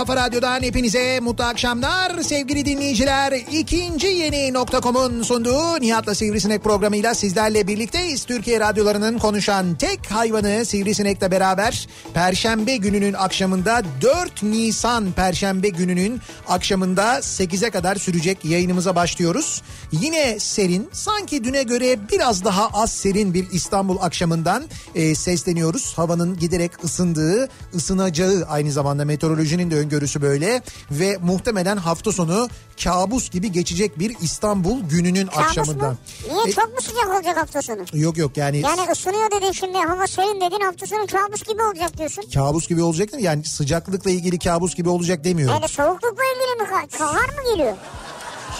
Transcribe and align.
kafa 0.00 0.16
radyodan 0.16 0.62
hepinize 0.62 1.20
mutlu 1.20 1.44
akşamlar 1.44 2.22
sevgili 2.22 2.64
dinleyiciler. 2.64 3.32
İkinci 3.32 4.06
yeni 4.06 4.52
nokta.com'un 4.52 5.22
sunduğu 5.22 5.80
Nihat'la 5.80 6.14
Sivrisinek 6.14 6.64
programıyla 6.64 7.14
sizlerle 7.14 7.66
birlikteyiz. 7.66 8.24
Türkiye 8.24 8.60
radyolarının 8.60 9.18
konuşan 9.18 9.74
tek 9.74 10.10
hayvanı 10.10 10.64
Sivrisinek'le 10.64 11.30
beraber 11.30 11.88
Perşembe 12.14 12.76
gününün 12.76 13.12
akşamında 13.12 13.82
4 14.00 14.42
Nisan 14.42 15.12
Perşembe 15.12 15.68
gününün 15.68 16.20
akşamında 16.48 17.18
8'e 17.18 17.70
kadar 17.70 17.96
sürecek 17.96 18.44
yayınımıza 18.44 18.96
başlıyoruz. 18.96 19.62
Yine 19.92 20.38
serin, 20.38 20.88
sanki 20.92 21.44
düne 21.44 21.62
göre 21.62 21.98
biraz 22.12 22.44
daha 22.44 22.68
az 22.68 22.92
serin 22.92 23.34
bir 23.34 23.46
İstanbul 23.52 23.96
akşamından 24.00 24.62
e, 24.94 25.14
sesleniyoruz. 25.14 25.92
Havanın 25.96 26.38
giderek 26.38 26.84
ısındığı, 26.84 27.48
ısınacağı 27.74 28.46
aynı 28.48 28.72
zamanda 28.72 29.04
meteorolojinin 29.04 29.70
de 29.70 29.76
öngörüsü 29.76 29.89
böyle 30.20 30.62
ve 30.90 31.18
muhtemelen 31.22 31.76
hafta 31.76 32.12
sonu 32.12 32.48
kabus 32.84 33.30
gibi 33.30 33.52
geçecek 33.52 33.98
bir 33.98 34.16
İstanbul 34.20 34.80
gününün 34.80 35.26
Kabus 35.26 35.38
akşamından. 35.46 35.90
mu? 35.90 35.96
Niye 36.32 36.44
E, 36.48 36.52
çok 36.52 36.68
mu 36.74 36.80
sıcak 36.82 37.08
olacak 37.16 37.36
hafta 37.36 37.62
sonu? 37.62 37.78
Yok 37.92 38.16
yok 38.18 38.36
yani, 38.36 38.60
Yani 38.60 38.80
ısınıyor 38.92 39.30
dedin 39.30 39.52
şimdi 39.52 39.78
hava 39.78 40.06
serin 40.06 40.40
dedin 40.40 40.60
hafta 40.64 40.86
sonu 40.86 41.06
kabus 41.06 41.42
gibi 41.42 41.62
olacak 41.62 41.98
diyorsun. 41.98 42.24
kabus 42.34 42.68
gibi 42.68 42.82
olacak 42.82 43.12
değil 43.12 43.22
mi? 43.22 43.26
Yani 43.26 43.44
sıcaklıkla 43.44 44.10
ilgili 44.10 44.38
kabus 44.38 44.74
gibi 44.74 44.88
olacak 44.88 45.24
demiyorum. 45.24 45.54
Yani 45.60 45.68
soğuklukla 45.68 46.22
ilgili 46.24 46.62
mi? 46.62 46.76
ka- 46.76 46.98
Kar 46.98 47.28
mı 47.28 47.52
geliyor? 47.52 47.76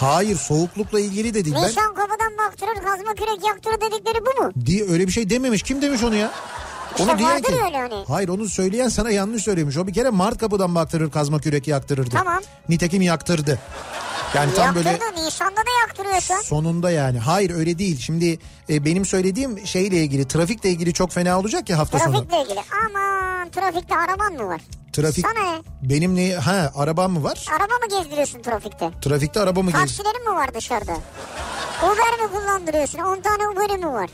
Hayır 0.00 0.36
soğuklukla 0.36 1.00
ilgili 1.00 1.34
de 1.34 1.44
değil. 1.44 1.56
Ben 1.56 1.62
Nisan 1.68 1.94
kafadan 1.94 2.38
baktırır 2.38 2.74
kazma 2.74 3.14
kürek 3.14 3.46
yaktırır 3.46 3.80
dedikleri 3.80 4.18
bu 4.26 4.42
mu? 4.44 4.52
diye 4.66 4.84
öyle 4.90 5.06
bir 5.06 5.12
şey 5.12 5.30
dememiş. 5.30 5.62
Kim 5.62 5.82
demiş 5.82 6.02
onu 6.02 6.14
ya? 6.14 6.30
İşte 6.98 7.24
vardır 7.24 7.52
öyle 7.66 7.78
hani. 7.78 8.04
Hayır 8.08 8.28
onu 8.28 8.48
söyleyen 8.48 8.88
sana 8.88 9.10
yanlış 9.10 9.42
söylemiş. 9.42 9.76
O 9.76 9.86
bir 9.86 9.92
kere 9.94 10.10
Mart 10.10 10.38
kapıdan 10.38 10.74
baktırır 10.74 11.10
kazma 11.10 11.38
kürek 11.40 11.68
yaktırırdı. 11.68 12.10
Tamam. 12.10 12.40
Nitekim 12.68 13.02
yaktırdı. 13.02 13.58
Yani 14.34 14.54
tam 14.54 14.64
Yaktırdı 14.66 14.84
böyle 14.84 15.26
Nisan'da 15.26 15.56
da 15.56 15.70
yaktırıyorsun. 15.86 16.34
sonunda 16.44 16.90
yani. 16.90 17.18
Hayır 17.18 17.50
öyle 17.54 17.78
değil. 17.78 17.98
Şimdi 18.00 18.38
e, 18.70 18.84
benim 18.84 19.04
söylediğim 19.04 19.66
şeyle 19.66 19.96
ilgili 19.96 20.28
trafikle 20.28 20.70
ilgili 20.70 20.92
çok 20.94 21.12
fena 21.12 21.38
olacak 21.38 21.70
ya 21.70 21.78
hafta 21.78 21.98
sonu. 21.98 22.12
Trafikle 22.12 22.42
ilgili. 22.42 22.60
Aman 22.86 23.50
trafikte 23.50 23.96
araban 23.96 24.32
mı 24.32 24.48
var? 24.48 24.60
Trafik 24.92 25.26
Sana 25.26 25.50
ne? 25.52 25.62
benim 25.82 26.16
ne 26.16 26.34
ha 26.34 26.72
arabam 26.74 27.12
mı 27.12 27.24
var? 27.24 27.46
Araba 27.50 27.74
mı 27.74 27.98
gezdiriyorsun 27.98 28.42
trafikte? 28.42 28.90
Trafikte 29.02 29.40
araba 29.40 29.62
mı 29.62 29.70
gez? 29.70 29.80
Taksilerin 29.80 30.30
mi 30.30 30.34
var 30.36 30.54
dışarıda? 30.54 30.92
Uber 31.82 32.26
mi 32.26 32.30
kullandırıyorsun? 32.32 32.98
10 32.98 33.20
tane 33.20 33.48
Uber'i 33.48 33.78
mi 33.78 33.86
var? 33.92 34.10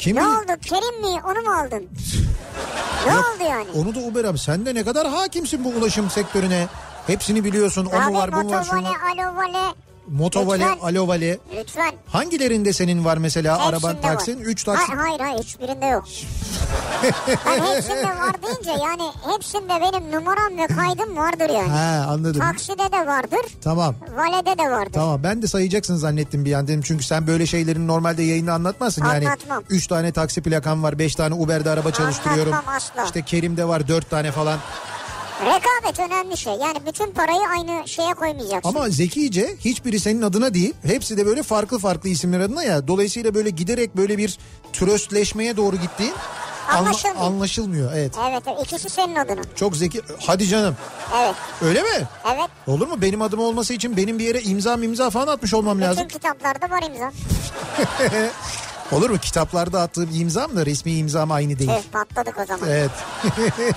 Kim 0.00 0.16
Ne 0.16 0.20
bil- 0.20 0.26
oldu? 0.26 0.60
Kerim 0.62 1.00
mi? 1.00 1.20
Onu 1.24 1.40
mu 1.48 1.54
aldın? 1.60 1.88
ne 3.06 3.12
Yok, 3.12 3.24
oldu 3.34 3.48
yani? 3.50 3.66
Onu 3.76 3.94
da 3.94 3.98
Uber 4.00 4.24
abi. 4.24 4.38
Sen 4.38 4.66
de 4.66 4.74
ne 4.74 4.84
kadar 4.84 5.08
hakimsin 5.08 5.64
bu 5.64 5.68
ulaşım 5.68 6.10
sektörüne. 6.10 6.66
Hepsini 7.06 7.44
biliyorsun. 7.44 7.86
O 7.86 7.96
Abi 7.96 8.14
var 8.14 8.32
bu 8.32 8.36
mu 8.36 8.50
var 8.52 8.64
şunu. 8.64 8.80
motovale, 8.80 9.22
alovale. 9.22 9.74
Motovale, 10.10 10.64
Lütfen. 10.64 10.78
alovale. 10.88 11.38
Lütfen. 11.58 11.92
Hangilerinde 12.06 12.72
senin 12.72 13.04
var 13.04 13.16
mesela 13.16 13.54
Hepsinde 13.54 13.76
araban 13.76 14.00
taksin? 14.02 14.38
3 14.40 14.64
taksin. 14.64 14.96
Hayır 14.96 15.20
hayır, 15.20 15.38
hiçbirinde 15.44 15.86
yok. 15.86 16.04
ben 17.46 17.60
hepsinde 17.74 18.04
var 18.04 18.34
deyince 18.42 18.70
yani 18.84 19.02
hepsinde 19.34 19.68
benim 19.68 20.12
numaram 20.12 20.58
ve 20.58 20.66
kaydım 20.66 21.16
vardır 21.16 21.50
yani. 21.54 21.68
Ha 21.68 22.06
anladım. 22.08 22.40
Takside 22.40 22.92
de 22.92 23.06
vardır, 23.06 23.40
Tamam. 23.62 23.94
valede 24.16 24.58
de 24.58 24.70
vardır. 24.70 24.92
Tamam 24.92 25.22
ben 25.22 25.42
de 25.42 25.46
sayacaksın 25.46 25.96
zannettim 25.96 26.44
bir 26.44 26.52
an 26.52 26.68
dedim. 26.68 26.82
Çünkü 26.84 27.04
sen 27.04 27.26
böyle 27.26 27.46
şeylerin 27.46 27.88
normalde 27.88 28.22
yayında 28.22 28.52
anlatmazsın. 28.52 29.04
Yani 29.04 29.26
Anlatmam. 29.26 29.62
3 29.70 29.86
tane 29.86 30.12
taksi 30.12 30.42
plakam 30.42 30.82
var, 30.82 30.98
5 30.98 31.14
tane 31.14 31.34
Uber'de 31.34 31.70
araba 31.70 31.90
çalıştırıyorum. 31.90 32.52
Anlatmam 32.52 32.74
asla. 32.76 33.04
İşte 33.04 33.22
Kerim'de 33.22 33.68
var 33.68 33.88
4 33.88 34.10
tane 34.10 34.32
falan. 34.32 34.58
Rekabet 35.44 35.98
önemli 36.00 36.36
şey. 36.36 36.52
Yani 36.52 36.78
bütün 36.86 37.10
parayı 37.12 37.40
aynı 37.58 37.88
şeye 37.88 38.14
koymayacaksın. 38.14 38.68
Ama 38.68 38.88
zekice 38.88 39.56
hiçbiri 39.60 40.00
senin 40.00 40.22
adına 40.22 40.54
değil. 40.54 40.74
Hepsi 40.86 41.16
de 41.16 41.26
böyle 41.26 41.42
farklı 41.42 41.78
farklı 41.78 42.08
isimler 42.08 42.40
adına 42.40 42.62
ya. 42.62 42.88
Dolayısıyla 42.88 43.34
böyle 43.34 43.50
giderek 43.50 43.96
böyle 43.96 44.18
bir 44.18 44.38
tröstleşmeye 44.72 45.56
doğru 45.56 45.76
gittiğin 45.76 46.12
anla- 46.68 46.78
Anlaşılmıyor. 46.78 47.26
anlaşılmıyor. 47.26 47.92
Evet. 47.94 48.14
Evet 48.30 48.42
evet, 48.46 48.58
ikisi 48.64 48.90
senin 48.90 49.14
adına. 49.16 49.40
Çok 49.56 49.76
zeki. 49.76 50.00
Hadi 50.26 50.48
canım. 50.48 50.76
Evet 51.22 51.34
Öyle 51.62 51.82
mi? 51.82 51.88
evet. 52.34 52.48
Olur 52.66 52.86
mu? 52.88 53.02
Benim 53.02 53.22
adım 53.22 53.40
olması 53.40 53.74
için 53.74 53.96
benim 53.96 54.18
bir 54.18 54.24
yere 54.24 54.42
imza 54.42 54.74
imza 54.74 55.10
falan 55.10 55.26
atmış 55.26 55.54
olmam 55.54 55.80
lazım. 55.80 56.04
Bütün 56.04 56.18
kitaplarda 56.18 56.70
var 56.70 56.82
imza. 56.82 57.12
Olur 58.96 59.10
mu? 59.10 59.18
Kitaplarda 59.18 59.82
attığım 59.82 60.10
imzamla 60.14 60.66
resmi 60.66 60.92
imzam 60.92 61.30
aynı 61.30 61.58
değil. 61.58 61.70
Evet 61.72 61.92
patladık 61.92 62.38
o 62.42 62.46
zaman. 62.46 62.68
Evet. 62.70 62.90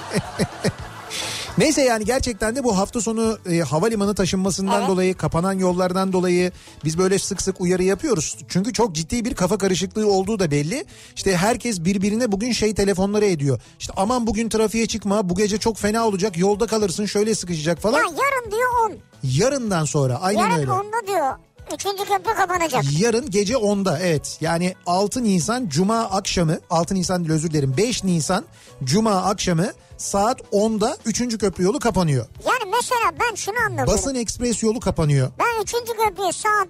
Neyse 1.58 1.82
yani 1.82 2.06
gerçekten 2.06 2.56
de 2.56 2.64
bu 2.64 2.78
hafta 2.78 3.02
sonu 3.02 3.38
e, 3.52 3.60
havalimanı 3.60 4.16
taşınmasından 4.16 4.80
Evet. 4.80 4.90
dolayı 4.90 5.18
kapanan 5.18 5.54
yollardan 5.54 6.14
dolayı 6.14 6.52
biz 6.86 6.98
böyle 6.98 7.20
sık 7.20 7.42
sık 7.42 7.62
uyarı 7.62 7.84
yapıyoruz. 7.84 8.38
Çünkü 8.48 8.74
çok 8.74 8.96
ciddi 8.96 9.26
bir 9.26 9.34
kafa 9.34 9.58
karışıklığı 9.58 10.08
olduğu 10.12 10.40
da 10.40 10.52
belli. 10.52 10.86
İşte 11.16 11.38
herkes 11.38 11.80
birbirine 11.86 12.32
bugün 12.32 12.52
şey 12.52 12.74
telefonları 12.74 13.26
ediyor. 13.26 13.62
İşte 13.80 13.94
aman 13.98 14.28
bugün 14.28 14.50
trafiğe 14.50 14.86
çıkma 14.86 15.30
bu 15.30 15.36
gece 15.36 15.58
çok 15.58 15.78
fena 15.78 16.08
olacak 16.08 16.38
yolda 16.38 16.68
kalırsın 16.68 17.06
şöyle 17.06 17.36
sıkışacak 17.36 17.80
falan. 17.80 17.98
Ya 17.98 18.04
yarın 18.04 18.52
diyor 18.52 18.70
10. 18.90 18.98
Yarından 19.24 19.86
sonra 19.86 20.22
aynen 20.22 20.42
Yarın 20.42 20.58
öyle. 20.60 20.72
10'da 20.72 21.08
diyor. 21.08 21.34
Üçüncü 21.74 21.98
köprü 21.98 22.34
kapanacak. 22.34 22.84
Yarın 23.00 23.32
gece 23.32 23.54
10'da 23.54 24.00
evet 24.00 24.38
yani 24.42 24.76
6 24.86 25.24
Nisan 25.24 25.70
Cuma 25.70 26.00
akşamı 26.00 26.58
6 26.70 26.96
Nisan 26.96 27.20
değil 27.24 27.32
özür 27.36 27.52
dilerim 27.52 27.74
5 27.78 28.04
Nisan 28.04 28.46
Cuma 28.84 29.12
akşamı 29.12 29.72
saat 29.98 30.42
10'da 30.42 30.98
3. 31.06 31.38
köprü 31.38 31.64
yolu 31.64 31.80
kapanıyor. 31.80 32.26
Yani 32.46 32.72
mesela 32.72 33.12
ben 33.20 33.36
şunu 33.36 33.56
anlamıyorum. 33.60 33.94
Basın 33.94 34.16
ekspres 34.16 34.64
yolu 34.64 34.80
kapanıyor. 34.80 35.32
Ben 35.40 35.64
üçüncü 35.64 35.92
köprüye 35.94 36.32
saat 36.32 36.68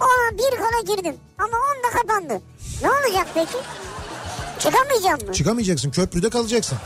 ona 0.00 0.38
bir 0.38 0.56
kala 0.56 0.96
girdim. 0.96 1.16
Ama 1.38 1.56
10'da 1.56 1.98
kapandı. 1.98 2.42
Ne 2.82 2.88
olacak 2.90 3.26
peki? 3.34 3.58
Çıkamayacağım 4.58 5.26
mı? 5.28 5.32
Çıkamayacaksın 5.32 5.90
köprüde 5.90 6.30
kalacaksın. 6.30 6.78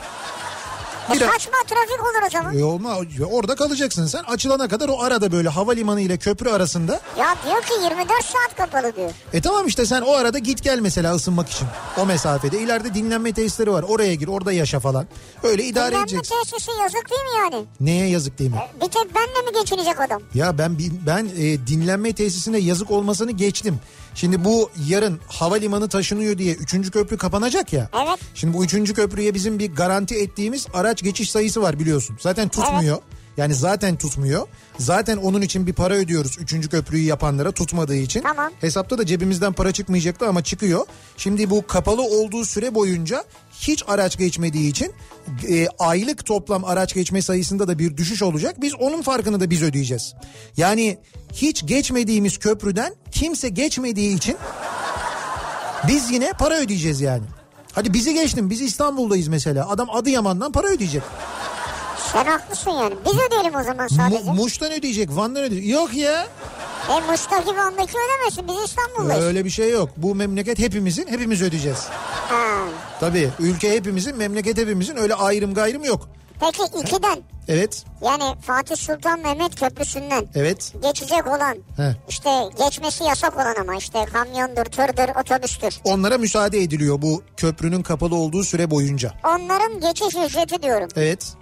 E 1.14 1.18
saçma 1.18 1.52
trafik 1.66 2.00
olur 2.02 2.26
o 2.26 2.30
zaman. 2.30 2.58
e 2.58 2.64
olma 2.64 2.96
orada 3.30 3.54
kalacaksın 3.54 4.06
sen 4.06 4.22
açılana 4.22 4.68
kadar 4.68 4.88
o 4.88 5.02
arada 5.02 5.32
böyle 5.32 5.48
havalimanı 5.48 6.00
ile 6.00 6.16
köprü 6.16 6.50
arasında 6.50 7.00
Ya 7.18 7.34
diyor 7.44 7.62
ki 7.62 7.72
24 7.84 8.08
saat 8.24 8.56
kapalı 8.56 8.96
diyor. 8.96 9.10
e 9.32 9.40
tamam 9.40 9.66
işte 9.66 9.86
sen 9.86 10.02
o 10.02 10.12
arada 10.12 10.38
git 10.38 10.62
gel 10.62 10.78
mesela 10.80 11.14
ısınmak 11.14 11.48
için 11.50 11.66
o 11.98 12.06
mesafede 12.06 12.58
ileride 12.60 12.94
dinlenme 12.94 13.32
tesisleri 13.32 13.72
var 13.72 13.82
oraya 13.88 14.14
gir 14.14 14.28
orada 14.28 14.52
yaşa 14.52 14.80
falan 14.80 15.06
öyle 15.42 15.64
idare 15.64 15.86
Dinlenme 15.90 16.02
edeceksin. 16.10 16.34
tesisi 16.42 16.70
yazık 16.82 17.10
değil 17.10 17.22
mi 17.22 17.30
yani? 17.38 17.64
Neye 17.80 18.08
yazık 18.08 18.38
değil 18.38 18.50
mi? 18.50 18.56
Bir 18.76 18.88
tek 18.90 19.14
benle 19.14 19.50
mi 19.50 19.58
geçinecek 19.60 20.00
adam? 20.00 20.22
Ya 20.34 20.58
ben 20.58 20.78
ben 21.06 21.26
e, 21.38 21.66
dinlenme 21.66 22.12
tesisine 22.12 22.58
yazık 22.58 22.90
olmasını 22.90 23.30
geçtim. 23.30 23.80
Şimdi 24.16 24.44
bu 24.44 24.70
yarın 24.88 25.20
havalimanı 25.28 25.88
taşınıyor 25.88 26.38
diye 26.38 26.54
3. 26.54 26.90
köprü 26.90 27.16
kapanacak 27.16 27.72
ya. 27.72 27.90
Evet. 28.06 28.20
Şimdi 28.34 28.54
bu 28.54 28.64
3. 28.64 28.92
köprüye 28.94 29.34
bizim 29.34 29.58
bir 29.58 29.74
garanti 29.74 30.14
ettiğimiz 30.14 30.66
araç 30.74 31.02
geçiş 31.02 31.30
sayısı 31.30 31.62
var 31.62 31.78
biliyorsun. 31.78 32.16
Zaten 32.20 32.48
tutmuyor. 32.48 32.98
Yani 33.36 33.54
zaten 33.54 33.96
tutmuyor. 33.96 34.46
Zaten 34.78 35.16
onun 35.16 35.42
için 35.42 35.66
bir 35.66 35.72
para 35.72 35.94
ödüyoruz 35.94 36.38
3. 36.40 36.68
köprüyü 36.70 37.04
yapanlara 37.04 37.52
tutmadığı 37.52 37.96
için. 37.96 38.22
Tamam. 38.22 38.52
Hesapta 38.60 38.98
da 38.98 39.06
cebimizden 39.06 39.52
para 39.52 39.72
çıkmayacaktı 39.72 40.28
ama 40.28 40.44
çıkıyor. 40.44 40.86
Şimdi 41.16 41.50
bu 41.50 41.66
kapalı 41.66 42.02
olduğu 42.02 42.44
süre 42.44 42.74
boyunca 42.74 43.24
hiç 43.60 43.82
araç 43.86 44.18
geçmediği 44.18 44.70
için 44.70 44.92
e, 45.48 45.68
aylık 45.78 46.26
toplam 46.26 46.64
araç 46.64 46.94
geçme 46.94 47.22
sayısında 47.22 47.68
da 47.68 47.78
bir 47.78 47.96
düşüş 47.96 48.22
olacak. 48.22 48.60
Biz 48.60 48.74
onun 48.74 49.02
farkını 49.02 49.40
da 49.40 49.50
biz 49.50 49.62
ödeyeceğiz. 49.62 50.14
Yani 50.56 50.98
hiç 51.32 51.66
geçmediğimiz 51.66 52.38
köprüden 52.38 52.94
kimse 53.10 53.48
geçmediği 53.48 54.16
için 54.16 54.36
biz 55.88 56.10
yine 56.10 56.32
para 56.38 56.58
ödeyeceğiz 56.58 57.00
yani. 57.00 57.24
Hadi 57.72 57.92
bizi 57.92 58.14
geçtim 58.14 58.50
biz 58.50 58.60
İstanbul'dayız 58.60 59.28
mesela. 59.28 59.68
Adam 59.68 59.90
Adıyaman'dan 59.90 60.52
para 60.52 60.66
ödeyecek. 60.68 61.02
Sen 62.12 62.24
haklısın 62.24 62.70
yani. 62.70 62.94
Biz 63.06 63.14
ödeyelim 63.28 63.54
o 63.60 63.62
zaman 63.64 63.86
Mu- 63.90 63.96
sadece. 63.96 64.32
Muş'tan 64.32 64.72
ödeyecek, 64.72 65.16
Van'dan 65.16 65.42
ödeyecek. 65.42 65.70
Yok 65.70 65.94
ya. 65.94 66.26
e 66.90 67.10
Muş'taki 67.10 67.56
Van'daki 67.56 67.92
ödemesin. 67.92 68.48
Biz 68.48 68.70
İstanbul'dayız. 68.70 69.24
Öyle 69.24 69.44
bir 69.44 69.50
şey 69.50 69.70
yok. 69.70 69.90
Bu 69.96 70.14
memleket 70.14 70.58
hepimizin, 70.58 71.06
hepimiz 71.06 71.42
ödeyeceğiz. 71.42 71.84
Ha. 72.28 72.58
Tabii 73.00 73.30
ülke 73.38 73.70
hepimizin, 73.70 74.16
memleket 74.16 74.58
hepimizin 74.58 74.96
öyle 74.96 75.14
ayrım 75.14 75.54
gayrım 75.54 75.84
yok. 75.84 76.08
Peki 76.40 76.62
ikiden 76.80 77.18
Evet, 77.48 77.84
yani 78.02 78.40
Fatih 78.42 78.76
Sultan 78.76 79.20
Mehmet 79.20 79.60
Köprüsü'nden 79.60 80.26
evet. 80.34 80.72
geçecek 80.82 81.26
olan 81.26 81.56
He. 81.76 81.96
işte 82.08 82.30
geçmesi 82.64 83.04
yasak 83.04 83.36
olan 83.36 83.54
ama 83.60 83.74
işte 83.76 84.04
kamyondur, 84.12 84.64
tırdır, 84.64 85.20
otobüstür. 85.20 85.74
Onlara 85.84 86.18
müsaade 86.18 86.58
ediliyor 86.62 87.02
bu 87.02 87.22
köprünün 87.36 87.82
kapalı 87.82 88.14
olduğu 88.14 88.44
süre 88.44 88.70
boyunca. 88.70 89.12
Onların 89.24 89.80
geçiş 89.80 90.14
ücreti 90.26 90.62
diyorum. 90.62 90.88
Evet. 90.96 91.34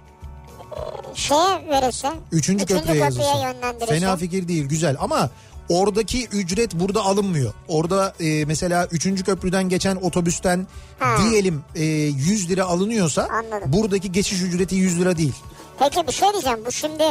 Şeye 1.15 1.69
verirse, 1.69 2.11
Üçüncü, 2.31 2.65
köprüye 2.65 2.97
yazılsın. 2.97 3.37
yönlendirirse. 3.39 3.99
Fena 3.99 4.17
fikir 4.17 4.47
değil, 4.47 4.65
güzel 4.65 4.95
ama 4.99 5.29
oradaki 5.69 6.27
ücret 6.27 6.73
burada 6.75 7.01
alınmıyor. 7.01 7.53
Orada 7.67 8.13
e, 8.19 8.45
mesela 8.45 8.85
üçüncü 8.91 9.23
köprüden 9.23 9.69
geçen 9.69 9.95
otobüsten 9.95 10.67
Ha. 10.99 11.17
diyelim 11.23 11.63
e, 11.75 11.83
100 11.83 12.49
lira 12.49 12.65
alınıyorsa 12.65 13.27
Anladım. 13.31 13.73
buradaki 13.73 14.11
geçiş 14.11 14.41
ücreti 14.41 14.75
100 14.75 14.99
lira 14.99 15.17
değil. 15.17 15.33
Peki 15.79 16.07
bir 16.07 16.11
şey 16.13 16.31
diyeceğim. 16.33 16.59
Bu 16.65 16.71
şimdi 16.71 17.03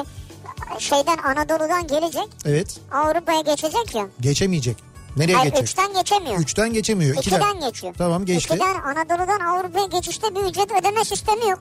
şeyden 0.78 1.18
Anadolu'dan 1.18 1.86
gelecek 1.86 2.28
Evet, 2.44 2.80
Avrupa'ya 2.92 3.40
geçecek 3.40 3.94
ya. 3.94 4.06
geçemeyecek. 4.20 4.76
Nereye 5.16 5.34
Hayır 5.36 5.50
geçecek? 5.52 5.68
üçten 5.68 5.92
geçemiyor. 5.94 6.38
Üçten 6.38 6.72
geçemiyor. 6.72 7.16
İkiden, 7.16 7.40
İkiden. 7.40 7.60
geçiyor. 7.70 7.94
Tamam 7.98 8.24
geçti. 8.26 8.54
İkiden 8.54 8.74
Anadolu'dan 8.82 9.40
Avrupa'ya 9.40 9.86
geçişte 9.86 10.34
bir 10.34 10.40
ücret 10.40 10.70
ödeme 10.80 11.04
sistemi 11.04 11.48
yok. 11.50 11.60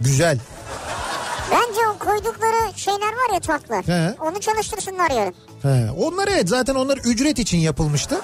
Güzel. 0.00 0.38
Bence 1.50 1.80
o 1.94 1.98
koydukları 1.98 2.78
şeyler 2.78 3.00
var 3.00 3.34
ya 3.34 3.40
taklar. 3.40 3.84
He. 3.86 4.14
Onu 4.20 4.40
çalıştırsınlar 4.40 5.10
yarın. 5.10 5.34
He, 5.62 5.90
onlar 5.98 6.28
evet 6.28 6.48
zaten 6.48 6.74
onlar 6.74 6.96
ücret 6.96 7.38
için 7.38 7.58
yapılmıştı. 7.58 8.14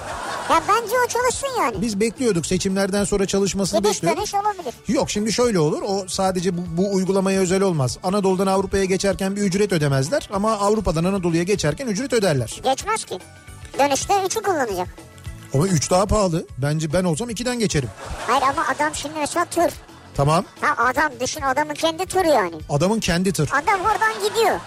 Ya 0.51 0.63
bence 0.69 0.95
o 1.07 1.09
çalışsın 1.09 1.49
yani. 1.59 1.83
Biz 1.83 2.01
bekliyorduk 2.01 2.47
seçimlerden 2.47 3.05
sonra 3.05 3.27
çalışmasını 3.27 3.81
Gidiş 3.81 3.97
bekliyorduk. 4.03 4.19
dönüş 4.19 4.35
olabilir. 4.35 4.75
Yok 4.89 5.11
şimdi 5.11 5.33
şöyle 5.33 5.59
olur 5.59 5.83
o 5.87 6.05
sadece 6.09 6.57
bu, 6.59 6.61
bu 6.77 6.95
uygulamaya 6.95 7.41
özel 7.41 7.63
olmaz. 7.63 7.99
Anadolu'dan 8.03 8.47
Avrupa'ya 8.47 8.85
geçerken 8.85 9.37
bir 9.37 9.41
ücret 9.43 9.73
ödemezler 9.73 10.29
ama 10.33 10.53
Avrupa'dan 10.53 11.05
Anadolu'ya 11.05 11.43
geçerken 11.43 11.87
ücret 11.87 12.13
öderler. 12.13 12.61
Geçmez 12.65 13.05
ki. 13.05 13.19
Dönüşte 13.79 14.15
üçü 14.27 14.43
kullanacak. 14.43 14.89
Ama 15.55 15.67
3 15.69 15.91
daha 15.91 16.07
pahalı. 16.07 16.47
Bence 16.59 16.93
ben 16.93 17.05
olsam 17.05 17.31
2'den 17.31 17.59
geçerim. 17.59 17.89
Hayır 18.27 18.43
ama 18.43 18.67
adam 18.77 18.95
şimdi 18.95 19.15
mesela 19.19 19.45
tır. 19.45 19.73
Tamam 20.17 20.45
Ha 20.61 20.85
adam 20.85 21.13
düşün 21.21 21.41
adamın 21.43 21.75
kendi 21.75 22.07
tırı 22.07 22.29
yani. 22.29 22.55
adamın 22.71 23.01
kendi 23.01 23.33
tır. 23.33 23.51
Adam 23.53 23.81
oradan 23.81 24.29
gidiyor. 24.29 24.61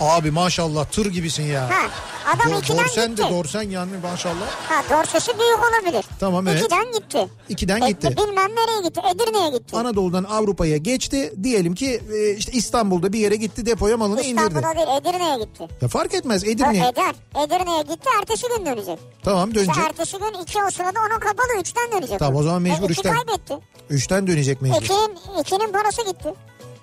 Abi 0.00 0.30
maşallah 0.30 0.84
tır 0.84 1.06
gibisin 1.06 1.42
ya. 1.42 1.70
Ha 1.70 1.90
adam 2.34 2.52
Do- 2.52 2.58
ikiden 2.60 2.78
dorsen 2.84 3.08
gitti. 3.10 3.22
de 3.22 3.30
dorsen 3.30 3.62
yani 3.62 3.90
maşallah. 4.02 4.46
Ha 4.68 4.82
dorsesi 4.90 5.32
büyük 5.38 5.58
olabilir. 5.58 6.04
Tamam, 6.20 6.48
evet. 6.48 6.60
İkiden 6.62 6.92
gitti. 6.92 7.28
2'den 7.50 7.80
E, 7.82 7.88
gitti. 7.90 8.08
bilmem 8.16 8.50
nereye 8.56 8.88
gitti. 8.88 9.00
Edirne'ye 9.14 9.50
gitti. 9.50 9.76
Anadolu'dan 9.76 10.24
Avrupa'ya 10.24 10.76
geçti. 10.76 11.32
Diyelim 11.42 11.74
ki 11.74 12.00
e, 12.14 12.30
işte 12.36 12.52
İstanbul'da 12.52 13.12
bir 13.12 13.18
yere 13.18 13.36
gitti 13.36 13.66
depoya 13.66 13.96
malını 13.96 14.22
indirdi. 14.22 14.46
İstanbul'a 14.48 14.76
değil 14.76 15.00
Edirne'ye 15.00 15.38
gitti. 15.38 15.68
Ya 15.82 15.88
fark 15.88 16.14
etmez 16.14 16.44
Edirne. 16.44 16.78
eder. 16.88 17.14
Edirne'ye 17.44 17.82
gitti 17.82 18.08
ertesi 18.20 18.46
gün 18.56 18.66
dönecek. 18.66 18.98
Tamam 19.24 19.48
İşte 19.50 19.60
dönecek. 19.66 19.84
ertesi 19.84 20.18
gün 20.18 20.42
iki 20.42 20.58
o 20.64 20.70
sırada 20.70 21.00
onun 21.10 21.20
kapalı 21.20 21.60
üçten 21.60 21.92
dönecek. 21.92 22.18
Tamam, 22.18 22.36
o 22.36 22.42
zaman 22.42 22.62
mecbur 22.62 22.88
e, 22.90 22.92
üçten. 22.92 23.14
kaybetti. 23.14 23.58
Üçten 23.90 24.26
dönecek 24.26 24.62
mecbur. 24.62 24.76
İkinin, 24.82 25.18
ikinin 25.40 25.72
parası 25.72 26.04
gitti. 26.04 26.34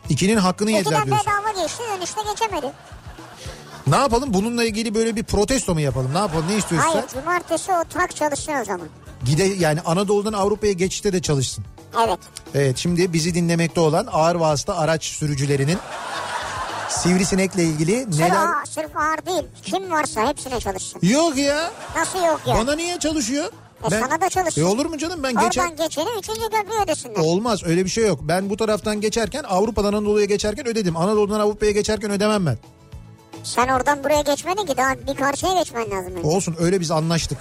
İkinin 0.10 0.38
hakkını 0.38 0.72
yediler 0.72 0.92
İkiden 0.92 1.06
diyorsun. 1.06 1.26
bedava 1.28 1.62
geçti 1.64 1.84
dönüşte 1.98 2.22
geçemedi. 2.32 2.72
Ne 3.88 3.96
yapalım 3.96 4.34
bununla 4.34 4.64
ilgili 4.64 4.96
böyle 4.96 5.16
bir 5.16 5.24
protesto 5.24 5.74
mu 5.74 5.80
yapalım? 5.82 6.14
Ne 6.14 6.18
yapalım? 6.18 6.46
Ne 6.50 6.58
istiyorsun 6.58 6.90
Hayır 6.90 7.06
sen? 7.10 7.20
cumartesi 7.22 7.72
o 7.72 7.84
tak 7.94 8.16
çalışsın 8.16 8.54
o 8.62 8.66
zaman. 8.66 8.88
Gide 9.26 9.44
yani 9.44 9.82
Anadolu'dan 9.82 10.34
Avrupa'ya 10.34 10.74
geçişte 10.74 11.14
de 11.14 11.22
çalışsın. 11.22 11.64
Evet. 12.08 12.20
Evet 12.56 12.78
şimdi 12.78 13.14
bizi 13.14 13.34
dinlemekte 13.36 13.80
olan 13.80 14.08
ağır 14.12 14.36
vasıta 14.36 14.78
araç 14.78 15.04
sürücülerinin 15.04 15.78
sivrisinekle 16.90 17.64
ilgili 17.64 18.04
Sırf, 18.04 18.20
neler... 18.20 18.36
ağır, 18.36 18.66
sırf 18.66 18.98
ağır 18.98 19.26
değil. 19.26 19.44
Kim 19.64 19.92
varsa 19.92 20.28
hepsine 20.30 20.60
çalışsın. 20.60 21.00
Yok 21.04 21.38
ya. 21.38 21.72
Nasıl 21.96 22.20
yok 22.20 22.42
ya? 22.46 22.56
Bana 22.56 22.76
niye 22.76 23.00
çalışıyor? 23.00 23.46
E 23.86 23.90
sana 23.90 24.22
da 24.22 24.30
çalışsın. 24.30 24.62
E 24.62 24.66
olur 24.66 24.86
mu 24.86 24.98
canım 24.98 25.24
ben 25.24 25.30
Oradan 25.34 25.46
geçer... 25.46 25.68
geçeni 25.78 26.10
üçüncü 26.20 26.42
köprü 26.42 26.84
ödesinler. 26.84 27.20
Olmaz 27.20 27.64
öyle 27.66 27.86
bir 27.86 27.90
şey 27.90 28.08
yok. 28.08 28.20
Ben 28.24 28.50
bu 28.50 28.58
taraftan 28.58 29.02
geçerken 29.02 29.44
Avrupa'dan 29.44 29.94
Anadolu'ya 29.94 30.26
geçerken 30.26 30.68
ödedim. 30.68 30.98
Anadolu'dan 30.98 31.40
Avrupa'ya 31.40 31.72
geçerken 31.72 32.12
ödemem 32.12 32.46
ben. 32.46 32.58
Sen 33.56 33.68
oradan 33.68 34.04
buraya 34.04 34.22
geçmedin 34.22 34.66
ki 34.66 34.78
daha 34.78 34.94
bir 35.08 35.16
karşıya 35.16 35.54
geçmen 35.54 35.92
lazım. 35.92 36.16
önce. 36.16 36.28
Olsun 36.28 36.56
öyle 36.60 36.80
biz 36.80 36.92
anlaştık. 36.92 37.38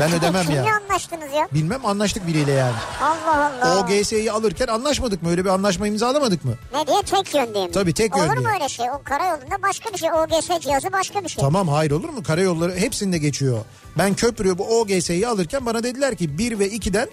Ben 0.00 0.12
ödemem 0.12 0.42
Kimle 0.42 0.56
ya. 0.56 0.76
anlaştınız 0.76 1.32
ya? 1.34 1.48
Bilmem 1.54 1.86
anlaştık 1.86 2.26
biriyle 2.26 2.52
yani. 2.52 2.74
Allah 3.02 3.52
Allah. 3.62 3.80
OGS'yi 3.80 4.32
alırken 4.32 4.66
anlaşmadık 4.66 5.22
mı? 5.22 5.30
Öyle 5.30 5.44
bir 5.44 5.50
anlaşma 5.50 5.86
imzalamadık 5.86 6.44
mı? 6.44 6.54
Ne 6.74 6.86
diye 6.86 7.02
tek 7.02 7.34
yön 7.34 7.54
diye 7.54 7.66
mi? 7.66 7.72
Tabii, 7.72 7.94
tek 7.94 8.16
yön 8.16 8.24
Olur 8.24 8.36
mu 8.36 8.40
diye. 8.40 8.52
öyle 8.54 8.68
şey? 8.68 8.86
O 8.90 9.02
karayolunda 9.04 9.62
başka 9.62 9.92
bir 9.92 9.98
şey. 9.98 10.08
OGS 10.12 10.60
cihazı 10.60 10.92
başka 10.92 11.24
bir 11.24 11.28
şey. 11.28 11.44
Tamam 11.44 11.68
hayır 11.68 11.90
olur 11.90 12.08
mu? 12.08 12.22
Karayolları 12.22 12.76
hepsinde 12.76 13.18
geçiyor. 13.18 13.58
Ben 13.98 14.14
köprü 14.14 14.58
bu 14.58 14.80
OGS'yi 14.80 15.28
alırken 15.28 15.66
bana 15.66 15.82
dediler 15.82 16.16
ki 16.16 16.38
1 16.38 16.58
ve 16.58 16.68
2'den 16.68 17.08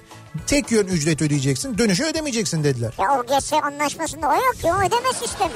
tek 0.47 0.71
yön 0.71 0.87
ücret 0.87 1.21
ödeyeceksin. 1.21 1.77
Dönüşü 1.77 2.05
ödemeyeceksin 2.05 2.63
dediler. 2.63 2.93
Ya 2.99 3.19
OGS 3.19 3.53
anlaşmasında 3.53 4.27
o 4.27 4.33
yok 4.33 4.55
ki. 4.61 4.67
O 4.73 4.77
ödeme 4.79 5.13
sistemi. 5.21 5.51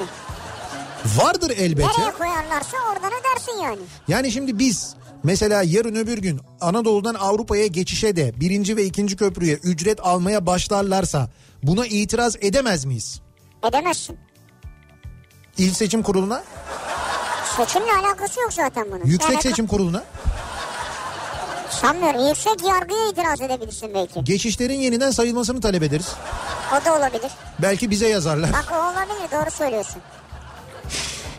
Vardır 1.16 1.50
elbet 1.50 1.86
Nereye 1.86 2.06
ya. 2.06 2.12
koyarlarsa 2.18 2.76
oradan 2.92 3.10
ödersin 3.20 3.62
yani. 3.62 3.78
Yani 4.08 4.32
şimdi 4.32 4.58
biz 4.58 4.94
mesela 5.22 5.62
yarın 5.62 5.94
öbür 5.94 6.18
gün 6.18 6.40
Anadolu'dan 6.60 7.14
Avrupa'ya 7.14 7.66
geçişe 7.66 8.16
de 8.16 8.40
birinci 8.40 8.76
ve 8.76 8.84
ikinci 8.84 9.16
köprüye 9.16 9.54
ücret 9.54 10.00
almaya 10.00 10.46
başlarlarsa 10.46 11.28
buna 11.62 11.86
itiraz 11.86 12.36
edemez 12.40 12.84
miyiz? 12.84 13.20
Edemezsin. 13.68 14.18
İl 15.58 15.72
Seçim 15.72 16.02
Kurulu'na, 16.02 16.42
Seçimle 17.56 17.92
alakası 17.92 18.40
yok 18.40 18.52
zaten 18.52 18.86
bunun. 18.90 19.04
Yüksek 19.04 19.30
Yani 19.32 19.42
Seçim 19.42 19.66
Kurulu'na 19.66 20.04
Sanmıyorum. 21.70 22.28
Yüksek 22.28 22.62
yargıya 22.68 23.08
itiraz 23.08 23.40
edebilirsin 23.40 23.90
belki. 23.94 24.24
geçişlerin 24.24 24.80
yeniden 24.80 25.10
sayılmasını 25.10 25.60
talep 25.60 25.82
ederiz. 25.82 26.08
O 26.72 26.84
da 26.84 26.96
olabilir. 26.96 27.30
Belki 27.62 27.90
bize 27.90 28.08
yazarlar. 28.08 28.52
Bak 28.52 28.68
o 28.72 28.76
olabilir 28.76 29.30
doğru 29.32 29.50
söylüyorsun. 29.50 30.02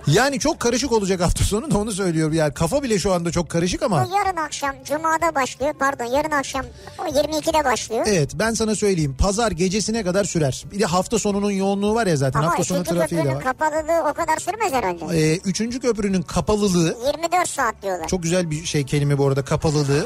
Yani 0.08 0.39
çok 0.39 0.60
karışık 0.60 0.91
olacak 0.91 1.22
hafta 1.22 1.43
sonu 1.43 1.72
da 1.72 1.77
onu 1.77 1.91
söylüyorum. 1.91 2.34
Yani 2.34 2.53
kafa 2.53 2.84
bile 2.84 3.00
şu 3.00 3.13
anda 3.13 3.31
çok 3.31 3.50
karışık 3.50 3.84
ama. 3.84 4.05
Bu 4.10 4.15
yarın 4.15 4.38
akşam 4.38 4.75
Cuma'da 4.86 5.36
başlıyor. 5.36 5.74
Pardon 5.79 6.05
yarın 6.05 6.31
akşam 6.31 6.65
o 7.00 7.03
22'de 7.03 7.65
başlıyor. 7.65 8.05
Evet 8.08 8.31
ben 8.36 8.53
sana 8.53 8.75
söyleyeyim 8.75 9.15
pazar 9.20 9.51
gecesine 9.51 10.03
kadar 10.03 10.24
sürer. 10.24 10.65
Bir 10.72 10.79
de 10.79 10.86
hafta 10.86 11.20
sonunun 11.20 11.51
yoğunluğu 11.51 11.96
var 11.96 12.08
ya 12.08 12.15
zaten 12.15 12.39
Ama 12.39 12.50
hafta 12.50 12.63
sonu 12.63 12.84
trafiği 12.84 13.24
de 13.25 13.36
var. 13.36 13.43
kapalılığı 13.43 14.10
o 14.10 14.13
kadar 14.13 14.38
sürmez 14.38 14.74
herhalde. 14.74 15.17
Ee, 15.20 15.38
üçüncü 15.38 15.79
köprünün 15.79 16.22
kapalılığı 16.22 16.98
24 17.08 17.50
saat 17.50 17.81
diyorlar. 17.84 18.08
çok 18.08 18.24
güzel 18.24 18.51
bir 18.51 18.65
şey 18.65 18.86
kelime 18.86 19.17
bu 19.17 19.27
arada 19.27 19.46
kapalılığı. 19.46 20.05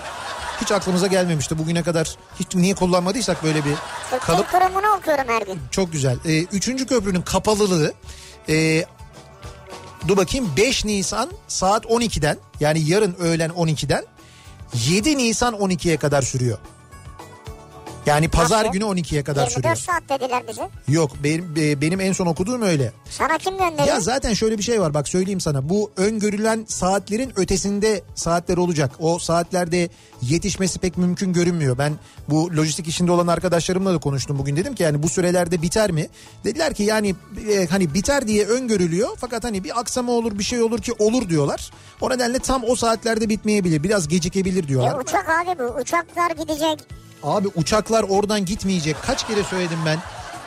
Hiç 0.62 0.72
aklımıza 0.72 1.08
gelmemişti 1.08 1.58
bugüne 1.58 1.84
kadar. 1.84 2.16
Hiç 2.40 2.56
niye 2.56 2.76
kullanmadıysak 2.76 3.44
böyle 3.44 3.66
bir 3.66 3.74
kalıp. 4.22 4.52
Kurumu'nu 4.52 4.98
okuyorum 4.98 5.26
her 5.28 5.42
gün. 5.42 5.60
Çok 5.72 5.92
güzel. 5.92 6.18
Ee, 6.26 6.40
üçüncü 6.44 6.86
köprünün 6.86 7.22
kapalılığı 7.22 7.94
e, 8.50 8.86
dur 10.08 10.18
bakayım 10.18 10.50
5 10.58 10.86
Nisan 10.86 11.30
saat 11.48 11.86
12'den 11.86 12.38
yani 12.60 12.80
yarın 12.90 13.16
öğlen 13.20 13.50
12'den 13.50 14.06
7 14.88 15.18
Nisan 15.18 15.54
12'ye 15.54 15.98
kadar 15.98 16.22
sürüyor. 16.22 16.58
Yani 18.06 18.28
pazar 18.30 18.60
Nasıl? 18.62 18.74
günü 18.74 18.84
12'ye 18.84 19.24
kadar 19.24 19.42
24 19.48 19.54
sürüyor. 19.54 19.76
saat 19.76 20.10
dediler 20.10 20.44
bize. 20.50 20.70
Yok 20.88 21.12
benim, 21.24 21.54
e, 21.58 21.82
benim 21.82 22.00
en 22.02 22.12
son 22.14 22.26
okuduğum 22.26 22.62
öyle. 22.62 22.92
Sana 23.10 23.38
kim 23.38 23.58
gönderiyor? 23.58 23.88
Ya 23.88 24.00
zaten 24.00 24.34
şöyle 24.34 24.58
bir 24.58 24.64
şey 24.64 24.82
var 24.82 24.94
bak 24.94 25.08
söyleyeyim 25.08 25.40
sana. 25.42 25.70
Bu 25.70 25.92
öngörülen 25.98 26.66
saatlerin 26.68 27.32
ötesinde 27.40 28.02
saatler 28.16 28.58
olacak. 28.58 28.92
O 29.00 29.20
saatlerde 29.20 29.90
yetişmesi 30.22 30.80
pek 30.80 30.98
mümkün 30.98 31.34
görünmüyor. 31.34 31.78
Ben 31.78 31.94
bu 32.30 32.52
lojistik 32.58 32.88
işinde 32.88 33.12
olan 33.12 33.28
arkadaşlarımla 33.28 33.94
da 33.94 33.98
konuştum 33.98 34.38
bugün. 34.40 34.56
Dedim 34.56 34.76
ki 34.76 34.84
yani 34.84 35.04
bu 35.04 35.10
sürelerde 35.10 35.62
biter 35.62 35.92
mi? 35.92 36.08
Dediler 36.44 36.74
ki 36.74 36.84
yani 36.84 37.16
e, 37.52 37.66
hani 37.68 37.94
biter 37.94 38.28
diye 38.28 38.46
öngörülüyor. 38.46 39.10
Fakat 39.18 39.44
hani 39.44 39.64
bir 39.64 39.80
aksama 39.80 40.12
olur 40.12 40.40
bir 40.40 40.44
şey 40.44 40.62
olur 40.62 40.80
ki 40.82 40.94
olur 41.00 41.30
diyorlar. 41.30 41.72
O 42.02 42.10
nedenle 42.10 42.40
tam 42.40 42.64
o 42.68 42.76
saatlerde 42.76 43.30
bitmeyebilir. 43.30 43.84
Biraz 43.84 44.08
gecikebilir 44.08 44.64
E, 44.64 44.68
diyorlar. 44.68 45.00
uçak 45.00 45.30
abi 45.30 45.60
bu. 45.60 45.64
Uçaklar 45.82 46.32
gidecek. 46.32 46.80
Abi 47.26 47.48
uçaklar 47.56 48.04
oradan 48.04 48.46
gitmeyecek. 48.46 48.96
Kaç 49.06 49.28
kere 49.28 49.44
söyledim 49.44 49.80
ben. 49.86 50.00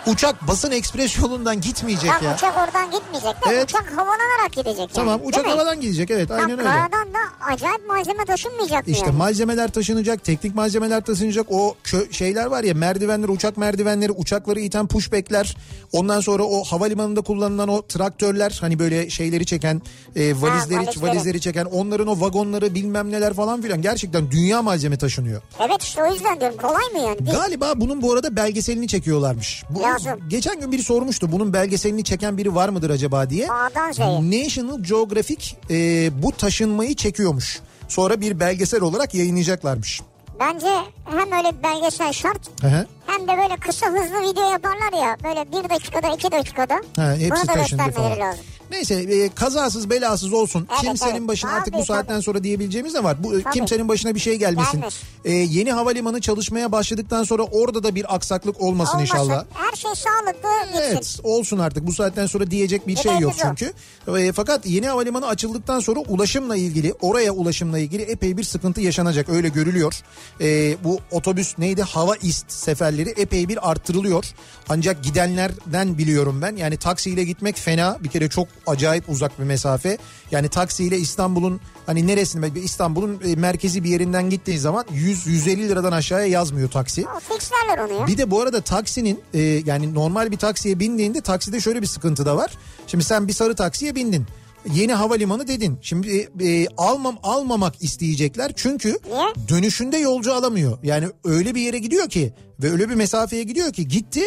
Uçak 0.09 0.49
basın 0.49 0.71
ekspres 0.71 1.19
yolundan 1.19 1.61
gitmeyecek 1.61 2.11
Tam 2.11 2.25
ya. 2.25 2.35
uçak 2.35 2.57
oradan 2.57 2.91
gitmeyecek 2.91 3.31
de 3.33 3.50
Evet. 3.50 3.65
uçak 3.65 3.93
havalanarak 3.97 4.53
gidecek. 4.53 4.95
Tamam 4.95 5.19
yani, 5.19 5.29
uçak 5.29 5.45
mi? 5.45 5.50
havadan 5.50 5.81
gidecek 5.81 6.11
evet 6.11 6.29
Tam 6.29 6.37
aynen 6.41 6.50
öyle. 6.59 6.62
karadan 6.69 7.09
da 7.15 7.19
acayip 7.53 7.87
malzeme 7.88 8.25
taşınmayacak 8.25 8.88
İşte 8.88 9.07
yani? 9.07 9.17
malzemeler 9.17 9.69
taşınacak, 9.71 10.25
teknik 10.25 10.55
malzemeler 10.55 11.00
taşınacak. 11.05 11.47
O 11.50 11.77
şeyler 12.11 12.47
var 12.47 12.65
ya 12.65 12.75
merdivenler, 12.75 13.29
uçak 13.29 13.57
merdivenleri, 13.57 14.12
uçakları 14.12 14.61
iten 14.61 14.87
pushbackler. 14.87 15.57
Ondan 15.93 16.21
sonra 16.21 16.43
o 16.43 16.65
havalimanında 16.65 17.21
kullanılan 17.21 17.69
o 17.69 17.83
traktörler 17.87 18.59
hani 18.61 18.79
böyle 18.79 19.11
şeyleri 19.11 19.47
çeken, 19.47 19.83
e, 20.17 20.41
valizleri, 20.41 20.79
valizleri. 20.87 21.03
valizleri 21.03 21.41
çeken 21.41 21.65
onların 21.65 22.07
o 22.07 22.21
vagonları 22.21 22.75
bilmem 22.75 23.11
neler 23.12 23.35
falan 23.35 23.62
filan 23.62 23.83
gerçekten 23.83 24.31
dünya 24.31 24.62
malzeme 24.62 24.99
taşınıyor. 24.99 25.43
Evet 25.61 25.83
işte 25.83 26.03
o 26.03 26.12
yüzden 26.12 26.41
diyorum 26.41 26.57
kolay 26.57 26.85
mı 26.93 26.99
yani? 26.99 27.31
Galiba 27.33 27.73
bunun 27.77 28.03
bu 28.03 28.12
arada 28.12 28.37
belgeselini 28.37 28.88
çekiyorlarmış. 28.88 29.62
Bu, 29.71 29.83
Lazım. 30.07 30.28
Geçen 30.28 30.61
gün 30.61 30.73
biri 30.73 30.83
sormuştu 30.83 31.33
bunun 31.33 31.52
belgeselini 31.52 32.05
çeken 32.05 32.38
biri 32.38 32.55
var 32.55 32.69
mıdır 32.69 32.90
acaba 32.90 33.31
diye. 33.31 33.50
A'dan 33.52 33.93
Z'ye. 33.93 34.07
National 34.45 34.81
Geographic 34.83 35.57
e, 35.71 36.11
bu 36.23 36.33
taşınmayı 36.33 36.95
çekiyormuş. 36.97 37.61
Sonra 37.88 38.21
bir 38.21 38.40
belgesel 38.40 38.81
olarak 38.83 39.14
yayınlayacaklarmış. 39.14 40.00
Bence 40.40 40.67
hem 41.05 41.33
öyle 41.33 41.59
bir 41.59 41.62
belgesel 41.62 42.12
şart 42.12 42.40
Hı 42.61 42.67
hı. 42.67 42.87
hem 43.07 43.23
de 43.28 43.43
böyle 43.43 43.57
kısa 43.61 43.87
hızlı 43.87 44.31
video 44.31 44.50
yaparlar 44.50 45.02
ya 45.07 45.17
böyle 45.25 45.52
bir 45.52 45.71
dakikada 45.71 46.14
iki 46.14 46.33
dakikada. 46.33 46.75
Ha, 46.97 47.12
hepsi 47.14 47.31
Bunu 47.31 47.49
da 47.49 47.52
taşındı 47.52 47.83
falan. 47.83 48.19
lazım. 48.19 48.45
Neyse 48.71 48.95
e, 48.95 49.29
kazasız 49.35 49.91
belasız 49.91 50.33
olsun. 50.33 50.69
Evet, 50.71 50.81
kimsenin 50.81 51.19
evet. 51.19 51.29
başına 51.29 51.51
artık 51.51 51.75
bu 51.75 51.79
Tabii, 51.79 51.87
saatten 51.87 52.15
tabii. 52.15 52.23
sonra 52.23 52.45
diyebileceğimiz 52.45 52.95
ne 52.95 53.05
var? 53.05 53.25
Bu 53.25 53.43
Tabii. 53.43 53.55
kimsenin 53.55 53.89
başına 53.89 54.15
bir 54.15 54.21
şey 54.21 54.37
gelmesin. 54.37 54.85
E, 55.25 55.33
yeni 55.33 55.73
havalimanı 55.73 56.21
çalışmaya 56.21 56.73
başladıktan 56.73 57.25
sonra 57.25 57.43
orada 57.43 57.83
da 57.83 57.95
bir 57.95 58.15
aksaklık 58.15 58.61
olmasın, 58.61 58.97
Olmasın. 58.97 58.99
inşallah. 58.99 59.45
Her 59.55 59.77
şey 59.77 59.91
sağlıklı 59.95 60.49
gitsin. 60.67 60.83
Evet 60.83 61.21
olsun 61.23 61.59
artık 61.59 61.87
bu 61.87 61.93
saatten 61.93 62.27
sonra 62.27 62.51
diyecek 62.51 62.89
bir 62.89 62.97
şey 62.97 63.19
yok 63.19 63.33
çünkü. 63.43 63.73
E, 64.19 64.33
fakat 64.33 64.67
yeni 64.67 64.89
havalimanı 64.89 65.27
açıldıktan 65.27 65.81
sonra 65.81 66.01
ulaşımla 66.01 66.57
ilgili 66.57 66.95
oraya 67.01 67.33
ulaşımla 67.33 67.79
ilgili 67.79 68.03
epey 68.03 68.37
bir 68.37 68.45
sıkıntı 68.45 68.81
yaşanacak 68.81 69.29
öyle 69.29 69.49
görülüyor. 69.49 70.03
E, 70.41 70.77
bu 70.85 70.99
otobüs 71.11 71.59
neydi 71.59 71.83
hava 71.83 72.17
ist 72.17 72.53
seferleri 72.53 73.11
epey 73.11 73.49
bir 73.49 73.71
arttırılıyor. 73.71 74.25
Ancak 74.69 75.05
gidenlerden 75.05 75.99
biliyorum 75.99 76.43
ben 76.43 76.57
yani 76.57 76.77
taksiyle 76.77 77.25
gitmek 77.25 77.57
fena 77.59 77.97
bir 78.01 78.09
kere 78.09 78.29
çok 78.29 78.49
acayip 78.71 79.09
uzak 79.09 79.39
bir 79.39 79.45
mesafe. 79.45 79.99
Yani 80.31 80.49
taksiyle 80.49 80.99
İstanbul'un 80.99 81.61
hani 81.87 82.07
neresinde 82.07 82.61
İstanbul'un 82.61 83.21
e, 83.25 83.37
merkezi 83.37 83.85
bir 83.85 83.91
yerinden 83.91 84.31
gittiği 84.31 84.59
zaman 84.59 84.85
100-150 84.95 85.69
liradan 85.69 85.93
aşağıya 85.93 86.27
yazmıyor 86.27 86.71
taksi. 86.71 87.07
Fixlerler 87.29 87.79
onu 87.79 87.93
ya. 87.93 88.07
Bir 88.07 88.19
de 88.19 88.31
bu 88.31 88.41
arada 88.41 88.61
taksinin 88.61 89.21
e, 89.35 89.41
yani 89.41 89.95
normal 89.95 90.31
bir 90.31 90.37
taksiye 90.37 90.81
bindiğinde 90.81 91.21
takside 91.21 91.61
şöyle 91.61 91.83
bir 91.83 91.87
sıkıntı 91.87 92.27
da 92.27 92.37
var. 92.37 92.51
Şimdi 92.87 93.05
sen 93.05 93.29
bir 93.29 93.33
sarı 93.33 93.55
taksiye 93.55 93.95
bindin. 93.95 94.27
Yeni 94.75 94.93
havalimanı 94.93 95.49
dedin. 95.49 95.79
Şimdi 95.83 96.29
e, 96.41 96.49
e, 96.49 96.67
almam 96.77 97.19
almamak 97.23 97.83
isteyecekler 97.83 98.53
çünkü 98.57 98.89
Niye? 98.89 99.49
dönüşünde 99.49 99.97
yolcu 99.99 100.35
alamıyor. 100.35 100.79
Yani 100.83 101.07
öyle 101.25 101.55
bir 101.55 101.61
yere 101.61 101.79
gidiyor 101.79 102.09
ki 102.09 102.33
ve 102.63 102.71
öyle 102.71 102.89
bir 102.89 102.95
mesafeye 102.95 103.43
gidiyor 103.43 103.73
ki 103.73 103.89
gitti 103.89 104.23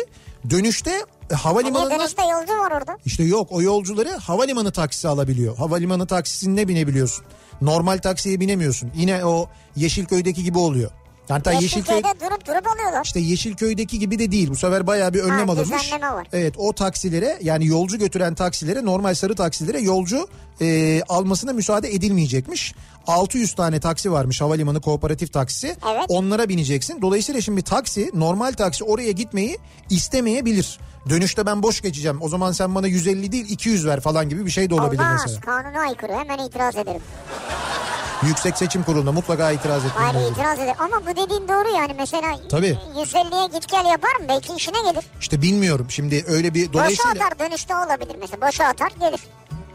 dönüşte 0.50 1.06
e, 1.32 1.34
havalimanından 1.36 2.00
dönüşte 2.00 2.22
yolcu 2.22 2.54
var 2.54 2.72
orada? 2.72 2.98
işte 3.06 3.24
yok 3.24 3.48
o 3.52 3.62
yolcuları 3.62 4.10
havalimanı 4.10 4.72
taksisi 4.72 5.08
alabiliyor. 5.08 5.58
Havalimanı 5.58 6.08
taksisine 6.08 6.68
binebiliyorsun. 6.68 7.26
Normal 7.62 7.98
taksiye 7.98 8.40
binemiyorsun. 8.40 8.92
Yine 8.96 9.26
o 9.26 9.50
Yeşilköy'deki 9.76 10.44
gibi 10.44 10.58
oluyor. 10.58 10.92
Hatta 11.28 11.52
Yeşilköy 11.52 11.96
Yeşilköy'de 11.96 12.26
durup 12.26 12.48
durup 12.48 12.68
alıyorlar. 12.68 13.06
işte 13.06 13.20
Yeşilköy'deki 13.20 14.00
gibi 14.00 14.20
de 14.20 14.32
değil. 14.32 14.50
Bu 14.50 14.56
sefer 14.56 14.88
bayağı 14.88 15.14
bir 15.14 15.20
önlem 15.20 15.48
Ha, 15.48 15.54
alınmış. 15.54 15.92
var. 15.94 16.28
Evet 16.34 16.54
o 16.58 16.74
taksilere 16.74 17.38
yani 17.44 17.66
yolcu 17.68 17.98
götüren 17.98 18.36
taksilere 18.36 18.86
normal 18.86 19.14
sarı 19.14 19.36
taksilere 19.36 19.80
yolcu 19.80 20.28
e, 20.62 21.02
almasına 21.10 21.54
müsaade 21.54 21.94
edilmeyecekmiş. 21.94 22.74
600 23.08 23.54
tane 23.56 23.80
taksi 23.80 24.12
varmış 24.12 24.42
havalimanı 24.42 24.82
kooperatif 24.82 25.34
taksisi. 25.34 25.68
Evet. 25.68 26.06
Onlara 26.08 26.50
bineceksin. 26.50 27.02
Dolayısıyla 27.02 27.42
şimdi 27.42 27.62
taksi 27.62 28.12
normal 28.14 28.52
taksi 28.54 28.84
oraya 28.84 29.12
gitmeyi 29.12 29.58
istemeyebilir. 29.90 30.80
Dönüşte 31.10 31.46
ben 31.46 31.64
boş 31.64 31.82
geçeceğim. 31.82 32.18
O 32.22 32.30
zaman 32.30 32.52
sen 32.52 32.76
bana 32.76 32.88
150 32.88 33.32
değil 33.32 33.46
200 33.50 33.86
ver 33.88 34.00
falan 34.00 34.30
gibi 34.30 34.46
bir 34.46 34.52
şey 34.52 34.70
de 34.70 34.74
olabilir 34.74 35.02
Olmaz. 35.02 35.22
mesela. 35.26 35.42
Kanuna 35.42 35.80
aykırı. 35.82 36.14
Hemen 36.14 36.38
itiraz 36.46 36.76
ederim. 36.76 37.02
Yüksek 38.28 38.58
Seçim 38.58 38.84
Kurulu'na 38.84 39.12
mutlaka 39.12 39.52
itiraz 39.52 39.86
etmem 39.86 40.04
Hayır 40.04 40.16
lazım. 40.16 40.32
itiraz 40.34 40.60
ederim. 40.60 40.76
Ama 40.80 41.02
bu 41.06 41.10
dediğin 41.12 41.48
doğru 41.48 41.76
yani. 41.78 41.94
Mesela 41.98 42.36
Tabii. 42.50 42.78
150'ye 42.98 43.48
git 43.48 43.68
gel 43.70 43.86
yaparım. 43.86 44.22
Belki 44.30 44.54
işine 44.54 44.92
gelir. 44.92 45.06
İşte 45.20 45.42
bilmiyorum 45.42 45.86
şimdi 45.90 46.26
öyle 46.28 46.54
bir 46.54 46.68
Boşa 46.68 46.74
dolayısıyla 46.74 47.12
atar 47.26 47.40
dönüşte 47.40 47.76
olabilir 47.76 48.16
mesela. 48.20 48.48
Boşa 48.48 48.66
atar 48.66 48.92
gelir. 49.00 49.20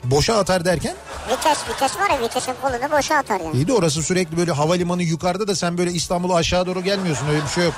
boşa 0.05 0.37
atar 0.39 0.65
derken 0.65 0.95
Vites 1.31 1.59
vites 1.69 1.97
var 1.99 2.11
ya 2.11 2.21
vitesin 2.21 2.53
kolunu 2.63 2.93
boşa 2.99 3.17
atar 3.17 3.41
yani. 3.41 3.57
İyi 3.57 3.69
de 3.69 3.73
orası 3.73 4.03
sürekli 4.03 4.37
böyle 4.37 4.53
havalimanı 4.53 5.03
yukarıda 5.03 5.49
da 5.49 5.55
sen 5.57 5.79
böyle 5.79 5.93
İstanbul'a 5.93 6.35
aşağı 6.35 6.67
doğru 6.67 6.81
gelmiyorsun 6.83 7.29
öyle 7.29 7.43
bir 7.45 7.49
şey 7.49 7.65
yok. 7.65 7.75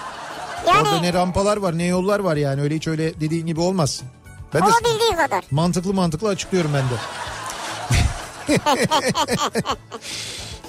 Orada 0.66 0.88
Yani 0.90 1.02
ne 1.02 1.12
rampalar 1.12 1.56
var 1.56 1.78
ne 1.78 1.84
yollar 1.84 2.20
var 2.20 2.36
yani 2.36 2.62
öyle 2.62 2.74
hiç 2.76 2.88
öyle 2.88 3.20
dediğin 3.20 3.46
gibi 3.46 3.60
olmaz. 3.60 4.00
Ben 4.54 4.62
de 4.62 4.64
olabildiği 4.66 5.16
kadar. 5.16 5.44
mantıklı 5.50 5.94
mantıklı 5.94 6.28
açıklıyorum 6.28 6.70
ben 6.74 6.82
de. 6.84 6.94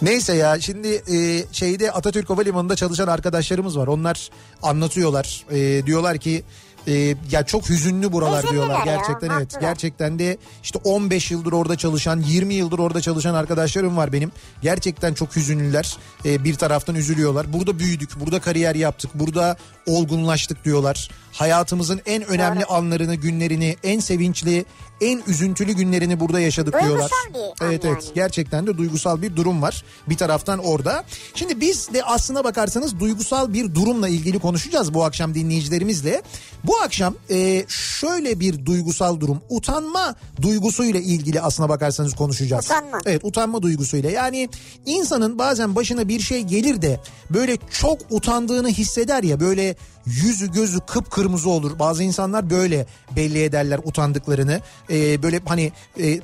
Neyse 0.02 0.34
ya 0.34 0.62
şimdi 0.62 0.88
e, 0.88 1.46
şeyde 1.52 1.92
Atatürk 1.92 2.30
Havalimanı'nda 2.30 2.76
çalışan 2.76 3.08
arkadaşlarımız 3.08 3.78
var. 3.78 3.88
Onlar 3.88 4.30
anlatıyorlar. 4.62 5.46
E, 5.52 5.86
diyorlar 5.86 6.18
ki 6.18 6.44
e, 6.88 7.16
ya 7.32 7.44
çok 7.46 7.70
hüzünlü 7.70 8.12
buralar 8.12 8.44
Hüzünlüler 8.44 8.68
diyorlar 8.68 8.86
ya, 8.88 8.96
gerçekten 8.96 9.30
evet. 9.30 9.42
haklılar. 9.42 9.62
Gerçekten 9.62 10.20
de 10.20 10.38
işte 10.64 10.80
15 10.84 11.32
yıldır 11.32 11.52
orada 11.52 11.76
çalışan 11.76 12.22
20 12.22 12.54
yıldır 12.54 12.80
orada 12.80 13.02
çalışan 13.02 13.34
arkadaşlarım 13.34 13.98
var 13.98 14.14
benim. 14.14 14.32
Gerçekten 14.62 15.14
çok 15.14 15.36
hüzünlüler. 15.36 15.98
E, 16.26 16.44
bir 16.44 16.56
taraftan 16.56 16.96
üzülüyorlar. 16.96 17.54
Burada 17.54 17.80
büyüdük, 17.80 18.20
burada 18.20 18.40
kariyer 18.40 18.76
yaptık, 18.76 19.12
burada 19.14 19.58
olgunlaştık 19.88 20.66
diyorlar. 20.66 21.10
Hayatımızın 21.32 22.02
en 22.06 22.24
önemli 22.24 22.66
anlarını, 22.66 23.16
günlerini, 23.16 23.76
en 23.84 24.00
sevinçli, 24.00 24.66
en 25.02 25.24
üzüntülü 25.28 25.72
günlerini 25.72 26.20
burada 26.20 26.40
yaşadık 26.40 26.74
Duygusal 26.74 26.88
diyorlar. 26.90 27.12
bir 27.34 27.66
Evet 27.66 27.86
evet 27.86 28.04
yani. 28.04 28.16
gerçekten 28.16 28.68
de 28.68 28.78
duygusal 28.78 29.22
bir 29.22 29.36
durum 29.36 29.62
var 29.62 29.84
bir 30.10 30.18
taraftan 30.18 30.60
orada. 30.60 31.04
Şimdi 31.36 31.62
biz 31.62 31.94
de 31.94 32.04
aslına 32.04 32.44
bakarsanız 32.44 33.00
duygusal 33.00 33.54
bir 33.54 33.76
durumla 33.76 34.10
ilgili 34.10 34.40
konuşacağız 34.40 34.94
bu 34.94 35.06
akşam 35.06 35.36
dinleyicilerimizle. 35.36 36.22
Bu 36.64 36.78
akşam 36.82 37.16
e, 37.30 37.66
şöyle 37.68 38.40
bir 38.40 38.66
duygusal 38.66 39.20
durum 39.20 39.42
utanma 39.50 40.16
duygusuyla 40.42 41.00
ilgili 41.00 41.42
aslına 41.42 41.70
bakarsanız 41.70 42.16
konuşacağız. 42.16 42.66
Utanma. 42.66 43.00
Evet 43.06 43.22
utanma 43.26 43.62
duygusuyla 43.62 44.12
yani 44.12 44.50
insanın 44.86 45.38
bazen 45.38 45.76
başına 45.76 46.08
bir 46.08 46.20
şey 46.20 46.42
gelir 46.42 46.82
de 46.82 47.00
böyle 47.30 47.58
çok 47.72 47.98
utandığını 48.10 48.70
hisseder 48.70 49.24
ya 49.24 49.40
böyle 49.40 49.76
yüzü 50.10 50.52
gözü 50.52 50.80
kıpkırmızı 50.80 51.50
olur. 51.50 51.80
Bazı 51.80 52.04
insanlar 52.04 52.50
böyle 52.50 52.86
belli 53.16 53.44
ederler 53.44 53.80
utandıklarını. 53.84 54.62
Ee, 54.90 55.24
böyle 55.24 55.40
hani 55.46 55.72
e, 56.00 56.20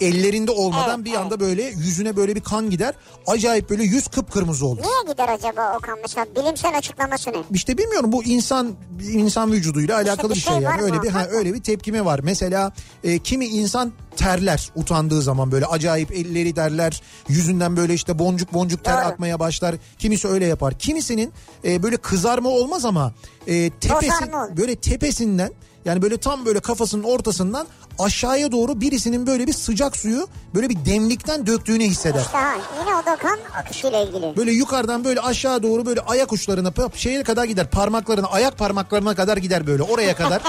ellerinde 0.00 0.50
olmadan 0.50 0.96
Evet, 0.96 1.04
bir 1.04 1.14
anda 1.14 1.40
böyle 1.40 1.62
yüzüne 1.62 2.16
böyle 2.16 2.34
bir 2.34 2.40
kan 2.40 2.70
gider. 2.70 2.94
Acayip 3.26 3.70
böyle 3.70 3.82
yüz 3.82 4.08
kıpkırmızı 4.08 4.66
olur. 4.66 4.82
Niye 4.82 5.12
gider 5.12 5.28
acaba 5.28 5.76
Okan 5.78 5.98
mesela 6.02 6.26
bilimsel 6.36 6.78
açıklaması 6.78 7.30
ne? 7.30 7.36
İşte 7.52 7.78
bilmiyorum 7.78 8.12
bu 8.12 8.24
insan 8.24 8.74
insan 9.12 9.52
vücuduyla 9.52 9.96
alakalı 9.96 10.30
bir 10.30 10.34
bir 10.34 10.40
şey 10.40 10.52
şey 10.52 10.62
yani 10.62 10.82
öyle 10.82 11.02
bir 11.02 11.08
ha, 11.08 11.26
öyle 11.30 11.54
bir 11.54 11.62
tepkime 11.62 12.04
var. 12.04 12.20
Mesela 12.22 12.72
e, 13.04 13.18
kimi 13.18 13.46
insan 13.46 13.92
terler 14.20 14.70
utandığı 14.74 15.22
zaman 15.22 15.52
böyle 15.52 15.66
acayip 15.66 16.12
elleri 16.12 16.54
terler 16.54 17.02
yüzünden 17.28 17.76
böyle 17.76 17.94
işte 17.94 18.18
boncuk 18.18 18.52
boncuk 18.52 18.84
ter 18.84 18.96
Doğru. 18.96 19.04
akmaya 19.04 19.40
başlar. 19.40 19.74
Kimisi 19.98 20.28
öyle 20.28 20.46
yapar. 20.46 20.78
Kimisinin 20.78 21.32
e, 21.64 21.82
böyle 21.82 21.96
kızarma 21.96 22.48
olmaz 22.48 22.84
ama 22.84 23.12
e, 23.46 23.70
tepesi 23.70 24.32
böyle 24.56 24.76
tepesinden 24.76 25.52
yani 25.84 26.02
böyle 26.02 26.16
tam 26.16 26.46
böyle 26.46 26.60
kafasının 26.60 27.02
ortasından 27.02 27.66
aşağıya 27.98 28.52
doğru 28.52 28.80
birisinin 28.80 29.26
böyle 29.26 29.46
bir 29.46 29.52
sıcak 29.52 29.96
suyu 29.96 30.28
böyle 30.54 30.68
bir 30.68 30.84
demlikten 30.84 31.46
döktüğünü 31.46 31.84
hisseder. 31.84 32.20
İşte 32.20 32.38
ha, 32.38 32.54
yine 32.80 32.94
o 32.94 33.06
da 33.06 33.16
kan 33.16 33.38
akışıyla 33.58 34.02
ilgili. 34.02 34.36
Böyle 34.36 34.52
yukarıdan 34.52 35.04
böyle 35.04 35.20
aşağı 35.20 35.62
doğru 35.62 35.86
böyle 35.86 36.00
ayak 36.00 36.32
uçlarına 36.32 36.72
şeye 36.94 37.22
kadar 37.22 37.44
gider 37.44 37.70
parmaklarına 37.70 38.26
ayak 38.26 38.58
parmaklarına 38.58 39.14
kadar 39.14 39.36
gider 39.36 39.66
böyle 39.66 39.82
oraya 39.82 40.16
kadar. 40.16 40.42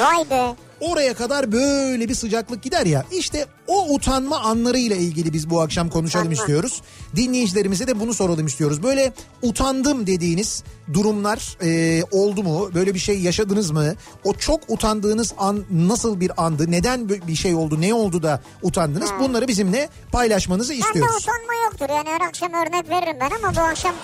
Vay 0.00 0.30
be. 0.30 0.56
Oraya 0.82 1.14
kadar 1.14 1.52
böyle 1.52 2.08
bir 2.08 2.14
sıcaklık 2.14 2.62
gider 2.62 2.86
ya. 2.86 3.04
İşte 3.12 3.46
o 3.66 3.94
utanma 3.94 4.40
anlarıyla 4.40 4.96
ilgili 4.96 5.32
biz 5.32 5.50
bu 5.50 5.60
akşam 5.60 5.88
konuşalım 5.88 6.26
Utanma. 6.26 6.42
istiyoruz. 6.42 6.82
Dinleyicilerimize 7.16 7.86
de 7.86 8.00
bunu 8.00 8.14
soralım 8.14 8.46
istiyoruz. 8.46 8.82
Böyle 8.82 9.12
utandım 9.42 10.06
dediğiniz 10.06 10.64
durumlar 10.92 11.56
e, 11.62 12.02
oldu 12.10 12.42
mu? 12.42 12.70
Böyle 12.74 12.94
bir 12.94 12.98
şey 12.98 13.20
yaşadınız 13.20 13.70
mı? 13.70 13.94
O 14.24 14.34
çok 14.34 14.60
utandığınız 14.68 15.34
an 15.38 15.64
nasıl 15.70 16.20
bir 16.20 16.44
andı? 16.44 16.70
Neden 16.70 17.08
bir 17.08 17.34
şey 17.34 17.54
oldu? 17.54 17.80
Ne 17.80 17.94
oldu 17.94 18.22
da 18.22 18.40
utandınız? 18.62 19.10
Bunları 19.20 19.48
bizimle 19.48 19.88
paylaşmanızı 20.12 20.74
istiyoruz. 20.74 21.16
utanma 21.16 21.54
yoktur 21.64 21.88
yani 21.96 22.08
her 22.08 22.28
akşam 22.28 22.52
örnek 22.52 22.90
veririm 22.90 23.16
ben 23.20 23.30
ama 23.42 23.56
bu 23.56 23.60
akşam 23.60 23.94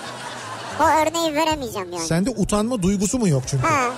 o 0.80 0.82
örneği 0.82 1.34
veremeyeceğim 1.34 1.92
yani. 1.92 2.06
Sende 2.06 2.30
utanma 2.30 2.82
duygusu 2.82 3.18
mu 3.18 3.28
yok 3.28 3.42
çünkü? 3.46 3.66
Ha. 3.66 3.90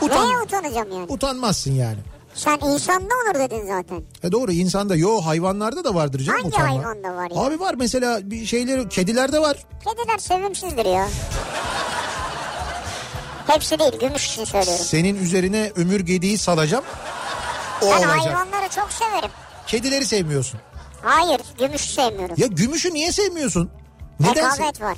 Utan- 0.00 0.28
Neye 0.28 0.38
utanacağım 0.42 0.92
yani? 0.92 1.06
Utanmazsın 1.08 1.72
yani. 1.72 1.98
Sen 2.34 2.58
insanda 2.58 3.14
olur 3.14 3.34
dedin 3.40 3.66
zaten. 3.66 4.02
E 4.22 4.32
doğru 4.32 4.52
insanda 4.52 4.96
yo 4.96 5.20
hayvanlarda 5.20 5.84
da 5.84 5.94
vardır 5.94 6.20
canım 6.20 6.40
Hangi 6.42 6.54
utanma. 6.56 6.72
hayvanda 6.74 7.14
var 7.16 7.30
ya? 7.30 7.40
Abi 7.42 7.60
var 7.60 7.74
mesela 7.74 8.30
bir 8.30 8.46
şeyleri 8.46 8.88
kedilerde 8.88 9.38
var. 9.40 9.56
Kediler 9.84 10.18
sevimsizdir 10.18 10.84
ya. 10.86 11.08
Hepsi 13.46 13.78
değil 13.78 13.98
gümüş 14.00 14.26
için 14.26 14.44
söylüyorum. 14.44 14.84
Senin 14.84 15.16
üzerine 15.24 15.72
ömür 15.76 16.00
gediği 16.00 16.38
salacağım. 16.38 16.84
O 17.82 17.86
Ben 17.86 17.90
olacak. 17.96 18.10
hayvanları 18.10 18.68
çok 18.74 18.92
severim. 18.92 19.30
Kedileri 19.66 20.06
sevmiyorsun. 20.06 20.60
Hayır 21.02 21.40
gümüşü 21.58 21.92
sevmiyorum. 21.92 22.34
Ya 22.38 22.46
gümüşü 22.46 22.94
niye 22.94 23.12
sevmiyorsun? 23.12 23.70
Neden? 24.20 24.44
se- 24.44 24.52
Rekabet 24.58 24.80
var. 24.80 24.96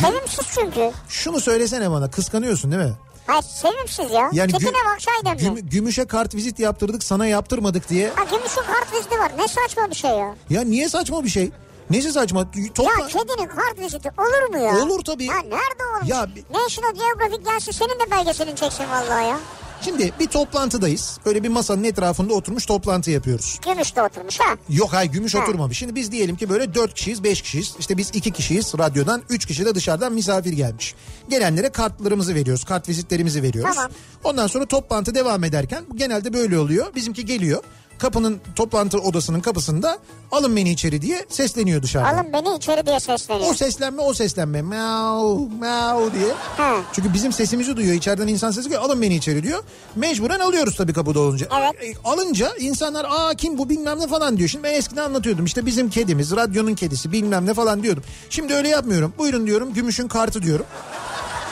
Sevimsiz 0.00 0.46
çünkü. 0.54 0.90
Şunu 1.08 1.40
söylesene 1.40 1.90
bana 1.90 2.10
kıskanıyorsun 2.10 2.72
değil 2.72 2.82
mi? 2.82 2.92
Hayır 3.26 3.42
sevimsiz 3.42 4.10
ya. 4.10 4.30
Yani 4.32 4.52
Tipine 4.52 4.70
gü- 4.70 4.94
baksaydın 4.94 5.52
mı? 5.52 5.58
güm- 5.58 5.68
gümüşe 5.68 6.04
kart 6.04 6.34
vizit 6.34 6.58
yaptırdık 6.58 7.04
sana 7.04 7.26
yaptırmadık 7.26 7.88
diye. 7.88 8.12
Ha 8.16 8.24
gümüşün 8.24 8.62
kart 8.62 8.92
viziti 8.92 9.18
var. 9.18 9.32
Ne 9.38 9.48
saçma 9.48 9.90
bir 9.90 9.94
şey 9.94 10.10
ya. 10.10 10.34
Ya 10.50 10.62
niye 10.62 10.88
saçma 10.88 11.24
bir 11.24 11.28
şey? 11.28 11.50
Nesi 11.90 12.12
saçma? 12.12 12.46
Topla. 12.74 13.00
Ya 13.00 13.06
kedinin 13.06 13.48
kart 13.48 13.78
viziti 13.78 14.10
olur 14.18 14.54
mu 14.54 14.58
ya? 14.64 14.84
Olur 14.84 15.04
tabii. 15.04 15.24
Ya 15.24 15.34
nerede 15.34 15.84
olmuş? 15.96 16.08
Ya 16.08 16.28
National 16.54 16.94
Geographic 16.94 17.50
gelsin 17.50 17.72
senin 17.72 18.00
de 18.00 18.10
belgeselini 18.10 18.56
çeksin 18.56 18.84
vallahi 18.90 19.26
ya. 19.28 19.38
Şimdi 19.84 20.12
bir 20.20 20.26
toplantıdayız. 20.26 21.18
Böyle 21.26 21.42
bir 21.42 21.48
masanın 21.48 21.84
etrafında 21.84 22.34
oturmuş 22.34 22.66
toplantı 22.66 23.10
yapıyoruz. 23.10 23.60
Gümüş 23.64 23.96
de 23.96 24.02
oturmuş 24.02 24.40
ha. 24.40 24.56
Yok 24.68 24.92
hayır 24.92 25.10
gümüş 25.12 25.34
Ha. 25.34 25.42
oturmamış. 25.42 25.78
Şimdi 25.78 25.94
biz 25.94 26.12
diyelim 26.12 26.36
ki 26.36 26.48
böyle 26.48 26.74
4 26.74 26.94
kişiyiz 26.94 27.24
5 27.24 27.42
kişiyiz. 27.42 27.74
İşte 27.78 27.96
biz 27.96 28.10
2 28.14 28.30
kişiyiz 28.30 28.74
radyodan 28.78 29.22
3 29.30 29.46
kişi 29.46 29.64
de 29.64 29.74
dışarıdan 29.74 30.12
misafir 30.12 30.52
gelmiş. 30.52 30.94
Gelenlere 31.30 31.68
kartlarımızı 31.68 32.34
veriyoruz. 32.34 32.64
Kart 32.64 32.88
vizitlerimizi 32.88 33.42
veriyoruz. 33.42 33.74
Tamam. 33.74 33.90
Ondan 34.24 34.46
sonra 34.46 34.66
toplantı 34.66 35.14
devam 35.14 35.44
ederken 35.44 35.84
genelde 35.94 36.32
böyle 36.32 36.58
oluyor. 36.58 36.94
Bizimki 36.94 37.24
geliyor. 37.24 37.62
Kapının 37.98 38.40
toplantı 38.56 38.98
odasının 38.98 39.40
kapısında 39.40 39.98
alın 40.32 40.56
beni 40.56 40.70
içeri 40.70 41.02
diye 41.02 41.26
sesleniyor 41.28 41.82
dışarıdan. 41.82 42.14
Alın 42.14 42.32
beni 42.32 42.56
içeri 42.56 42.86
diye 42.86 43.00
sesleniyor. 43.00 43.50
O 43.50 43.54
seslenme 43.54 44.02
o 44.02 44.14
seslenme. 44.14 44.62
Miau 44.62 45.48
miau 45.60 46.12
diye. 46.12 46.32
Ha. 46.56 46.76
Çünkü 46.92 47.12
bizim 47.14 47.32
sesimizi 47.32 47.76
duyuyor. 47.76 47.94
içeriden 47.94 48.28
insan 48.28 48.50
sesi 48.50 48.68
geliyor. 48.68 48.82
Alın 48.82 49.02
beni 49.02 49.14
içeri 49.16 49.42
diyor. 49.42 49.62
Mecburen 49.96 50.40
alıyoruz 50.40 50.76
tabii 50.76 50.92
kapıda 50.92 51.20
olunca. 51.20 51.46
Evet. 51.60 51.96
E, 51.96 52.00
alınca 52.04 52.52
insanlar 52.58 53.06
aa 53.10 53.34
kim 53.34 53.58
bu 53.58 53.68
bilmem 53.68 54.00
ne 54.00 54.06
falan 54.06 54.36
diyor. 54.36 54.48
Şimdi 54.48 54.64
ben 54.64 54.74
eskiden 54.74 55.04
anlatıyordum. 55.04 55.44
İşte 55.44 55.66
bizim 55.66 55.90
kedimiz, 55.90 56.36
radyonun 56.36 56.74
kedisi 56.74 57.12
bilmem 57.12 57.46
ne 57.46 57.54
falan 57.54 57.82
diyordum. 57.82 58.02
Şimdi 58.30 58.54
öyle 58.54 58.68
yapmıyorum. 58.68 59.14
Buyurun 59.18 59.46
diyorum. 59.46 59.74
Gümüşün 59.74 60.08
kartı 60.08 60.42
diyorum. 60.42 60.66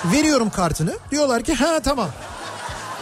Veriyorum 0.04 0.50
kartını. 0.50 0.92
Diyorlar 1.11 1.42
ki 1.42 1.55
ha 1.55 1.81
tamam. 1.81 2.09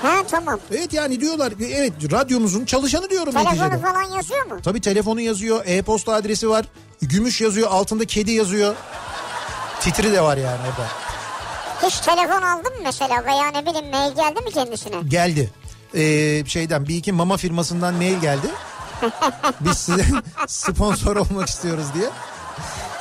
Ha 0.02 0.22
tamam. 0.30 0.60
Evet 0.70 0.92
yani 0.92 1.20
diyorlar 1.20 1.58
ki 1.58 1.72
evet 1.76 1.92
radyomuzun 2.12 2.64
çalışanı 2.64 3.10
diyorum 3.10 3.32
Telefonu 3.32 3.54
neticede. 3.64 3.78
falan 3.82 4.02
yazıyor 4.16 4.46
mu? 4.46 4.58
Tabii 4.64 4.80
telefonu 4.80 5.20
yazıyor, 5.20 5.62
e-posta 5.66 6.12
adresi 6.14 6.48
var, 6.48 6.64
gümüş 7.02 7.40
yazıyor, 7.40 7.68
altında 7.70 8.04
kedi 8.04 8.32
yazıyor. 8.32 8.74
Titri 9.80 10.12
de 10.12 10.20
var 10.22 10.36
yani 10.36 10.58
orada. 10.60 10.86
Hiç 11.82 12.00
telefon 12.00 12.42
aldın 12.42 12.72
mı 12.72 12.80
mesela 12.84 13.24
veya 13.26 13.46
ne 13.50 13.66
bileyim 13.66 13.90
mail 13.90 14.14
geldi 14.14 14.40
mi 14.40 14.50
kendisine? 14.54 14.96
Geldi. 15.08 15.50
Ee, 15.94 16.42
şeyden 16.46 16.88
bir 16.88 16.94
iki 16.96 17.12
mama 17.12 17.36
firmasından 17.36 17.94
mail 17.94 18.20
geldi. 18.20 18.46
Biz 19.60 19.76
size 19.78 20.04
sponsor 20.46 21.16
olmak 21.16 21.48
istiyoruz 21.48 21.86
diye. 21.94 22.10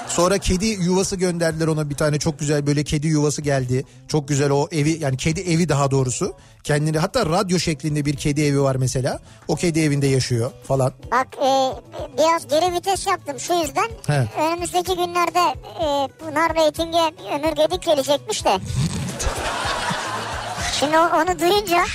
Sonra 0.09 0.37
kedi 0.37 0.65
yuvası 0.65 1.15
gönderdiler 1.15 1.67
ona 1.67 1.89
bir 1.89 1.95
tane 1.95 2.19
çok 2.19 2.39
güzel 2.39 2.67
böyle 2.67 2.83
kedi 2.83 3.07
yuvası 3.07 3.41
geldi. 3.41 3.85
Çok 4.07 4.27
güzel 4.27 4.49
o 4.49 4.67
evi 4.71 4.97
yani 5.01 5.17
kedi 5.17 5.41
evi 5.41 5.69
daha 5.69 5.91
doğrusu. 5.91 6.33
Kendini 6.63 6.97
hatta 6.97 7.25
radyo 7.25 7.59
şeklinde 7.59 8.05
bir 8.05 8.15
kedi 8.15 8.41
evi 8.41 8.61
var 8.61 8.75
mesela. 8.75 9.19
O 9.47 9.55
kedi 9.55 9.79
evinde 9.79 10.07
yaşıyor 10.07 10.51
falan. 10.63 10.93
Bak 11.11 11.27
e, 11.37 11.73
biraz 12.17 12.47
geri 12.47 12.73
vites 12.73 13.07
yaptım 13.07 13.39
şu 13.39 13.53
yüzden. 13.53 13.89
He. 14.07 14.27
Önümüzdeki 14.41 14.95
günlerde 14.95 15.39
e, 15.79 16.07
Pınar 16.19 16.55
Reyting'e 16.55 17.11
Ömür 17.35 17.55
Gedik 17.55 17.81
gelecekmiş 17.83 18.45
de. 18.45 18.57
Şimdi 20.79 20.97
onu 20.97 21.39
duyunca 21.39 21.85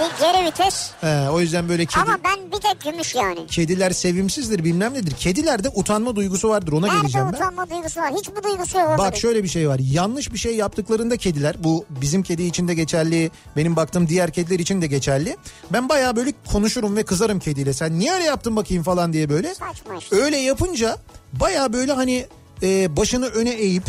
bir 0.00 0.24
geri 0.24 0.46
vites. 0.46 0.90
He, 1.00 1.30
o 1.30 1.40
yüzden 1.40 1.68
böyle 1.68 1.86
kedi, 1.86 2.00
Ama 2.02 2.18
ben 2.24 2.52
bir 2.52 2.60
tek 2.60 2.80
gümüş 2.92 3.14
yani. 3.14 3.46
kediler 3.46 3.90
sevimsizdir 3.90 4.64
bilmem 4.64 4.94
nedir. 4.94 5.12
Kedilerde 5.16 5.68
utanma 5.74 6.16
duygusu 6.16 6.48
vardır 6.48 6.72
ona 6.72 6.86
Nerede 6.86 7.00
geleceğim 7.00 7.26
ben. 7.32 7.36
utanma 7.36 7.70
duygusu 7.70 8.00
var? 8.00 8.12
Hiç 8.18 8.30
bu 8.36 8.42
duygusu 8.42 8.78
yok. 8.78 8.98
Bak 8.98 9.16
şöyle 9.16 9.42
bir 9.44 9.48
şey 9.48 9.68
var. 9.68 9.80
Yanlış 9.82 10.32
bir 10.32 10.38
şey 10.38 10.56
yaptıklarında 10.56 11.16
kediler 11.16 11.56
bu 11.64 11.84
bizim 11.88 12.22
kedi 12.22 12.42
için 12.42 12.68
de 12.68 12.74
geçerli. 12.74 13.30
Benim 13.56 13.76
baktığım 13.76 14.08
diğer 14.08 14.30
kediler 14.32 14.58
için 14.58 14.82
de 14.82 14.86
geçerli. 14.86 15.36
Ben 15.72 15.88
bayağı 15.88 16.16
böyle 16.16 16.32
konuşurum 16.52 16.96
ve 16.96 17.02
kızarım 17.02 17.38
kediyle. 17.38 17.72
Sen 17.72 17.98
niye 17.98 18.12
öyle 18.12 18.24
yaptın 18.24 18.56
bakayım 18.56 18.82
falan 18.82 19.12
diye 19.12 19.28
böyle. 19.28 19.54
Saçma 19.54 19.94
işte. 19.98 20.16
Öyle 20.16 20.36
yapınca 20.36 20.96
bayağı 21.32 21.72
böyle 21.72 21.92
hani 21.92 22.26
e, 22.62 22.96
başını 22.96 23.26
öne 23.26 23.50
eğip 23.50 23.84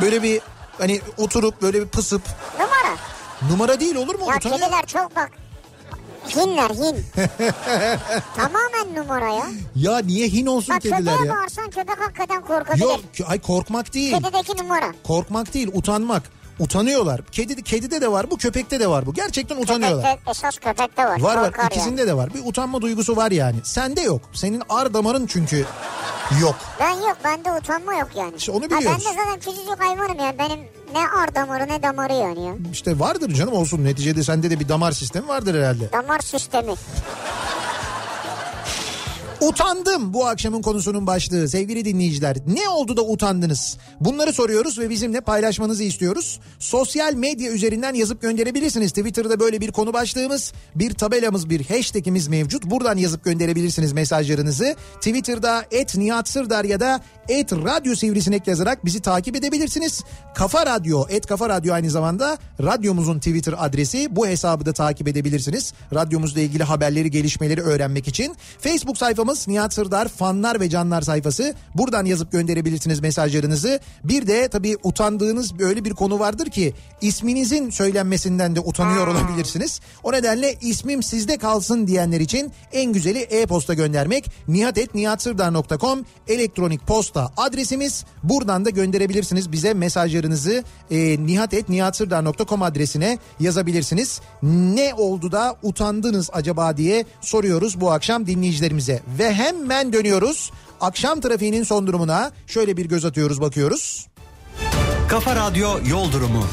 böyle 0.00 0.22
bir 0.22 0.40
hani 0.78 1.00
oturup 1.18 1.62
böyle 1.62 1.80
bir 1.82 1.86
pısıp 1.88 2.22
Numara. 2.54 2.96
Numara 3.50 3.80
değil 3.80 3.94
olur 3.96 4.14
mu? 4.14 4.26
Ya 4.30 4.36
Utanıyor. 4.36 4.60
kediler 4.60 4.86
çok 4.86 5.16
bak. 5.16 5.30
Hinler 6.36 6.70
hin. 6.70 7.04
Tamamen 8.36 8.94
numara 8.96 9.32
ya. 9.32 9.46
Ya 9.76 9.98
niye 9.98 10.28
hin 10.28 10.46
olsun 10.46 10.74
Bak 10.74 10.82
kediler 10.82 10.98
köpeğe 10.98 11.26
ya? 11.28 11.34
bağırsan 11.36 11.70
köpek 11.70 12.00
hakikaten 12.00 12.40
korkabilir. 12.42 12.82
Yok 12.84 13.00
ay 13.26 13.40
korkmak 13.40 13.94
değil. 13.94 14.18
Kedideki 14.18 14.62
numara. 14.62 14.94
Korkmak 15.06 15.54
değil 15.54 15.70
utanmak. 15.74 16.22
Utanıyorlar. 16.58 17.20
Kedi, 17.32 17.62
kedide 17.62 18.00
de 18.00 18.12
var 18.12 18.30
bu 18.30 18.36
köpekte 18.36 18.80
de 18.80 18.90
var 18.90 19.06
bu. 19.06 19.14
Gerçekten 19.14 19.56
utanıyorlar. 19.56 20.02
Köpekte, 20.12 20.30
esas 20.30 20.58
köpekte 20.58 21.04
var. 21.04 21.20
Var 21.20 21.36
var 21.36 21.52
ikisinde 21.70 22.06
de 22.06 22.16
var. 22.16 22.34
Bir 22.34 22.40
utanma 22.44 22.80
duygusu 22.82 23.16
var 23.16 23.30
yani. 23.30 23.56
Sende 23.64 24.00
yok. 24.00 24.22
Senin 24.32 24.62
ar 24.68 24.94
damarın 24.94 25.26
çünkü 25.26 25.66
yok. 26.40 26.56
Ben 26.80 26.90
yok 26.90 27.16
bende 27.24 27.52
utanma 27.52 27.94
yok 27.94 28.08
yani. 28.16 28.32
İşte 28.36 28.52
onu 28.52 28.64
Ha, 28.64 28.68
ben 28.70 28.78
biliyoruz. 28.78 29.04
de 29.04 29.08
zaten 29.08 29.38
küçücük 29.40 29.80
hayvanım 29.80 30.18
yani. 30.18 30.38
Benim 30.38 30.58
ne 30.94 31.08
ar 31.22 31.34
damarı 31.34 31.68
ne 31.68 31.82
damarı 31.82 32.12
yani 32.12 32.44
ya. 32.46 32.52
İşte 32.72 32.98
vardır 32.98 33.34
canım 33.34 33.52
olsun. 33.54 33.84
Neticede 33.84 34.22
sende 34.24 34.50
de 34.50 34.60
bir 34.60 34.68
damar 34.68 34.92
sistemi 34.92 35.28
vardır 35.28 35.54
herhalde. 35.54 35.92
Damar 35.92 36.18
sistemi. 36.18 36.74
Utandım 39.40 40.14
bu 40.14 40.26
akşamın 40.26 40.62
konusunun 40.62 41.06
başlığı 41.06 41.48
sevgili 41.48 41.84
dinleyiciler. 41.84 42.36
Ne 42.46 42.68
oldu 42.68 42.96
da 42.96 43.02
utandınız? 43.02 43.78
Bunları 44.00 44.32
soruyoruz 44.32 44.78
ve 44.78 44.90
bizimle 44.90 45.20
paylaşmanızı 45.20 45.82
istiyoruz. 45.82 46.40
Sosyal 46.58 47.14
medya 47.14 47.52
üzerinden 47.52 47.94
yazıp 47.94 48.22
gönderebilirsiniz. 48.22 48.92
Twitter'da 48.92 49.40
böyle 49.40 49.60
bir 49.60 49.72
konu 49.72 49.92
başlığımız, 49.92 50.52
bir 50.74 50.94
tabelamız, 50.94 51.50
bir 51.50 51.64
hashtagimiz 51.64 52.28
mevcut. 52.28 52.64
Buradan 52.64 52.96
yazıp 52.96 53.24
gönderebilirsiniz 53.24 53.92
mesajlarınızı. 53.92 54.76
Twitter'da 54.94 55.64
et 55.70 55.96
Nihat 55.96 56.28
Sırdar 56.28 56.64
ya 56.64 56.80
da 56.80 57.00
et 57.28 57.52
Radyo 57.52 57.94
Sivrisinek 57.94 58.46
yazarak 58.46 58.84
bizi 58.84 59.00
takip 59.00 59.36
edebilirsiniz. 59.36 60.04
Kafa 60.34 60.66
Radyo, 60.66 61.06
et 61.08 61.26
Kafa 61.26 61.48
Radyo 61.48 61.74
aynı 61.74 61.90
zamanda 61.90 62.38
radyomuzun 62.62 63.18
Twitter 63.18 63.54
adresi. 63.58 64.16
Bu 64.16 64.26
hesabı 64.26 64.66
da 64.66 64.72
takip 64.72 65.08
edebilirsiniz. 65.08 65.72
Radyomuzla 65.94 66.40
ilgili 66.40 66.64
haberleri, 66.64 67.10
gelişmeleri 67.10 67.60
öğrenmek 67.60 68.08
için. 68.08 68.36
Facebook 68.58 68.98
sayfamız 68.98 69.29
sayfamız 69.30 69.48
Nihat 69.48 69.74
Sırdar 69.74 70.08
fanlar 70.08 70.60
ve 70.60 70.68
canlar 70.68 71.02
sayfası. 71.02 71.54
Buradan 71.74 72.04
yazıp 72.04 72.32
gönderebilirsiniz 72.32 73.00
mesajlarınızı. 73.00 73.80
Bir 74.04 74.26
de 74.26 74.48
tabii 74.48 74.76
utandığınız 74.82 75.58
böyle 75.58 75.84
bir 75.84 75.94
konu 75.94 76.18
vardır 76.18 76.46
ki 76.46 76.74
isminizin 77.00 77.70
söylenmesinden 77.70 78.56
de 78.56 78.60
utanıyor 78.60 79.06
olabilirsiniz. 79.06 79.80
O 80.02 80.12
nedenle 80.12 80.54
ismim 80.60 81.02
sizde 81.02 81.38
kalsın 81.38 81.86
diyenler 81.86 82.20
için 82.20 82.52
en 82.72 82.92
güzeli 82.92 83.18
e-posta 83.18 83.74
göndermek. 83.74 84.30
nihatetnihatsırdar.com 84.48 86.04
elektronik 86.28 86.86
posta 86.86 87.32
adresimiz. 87.36 88.04
Buradan 88.22 88.64
da 88.64 88.70
gönderebilirsiniz 88.70 89.52
bize 89.52 89.74
mesajlarınızı 89.74 90.64
e, 90.90 91.26
nihatetnihatsırdar.com 91.26 92.62
adresine 92.62 93.18
yazabilirsiniz. 93.40 94.20
Ne 94.42 94.94
oldu 94.94 95.32
da 95.32 95.56
utandınız 95.62 96.30
acaba 96.32 96.76
diye 96.76 97.04
soruyoruz 97.20 97.80
bu 97.80 97.90
akşam 97.90 98.26
dinleyicilerimize. 98.26 99.00
Ve 99.20 99.34
hemen 99.34 99.92
dönüyoruz. 99.92 100.52
Akşam 100.80 101.20
trafiğinin 101.20 101.62
son 101.62 101.86
durumuna 101.86 102.30
şöyle 102.46 102.76
bir 102.76 102.84
göz 102.84 103.04
atıyoruz 103.04 103.40
bakıyoruz. 103.40 104.06
Kafa 105.08 105.36
Radyo 105.36 105.68
Yol 105.88 106.12
Durumu. 106.12 106.44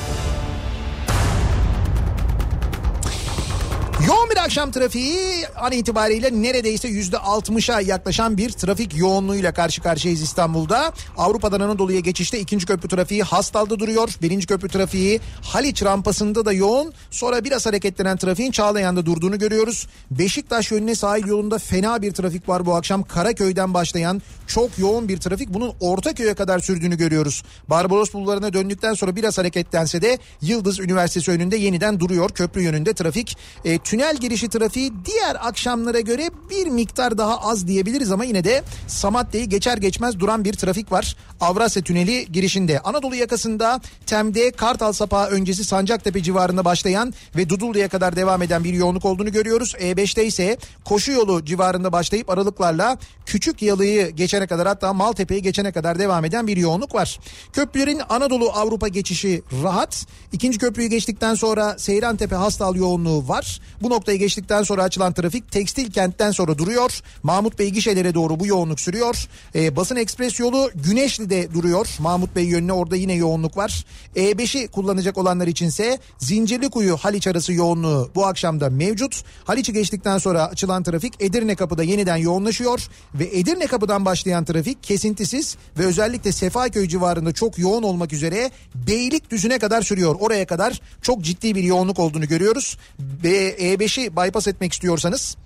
Yoğun 4.06 4.30
bir 4.30 4.38
akşam 4.38 4.72
trafiği 4.72 5.48
an 5.48 5.72
itibariyle 5.72 6.42
neredeyse 6.42 6.88
yüzde 6.88 7.18
altmışa 7.18 7.82
yaklaşan 7.82 8.38
bir 8.38 8.50
trafik 8.50 8.98
yoğunluğuyla 8.98 9.54
karşı 9.54 9.82
karşıyayız 9.82 10.22
İstanbul'da. 10.22 10.94
Avrupa'dan 11.18 11.60
Anadolu'ya 11.60 12.00
geçişte 12.00 12.40
ikinci 12.40 12.66
köprü 12.66 12.88
trafiği 12.88 13.24
Hastal'da 13.24 13.80
duruyor. 13.80 14.10
Birinci 14.22 14.48
köprü 14.48 14.70
trafiği 14.70 15.20
Haliç 15.42 15.84
rampasında 15.84 16.46
da 16.46 16.54
yoğun. 16.54 16.94
Sonra 17.12 17.44
biraz 17.44 17.66
hareketlenen 17.66 18.18
trafiğin 18.18 18.52
Çağlayan'da 18.52 19.06
durduğunu 19.06 19.40
görüyoruz. 19.40 19.88
Beşiktaş 20.12 20.72
yönüne 20.72 20.96
sahil 20.96 21.28
yolunda 21.28 21.58
fena 21.58 22.02
bir 22.02 22.12
trafik 22.12 22.50
var 22.50 22.66
bu 22.66 22.76
akşam. 22.76 23.04
Karaköy'den 23.04 23.74
başlayan 23.74 24.22
çok 24.48 24.78
yoğun 24.78 25.10
bir 25.10 25.18
trafik. 25.18 25.54
Bunun 25.54 25.74
Ortaköy'e 25.80 26.34
kadar 26.34 26.60
sürdüğünü 26.60 26.98
görüyoruz. 26.98 27.44
Barbaros 27.70 28.14
bulvarına 28.14 28.54
döndükten 28.54 28.94
sonra 28.94 29.16
biraz 29.16 29.38
hareketlense 29.38 30.02
de 30.02 30.18
Yıldız 30.42 30.80
Üniversitesi 30.80 31.32
önünde 31.32 31.58
yeniden 31.58 32.00
duruyor. 32.00 32.30
Köprü 32.30 32.62
yönünde 32.62 32.94
trafik. 32.94 33.38
E, 33.66 33.78
tünel 33.88 34.17
girişi 34.17 34.50
trafiği 34.50 34.93
diğer 35.06 35.47
akşamlara 35.47 36.00
göre 36.00 36.30
bir 36.50 36.67
miktar 36.67 37.17
daha 37.17 37.41
az 37.41 37.67
diyebiliriz 37.67 38.12
ama 38.12 38.26
yine 38.26 38.43
de 38.43 38.63
Samatya'yı 38.88 39.45
geçer 39.50 39.78
geçmez 39.78 40.19
duran 40.19 40.45
bir 40.45 40.54
trafik 40.54 40.91
var. 40.91 41.15
Avrasya 41.41 41.84
Tüneli 41.84 42.32
girişinde. 42.32 42.80
Anadolu 42.80 43.15
yakasında 43.15 43.82
Tem'de 44.06 44.52
Kartal 44.52 44.91
Sapağı 44.91 45.28
öncesi 45.28 45.63
Sancaktepe 45.63 46.23
civarında 46.23 46.65
başlayan 46.65 47.13
ve 47.36 47.50
Dudullu'ya 47.50 47.89
kadar 47.89 48.15
devam 48.15 48.41
eden 48.41 48.63
bir 48.63 48.73
yoğunluk 48.73 49.06
olduğunu 49.06 49.32
görüyoruz. 49.32 49.73
E5'te 49.80 50.26
ise 50.26 50.58
koşu 50.86 51.12
yolu 51.12 51.45
civarında 51.45 51.91
başlayıp 51.91 52.30
aralıklarla 52.30 52.97
Küçük 53.26 53.62
Yalı'yı 53.62 54.10
geçene 54.10 54.47
kadar 54.47 54.67
hatta 54.67 54.93
Maltepe'yi 54.93 55.41
geçene 55.41 55.71
kadar 55.71 56.00
devam 56.00 56.26
eden 56.26 56.47
bir 56.47 56.58
yoğunluk 56.58 56.95
var. 56.95 57.19
Köprülerin 57.54 58.02
Anadolu 58.10 58.50
Avrupa 58.50 58.88
geçişi 58.88 59.41
rahat. 59.63 60.06
İkinci 60.32 60.58
köprüyü 60.58 60.89
geçtikten 60.89 61.36
sonra 61.36 61.80
Seyrantepe 61.80 62.36
Hastal 62.36 62.76
yoğunluğu 62.76 63.28
var. 63.28 63.62
Bu 63.82 63.90
noktayı 63.90 64.20
geçtikten 64.20 64.63
sonra 64.63 64.84
açılan 64.84 65.13
trafik 65.13 65.52
tekstil 65.52 65.92
kentten 65.92 66.32
sonra 66.32 66.58
duruyor. 66.58 67.02
Mahmut 67.24 67.60
Bey 67.60 67.70
gişelere 67.70 68.13
doğru 68.13 68.40
bu 68.40 68.48
yoğunluk 68.48 68.80
sürüyor. 68.80 69.28
Ee, 69.56 69.76
basın 69.76 69.96
ekspres 69.96 70.40
yolu 70.40 70.72
Güneşli'de 70.76 71.54
duruyor. 71.54 71.88
Mahmut 72.00 72.36
Bey 72.36 72.46
yönüne 72.46 72.74
orada 72.74 72.96
yine 72.96 73.13
yoğunluk 73.13 73.58
var. 73.58 73.86
E5'i 74.16 74.68
kullanacak 74.68 75.18
olanlar 75.18 75.48
içinse 75.48 76.00
Zincirlikuyu 76.18 76.98
Haliç 76.98 77.28
arası 77.28 77.54
yoğunluğu 77.54 78.12
bu 78.16 78.26
akşamda 78.26 78.70
mevcut. 78.70 79.24
Haliç'i 79.46 79.74
geçtikten 79.74 80.18
sonra 80.18 80.46
açılan 80.46 80.84
trafik 80.84 81.13
Edirne 81.20 81.56
kapıda 81.56 81.84
yeniden 81.84 82.18
yoğunlaşıyor 82.18 82.88
ve 83.13 83.26
Edirne 83.40 83.68
kapıdan 83.68 84.06
başlayan 84.06 84.46
trafik 84.46 84.84
kesintisiz 84.84 85.58
ve 85.80 85.86
özellikle 85.86 86.32
Sefaköy 86.32 86.88
civarında 86.88 87.32
çok 87.32 87.60
yoğun 87.60 87.84
olmak 87.84 88.13
üzere 88.13 88.52
Beylikdüzü'ne 88.76 89.60
kadar 89.60 89.82
sürüyor. 89.82 90.16
Oraya 90.20 90.46
kadar 90.46 90.82
çok 91.02 91.22
ciddi 91.22 91.56
bir 91.56 91.63
yoğunluk 91.63 92.00
olduğunu 92.00 92.28
görüyoruz. 92.28 92.78
Ve 93.00 93.56
E5'i 93.68 94.16
bypass 94.16 94.48
etmek 94.48 94.74
istiyorsanız 94.74 95.38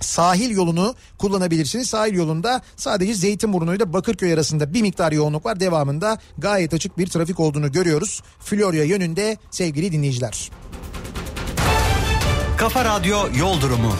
sahil 0.00 0.50
yolunu 0.50 0.94
kullanabilirsiniz. 1.18 1.88
Sahil 1.88 2.14
yolunda 2.14 2.62
sadece 2.76 3.14
Zeytinburnu 3.14 3.74
ile 3.74 3.92
Bakırköy 3.92 4.32
arasında 4.32 4.74
bir 4.74 4.82
miktar 4.82 5.12
yoğunluk 5.12 5.46
var. 5.46 5.60
Devamında 5.60 6.18
gayet 6.38 6.74
açık 6.74 6.98
bir 6.98 7.06
trafik 7.06 7.40
olduğunu 7.40 7.72
görüyoruz. 7.72 8.22
Florya 8.40 8.84
yönünde 8.84 9.36
sevgili 9.50 9.92
dinleyiciler. 9.92 10.50
Kafa 12.56 12.84
Radyo 12.84 13.18
Yol 13.38 13.60
Durumu. 13.60 13.92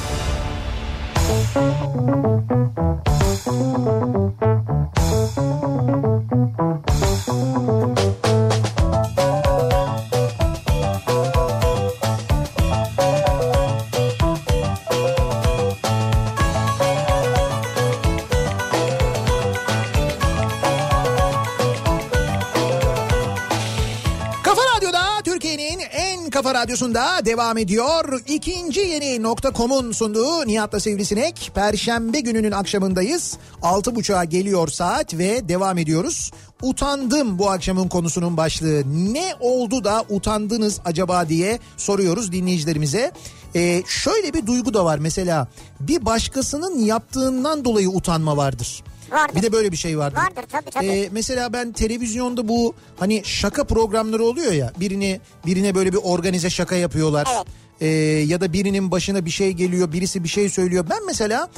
Kafa 7.24 8.19
kafa 26.42 26.54
radyosunda 26.54 27.24
devam 27.24 27.58
ediyor. 27.58 28.20
İkinci 28.26 28.80
yeni 28.80 29.22
nokta.com'un 29.22 29.92
sunduğu 29.92 30.46
Nihat'la 30.46 30.80
Sivrisinek. 30.80 31.50
Perşembe 31.54 32.20
gününün 32.20 32.52
akşamındayız. 32.52 33.38
Altı 33.62 33.94
buçuğa 33.94 34.24
geliyor 34.24 34.68
saat 34.68 35.14
ve 35.14 35.48
devam 35.48 35.78
ediyoruz. 35.78 36.30
Utandım 36.62 37.38
bu 37.38 37.50
akşamın 37.50 37.88
konusunun 37.88 38.36
başlığı. 38.36 38.82
Ne 39.12 39.34
oldu 39.40 39.84
da 39.84 40.04
utandınız 40.08 40.80
acaba 40.84 41.28
diye 41.28 41.58
soruyoruz 41.76 42.32
dinleyicilerimize. 42.32 43.12
Ee, 43.54 43.82
şöyle 43.86 44.34
bir 44.34 44.46
duygu 44.46 44.74
da 44.74 44.84
var 44.84 44.98
mesela 44.98 45.48
bir 45.80 46.04
başkasının 46.04 46.78
yaptığından 46.78 47.64
dolayı 47.64 47.88
utanma 47.88 48.36
vardır. 48.36 48.82
Vardır. 49.10 49.36
Bir 49.36 49.42
de 49.42 49.52
böyle 49.52 49.72
bir 49.72 49.76
şey 49.76 49.98
vardır. 49.98 50.16
Vardır, 50.18 50.44
tabii, 50.52 50.70
tabii. 50.70 50.86
Ee, 50.86 51.08
mesela 51.12 51.52
ben 51.52 51.72
televizyonda 51.72 52.48
bu 52.48 52.74
hani 52.98 53.22
şaka 53.24 53.64
programları 53.64 54.24
oluyor 54.24 54.52
ya 54.52 54.72
birini 54.80 55.20
birine 55.46 55.74
böyle 55.74 55.92
bir 55.92 55.98
organize 56.02 56.50
şaka 56.50 56.76
yapıyorlar. 56.76 57.28
Evet. 57.36 57.46
Ee, 57.80 57.86
ya 58.26 58.40
da 58.40 58.52
birinin 58.52 58.90
başına 58.90 59.24
bir 59.24 59.30
şey 59.30 59.52
geliyor 59.52 59.92
birisi 59.92 60.24
bir 60.24 60.28
şey 60.28 60.48
söylüyor. 60.48 60.86
Ben 60.90 61.06
mesela 61.06 61.48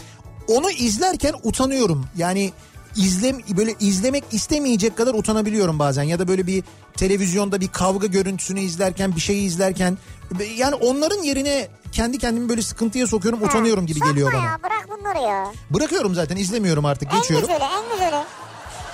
onu 0.48 0.70
izlerken 0.70 1.34
utanıyorum. 1.42 2.06
Yani 2.16 2.52
izlem 2.96 3.38
böyle 3.56 3.74
izlemek 3.80 4.24
istemeyecek 4.32 4.96
kadar 4.96 5.14
utanabiliyorum 5.14 5.78
bazen 5.78 6.02
ya 6.02 6.18
da 6.18 6.28
böyle 6.28 6.46
bir 6.46 6.64
televizyonda 6.96 7.60
bir 7.60 7.68
kavga 7.68 8.06
görüntüsünü 8.06 8.60
izlerken 8.60 9.16
bir 9.16 9.20
şeyi 9.20 9.42
izlerken 9.46 9.98
yani 10.56 10.74
onların 10.74 11.22
yerine 11.22 11.68
kendi 11.92 12.18
kendimi 12.18 12.48
böyle 12.48 12.62
sıkıntıya 12.62 13.06
sokuyorum 13.06 13.42
utanıyorum 13.42 13.86
gibi 13.86 14.00
geliyor 14.00 14.32
bana. 14.32 14.44
ya 14.44 14.58
bırak 14.62 14.98
bunları 14.98 15.18
ya. 15.22 15.52
Bırakıyorum 15.70 16.14
zaten 16.14 16.36
izlemiyorum 16.36 16.84
artık 16.84 17.12
En 17.14 17.18
geçiyorum. 17.20 17.48
güzeli 17.48 17.64
en 17.64 17.92
güzeli. 17.92 18.24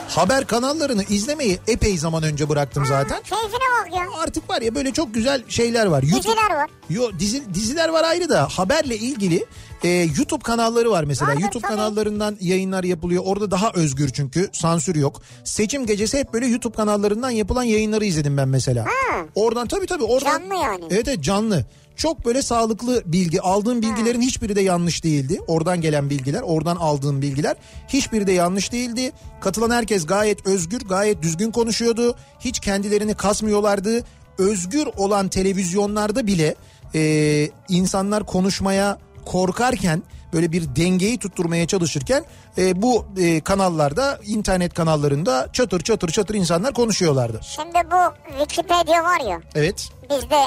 Haber 0.09 0.47
kanallarını 0.47 1.05
izlemeyi 1.05 1.59
epey 1.67 1.99
zaman 1.99 2.23
önce 2.23 2.49
bıraktım 2.49 2.87
zaten. 2.87 3.23
Keyfine 3.23 3.69
bak 3.81 3.93
ya. 3.97 4.03
Artık 4.23 4.51
var 4.51 4.63
ya 4.63 4.75
böyle 4.75 4.93
çok 4.93 5.15
güzel 5.15 5.43
şeyler 5.49 5.87
var. 5.87 6.03
Diziler 6.03 6.51
var. 6.55 6.71
Yo 6.91 7.11
dizi, 7.19 7.55
diziler 7.55 7.89
var 7.89 8.05
ayrı 8.05 8.29
da 8.29 8.49
haberle 8.49 8.97
ilgili 8.97 9.47
e, 9.85 9.89
YouTube 9.89 10.43
kanalları 10.43 10.91
var 10.91 11.05
mesela. 11.05 11.31
Vardır, 11.31 11.43
YouTube 11.43 11.63
tabii. 11.63 11.77
kanallarından 11.77 12.37
yayınlar 12.41 12.85
yapılıyor. 12.85 13.23
Orada 13.27 13.51
daha 13.51 13.71
özgür 13.75 14.09
çünkü 14.09 14.49
sansür 14.53 14.97
yok. 14.97 15.23
Seçim 15.45 15.87
gecesi 15.87 16.19
hep 16.19 16.33
böyle 16.33 16.47
YouTube 16.47 16.77
kanallarından 16.77 17.31
yapılan 17.31 17.63
yayınları 17.63 18.05
izledim 18.05 18.37
ben 18.37 18.49
mesela. 18.49 18.85
Ha. 18.85 19.25
Oradan 19.35 19.69
tabii 19.69 19.87
tabii 19.87 20.05
oradan. 20.05 20.39
Canlı 20.39 20.55
yani. 20.55 20.85
Evet 20.91 21.09
evet 21.09 21.25
canlı. 21.25 21.65
Çok 21.97 22.25
böyle 22.25 22.43
sağlıklı 22.43 23.03
bilgi. 23.07 23.41
Aldığım 23.41 23.83
bilgilerin 23.83 24.21
hiçbiri 24.21 24.57
de 24.57 24.61
yanlış 24.61 25.05
değildi. 25.05 25.41
Oradan 25.47 25.81
gelen 25.81 26.11
bilgiler, 26.11 26.43
oradan 26.43 26.77
aldığım 26.77 27.23
bilgiler 27.23 27.57
hiçbiri 27.89 28.27
de 28.27 28.33
yanlış 28.33 28.73
değildi. 28.73 29.13
Katılan 29.41 29.71
herkes 29.71 30.07
gayet 30.07 30.47
özgür, 30.47 30.81
gayet 30.81 31.23
düzgün 31.23 31.51
konuşuyordu. 31.51 32.15
Hiç 32.41 32.61
kendilerini 32.61 33.15
kasmıyorlardı. 33.15 34.05
Özgür 34.39 34.87
olan 34.97 35.29
televizyonlarda 35.29 36.27
bile 36.27 36.55
e, 36.95 37.51
insanlar 37.69 38.27
konuşmaya 38.27 38.99
korkarken 39.33 40.03
böyle 40.33 40.53
bir 40.53 40.77
dengeyi 40.77 41.19
tutturmaya 41.19 41.67
çalışırken 41.67 42.25
e, 42.59 42.83
bu 42.83 43.07
e, 43.19 43.41
kanallarda 43.41 44.19
internet 44.27 44.75
kanallarında 44.75 45.49
çatır 45.53 45.81
çatır 45.81 46.09
çatır 46.09 46.35
insanlar 46.35 46.75
konuşuyorlardı. 46.75 47.41
Şimdi 47.43 47.79
bu 47.91 48.31
Wikipedia 48.39 49.05
var 49.05 49.21
ya 49.31 49.41
Evet 49.55 49.89
bizde 50.11 50.41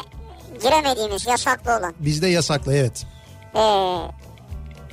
giremediğimiz 0.62 1.28
yasaklı 1.28 1.78
olan. 1.78 1.94
bizde 2.00 2.28
yasaklı 2.28 2.74
evet. 2.76 3.06
Ee, 3.56 3.60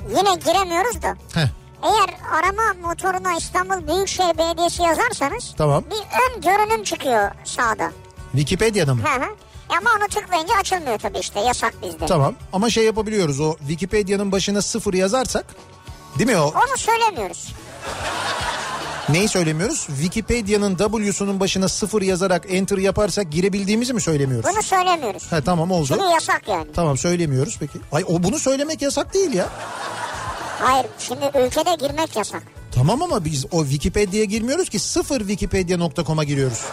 yine 0.08 0.34
giremiyoruz 0.44 1.02
da. 1.02 1.16
Heh, 1.34 1.48
Eğer 1.82 2.38
arama 2.38 2.88
motoruna 2.88 3.36
İstanbul 3.38 3.88
Büyükşehir 3.94 4.38
Belediyesi 4.38 4.82
yazarsanız 4.82 5.54
tamam. 5.58 5.84
bir 5.90 5.96
ön 5.96 6.40
görünüm 6.40 6.82
çıkıyor 6.84 7.30
sağda. 7.44 7.90
Wikipedia'da 8.32 8.94
mı? 8.94 9.02
Hı 9.02 9.20
hı. 9.24 9.28
Ama 9.68 9.90
onu 9.98 10.08
tıklayınca 10.08 10.54
açılmıyor 10.60 10.98
tabii 10.98 11.18
işte 11.18 11.40
yasak 11.40 11.74
bizde. 11.82 12.06
Tamam 12.06 12.34
ama 12.52 12.70
şey 12.70 12.84
yapabiliyoruz 12.84 13.40
o 13.40 13.56
Wikipedia'nın 13.58 14.32
başına 14.32 14.62
sıfır 14.62 14.94
yazarsak 14.94 15.44
Değil 16.18 16.30
mi 16.30 16.36
o? 16.36 16.44
Onu 16.46 16.76
söylemiyoruz. 16.76 17.48
Neyi 19.08 19.28
söylemiyoruz? 19.28 19.86
Wikipedia'nın 19.86 20.76
W'sunun 20.76 21.40
başına 21.40 21.68
sıfır 21.68 22.02
yazarak 22.02 22.46
enter 22.48 22.78
yaparsak 22.78 23.32
girebildiğimizi 23.32 23.94
mi 23.94 24.00
söylemiyoruz? 24.00 24.50
Bunu 24.54 24.62
söylemiyoruz. 24.62 25.32
Ha 25.32 25.40
tamam 25.40 25.70
oldu. 25.70 25.86
Çünkü 25.88 26.04
yasak 26.04 26.48
yani. 26.48 26.72
Tamam 26.74 26.98
söylemiyoruz 26.98 27.56
peki. 27.60 27.78
Ay 27.92 28.04
o 28.08 28.22
bunu 28.22 28.38
söylemek 28.38 28.82
yasak 28.82 29.14
değil 29.14 29.32
ya. 29.32 29.48
Hayır 30.60 30.86
şimdi 30.98 31.30
ülkede 31.46 31.74
girmek 31.74 32.16
yasak. 32.16 32.42
Tamam 32.74 33.02
ama 33.02 33.24
biz 33.24 33.46
o 33.50 33.62
Wikipedia'ya 33.64 34.24
girmiyoruz 34.24 34.68
ki 34.68 34.78
sıfır 34.78 35.18
wikipedia.com'a 35.18 36.24
giriyoruz. 36.24 36.64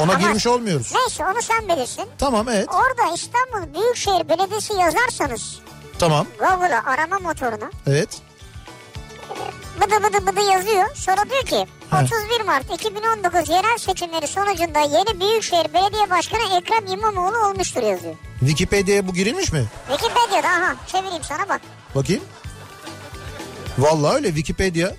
Ona 0.00 0.12
Ama- 0.12 0.18
girmiş 0.28 0.46
olmuyoruz. 0.46 0.92
Neyse 0.94 1.24
onu 1.26 1.42
sen 1.42 1.68
bilirsin. 1.68 2.04
Tamam 2.18 2.48
evet. 2.48 2.68
Orada 2.68 3.14
İstanbul 3.14 3.74
Büyükşehir 3.80 4.28
Belediyesi 4.28 4.72
yazarsanız 4.72 5.58
Tamam 5.98 6.26
Google'a 6.38 6.82
arama 6.86 7.18
motoruna 7.18 7.70
evet. 7.86 8.08
bıdı 9.80 10.04
bıdı 10.04 10.26
bıdı 10.26 10.40
yazıyor. 10.52 10.96
Sonra 10.96 11.30
diyor 11.30 11.42
ki 11.42 11.66
He. 11.90 11.96
31 11.96 12.44
Mart 12.46 12.74
2019 12.74 13.48
yerel 13.48 13.78
seçimleri 13.78 14.26
sonucunda 14.26 14.80
yeni 14.80 15.20
Büyükşehir 15.20 15.74
Belediye 15.74 16.10
Başkanı 16.10 16.56
Ekrem 16.58 16.86
İmamoğlu 16.86 17.38
olmuştur 17.46 17.82
yazıyor. 17.82 18.14
Wikipedia'ya 18.40 19.08
bu 19.08 19.12
girilmiş 19.14 19.52
mi? 19.52 19.64
Wikipedia'da 19.88 20.48
aha 20.48 20.74
çevireyim 20.86 21.24
sana 21.24 21.48
bak. 21.48 21.60
Bakayım. 21.94 22.22
Vallahi 23.78 24.14
öyle 24.14 24.28
Wikipedia. 24.28 24.90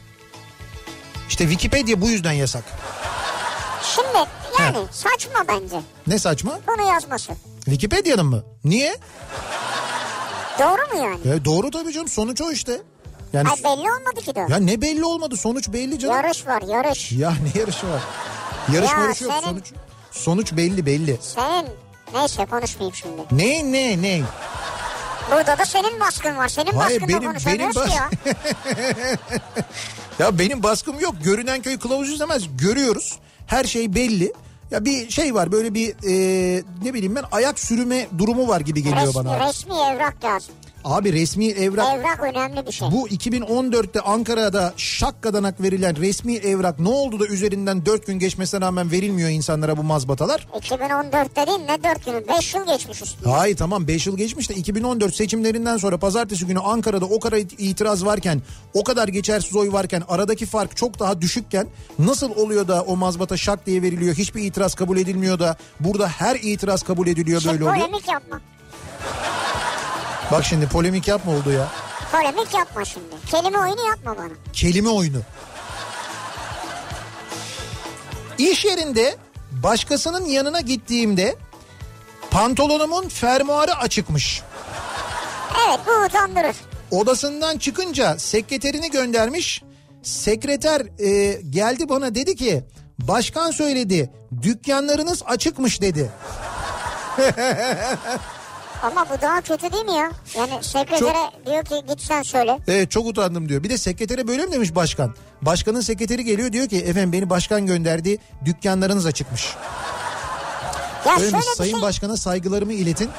İşte 1.30 1.44
Wikipedia 1.50 2.02
bu 2.02 2.10
yüzden 2.10 2.32
yasak. 2.32 2.64
Şimdi 3.96 4.30
yani 4.62 4.78
saçma 4.92 5.40
bence 5.48 5.82
Ne 6.08 6.20
saçma? 6.20 6.60
bunu 6.68 6.88
yazması. 6.88 7.32
Wikipedia'nın 7.66 8.26
mı? 8.26 8.44
Niye? 8.64 8.98
Doğru 10.60 10.96
mu 10.98 11.04
yani? 11.04 11.28
Ya 11.28 11.46
doğru 11.46 11.72
tabii 11.72 11.94
canım 11.94 12.08
sonuç 12.08 12.42
o 12.42 12.52
işte. 12.52 12.82
Yani 13.34 13.50
Ay 13.50 13.56
belli 13.58 13.92
olmadı 13.92 14.22
ki 14.26 14.36
de. 14.36 14.40
ya 14.50 14.58
ne 14.58 14.82
belli 14.82 15.06
olmadı 15.06 15.38
sonuç 15.38 15.70
belli 15.70 16.00
canım. 16.00 16.16
Yarış 16.16 16.48
var 16.48 16.62
yarış. 16.62 17.12
Ya 17.12 17.30
ne 17.30 17.60
yarışı 17.62 17.88
var? 17.90 18.02
Yarış 18.74 18.92
Ya 18.92 19.00
yarış 19.02 19.22
yok 19.22 19.32
senin- 19.34 19.42
sonuç. 19.50 19.72
Sonuç 20.12 20.52
belli 20.54 20.86
belli. 20.86 21.18
Senin 21.22 21.68
neyse 22.14 22.46
konuşmayayım 22.46 22.96
şimdi. 22.96 23.22
Ne 23.32 23.72
ne 23.72 24.02
ne? 24.02 24.22
Burada 25.32 25.58
da 25.58 25.66
senin 25.66 26.00
baskın 26.00 26.38
var. 26.38 26.48
Senin 26.48 26.72
Hayır, 26.72 27.02
baskınla 27.02 27.20
benim- 27.20 27.30
konuşamıyoruz 27.32 27.76
benim 27.76 27.88
ki 27.90 27.96
ya. 27.96 28.10
Ya 30.20 30.40
benim 30.40 30.64
baskım 30.64 31.00
yok. 31.00 31.16
Görünen 31.24 31.62
köy 31.62 31.80
kılavuzu 31.80 32.14
izlemez. 32.14 32.44
Görüyoruz. 32.58 33.20
Her 33.48 33.64
şey 33.64 33.96
belli. 33.96 34.34
Ya 34.72 34.86
bir 34.86 35.10
şey 35.10 35.36
var 35.36 35.52
böyle 35.52 35.74
bir 35.74 35.90
e, 35.90 36.64
ne 36.84 36.94
bileyim 36.94 37.16
ben 37.16 37.24
ayak 37.32 37.60
sürüme 37.60 38.08
durumu 38.18 38.48
var 38.48 38.62
gibi 38.62 38.84
geliyor 38.84 39.08
Resmi, 39.08 39.16
bana. 39.26 39.48
resmi 39.48 39.74
evrak 39.74 40.24
lazım. 40.24 40.54
Abi 40.84 41.14
resmi 41.14 41.48
evrak 41.48 41.96
Evrak 42.00 42.20
önemli 42.24 42.66
bir 42.68 42.72
şey. 42.72 42.88
bu 42.92 43.08
2014'te 43.10 44.02
Ankara'da 44.02 44.74
şakkadanak 44.78 45.62
verilen 45.62 45.96
resmi 45.98 46.36
evrak 46.36 46.80
ne 46.80 46.90
oldu 46.90 47.20
da 47.20 47.28
üzerinden 47.28 47.86
4 47.86 48.08
gün 48.08 48.20
geçmesine 48.20 48.62
rağmen 48.62 48.92
verilmiyor 48.92 49.30
insanlara 49.30 49.78
bu 49.78 49.84
mazbatalar? 49.84 50.48
2014 50.58 51.36
dediğin 51.36 51.68
ne 51.68 51.84
4 51.84 52.06
günü 52.06 52.28
5 52.28 52.54
yıl 52.56 52.66
geçmiş 52.68 53.02
üstüne. 53.02 53.34
Hayır 53.34 53.58
tamam 53.58 53.88
5 53.88 54.08
yıl 54.08 54.18
geçmiş 54.18 54.50
de 54.50 54.56
2014 54.56 55.16
seçimlerinden 55.16 55.78
sonra 55.78 55.98
pazartesi 55.98 56.46
günü 56.46 56.60
Ankara'da 56.60 57.06
o 57.06 57.20
kadar 57.20 57.38
itiraz 57.58 58.06
varken 58.06 58.42
o 58.74 58.84
kadar 58.84 59.08
geçersiz 59.08 59.56
oy 59.56 59.72
varken 59.72 60.04
aradaki 60.08 60.46
fark 60.46 60.78
çok 60.78 61.00
daha 61.00 61.22
düşükken 61.22 61.68
nasıl 62.00 62.32
oluyor 62.36 62.68
da 62.68 62.82
o 62.82 62.96
mazbata 62.96 63.38
şak 63.38 63.66
diye 63.66 63.82
veriliyor 63.82 64.16
hiçbir 64.16 64.44
itiraz 64.44 64.76
kabul 64.76 64.98
edilmiyor 64.98 65.40
da 65.40 65.58
burada 65.80 66.08
her 66.08 66.36
itiraz 66.36 66.84
kabul 66.84 67.08
ediliyor 67.08 67.42
Şimdi 67.42 67.54
böyle 67.54 67.70
oluyor. 67.70 67.86
polemik 67.86 68.08
yapma. 68.08 68.42
Bak 70.32 70.46
şimdi 70.46 70.68
polemik 70.68 71.08
yapma 71.08 71.32
oldu 71.32 71.52
ya. 71.52 71.68
Polemik 72.12 72.54
yapma 72.54 72.86
şimdi. 72.86 73.06
Kelime 73.32 73.60
oyunu 73.60 73.88
yapma 73.88 74.18
bana. 74.18 74.34
Kelime 74.54 74.90
oyunu. 74.90 75.22
İş 78.38 78.66
yerinde 78.66 79.16
başkasının 79.52 80.26
yanına 80.26 80.62
gittiğimde 80.62 81.36
pantolonumun 82.32 83.10
fermuarı 83.10 83.76
açıkmış. 83.76 84.42
Evet 85.68 85.80
bu 85.88 86.06
utandırır. 86.06 86.56
Odasından 86.92 87.58
çıkınca 87.58 88.20
sekreterini 88.20 88.92
göndermiş. 88.92 89.64
Sekreter 90.04 90.82
e, 91.00 91.42
geldi 91.50 91.90
bana 91.90 92.16
dedi 92.16 92.36
ki 92.36 92.64
başkan 93.00 93.52
söyledi 93.52 94.12
dükkanlarınız 94.42 95.24
açıkmış 95.26 95.82
dedi. 95.82 96.12
Ama 98.82 99.06
bu 99.10 99.22
daha 99.22 99.42
kötü 99.42 99.72
değil 99.74 99.86
mi 99.86 99.94
ya? 99.94 100.12
Yani 100.38 100.64
sekretere 100.64 101.32
diyor 101.46 101.66
ki 101.66 101.76
git 101.88 102.02
sen 102.02 102.22
söyle. 102.22 102.58
Evet 102.68 102.92
çok 102.92 103.06
utandım 103.08 103.50
diyor. 103.50 103.64
Bir 103.64 103.70
de 103.70 103.78
sekretere 103.78 104.28
böyle 104.28 104.46
mi 104.46 104.52
demiş 104.52 104.76
başkan? 104.76 105.16
Başkanın 105.42 105.82
sekreteri 105.82 106.24
geliyor 106.26 106.52
diyor 106.52 106.68
ki 106.68 106.78
efendim 106.78 107.12
beni 107.12 107.30
başkan 107.30 107.66
gönderdi 107.66 108.18
dükkanlarınız 108.46 109.06
açıkmış. 109.06 109.56
Ya 111.06 111.14
Öyle 111.14 111.26
mi? 111.26 111.32
şöyle 111.32 111.38
bir 111.38 111.56
Sayın 111.58 111.74
şey. 111.74 111.82
başkana 111.82 112.18
saygılarımı 112.18 112.74
iletin. 112.74 113.10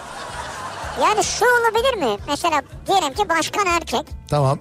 Yani 1.03 1.25
şu 1.25 1.45
olabilir 1.45 1.95
mi? 1.95 2.17
Mesela 2.29 2.63
diyelim 2.87 3.15
ki 3.15 3.29
başkan 3.29 3.67
erkek. 3.67 4.07
Tamam 4.29 4.59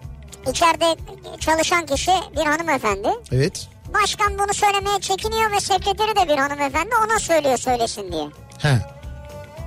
İçeride 0.52 0.96
çalışan 1.40 1.86
kişi 1.86 2.12
bir 2.36 2.46
hanımefendi. 2.46 3.10
evet. 3.32 3.68
Başkan 4.02 4.40
bunu 4.40 4.54
söylemeye 4.54 5.00
çekiniyor 5.00 5.52
ve 5.52 5.60
sekreteri 5.60 6.16
de 6.16 6.34
bir 6.34 6.38
hanımefendi 6.38 6.90
ona 7.08 7.20
söylüyor 7.20 7.58
söylesin 7.58 8.12
diye. 8.12 8.28
He. 8.58 8.78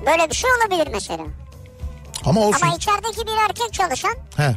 Böyle 0.07 0.31
bir 0.31 0.35
şey 0.35 0.51
olabilir 0.53 0.89
mesela. 0.93 1.23
Ama 2.25 2.41
olsun. 2.41 2.67
Ama 2.67 2.77
içerideki 2.77 3.27
bir 3.27 3.33
erkek 3.49 3.73
çalışan 3.73 4.15
He. 4.37 4.57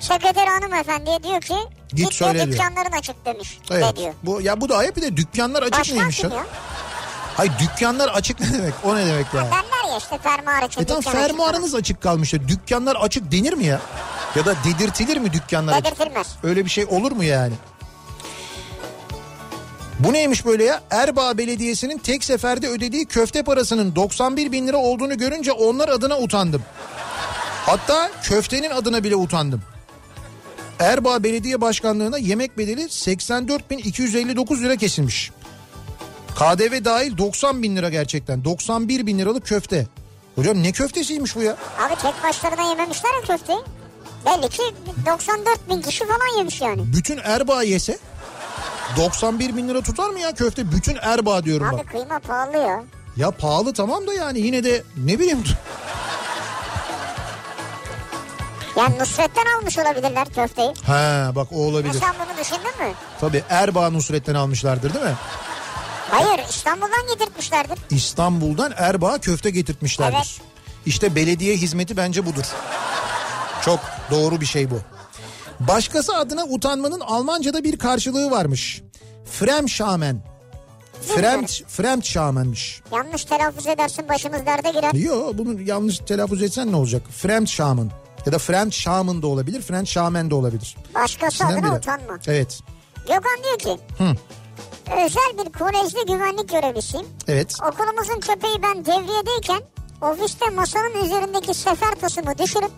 sekreteri 0.00 0.48
hanımefendiye 0.50 1.22
diyor 1.22 1.40
ki 1.40 1.54
Git 1.88 1.98
git, 1.98 2.14
söyle 2.14 2.34
diyor. 2.46 2.46
dükkanların 2.46 2.92
açık 2.98 3.24
demiş. 3.26 3.58
Evet. 3.70 3.84
De 3.84 3.96
diyor. 3.96 4.12
Bu 4.22 4.40
ya 4.40 4.60
bu 4.60 4.68
da 4.68 4.76
ayıp 4.76 4.96
bir 4.96 5.02
de 5.02 5.16
dükkanlar 5.16 5.62
açık 5.62 5.78
Başkan 5.80 5.96
neymiş 5.98 6.24
ya? 6.24 6.30
Hayır 7.36 7.52
dükkanlar 7.58 8.08
açık 8.08 8.40
ne 8.40 8.52
demek? 8.52 8.74
O 8.84 8.96
ne 8.96 9.06
demek 9.06 9.26
ya? 9.34 9.40
Derler 9.44 9.92
ya 9.92 9.98
işte 9.98 10.18
fermuar 10.18 10.62
açık. 10.62 10.82
E 10.82 10.84
tamam 10.84 11.02
dükkan 11.02 11.12
açık 11.18 11.28
fermuarınız 11.28 11.74
açık 11.74 12.00
kalmış 12.02 12.32
ya. 12.32 12.48
Dükkanlar 12.48 12.96
açık 12.96 13.32
denir 13.32 13.52
mi 13.52 13.64
ya? 13.64 13.80
Ya 14.36 14.44
da 14.46 14.54
dedirtilir 14.64 15.16
mi 15.16 15.32
dükkanlar 15.32 15.72
falan. 15.72 15.82
açık? 15.82 16.00
Dedirtilmez. 16.00 16.26
Öyle 16.42 16.64
bir 16.64 16.70
şey 16.70 16.84
olur 16.84 17.12
mu 17.12 17.24
yani? 17.24 17.52
Bu 20.00 20.12
neymiş 20.12 20.46
böyle 20.46 20.64
ya? 20.64 20.82
Erbaa 20.90 21.38
Belediyesi'nin 21.38 21.98
tek 21.98 22.24
seferde 22.24 22.68
ödediği 22.68 23.06
köfte 23.06 23.42
parasının 23.42 23.96
91 23.96 24.52
bin 24.52 24.68
lira 24.68 24.76
olduğunu 24.76 25.18
görünce 25.18 25.52
onlar 25.52 25.88
adına 25.88 26.18
utandım. 26.18 26.62
Hatta 27.66 28.10
köftenin 28.22 28.70
adına 28.70 29.04
bile 29.04 29.16
utandım. 29.16 29.62
Erbaa 30.78 31.22
Belediye 31.22 31.60
Başkanlığı'na 31.60 32.18
yemek 32.18 32.58
bedeli 32.58 32.80
84.259 32.82 34.62
lira 34.62 34.76
kesilmiş. 34.76 35.30
KDV 36.34 36.84
dahil 36.84 37.18
90 37.18 37.62
bin 37.62 37.76
lira 37.76 37.88
gerçekten. 37.88 38.44
91 38.44 39.06
bin 39.06 39.18
liralık 39.18 39.46
köfte. 39.46 39.86
Hocam 40.34 40.62
ne 40.62 40.72
köftesiymiş 40.72 41.36
bu 41.36 41.42
ya? 41.42 41.56
Abi 41.78 41.94
tek 42.02 42.22
başlarına 42.22 42.68
yememişler 42.68 43.10
ya 43.14 43.20
köfteyi. 43.36 43.58
Belli 44.26 44.48
ki 44.48 44.62
94 45.06 45.70
bin 45.70 45.82
kişi 45.82 46.04
falan 46.06 46.38
yemiş 46.38 46.60
yani. 46.60 46.82
Bütün 46.96 47.18
Erbaa 47.18 47.62
yese 47.62 47.98
91 48.96 49.56
bin 49.56 49.68
lira 49.68 49.80
tutar 49.80 50.10
mı 50.10 50.20
ya 50.20 50.34
köfte? 50.34 50.72
Bütün 50.72 50.96
Erbaa 51.02 51.44
diyorum 51.44 51.66
Abi 51.68 51.76
bak. 51.78 51.88
kıyma 51.90 52.18
pahalı 52.18 52.56
ya. 52.56 52.82
Ya 53.16 53.30
pahalı 53.30 53.72
tamam 53.74 54.06
da 54.06 54.14
yani 54.14 54.38
yine 54.40 54.64
de 54.64 54.82
ne 54.96 55.18
bileyim. 55.18 55.44
Yani 58.76 58.98
Nusret'ten 58.98 59.44
almış 59.58 59.78
olabilirler 59.78 60.28
köfteyi. 60.34 60.74
Ha 60.86 61.32
bak 61.34 61.48
o 61.52 61.54
E 61.54 61.58
olabilir. 61.58 62.00
sen 62.00 62.14
bunu 62.14 62.38
düşündün 62.44 62.86
mü? 62.88 62.94
Tabii 63.20 63.42
Erbaa 63.50 63.90
Nusret'ten 63.90 64.34
almışlardır 64.34 64.94
değil 64.94 65.04
mi? 65.04 65.14
Hayır 66.10 66.40
İstanbul'dan 66.50 67.06
getirtmişlerdir. 67.14 67.78
İstanbul'dan 67.90 68.72
Erbaa 68.76 69.18
köfte 69.18 69.50
getirtmişlerdir. 69.50 70.16
Evet. 70.16 70.40
İşte 70.86 71.14
belediye 71.14 71.56
hizmeti 71.56 71.96
bence 71.96 72.26
budur. 72.26 72.44
Çok 73.64 73.80
doğru 74.10 74.40
bir 74.40 74.46
şey 74.46 74.70
bu. 74.70 74.80
Başkası 75.60 76.16
adına 76.16 76.44
utanmanın 76.44 77.00
Almanca'da 77.00 77.64
bir 77.64 77.78
karşılığı 77.78 78.30
varmış. 78.30 78.82
Fremschamen. 79.24 80.22
Fremd, 81.02 81.48
Fremdschamen'miş. 81.68 82.82
Yanlış 82.92 83.24
telaffuz 83.24 83.66
edersin 83.66 84.08
başımız 84.08 84.46
derde 84.46 84.70
girer. 84.70 84.92
Yo 84.92 85.30
bunu 85.34 85.60
yanlış 85.62 85.98
telaffuz 85.98 86.42
etsen 86.42 86.72
ne 86.72 86.76
olacak? 86.76 87.02
Fremdschamen 87.10 87.90
ya 88.26 88.32
da 88.32 88.38
Fremdschamen 88.38 89.22
de 89.22 89.26
olabilir, 89.26 89.62
Fremdschamen 89.62 90.30
de 90.30 90.34
olabilir. 90.34 90.76
Başkası 90.94 91.26
İkisinden 91.36 91.52
adına 91.52 91.70
biri. 91.70 91.78
utanma. 91.78 92.18
Evet, 92.26 92.60
Gökhan 92.96 93.38
diyor 93.44 93.58
ki. 93.58 93.82
Özel 94.92 95.46
bir 95.46 95.52
kolejde 95.52 96.12
güvenlik 96.12 96.48
görevlisiyim. 96.48 97.06
evet, 97.28 97.54
Okulumuzun 97.72 98.20
köpeği 98.20 98.62
ben 98.62 98.84
devriyedeyken 98.84 99.60
ofiste 100.02 100.50
masanın 100.50 101.04
üzerindeki 101.04 101.54
sefer 101.54 101.94
tasımı 102.00 102.38
düşürüp 102.38 102.70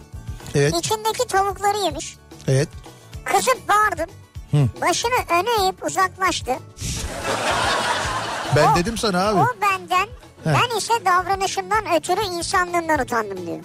evet, 0.55 0.75
içindeki 0.79 1.27
tavukları 1.29 1.79
yemiş. 1.85 2.17
Evet. 2.49 2.69
Kızıp 3.25 3.59
bağırdım. 3.69 4.11
Başını 4.81 5.11
öne 5.41 5.65
eğip 5.65 5.85
uzaklaştı. 5.87 6.53
Ben 8.57 8.73
O- 8.73 8.77
dedim 8.77 8.99
sana 8.99 9.29
abi. 9.29 9.39
O 9.41 9.47
benden, 9.63 10.09
ben 10.47 10.79
ise 10.79 10.93
davranışımdan 11.05 11.85
ötürü 11.97 12.21
insanlığından 12.39 12.99
utandım 13.01 13.47
diyor. 13.47 13.59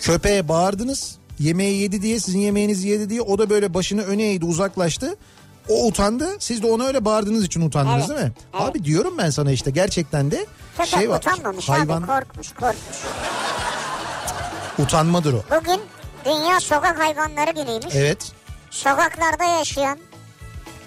Köpeğe 0.00 0.48
bağırdınız. 0.48 1.16
yemeği 1.38 1.82
yedi 1.82 2.02
diye 2.02 2.20
sizin 2.20 2.38
yemeğinizi 2.38 2.88
yedi 2.88 3.10
diye 3.10 3.20
o 3.20 3.38
da 3.38 3.50
böyle 3.50 3.74
başını 3.74 4.02
öne 4.02 4.22
eğdi 4.32 4.44
uzaklaştı. 4.44 5.16
O 5.68 5.86
utandı. 5.86 6.28
Siz 6.38 6.62
de 6.62 6.66
ona 6.66 6.84
öyle 6.84 7.04
bağırdığınız 7.04 7.44
için 7.44 7.60
utandınız 7.60 7.96
Evet, 7.98 8.08
değil 8.08 8.20
mi? 8.20 8.32
evet. 8.54 8.62
Abi 8.70 8.84
diyorum 8.84 9.18
ben 9.18 9.30
sana 9.30 9.50
işte 9.52 9.70
gerçekten 9.70 10.30
de 10.30 10.46
Köpek 10.76 10.86
şey 10.90 11.10
var. 11.10 11.18
utanmamış 11.18 11.68
hayvan 11.68 12.02
abi 12.02 12.06
korkmuş 12.06 12.52
korkmuş. 12.52 12.96
utanmadır 14.78 15.32
o. 15.34 15.42
Bugün 15.60 15.80
Dünya 16.26 16.60
Sokak 16.60 16.98
Hayvanları 16.98 17.50
Günüymüş. 17.50 17.94
Evet. 17.94 18.32
Sokaklarda 18.70 19.44
yaşayan 19.44 19.98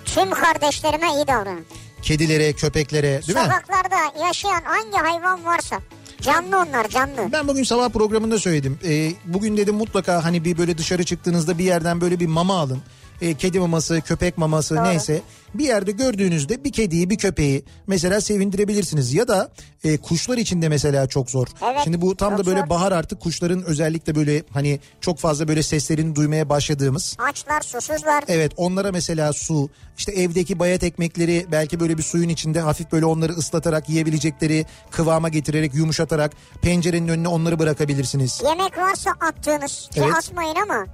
tüm 0.05 0.31
kardeşlerime 0.31 1.07
iyi 1.15 1.27
davranın. 1.27 1.65
Kedilere, 2.01 2.53
köpeklere 2.53 3.07
değil 3.27 3.37
mi? 3.37 3.43
Sokaklarda 3.43 4.25
yaşayan 4.27 4.61
hangi 4.63 4.97
hayvan 4.97 5.45
varsa 5.45 5.79
canlı 6.21 6.57
onlar 6.57 6.87
canlı. 6.89 7.31
Ben 7.31 7.47
bugün 7.47 7.63
sabah 7.63 7.89
programında 7.89 8.39
söyledim. 8.39 8.79
Ee, 8.85 9.11
bugün 9.25 9.57
dedim 9.57 9.75
mutlaka 9.75 10.23
hani 10.23 10.45
bir 10.45 10.57
böyle 10.57 10.77
dışarı 10.77 11.03
çıktığınızda 11.03 11.57
bir 11.57 11.63
yerden 11.63 12.01
böyle 12.01 12.19
bir 12.19 12.27
mama 12.27 12.59
alın. 12.59 12.81
Ee, 13.21 13.33
kedi 13.33 13.59
maması, 13.59 14.01
köpek 14.01 14.37
maması 14.37 14.75
Doğru. 14.75 14.83
neyse. 14.83 15.21
Bir 15.53 15.63
yerde 15.65 15.91
gördüğünüzde 15.91 16.63
bir 16.63 16.71
kediyi 16.71 17.09
bir 17.09 17.17
köpeği 17.17 17.65
mesela 17.87 18.21
sevindirebilirsiniz. 18.21 19.13
Ya 19.13 19.27
da 19.27 19.51
e, 19.83 19.97
kuşlar 19.97 20.37
için 20.37 20.61
de 20.61 20.69
mesela 20.69 21.07
çok 21.07 21.29
zor. 21.29 21.47
Evet, 21.63 21.81
Şimdi 21.83 22.01
bu 22.01 22.15
tam 22.15 22.37
da 22.37 22.45
böyle 22.45 22.59
zor. 22.59 22.69
bahar 22.69 22.91
artık 22.91 23.19
kuşların 23.19 23.63
özellikle 23.63 24.15
böyle 24.15 24.43
hani 24.53 24.79
çok 25.01 25.19
fazla 25.19 25.47
böyle 25.47 25.63
seslerini 25.63 26.15
duymaya 26.15 26.49
başladığımız. 26.49 27.17
Açlar 27.29 27.61
susuzlar. 27.61 28.23
Evet 28.27 28.51
onlara 28.57 28.91
mesela 28.91 29.33
su 29.33 29.69
işte 29.97 30.11
evdeki 30.11 30.59
bayat 30.59 30.83
ekmekleri 30.83 31.45
belki 31.51 31.79
böyle 31.79 31.97
bir 31.97 32.03
suyun 32.03 32.29
içinde 32.29 32.59
hafif 32.61 32.91
böyle 32.91 33.05
onları 33.05 33.33
ıslatarak 33.33 33.89
yiyebilecekleri 33.89 34.65
kıvama 34.91 35.29
getirerek 35.29 35.75
yumuşatarak 35.75 36.31
pencerenin 36.61 37.07
önüne 37.07 37.27
onları 37.27 37.59
bırakabilirsiniz. 37.59 38.41
Yemek 38.45 38.77
varsa 38.77 39.11
attığınız 39.11 39.89
Evet. 39.95 40.13
atmayın 40.15 40.55
ama 40.55 40.85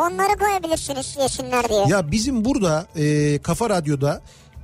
onları 0.00 0.38
koyabilirsiniz 0.38 1.16
yesinler 1.20 1.68
diye. 1.68 1.84
Ya 1.88 2.10
bizim 2.10 2.44
burada 2.44 2.86
e, 2.96 3.38
Kafa 3.42 3.70
Radyo'da 3.70 4.22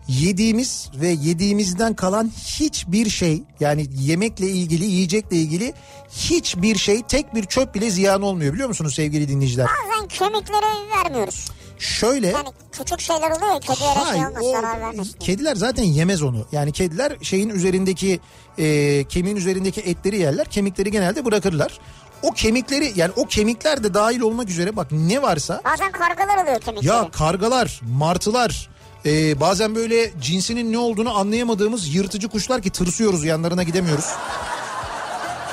yediğimiz 0.08 0.88
ve 1.00 1.08
yediğimizden 1.08 1.94
kalan 1.94 2.30
hiçbir 2.46 3.10
şey 3.10 3.42
yani 3.60 3.86
yemekle 4.00 4.48
ilgili 4.48 4.84
yiyecekle 4.84 5.36
ilgili 5.36 5.74
hiçbir 6.10 6.76
şey 6.78 7.02
tek 7.02 7.34
bir 7.34 7.44
çöp 7.44 7.74
bile 7.74 7.90
ziyan 7.90 8.22
olmuyor 8.22 8.52
biliyor 8.54 8.68
musunuz 8.68 8.94
sevgili 8.94 9.28
dinleyiciler? 9.28 9.66
Bazen 9.66 10.08
kemikleri 10.08 10.90
vermiyoruz. 11.04 11.44
Şöyle 11.78 12.26
Yani 12.26 12.48
küçük 12.72 13.00
şeyler 13.00 13.30
oluyor 13.30 13.52
ya 13.52 13.60
kedilere 13.60 13.94
şey 13.94 14.02
Hayır, 14.04 14.24
olmaz 14.26 14.42
o- 14.44 14.52
zarar 14.52 14.80
vermesin. 14.80 15.18
kediler 15.18 15.54
zaten 15.56 15.84
yemez 15.84 16.22
onu. 16.22 16.46
Yani 16.52 16.72
kediler 16.72 17.16
şeyin 17.22 17.48
üzerindeki 17.48 18.20
e, 18.58 19.04
kemiğin 19.08 19.36
üzerindeki 19.36 19.80
etleri 19.80 20.18
yerler. 20.18 20.46
Kemikleri 20.46 20.90
genelde 20.90 21.24
bırakırlar. 21.24 21.78
O 22.22 22.30
kemikleri 22.30 22.92
yani 22.96 23.12
o 23.16 23.26
kemikler 23.26 23.84
de 23.84 23.94
dahil 23.94 24.20
olmak 24.20 24.48
üzere 24.48 24.76
bak 24.76 24.86
ne 24.92 25.22
varsa 25.22 25.60
Bazen 25.64 25.92
kargalar 25.92 26.42
oluyor 26.42 26.60
kemikleri. 26.60 26.86
ya 26.86 27.10
kargalar, 27.10 27.80
martılar, 27.98 28.68
e, 29.06 29.40
bazen 29.40 29.74
böyle 29.74 30.12
cinsinin 30.20 30.72
ne 30.72 30.78
olduğunu 30.78 31.18
anlayamadığımız 31.18 31.94
yırtıcı 31.94 32.28
kuşlar 32.28 32.62
ki 32.62 32.70
tırsıyoruz 32.70 33.24
yanlarına 33.24 33.62
gidemiyoruz. 33.62 34.06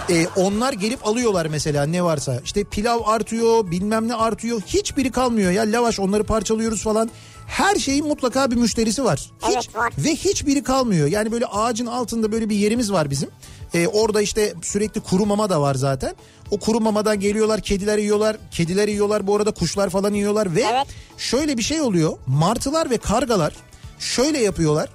E, 0.09 0.27
onlar 0.35 0.73
gelip 0.73 1.07
alıyorlar 1.07 1.45
mesela 1.45 1.85
ne 1.85 2.03
varsa. 2.03 2.41
İşte 2.45 2.63
pilav 2.63 2.99
artıyor, 3.05 3.71
bilmem 3.71 4.07
ne 4.07 4.15
artıyor. 4.15 4.61
Hiçbiri 4.67 5.11
kalmıyor 5.11 5.51
ya. 5.51 5.63
Lavaş 5.63 5.99
onları 5.99 6.23
parçalıyoruz 6.23 6.83
falan. 6.83 7.09
Her 7.47 7.75
şeyin 7.75 8.07
mutlaka 8.07 8.51
bir 8.51 8.55
müşterisi 8.55 9.03
var. 9.03 9.31
Hiç, 9.47 9.53
Evet, 9.55 9.75
var. 9.75 9.93
Ve 9.97 10.09
hiçbiri 10.15 10.63
kalmıyor. 10.63 11.07
Yani 11.07 11.31
böyle 11.31 11.45
ağacın 11.45 11.85
altında 11.85 12.31
böyle 12.31 12.49
bir 12.49 12.55
yerimiz 12.55 12.91
var 12.91 13.09
bizim. 13.09 13.29
E, 13.73 13.87
orada 13.87 14.21
işte 14.21 14.53
sürekli 14.61 15.01
kuru 15.01 15.25
mama 15.25 15.49
da 15.49 15.61
var 15.61 15.75
zaten. 15.75 16.15
O 16.51 16.59
kuru 16.59 16.79
mamadan 16.79 17.19
geliyorlar 17.19 17.61
kediler 17.61 17.97
yiyorlar. 17.97 18.37
Kediler 18.51 18.87
yiyorlar 18.87 19.27
bu 19.27 19.35
arada 19.35 19.51
kuşlar 19.51 19.89
falan 19.89 20.13
yiyorlar. 20.13 20.55
Ve 20.55 20.61
Evet. 20.61 20.87
şöyle 21.17 21.57
bir 21.57 21.63
şey 21.63 21.81
oluyor. 21.81 22.13
Martılar 22.27 22.89
ve 22.89 22.97
kargalar 22.97 23.53
şöyle 23.99 24.39
yapıyorlar. 24.39 24.89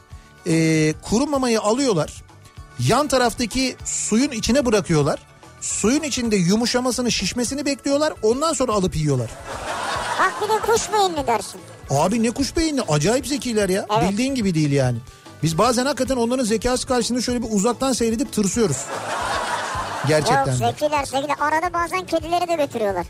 E, 0.46 0.94
kuru 1.02 1.26
mamayı 1.26 1.60
alıyorlar. 1.60 2.22
Yan 2.88 3.08
taraftaki 3.08 3.76
suyun 3.84 4.30
içine 4.30 4.66
bırakıyorlar. 4.66 5.18
Suyun 5.60 6.02
içinde 6.02 6.36
yumuşamasını 6.36 7.12
şişmesini 7.12 7.66
bekliyorlar. 7.66 8.12
Ondan 8.22 8.52
sonra 8.52 8.72
alıp 8.72 8.96
yiyorlar. 8.96 9.30
Bak 10.20 10.34
bir 10.42 10.48
de 10.48 10.72
kuş 10.72 10.92
beyinli 10.92 11.26
dersin. 11.26 11.60
Abi 11.90 12.22
ne 12.22 12.30
kuş 12.30 12.56
beyinli 12.56 12.82
acayip 12.82 13.26
zekiler 13.26 13.68
ya. 13.68 13.86
Evet. 13.98 14.10
Bildiğin 14.10 14.34
gibi 14.34 14.54
değil 14.54 14.72
yani. 14.72 14.98
Biz 15.42 15.58
bazen 15.58 15.86
hakikaten 15.86 16.16
onların 16.16 16.44
zekası 16.44 16.86
karşısında 16.86 17.20
şöyle 17.20 17.42
bir 17.42 17.48
uzaktan 17.50 17.92
seyredip 17.92 18.32
tırsıyoruz. 18.32 18.84
Gerçekten. 20.08 20.46
de. 20.46 20.52
zekiler 20.52 21.04
zekiler. 21.04 21.36
Arada 21.40 21.72
bazen 21.72 22.06
kedileri 22.06 22.48
de 22.48 22.54
götürüyorlar. 22.54 23.06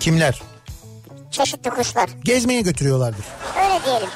Kimler? 0.00 0.42
Çeşitli 1.30 1.70
kuşlar. 1.70 2.10
Gezmeye 2.24 2.60
götürüyorlardır. 2.60 3.24
Öyle 3.64 3.84
diyelim. 3.84 4.08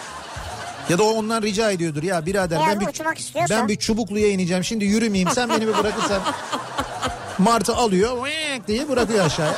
Ya 0.88 0.98
da 0.98 1.02
o 1.02 1.06
ondan 1.06 1.42
rica 1.42 1.70
ediyordur 1.70 2.02
ya 2.02 2.26
birader 2.26 2.56
Eğer 2.56 2.68
ben 2.68 2.80
bir, 2.80 2.87
uçmak 2.87 3.18
istiyorsa. 3.18 3.56
ben 3.56 3.68
bir 3.68 3.76
çubukluya 3.76 4.28
ineceğim 4.28 4.64
şimdi 4.64 4.85
yürümeyeyim 4.85 5.30
sen 5.30 5.50
beni 5.50 5.66
bir 5.66 5.78
bırakırsan. 5.78 6.22
Martı 7.38 7.76
alıyor 7.76 8.26
diye 8.68 8.88
bırakıyor 8.88 9.26
aşağıya. 9.26 9.54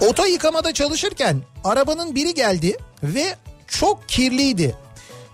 Oto 0.00 0.24
yıkamada 0.24 0.74
çalışırken 0.74 1.42
arabanın 1.64 2.14
biri 2.14 2.34
geldi 2.34 2.76
ve 3.02 3.36
çok 3.66 4.08
kirliydi. 4.08 4.76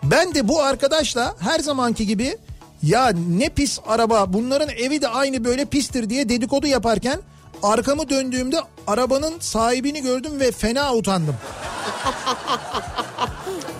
Ben 0.04 0.34
de 0.34 0.48
bu 0.48 0.62
arkadaşla 0.62 1.34
her 1.38 1.58
zamanki 1.60 2.06
gibi 2.06 2.38
ya 2.82 3.12
ne 3.28 3.48
pis 3.48 3.78
araba 3.86 4.32
bunların 4.32 4.68
evi 4.68 5.02
de 5.02 5.08
aynı 5.08 5.44
böyle 5.44 5.64
pistir 5.64 6.10
diye 6.10 6.28
dedikodu 6.28 6.66
yaparken 6.66 7.20
arkamı 7.62 8.08
döndüğümde 8.08 8.60
arabanın 8.86 9.34
sahibini 9.40 10.02
gördüm 10.02 10.40
ve 10.40 10.52
fena 10.52 10.94
utandım. 10.94 11.36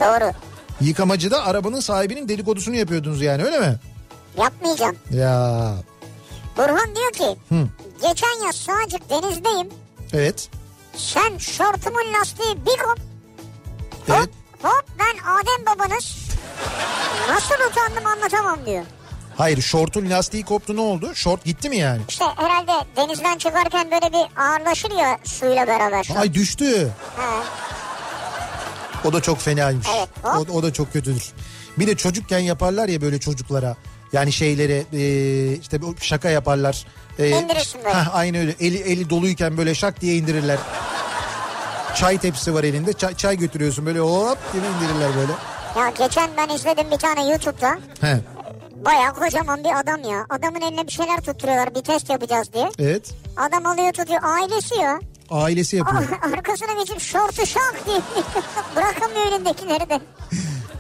Doğru. 0.01 0.33
Yıkamacıda 0.81 1.45
arabanın 1.47 1.81
sahibinin 1.81 2.29
dedikodusunu 2.29 2.77
yapıyordunuz 2.77 3.23
yani 3.23 3.45
öyle 3.45 3.61
mi? 3.61 3.77
Yapmayacağım. 4.39 4.97
Ya 5.11 5.73
Burhan 6.57 6.97
diyor 6.97 7.13
ki 7.13 7.37
Hı. 7.49 7.69
geçen 8.09 8.47
yaz 8.47 8.57
Sağcık 8.57 9.11
denizdeyim. 9.11 9.69
evet. 10.13 10.49
Sen 10.97 11.39
şortumun 11.39 12.13
lastiği 12.21 12.57
bir 12.57 12.83
kop. 12.83 12.99
Evet. 14.09 14.19
Hop 14.21 14.31
hop 14.67 14.85
ben 14.99 15.31
Adem 15.33 15.67
babanız. 15.67 16.17
Nasıl 17.31 17.55
utandım 17.71 18.07
anlatamam 18.07 18.67
diyor. 18.67 18.85
Hayır 19.37 19.63
şortun 19.63 20.11
lastiği 20.11 20.45
koptu 20.45 20.77
ne 20.77 20.81
oldu? 20.81 21.15
Şort 21.15 21.45
gitti 21.45 21.69
mi 21.69 21.77
yani? 21.77 22.01
İşte 22.09 22.25
herhalde 22.37 22.73
denizden 22.97 23.39
çıkarken 23.39 23.91
böyle 23.91 24.13
bir 24.13 24.41
ağırlaşır 24.43 24.91
ya 24.91 25.19
suyla 25.25 25.67
beraber 25.67 26.05
şort. 26.05 26.19
Ay 26.19 26.35
düştü. 26.35 26.89
He. 27.17 27.43
O 29.09 29.13
da 29.13 29.21
çok 29.23 29.39
fenaymış. 29.41 29.87
Evet, 29.99 30.09
O, 30.25 30.29
hop. 30.29 30.51
o 30.55 30.63
da 30.63 30.73
çok 30.73 30.93
kötüdür. 30.93 31.33
Bir 31.79 31.87
de 31.87 31.97
çocukken 31.97 32.39
yaparlar 32.39 32.89
ya 32.89 33.01
böyle 33.01 33.19
çocuklara. 33.21 33.77
Yani 34.13 34.33
şeylere 34.33 34.85
e, 34.93 35.57
işte 35.57 35.81
şaka 36.01 36.31
yaparlar. 36.31 36.87
E, 37.19 37.29
İndirirsin 37.29 37.85
böyle. 37.85 37.95
heh, 37.97 38.15
aynı 38.15 38.39
öyle. 38.39 38.55
Eli, 38.61 38.77
eli 38.79 39.11
doluyken 39.11 39.57
böyle 39.57 39.75
şak 39.75 40.01
diye 40.01 40.17
indirirler. 40.17 40.59
Çay 41.97 42.19
tepsisi 42.19 42.55
var 42.55 42.65
elinde. 42.65 42.93
Çay, 42.93 43.15
çay 43.15 43.37
götürüyorsun 43.39 43.87
böyle 43.87 43.99
hop 44.01 44.39
gibi 44.53 44.63
indirirler 44.67 45.11
böyle. 45.17 45.33
Ya 45.79 45.91
geçen 45.91 46.31
ben 46.37 46.49
izledim 46.55 46.91
bir 46.91 46.97
tane 46.97 47.29
YouTube'da. 47.31 47.79
He, 48.01 48.21
Bayağı 48.85 49.15
kocaman 49.15 49.65
bir 49.65 49.79
adam 49.81 50.11
ya. 50.11 50.27
Adamın 50.31 50.61
eline 50.61 50.87
bir 50.87 50.93
şeyler 50.93 51.21
tutturuyorlar 51.21 51.75
bir 51.75 51.83
test 51.83 52.11
yapacağız 52.11 52.53
diye. 52.53 52.71
evet. 52.79 53.11
Adam 53.37 53.67
alıyor 53.67 53.93
tutuyor 53.93 54.21
ailesi 54.23 54.75
ya. 54.75 55.01
Ailesi 55.31 55.77
yapıyor. 55.77 56.03
Arkasına 56.37 56.73
geçip 56.81 57.01
şortu 57.01 57.47
şak 57.47 57.83
diye 57.87 58.01
bırakamıyor 58.77 59.27
elindekileri 59.27 59.89
de. 59.91 60.01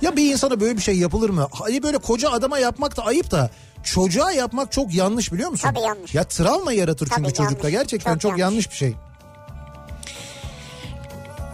Ya 0.02 0.16
bir 0.16 0.32
insana 0.32 0.60
böyle 0.60 0.76
bir 0.76 0.82
şey 0.82 0.98
yapılır 0.98 1.30
mı? 1.30 1.48
Hani 1.52 1.82
böyle 1.82 1.98
koca 1.98 2.30
adama 2.30 2.58
yapmak 2.58 2.96
da 2.96 3.02
ayıp 3.04 3.30
da 3.30 3.50
çocuğa 3.84 4.32
yapmak 4.32 4.72
çok 4.72 4.94
yanlış 4.94 5.32
biliyor 5.32 5.50
musun? 5.50 5.68
Tabii 5.74 5.84
yanlış. 5.84 6.14
Ya 6.14 6.24
travma 6.24 6.72
yaratır 6.72 7.06
çünkü 7.14 7.22
Tabii 7.22 7.34
çocukta. 7.34 7.68
yanlış. 7.68 7.72
Gerçekten 7.90 8.12
çok, 8.12 8.20
Çok 8.20 8.38
yanlış. 8.38 8.54
yanlış. 8.54 8.70
bir 8.70 8.76
şey. 8.76 8.94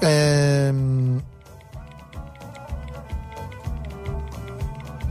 Ee, 0.03 0.73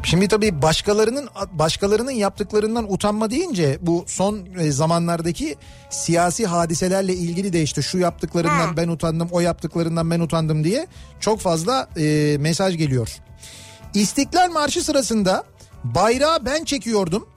Şimdi 0.03 0.27
tabii 0.27 0.61
başkalarının 0.61 1.29
başkalarının 1.53 2.11
yaptıklarından 2.11 2.93
utanma 2.93 3.31
deyince 3.31 3.79
bu 3.81 4.03
son 4.07 4.45
e, 4.59 4.71
zamanlardaki 4.71 5.55
siyasi 5.89 6.45
hadiselerle 6.45 7.13
ilgili 7.13 7.53
de 7.53 7.61
işte 7.63 7.81
şu 7.81 7.97
yaptıklarından 7.97 8.67
Ha. 8.67 8.77
ben 8.77 8.87
utandım, 8.87 9.27
o 9.31 9.39
yaptıklarından 9.39 10.11
ben 10.11 10.19
utandım 10.19 10.63
diye 10.63 10.87
çok 11.19 11.39
fazla 11.39 11.89
e, 11.97 12.37
mesaj 12.39 12.77
geliyor. 12.77 13.17
İstiklal 13.93 14.51
Marşı 14.51 14.83
sırasında 14.83 15.43
bayrağı 15.83 16.45
ben 16.45 16.63
çekiyordum. 16.63 17.27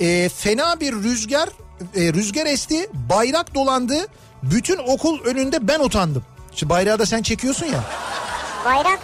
E, 0.00 0.28
fena 0.28 0.80
bir 0.80 0.92
rüzgar 0.92 1.48
e, 1.96 2.12
rüzgar 2.12 2.46
esti, 2.46 2.88
bayrak 3.10 3.54
dolandı. 3.54 4.06
Bütün 4.42 4.76
okul 4.76 5.24
önünde 5.24 5.68
ben 5.68 5.80
utandım. 5.80 6.22
Şimdi 6.56 6.70
bayrağı 6.70 6.98
da 6.98 7.06
sen 7.06 7.22
çekiyorsun 7.22 7.66
ya. 7.66 7.80
Bayrak 8.64 8.98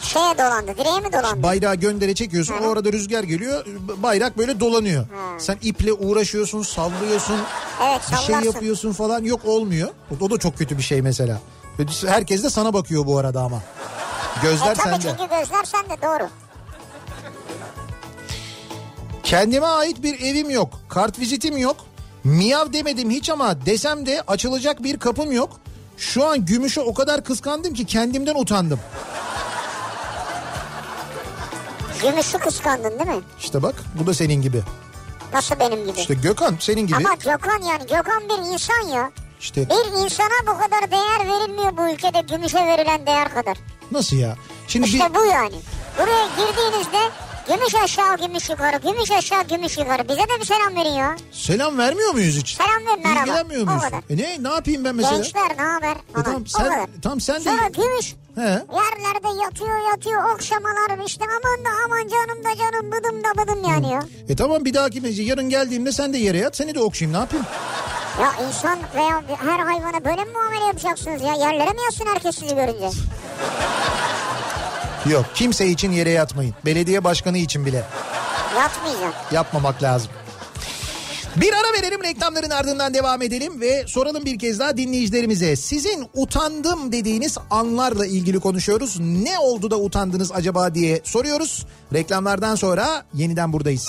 Şeye 0.00 0.38
dolandı 0.38 0.72
direğe 0.78 1.00
mi 1.00 1.12
dolandı? 1.12 1.42
Bayrağı 1.42 1.74
göndere 1.74 2.14
çekiyorsun. 2.14 2.54
O 2.64 2.70
arada 2.70 2.92
rüzgar 2.92 3.22
geliyor. 3.24 3.66
Bayrak 3.96 4.38
böyle 4.38 4.60
dolanıyor. 4.60 5.06
Sen 5.38 5.58
iple 5.62 5.92
uğraşıyorsun, 5.92 6.62
sallıyorsun. 6.62 7.40
Evet, 7.84 8.00
Bir 8.12 8.16
şey 8.16 8.36
yapıyorsun 8.36 8.92
falan. 8.92 9.24
Yok 9.24 9.40
olmuyor. 9.44 9.88
O 10.20 10.30
da 10.30 10.38
çok 10.38 10.58
kötü 10.58 10.78
bir 10.78 10.82
şey 10.82 11.02
mesela. 11.02 11.38
Herkes 12.06 12.42
de 12.44 12.50
sana 12.50 12.74
bakıyor 12.74 13.06
bu 13.06 13.18
arada 13.18 13.40
ama. 13.40 13.62
Gözler 14.42 14.70
E 14.70 14.74
tabii 14.74 15.02
sende. 15.02 15.16
çünkü 15.18 15.30
gözler 15.34 15.64
sende 15.64 16.02
doğru. 16.02 16.28
Kendime 19.22 19.66
ait 19.66 20.02
bir 20.02 20.20
evim 20.20 20.50
yok. 20.50 20.80
Kart 20.88 21.18
vizitim 21.18 21.56
yok. 21.56 21.76
Miyav 22.24 22.72
demedim 22.72 23.10
hiç 23.10 23.30
ama 23.30 23.66
desem 23.66 24.06
de 24.06 24.22
açılacak 24.26 24.82
bir 24.82 24.98
kapım 24.98 25.32
yok. 25.32 25.60
Şu 25.96 26.26
an 26.28 26.44
gümüşü 26.46 26.80
o 26.80 26.94
kadar 26.94 27.24
kıskandım 27.24 27.74
ki 27.74 27.84
kendimden 27.86 28.34
utandım. 28.34 28.80
Gümüşü 32.02 32.38
kıskandın 32.38 32.98
değil 32.98 33.10
mi? 33.18 33.22
İşte 33.40 33.62
bak 33.62 33.74
bu 34.00 34.06
da 34.06 34.14
senin 34.14 34.42
gibi. 34.42 34.62
Nasıl 35.32 35.60
benim 35.60 35.86
gibi? 35.86 36.00
İşte 36.00 36.14
Gökhan 36.14 36.56
senin 36.60 36.86
gibi. 36.86 36.96
Ama 36.96 37.14
Gökhan 37.14 37.62
yani 37.62 37.82
Gökhan 37.86 38.22
bir 38.28 38.52
insan 38.52 38.88
ya. 38.94 39.10
İşte 39.40 39.68
Bir 39.70 40.04
insana 40.04 40.40
bu 40.46 40.58
kadar 40.58 40.90
değer 40.90 41.20
verilmiyor 41.32 41.76
bu 41.76 41.92
ülkede 41.94 42.20
gümüşe 42.20 42.66
verilen 42.66 43.06
değer 43.06 43.34
kadar. 43.34 43.56
nasıl 43.92 44.16
ya? 44.16 44.36
Şimdi 44.68 44.86
bir, 44.86 44.92
İşte 44.92 45.14
bu 45.14 45.24
yani. 45.24 45.54
Buraya 45.98 46.26
girdiğinizde 46.26 46.98
gümüş 47.48 47.74
aşağı 47.74 48.16
gümüş 48.16 48.50
yukarı, 48.50 48.76
gümüş 48.76 49.10
aşağı 49.10 49.42
gümüş 49.42 49.78
yukarı. 49.78 50.08
Bize 50.08 50.20
de 50.20 50.40
bir 50.40 50.44
selam 50.44 50.76
verin 50.76 50.94
ya. 50.94 51.16
selam 51.32 51.78
vermiyor 51.78 52.12
muyuz 52.12 52.36
hiç? 52.36 52.56
Selam 52.56 52.86
verin 52.86 53.02
merhaba. 53.02 53.20
İlgilenmiyor 53.20 53.64
muyuz? 53.64 53.82
E 54.10 54.16
ne, 54.16 54.50
ne 54.50 54.54
yapayım 54.54 54.84
ben 54.84 54.94
mesela? 54.94 55.16
Gençler 55.16 55.56
ne 55.58 55.62
haber? 55.62 55.96
E 56.20 56.22
tamam 56.24 56.46
sen, 56.46 56.88
tamam 57.02 57.20
sen 57.20 57.36
de... 57.36 57.40
Sonra 57.40 57.68
gümüş 57.68 58.14
He. 58.34 58.40
yerlerde 58.40 59.42
yatıyor 59.44 59.90
yatıyor 59.90 60.34
okşamalar 60.34 61.06
işte 61.06 61.24
aman 61.24 61.64
da 61.64 61.68
aman 61.84 62.08
canım 62.08 62.44
da 62.44 62.56
canım 62.56 62.92
bıdım 62.92 63.24
da 63.24 63.42
bıdım 63.42 63.70
yani 63.70 63.92
ya. 63.92 64.02
E 64.28 64.36
tamam 64.36 64.64
bir 64.64 64.74
dahaki 64.74 65.00
mece 65.00 65.22
yarın 65.22 65.48
geldiğimde 65.48 65.92
sen 65.92 66.12
de 66.12 66.18
yere 66.18 66.38
yat 66.38 66.56
seni 66.56 66.74
de 66.74 66.80
okşayayım 66.80 67.16
ne 67.16 67.20
yapayım? 67.20 67.46
Ya 68.20 68.46
insan 68.48 68.78
veya 68.94 69.22
her 69.44 69.58
hayvana 69.58 70.04
böyle 70.04 70.24
mi 70.24 70.32
muamele 70.32 70.64
yapacaksınız 70.64 71.22
ya? 71.22 71.34
Yerlere 71.34 71.70
mi 71.70 71.82
yatsın 71.84 72.06
herkes 72.06 72.38
sizi 72.38 72.54
görünce? 72.54 72.88
Yok 75.10 75.24
kimse 75.34 75.66
için 75.66 75.92
yere 75.92 76.10
yatmayın. 76.10 76.54
Belediye 76.64 77.04
başkanı 77.04 77.38
için 77.38 77.66
bile 77.66 77.84
Yatmayacağım. 78.56 79.12
yapmamak 79.32 79.82
lazım. 79.82 80.10
Bir 81.36 81.52
ara 81.52 81.72
verelim 81.82 82.02
reklamların 82.02 82.50
ardından 82.50 82.94
devam 82.94 83.22
edelim 83.22 83.60
ve 83.60 83.84
soralım 83.86 84.24
bir 84.24 84.38
kez 84.38 84.58
daha 84.58 84.76
dinleyicilerimize. 84.76 85.56
Sizin 85.56 86.08
utandım 86.14 86.92
dediğiniz 86.92 87.38
anlarla 87.50 88.06
ilgili 88.06 88.40
konuşuyoruz. 88.40 88.96
Ne 89.00 89.38
oldu 89.38 89.70
da 89.70 89.78
utandınız 89.78 90.32
acaba 90.32 90.74
diye 90.74 91.00
soruyoruz. 91.04 91.66
Reklamlardan 91.92 92.54
sonra 92.54 93.04
yeniden 93.14 93.52
buradayız. 93.52 93.88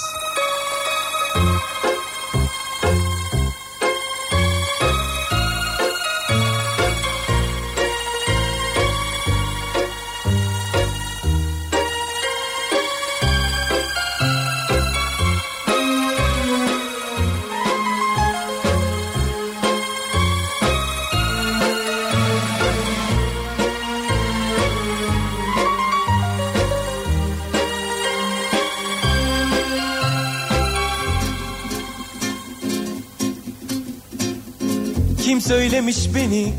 Söylemiş 35.47 36.15
beni 36.15 36.53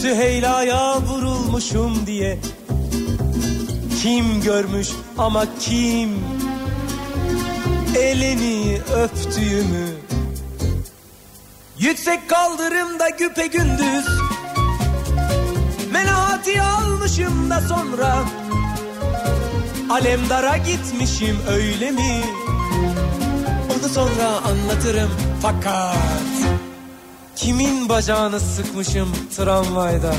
Süheyla'ya 0.00 1.00
vurulmuşum 1.00 2.06
diye. 2.06 2.38
Kim 4.02 4.40
görmüş 4.40 4.88
ama 5.18 5.44
kim? 5.60 6.10
Elini 7.98 8.78
öptüğümü. 8.96 9.88
Yüksek 11.78 12.30
kaldırımda 12.30 13.08
güpe 13.08 13.46
gündüz. 13.46 14.06
Melahati 15.92 16.62
almışım 16.62 17.50
da 17.50 17.60
sonra. 17.60 18.24
Alemdara 19.90 20.56
gitmişim 20.56 21.38
öyle 21.48 21.90
mi? 21.90 22.22
Onu 23.70 23.88
sonra 23.88 24.28
anlatırım 24.28 25.10
fakat 25.42 26.33
Kimin 27.36 27.88
bacağını 27.88 28.40
sıkmışım 28.40 29.12
tramvayda? 29.36 30.14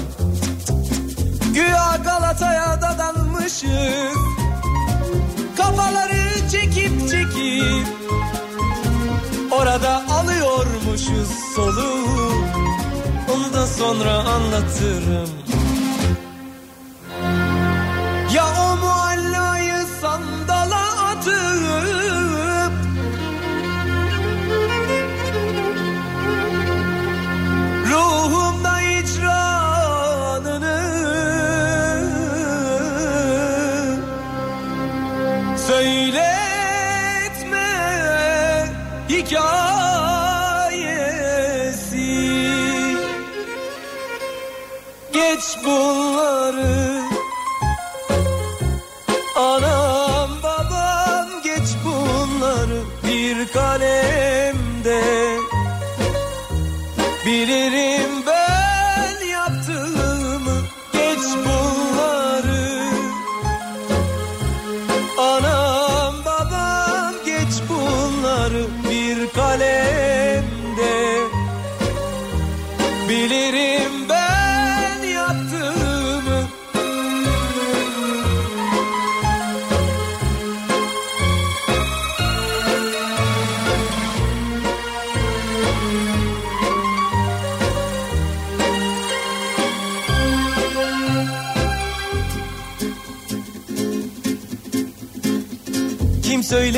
Güya 1.53 1.99
Galata'ya 2.03 2.81
dadanmışız 2.81 4.17
Kafaları 5.57 6.49
çekip 6.51 7.09
çekip 7.09 7.87
Orada 9.51 10.03
alıyormuşuz 10.09 11.29
soluğu. 11.55 12.33
Onu 13.33 13.53
sonra 13.67 14.13
anlatırım 14.13 15.29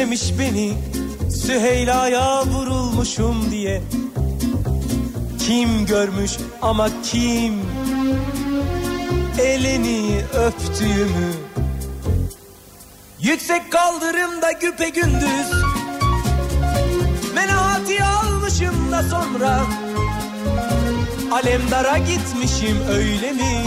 Söylemiş 0.08 0.40
beni 0.40 0.74
Süheyla'ya 1.32 2.46
vurulmuşum 2.46 3.52
diye. 3.52 3.82
Kim 5.40 5.86
görmüş 5.86 6.32
ama 6.62 6.90
kim? 7.04 7.54
Elini 9.40 10.22
öptüğümü. 10.34 11.34
Yüksek 13.20 13.72
kaldırımda 13.72 14.52
güpe 14.52 14.90
gündüz. 14.90 15.52
Menahati 17.36 18.04
almışım 18.04 18.92
da 18.92 19.04
sonra. 19.04 19.60
Alemdara 21.32 21.98
gitmişim 21.98 22.78
öyle 22.90 23.32
mi? 23.32 23.64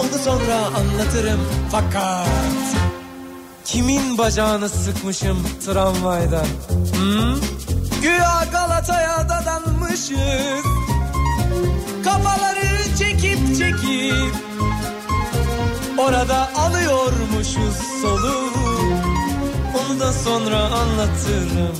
Onu 0.00 0.18
sonra 0.24 0.56
anlatırım 0.56 1.40
fakat 1.72 2.65
Kimin 3.66 4.18
bacağını 4.18 4.68
sıkmışım 4.68 5.46
tramvayda? 5.66 6.42
Hı? 6.96 7.34
Güya 8.02 8.44
Galata'ya 8.52 9.28
dadanmışız. 9.28 10.66
Kafaları 12.04 12.96
çekip 12.98 13.58
çekip 13.58 14.34
Orada 15.98 16.48
alıyormuşuz 16.56 17.76
soluğu 18.02 18.50
Onu 19.78 20.00
da 20.00 20.12
sonra 20.12 20.58
anlatırım 20.58 21.76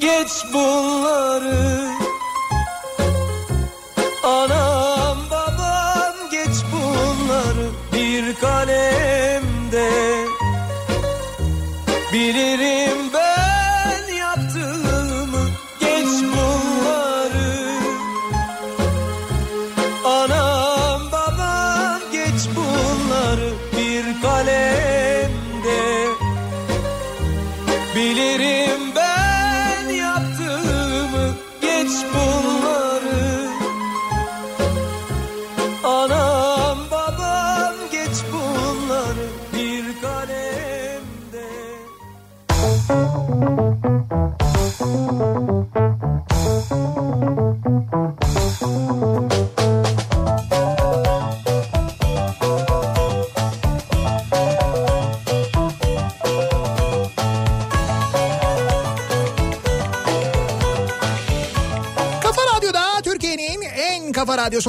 Geç 0.00 0.44
bunları 0.52 1.65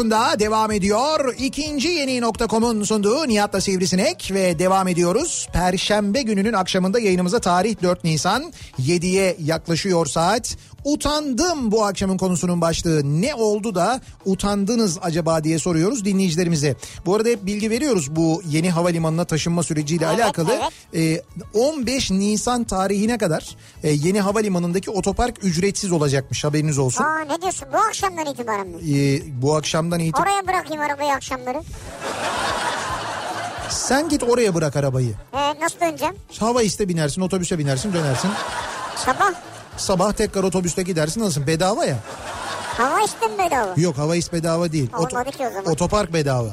kafa 0.10 0.26
radyosunda 0.28 0.40
devam 0.40 0.72
ediyor. 0.72 1.36
İkinci 1.40 1.88
yeni 1.88 2.22
nokta.com'un 2.22 2.84
sunduğu 2.84 3.28
Nihat'la 3.28 3.62
Sivrisinek 3.62 4.32
ve 4.34 4.60
devam 4.60 4.88
ediyoruz. 4.88 5.48
Perşembe 5.54 6.22
gününün 6.22 6.54
akşamında 6.54 7.00
yayınımıza 7.00 7.40
tarih 7.40 7.76
4 7.84 8.04
Nisan 8.04 8.54
7'ye 8.80 9.38
yaklaşıyor 9.40 10.06
saat. 10.06 10.58
Utandım 10.84 11.72
bu 11.72 11.86
akşamın 11.86 12.18
konusunun 12.18 12.62
başlığı. 12.62 13.22
Ne 13.22 13.36
oldu 13.36 13.76
da 13.76 14.02
utandınız 14.26 14.98
acaba 15.02 15.44
diye 15.44 15.60
soruyoruz 15.60 16.06
dinleyicilerimize. 16.06 16.76
Bu 17.06 17.16
arada 17.16 17.30
hep 17.30 17.46
bilgi 17.46 17.70
veriyoruz 17.70 18.16
bu 18.16 18.42
yeni 18.50 18.70
havalimanına 18.72 19.26
taşınma 19.26 19.64
süreciyle 19.64 20.06
Evet, 20.10 20.20
alakalı. 20.20 20.60
evet. 20.94 21.24
Ee, 21.54 21.60
15 21.60 22.12
Nisan 22.12 22.64
tarihine 22.64 23.18
kadar 23.18 23.56
e, 23.84 23.90
yeni 23.92 24.22
havalimanındaki 24.22 24.92
otopark 24.92 25.44
ücretsiz 25.44 25.92
olacakmış 25.92 26.44
haberiniz 26.44 26.78
olsun. 26.78 27.04
Aa 27.04 27.20
ne 27.20 27.42
diyorsun 27.42 27.68
bu 27.74 27.78
akşamdan 27.78 28.26
itibaren 28.26 28.68
mi? 28.68 28.76
Ee, 28.98 29.22
bu 29.42 29.56
akşamdan 29.56 29.97
itibaren 30.04 30.32
Oraya 30.32 30.48
bırakayım 30.48 30.82
arabayı 30.84 31.14
akşamları. 31.14 31.62
sen 33.70 34.10
git 34.10 34.24
oraya 34.24 34.56
bırak 34.56 34.76
arabayı. 34.76 35.14
Ee, 35.34 35.60
nasıl 35.62 35.80
döneceğim? 35.80 36.16
Hava 36.40 36.62
iste 36.64 36.90
binersin 36.90 37.22
otobüse 37.22 37.60
binersin 37.60 37.94
dönersin. 37.94 38.32
Sabah 38.96 39.32
Sabah 39.78 40.12
tekrar 40.14 40.44
otobüste 40.44 40.84
gidersin 40.84 41.22
nasılsın 41.22 41.48
bedava 41.48 41.86
ya. 41.86 41.96
hava 42.78 43.02
içtim 43.02 43.38
bedava. 43.38 43.74
Yok 43.78 43.98
hava 43.98 44.16
is 44.16 44.34
bedava 44.34 44.72
değil. 44.72 44.90
Olmadı 44.98 45.32
ki 45.32 45.48
o 45.48 45.50
zaman. 45.54 45.72
Otopark 45.72 46.14
bedava. 46.14 46.50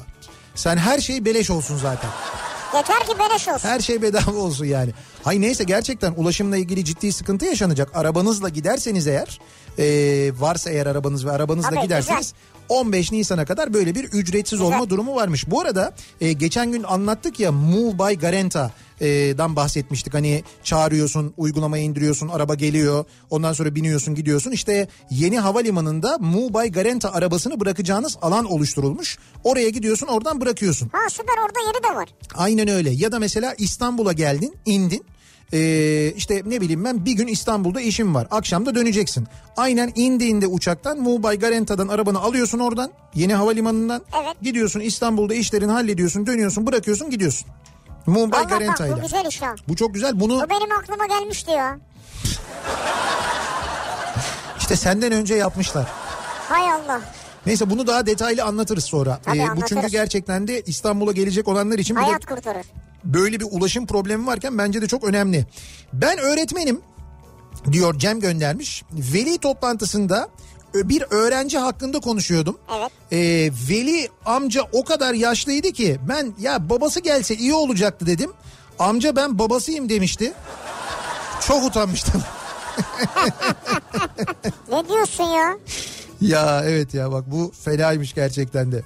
Sen 0.55 0.77
her 0.77 0.99
şey 0.99 1.25
beleş 1.25 1.51
olsun 1.51 1.77
zaten. 1.77 2.11
Yeter 2.75 3.07
ki 3.07 3.19
beleş 3.19 3.49
olsun. 3.49 3.69
Her 3.69 3.81
şey 3.81 4.03
bedava 4.03 4.37
olsun 4.37 4.65
yani. 4.65 4.91
Hay 5.23 5.41
neyse 5.41 5.65
gerçekten 5.65 6.13
ulaşımla 6.17 6.57
ilgili 6.57 6.85
ciddi 6.85 7.13
sıkıntı 7.13 7.45
yaşanacak. 7.45 7.91
Arabanızla 7.95 8.49
giderseniz 8.49 9.07
eğer 9.07 9.41
e, 9.79 9.85
varsa 10.41 10.71
eğer 10.71 10.87
arabanız 10.87 11.27
ve 11.27 11.31
arabanızla 11.31 11.71
Tabii, 11.71 11.83
giderseniz 11.83 12.35
15 12.69 13.13
Nisan'a 13.13 13.45
kadar 13.45 13.75
böyle 13.75 13.95
bir 13.95 14.05
ücretsiz 14.05 14.61
olma 14.61 14.91
durumu 14.91 15.15
varmış. 15.15 15.51
Bu 15.51 15.61
arada 15.61 15.95
e, 16.21 16.33
geçen 16.33 16.73
gün 16.73 16.83
anlattık 16.83 17.41
ya 17.41 17.53
Move 17.53 17.99
by 17.99 18.15
Garanta 18.15 18.71
dan 19.39 19.57
bahsetmiştik. 19.57 20.15
Hani 20.15 20.43
çağırıyorsun, 20.65 21.35
uygulamayı 21.37 21.85
indiriyorsun, 21.85 22.29
araba 22.29 22.55
geliyor. 22.55 23.05
Ondan 23.31 23.53
sonra 23.53 23.75
biniyorsun, 23.75 24.15
gidiyorsun. 24.15 24.51
İşte 24.51 24.89
yeni 25.11 25.39
havalimanında 25.39 26.19
by 26.21 26.69
Garanta 26.69 27.13
arabasını 27.13 27.61
bırakacağınız 27.61 28.17
alan 28.23 28.45
oluşturulmuş. 28.45 29.19
Oraya 29.45 29.69
gidiyorsun, 29.69 30.07
oradan 30.07 30.41
bırakıyorsun. 30.41 30.89
Ha 30.93 31.11
süper 31.11 31.35
orada 31.45 31.61
yeri 31.67 31.93
de 31.93 31.97
var. 31.97 32.09
Aynen 32.35 32.69
öyle. 32.69 32.91
Ya 32.91 33.13
da 33.13 33.19
mesela 33.19 33.55
İstanbul'a 33.59 34.13
geldin, 34.13 34.55
indin. 34.67 35.05
Ee, 35.53 36.13
işte 36.17 36.43
ne 36.47 36.61
bileyim 36.61 36.85
ben 36.85 37.05
bir 37.05 37.13
gün 37.13 37.27
İstanbul'da 37.27 37.81
işim 37.81 38.15
var. 38.15 38.27
Akşam 38.31 38.67
da 38.67 38.75
döneceksin. 38.75 39.27
Aynen 39.57 39.93
indiğinde 39.95 40.47
uçaktan 40.47 40.99
Mubay 40.99 41.39
Garanta'dan 41.39 41.89
arabanı 41.89 42.21
alıyorsun 42.21 42.59
oradan. 42.59 42.91
Yeni 43.15 43.35
havalimanından. 43.35 44.03
Evet. 44.23 44.37
Gidiyorsun 44.43 44.81
İstanbul'da 44.81 45.35
işlerini 45.35 45.73
hallediyorsun. 45.73 46.27
Dönüyorsun 46.27 46.67
bırakıyorsun 46.67 47.11
gidiyorsun. 47.11 47.49
Mubay 48.07 48.41
Allah 48.41 48.51
bak 48.51 48.61
Garanta'yla. 48.61 48.97
bu 48.97 49.01
güzel 49.03 49.25
iş 49.27 49.43
ha. 49.43 49.55
Bu 49.69 49.77
çok 49.77 49.95
güzel. 49.95 50.21
Bunu 50.21 50.41
Bu 50.41 50.51
benim 50.51 50.73
aklıma 50.73 51.07
gelmişti 51.07 51.51
ya. 51.51 51.79
işte 54.59 54.77
senden 54.77 55.13
önce 55.13 55.35
yapmışlar. 55.35 55.87
Hay 56.49 56.71
Allah. 56.73 57.01
Neyse 57.47 57.71
bunu 57.71 57.87
daha 57.87 58.07
detaylı 58.07 58.45
anlatırız 58.45 58.85
sonra. 58.85 59.19
Tabii 59.25 59.37
Ee, 59.39 59.41
bu 59.41 59.45
anlatırız. 59.45 59.69
çünkü 59.69 59.87
gerçekten 59.89 60.49
de 60.49 60.61
İstanbul'a 60.63 61.13
gelecek 61.13 61.49
olanlar 61.49 61.79
için 61.79 61.95
Hayat 61.95 62.27
kurtarır. 62.27 62.67
böyle 63.05 63.41
bir 63.41 63.47
ulaşım 63.51 63.87
problemi 63.87 64.27
varken 64.27 64.59
bence 64.59 64.83
de 64.83 64.89
çok 64.89 65.05
önemli. 65.05 65.47
Ben 65.93 66.19
öğretmenim 66.19 66.81
diyor 67.73 67.99
Cem 67.99 68.21
göndermiş. 68.21 68.83
Veli 68.93 69.39
toplantısında 69.39 70.29
bir 70.75 71.05
öğrenci 71.11 71.59
hakkında 71.59 72.01
konuşuyordum. 72.01 72.59
Evet. 72.79 72.91
Ee, 73.13 73.51
veli 73.71 74.09
amca 74.27 74.63
o 74.73 74.85
kadar 74.85 75.15
yaşlıydı 75.15 75.73
ki 75.73 75.99
ben 76.09 76.35
ya 76.39 76.71
babası 76.71 77.01
gelse 77.01 77.35
iyi 77.37 77.55
olacaktı 77.55 78.07
dedim. 78.07 78.33
Amca 78.79 79.17
ben 79.17 79.39
babasıyım 79.39 79.89
demişti. 79.89 80.33
Çok 81.47 81.65
utanmıştım. 81.65 82.23
Ne 84.71 84.89
diyorsun 84.89 85.25
ya? 85.25 85.57
ya 86.21 86.63
evet 86.65 86.95
ya 86.95 87.13
bak 87.13 87.25
bu 87.27 87.53
fenaymış 87.65 88.15
gerçekten 88.15 88.73
de. 88.73 88.83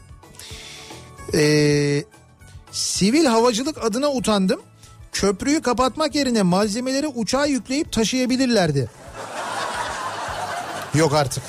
Ee, 1.35 2.05
sivil 2.73 3.25
havacılık 3.25 3.85
adına 3.85 4.11
utandım. 4.13 4.61
Köprüyü 5.13 5.63
kapatmak 5.63 6.15
yerine 6.15 6.43
malzemeleri 6.43 7.07
uçağa 7.07 7.47
yükleyip 7.47 7.93
taşıyabilirlerdi. 7.93 8.91
Yok 10.95 11.15
artık. 11.15 11.43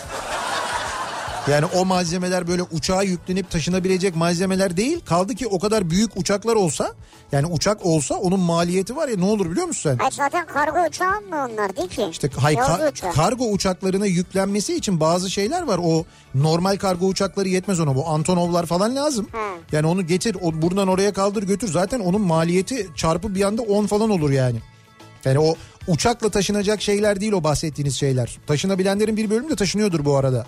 Yani 1.50 1.66
o 1.66 1.86
malzemeler 1.86 2.48
böyle 2.48 2.64
uçağa 2.64 3.04
yüklenip 3.04 3.52
taşınabilecek 3.52 4.16
malzemeler 4.16 4.78
değil. 4.78 5.00
Kaldı 5.06 5.36
ki 5.36 5.48
o 5.48 5.60
kadar 5.60 5.90
büyük 5.90 6.18
uçaklar 6.18 6.56
olsa 6.56 6.94
yani 7.32 7.46
uçak 7.48 7.86
olsa 7.86 8.16
onun 8.16 8.40
maliyeti 8.40 8.96
var 8.96 9.08
ya 9.08 9.18
ne 9.18 9.26
olur 9.26 9.52
biliyor 9.52 9.68
musun 9.68 9.90
sen? 9.90 9.98
Hayır 9.98 10.12
zaten 10.12 10.46
kargo 10.46 10.88
uçağı 10.90 11.22
mı 11.22 11.48
onlar 11.52 11.76
değil 11.78 11.90
ki? 11.90 12.08
İşte 12.12 12.30
hay, 12.38 12.54
ka- 12.54 12.92
uçağı. 12.92 13.12
kargo 13.12 13.46
uçaklarına 13.46 14.06
yüklenmesi 14.06 14.76
için 14.76 15.00
bazı 15.00 15.30
şeyler 15.30 15.62
var. 15.62 15.80
O 15.84 16.06
normal 16.36 16.78
kargo 16.78 17.06
uçakları 17.08 17.50
yetmez 17.50 17.80
ona. 17.80 17.96
Bu 17.96 18.08
Antonovlar 18.08 18.66
falan 18.66 18.96
lazım. 18.96 19.28
Yani 19.72 19.88
onu 19.88 20.08
getir 20.08 20.38
o, 20.42 20.62
buradan 20.62 20.88
oraya 20.88 21.14
kaldır 21.14 21.44
götür. 21.44 21.72
Zaten 21.72 22.00
onun 22.00 22.22
maliyeti 22.22 22.88
çarpı 22.96 23.36
bir 23.36 23.42
anda 23.42 23.62
10 23.62 23.86
falan 23.86 24.10
olur 24.10 24.30
yani. 24.32 24.58
Yani 25.26 25.40
o 25.40 25.56
uçakla 25.88 26.30
taşınacak 26.30 26.82
şeyler 26.82 27.22
değil 27.22 27.32
o 27.32 27.44
bahsettiğiniz 27.44 27.96
şeyler. 27.96 28.38
Taşınabilenlerin 28.48 29.18
bir 29.18 29.30
bölümü 29.30 29.50
de 29.50 29.56
taşınıyordur 29.56 30.06
bu 30.06 30.18
arada. 30.18 30.46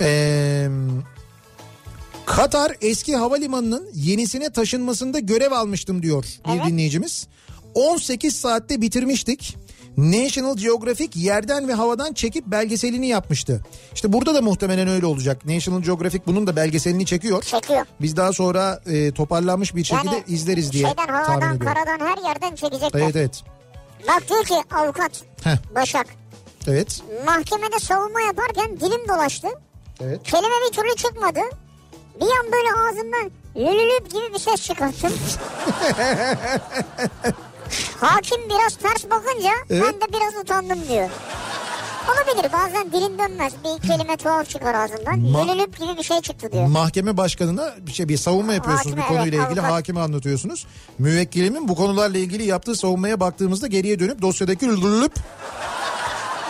Eee... 0.00 0.68
Katar 2.26 2.72
eski 2.80 3.16
havalimanının 3.16 3.88
yenisine 3.94 4.50
taşınmasında 4.50 5.18
görev 5.18 5.52
almıştım 5.52 6.02
diyor 6.02 6.24
bir 6.46 6.52
Evet. 6.56 6.66
dinleyicimiz. 6.66 7.26
18 7.74 8.36
saatte 8.36 8.80
bitirmiştik. 8.80 9.56
National 9.96 10.56
Geographic 10.56 11.10
yerden 11.20 11.68
ve 11.68 11.72
havadan 11.74 12.12
çekip 12.12 12.46
belgeselini 12.46 13.06
yapmıştı. 13.08 13.60
İşte 13.94 14.12
burada 14.12 14.34
da 14.34 14.42
muhtemelen 14.42 14.88
öyle 14.88 15.06
olacak. 15.06 15.44
National 15.46 15.82
Geographic 15.82 16.22
bunun 16.26 16.46
da 16.46 16.56
belgeselini 16.56 17.06
çekiyor. 17.06 17.42
Çekiyor. 17.42 17.86
Biz 18.00 18.16
daha 18.16 18.32
sonra 18.32 18.80
e, 18.86 19.12
toparlanmış 19.12 19.74
bir 19.76 19.84
şekilde 19.84 20.14
Yani 20.14 20.24
izleriz 20.28 20.72
diye 20.72 20.86
Şeyden 20.86 21.06
tahmin 21.06 21.12
havadan 21.24 21.56
ediyorum. 21.56 21.74
karadan 21.84 22.06
her 22.06 22.28
yerden 22.28 22.54
çekecekler. 22.54 23.00
Evet 23.00 23.16
evet. 23.16 23.42
Bak 24.08 24.28
diyor 24.28 24.44
ki 24.44 24.74
avukat 24.74 25.10
Heh, 25.44 25.56
Başak 25.74 26.06
evet. 26.66 27.02
mahkemede 27.26 27.78
savunma 27.78 28.20
yaparken 28.20 28.80
dilim 28.80 29.08
dolaştı. 29.08 29.48
Evet. 30.00 30.22
Kelime 30.24 30.54
bir 30.68 30.72
türlü 30.76 30.96
çıkmadı. 30.96 31.40
Bir 32.20 32.26
an 32.26 32.52
böyle 32.52 32.68
ağzımdan 32.88 33.30
lülülüp 33.56 34.10
gibi 34.12 34.34
bir 34.34 34.38
ses 34.38 34.62
çıkarttım. 34.62 35.12
Hakim 38.00 38.48
biraz 38.48 38.76
ters 38.76 39.10
bakınca 39.10 39.50
Evet. 39.70 39.82
ben 39.86 39.94
de 40.00 40.12
biraz 40.12 40.42
utandım 40.42 40.88
diyor. 40.88 41.10
Olabilir 42.08 42.52
bazen 42.52 42.92
dilin 42.92 43.18
dönmez. 43.18 43.52
Bir 43.64 43.88
kelime 43.88 44.16
tuhaf 44.16 44.48
çıkar 44.48 44.74
ağzından. 44.74 45.14
Ma- 45.14 45.48
Lülülüp 45.48 45.78
gibi 45.78 45.96
bir 45.98 46.02
şey 46.02 46.20
çıktı 46.20 46.52
diyor. 46.52 46.66
Mahkeme 46.66 47.16
başkanına 47.16 47.74
bir 47.80 47.92
şey 47.92 48.08
bir 48.08 48.16
savunma 48.16 48.54
yapıyorsunuz 48.54 48.96
Hakime, 48.96 49.02
bir 49.02 49.08
konuyla 49.08 49.38
evet, 49.38 49.46
ilgili 49.50 49.60
avukat. 49.60 49.76
hakime 49.76 50.00
anlatıyorsunuz. 50.00 50.66
Müvekkilimin 50.98 51.68
bu 51.68 51.74
konularla 51.76 52.18
ilgili 52.18 52.44
yaptığı 52.44 52.74
savunmaya 52.74 53.20
baktığımızda 53.20 53.66
geriye 53.66 53.98
dönüp 53.98 54.22
dosyadaki 54.22 54.66
lüllüp 54.68 55.12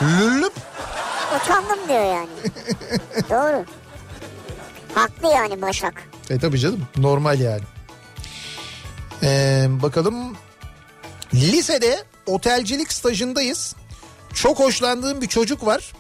lüllüp 0.03 0.53
Utandım 1.37 1.89
diyor 1.89 2.05
yani. 2.05 2.29
Doğru. 3.31 3.65
Haklı 4.95 5.29
yani 5.29 5.63
Başak. 5.63 6.03
E 6.31 6.39
tabii 6.39 6.59
canım 6.59 6.87
normal 6.97 7.41
yani. 7.41 7.63
Ee, 9.23 9.67
bakalım 9.71 10.37
lisede 11.35 12.05
otelcilik 12.27 12.93
stajındayız. 12.93 13.75
Çok 14.35 14.59
hoşlandığım 14.59 15.21
bir 15.21 15.27
çocuk 15.27 15.67
var. 15.67 15.93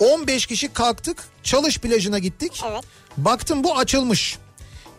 15 0.00 0.46
kişi 0.46 0.72
kalktık 0.72 1.24
çalış 1.42 1.78
plajına 1.78 2.18
gittik. 2.18 2.64
Evet. 2.70 2.84
Baktım 3.16 3.64
bu 3.64 3.78
açılmış. 3.78 4.38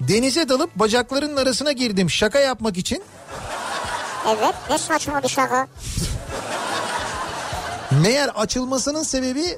Denize 0.02 0.50
dalıp 0.50 0.76
bacaklarının 0.76 1.38
arasına 1.38 1.72
girdim 1.72 2.10
şaka 2.10 2.40
yapmak 2.40 2.78
için. 2.78 3.04
Evet 4.28 4.56
ne 4.70 4.78
saçma 4.78 5.24
bir 5.24 5.28
şaka. 5.30 5.68
Meğer 7.92 8.30
açılmasının 8.36 9.04
sebebi 9.04 9.58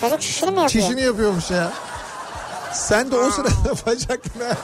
Çocuk 0.00 0.22
şişini 0.22 0.50
mi 0.50 0.60
yapıyor? 0.60 0.68
çişini 0.84 1.00
yapıyormuş 1.02 1.50
ya. 1.50 1.72
Sen 2.72 3.10
de 3.10 3.16
o 3.16 3.30
sırada 3.30 3.50
bacaklarına... 3.86 4.56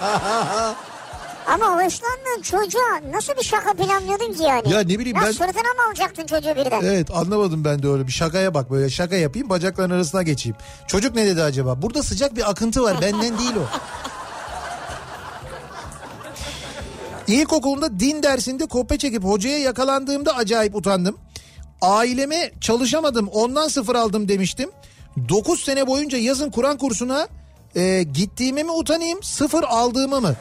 Ama 1.47 1.67
hoşlandığın 1.67 2.43
çocuğa 2.43 3.01
nasıl 3.13 3.33
bir 3.37 3.43
şaka 3.45 3.73
planlıyordun 3.73 4.33
ki 4.33 4.43
yani? 4.43 4.73
Ya 4.73 4.81
ne 4.81 4.99
bileyim 4.99 5.19
ben- 5.23 5.31
Sırtına 5.33 5.47
mı 5.53 5.87
alacaktın 5.89 6.27
çocuğu 6.27 6.49
birden? 6.57 6.81
Evet 6.85 7.11
anlamadım 7.15 7.65
ben 7.65 7.83
de 7.83 7.89
öyle 7.89 8.07
bir 8.07 8.13
şakaya 8.13 8.55
bak 8.55 8.71
böyle 8.71 8.91
şaka 8.91 9.17
yapayım 9.17 9.49
bacakların 9.51 9.91
arasına 9.91 10.23
geçeyim. 10.23 10.57
Çocuk 10.87 11.15
ne 11.15 11.27
dedi 11.27 11.43
acaba? 11.43 11.83
Burada 11.83 12.03
sıcak 12.03 12.37
bir 12.37 12.51
akıntı 12.51 12.83
var 12.83 12.97
benden 13.03 13.39
değil 13.39 13.53
o. 13.57 13.67
İlkokulunda 17.29 18.01
din 18.01 18.23
dersinde 18.23 18.67
kopya 18.67 18.99
çekip 18.99 19.25
hocaya 19.25 19.59
yakalandığımda 19.59 20.37
acayip 20.37 20.75
utandım. 20.77 21.19
Aileme 21.81 22.51
çalışamadım 22.61 23.29
ondan 23.29 23.69
sıfır 23.69 23.95
aldım 23.95 24.29
demiştim. 24.29 24.71
9 25.29 25.61
sene 25.65 25.87
boyunca 25.87 26.19
yazın 26.19 26.51
Kur'an 26.51 26.77
kursuna 26.79 27.29
e, 27.77 28.03
gittiğime 28.03 28.63
mi 28.63 28.71
utanayım 28.71 29.23
sıfır 29.23 29.63
aldığıma 29.65 30.21
mı? 30.21 30.35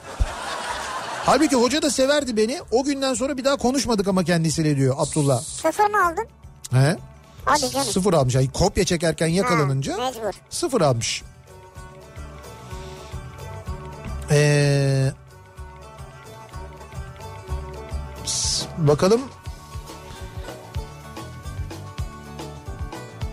Halbuki 1.25 1.55
hoca 1.55 1.81
da 1.81 1.89
severdi 1.89 2.37
beni. 2.37 2.59
O 2.71 2.83
günden 2.83 3.13
sonra 3.13 3.37
bir 3.37 3.45
daha 3.45 3.55
konuşmadık 3.55 4.07
ama 4.07 4.23
kendisiyle 4.23 4.77
diyor 4.77 4.95
Abdullah. 4.97 5.41
Sıfır 5.41 5.83
mı 5.89 6.05
aldın? 6.07 6.25
He? 6.71 6.95
Hadi 7.45 7.69
canım. 7.71 7.87
Sıfır 7.87 8.13
almış. 8.13 8.35
Yani 8.35 8.51
kopya 8.51 8.83
çekerken 8.85 9.27
yakalanınca 9.27 9.93
Ha, 9.97 10.05
mecbur. 10.05 10.33
sıfır 10.49 10.81
almış. 10.81 11.23
Ee, 14.31 15.11
bakalım 18.77 19.21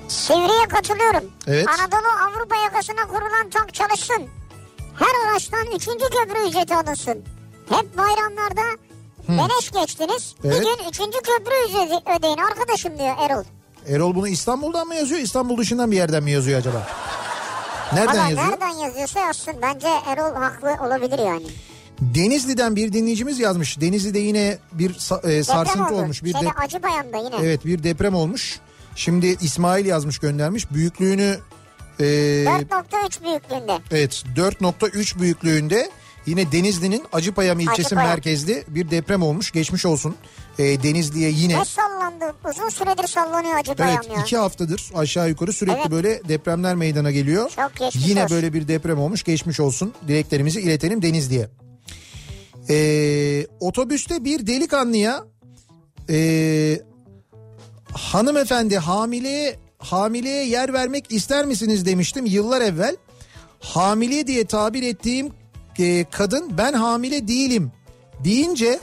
Sivri'ye 0.09 0.69
katılıyorum. 0.69 1.31
Evet. 1.47 1.67
Anadolu 1.69 2.09
Avrupa 2.29 2.57
yakasına 2.57 3.07
kurulan 3.07 3.51
tank 3.51 3.75
çalışsın. 3.75 4.29
Her 4.99 5.31
araçtan 5.31 5.67
üçüncü 5.67 6.05
köprü 6.05 6.49
ücreti 6.49 6.77
alınsın. 6.77 7.25
Hep 7.69 7.99
bayramlarda 7.99 8.63
beleş 9.29 9.71
geçtiniz. 9.71 10.35
Evet. 10.45 10.61
Bir 10.61 10.65
gün 10.67 10.89
üçüncü 10.89 11.19
köprü 11.19 11.53
ücreti 11.69 12.11
ödeyin 12.19 12.39
arkadaşım 12.39 12.99
diyor 12.99 13.15
Erol. 13.21 13.45
Erol 13.89 14.15
bunu 14.15 14.29
İstanbul'dan 14.29 14.87
mı 14.87 14.95
yazıyor 14.95 15.21
İstanbul 15.21 15.57
dışından 15.59 15.91
bir 15.91 15.97
yerden 15.97 16.23
mi 16.23 16.31
yazıyor 16.31 16.59
acaba? 16.59 16.87
Nereden 17.93 18.17
Valla 18.19 18.29
yazıyor? 18.29 18.49
nereden 18.49 18.69
yazıyorsa 18.69 19.21
yazsın. 19.21 19.55
Bence 19.63 19.89
Erol 20.07 20.35
haklı 20.35 20.87
olabilir 20.87 21.19
yani. 21.19 21.47
Denizli'den 22.01 22.77
bir 22.77 22.93
dinleyicimiz 22.93 23.39
yazmış. 23.39 23.81
Denizli'de 23.81 24.19
yine 24.19 24.59
bir 24.73 24.91
e, 24.91 25.45
sarsıntı 25.45 25.79
Deprem 25.79 25.95
oldu. 25.95 26.03
olmuş. 26.03 26.25
Bir 26.25 26.33
Şeyde 26.33 26.47
de- 26.47 26.51
Acıbayam'da 26.53 27.17
yine. 27.17 27.35
evet 27.49 27.65
bir 27.67 27.83
deprem 27.83 28.15
olmuş. 28.15 28.59
Şimdi 28.97 29.37
İsmail 29.43 29.87
yazmış 29.87 30.19
göndermiş. 30.19 30.71
Büyüklüğünü 30.73 31.39
e, 32.01 32.05
4.3 32.05 33.25
büyüklüğünde. 33.25 33.79
Evet 33.91 34.25
4.3 34.37 35.21
büyüklüğünde 35.21 35.91
yine 36.27 36.53
Denizli'nin 36.53 37.05
Acıpayam 37.13 37.61
ilçesi 37.61 37.81
Acıpayam. 37.87 38.09
merkezli 38.11 38.65
bir 38.69 38.91
deprem 38.91 39.23
olmuş. 39.23 39.51
Geçmiş 39.51 39.87
olsun 39.87 40.15
Ee, 40.59 40.83
Denizli'ye 40.83 41.31
yine. 41.31 41.59
Ne 41.59 41.65
sallandı? 41.65 42.25
Uzun 42.51 42.69
süredir 42.69 43.07
sallanıyor 43.07 43.59
Acıbayam 43.59 44.01
Evet 44.07 44.17
ya. 44.17 44.23
iki 44.23 44.37
haftadır 44.37 44.91
aşağı 44.95 45.29
yukarı 45.29 45.53
sürekli 45.53 45.79
Evet. 45.81 45.91
böyle 45.91 46.29
depremler 46.29 46.75
meydana 46.75 47.11
geliyor. 47.11 47.51
Çok 47.57 47.77
geçmiş 47.77 48.07
Yine 48.09 48.25
olsun. 48.25 48.37
böyle 48.37 48.53
bir 48.53 48.69
deprem 48.69 48.99
olmuş 49.01 49.23
geçmiş 49.23 49.61
olsun. 49.61 49.95
Dileklerimizi 50.09 50.61
iletelim 50.61 51.03
Denizli'ye. 51.03 51.49
Ee, 52.71 53.47
otobüste 53.61 54.25
bir 54.25 54.47
delikanlıya 54.47 55.25
ee, 56.11 56.81
hanımefendi 57.93 58.79
hamileye 58.79 59.57
hamileye 59.79 60.47
yer 60.47 60.73
vermek 60.73 61.13
ister 61.13 61.45
misiniz 61.45 61.87
demiştim 61.87 62.27
yıllar 62.27 62.61
evvel. 62.61 62.97
Hamile 63.61 64.27
diye 64.27 64.45
tabir 64.45 64.83
ettiğim 64.83 65.33
ee, 65.79 66.05
kadın 66.11 66.59
ben 66.59 66.73
hamile 66.73 67.29
değilim 67.29 67.73
deyince 68.25 68.81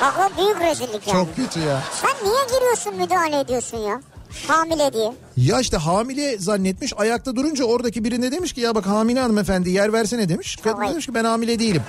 Bak 0.00 0.14
o 0.18 0.38
büyük 0.42 0.60
rezillik 0.60 1.06
yani. 1.06 1.12
çok 1.12 1.36
kötü 1.36 1.60
ya. 1.60 1.82
Sen 2.02 2.28
niye 2.28 2.44
giriyorsun 2.54 2.96
müdahale 2.96 3.40
ediyorsun 3.40 3.78
ya? 3.78 4.00
Hamile 4.48 4.92
diye. 4.92 5.12
Ya 5.36 5.60
işte 5.60 5.76
hamile 5.76 6.38
zannetmiş 6.38 6.92
ayakta 6.96 7.36
durunca 7.36 7.64
oradaki 7.64 8.04
birine 8.04 8.32
demiş 8.32 8.52
ki 8.52 8.60
ya 8.60 8.74
bak 8.74 8.86
hamile 8.86 9.20
hanımefendi 9.20 9.70
yer 9.70 9.92
versene 9.92 10.28
demiş. 10.28 10.56
Kadın 10.56 10.88
demiş 10.88 11.06
ki 11.06 11.14
ben 11.14 11.24
hamile 11.24 11.58
değilim. 11.58 11.82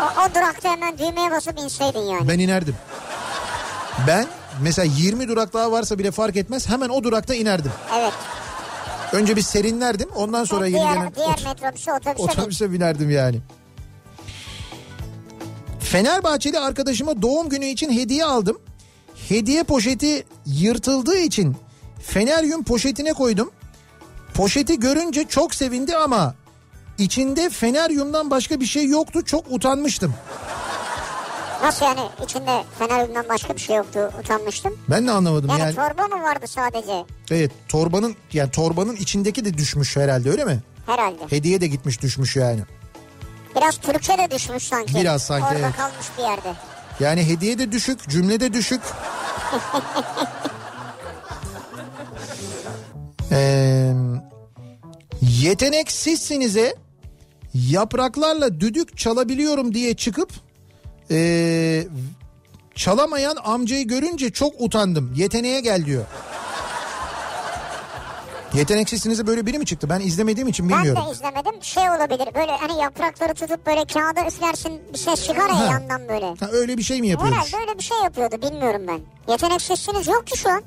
O, 0.00 0.22
o 0.22 0.34
durakta 0.34 0.70
hemen 0.72 0.98
düğmeye 0.98 1.30
basıp 1.30 1.58
inseydin 1.58 2.00
yani. 2.00 2.28
Ben 2.28 2.38
inerdim. 2.38 2.74
Ben 4.06 4.26
mesela 4.62 4.92
20 4.98 5.28
durak 5.28 5.52
daha 5.54 5.72
varsa 5.72 5.98
bile 5.98 6.10
fark 6.10 6.36
etmez 6.36 6.68
hemen 6.68 6.88
o 6.88 7.04
durakta 7.04 7.34
inerdim. 7.34 7.72
Evet. 7.98 8.12
Önce 9.12 9.36
bir 9.36 9.42
serinlerdim 9.42 10.08
ondan 10.16 10.44
sonra 10.44 10.66
yeni 10.66 10.76
diğer 10.78 10.94
gelen 10.94 11.14
diğer 11.14 11.28
ot- 11.28 11.44
metrobüse 11.44 11.92
otobüse 11.92 12.22
otobüse 12.22 12.72
binerdim 12.72 13.10
yani. 13.10 13.40
Fenerbahçeli 15.80 16.58
arkadaşıma 16.58 17.22
doğum 17.22 17.48
günü 17.48 17.64
için 17.66 17.92
hediye 17.92 18.24
aldım. 18.24 18.58
Hediye 19.28 19.62
poşeti 19.62 20.24
yırtıldığı 20.46 21.16
için 21.18 21.56
Feneryum 22.02 22.64
poşetine 22.64 23.12
koydum. 23.12 23.50
Poşeti 24.34 24.80
görünce 24.80 25.24
çok 25.28 25.54
sevindi 25.54 25.96
ama 25.96 26.34
içinde 26.98 27.50
Feneryum'dan 27.50 28.30
başka 28.30 28.60
bir 28.60 28.66
şey 28.66 28.86
yoktu. 28.86 29.24
Çok 29.24 29.44
utanmıştım. 29.50 30.14
Nasıl 31.62 31.86
yani 31.86 32.00
içinde 32.24 32.64
feneryumdan 32.78 33.28
başka 33.28 33.54
bir 33.54 33.60
şey 33.60 33.76
yoktu 33.76 34.12
utanmıştım. 34.20 34.78
Ben 34.90 35.06
de 35.06 35.10
anlamadım 35.10 35.50
Yani, 35.50 35.60
yani. 35.60 35.74
torba 35.74 36.16
mı 36.16 36.22
vardı 36.22 36.46
sadece? 36.46 37.04
Evet 37.30 37.50
torbanın 37.68 38.16
yani 38.32 38.50
torbanın 38.50 38.96
içindeki 38.96 39.44
de 39.44 39.54
düşmüş 39.54 39.96
herhalde 39.96 40.30
öyle 40.30 40.44
mi? 40.44 40.62
Herhalde. 40.86 41.18
Hediye 41.30 41.60
de 41.60 41.66
gitmiş 41.66 42.02
düşmüş 42.02 42.36
yani. 42.36 42.60
Biraz 43.56 43.76
Türkçe 43.76 44.18
de 44.18 44.30
düşmüş 44.30 44.62
sanki. 44.62 44.94
Biraz 44.94 45.22
sanki, 45.22 45.46
Orada 45.46 45.58
evet. 45.58 45.76
kalmış 45.76 46.06
bir 46.18 46.22
yerde. 46.22 46.52
Yani 47.00 47.26
hediye 47.28 47.58
de 47.58 47.72
düşük, 47.72 48.08
cümle 48.08 48.40
de 48.40 48.52
düşük. 48.52 48.80
Ee, 53.32 53.92
yeteneksizsinize 55.22 56.74
yapraklarla 57.70 58.60
düdük 58.60 58.96
çalabiliyorum 58.98 59.74
diye 59.74 59.94
çıkıp 59.94 60.32
ee, 61.10 61.86
çalamayan 62.74 63.36
amcayı 63.44 63.86
görünce 63.88 64.30
çok 64.32 64.60
utandım. 64.60 65.12
Yeteneğe 65.16 65.60
gel 65.60 65.84
diyor. 65.86 66.04
Yeteneksizsinize 68.54 69.26
böyle 69.26 69.46
biri 69.46 69.58
mi 69.58 69.66
çıktı? 69.66 69.88
Ben 69.90 70.00
izlemediğim 70.00 70.48
için 70.48 70.68
bilmiyorum. 70.68 71.02
Ben 71.02 71.08
de 71.08 71.12
izlemedim. 71.16 71.62
Şey 71.62 71.82
olabilir 71.90 72.28
böyle 72.34 72.52
hani 72.52 72.80
yaprakları 72.80 73.34
tutup 73.34 73.66
böyle 73.66 73.84
kağıda 73.84 74.26
üflersin 74.28 74.80
bir 74.92 74.98
ses 74.98 75.26
çıkar 75.26 75.48
ya 75.48 75.58
Ha. 75.58 75.64
yandan 75.64 76.08
böyle. 76.08 76.26
Ha, 76.26 76.48
öyle 76.52 76.78
bir 76.78 76.82
şey 76.82 77.00
mi 77.00 77.08
yapıyormuş? 77.08 77.38
Herhalde 77.38 77.56
öyle 77.68 77.78
bir 77.78 77.84
şey 77.84 77.96
yapıyordu 78.04 78.36
bilmiyorum 78.42 78.82
ben. 78.88 79.00
Yeteneksizsiniz 79.32 80.06
yok 80.06 80.26
ki 80.26 80.38
şu 80.38 80.50
an. 80.50 80.62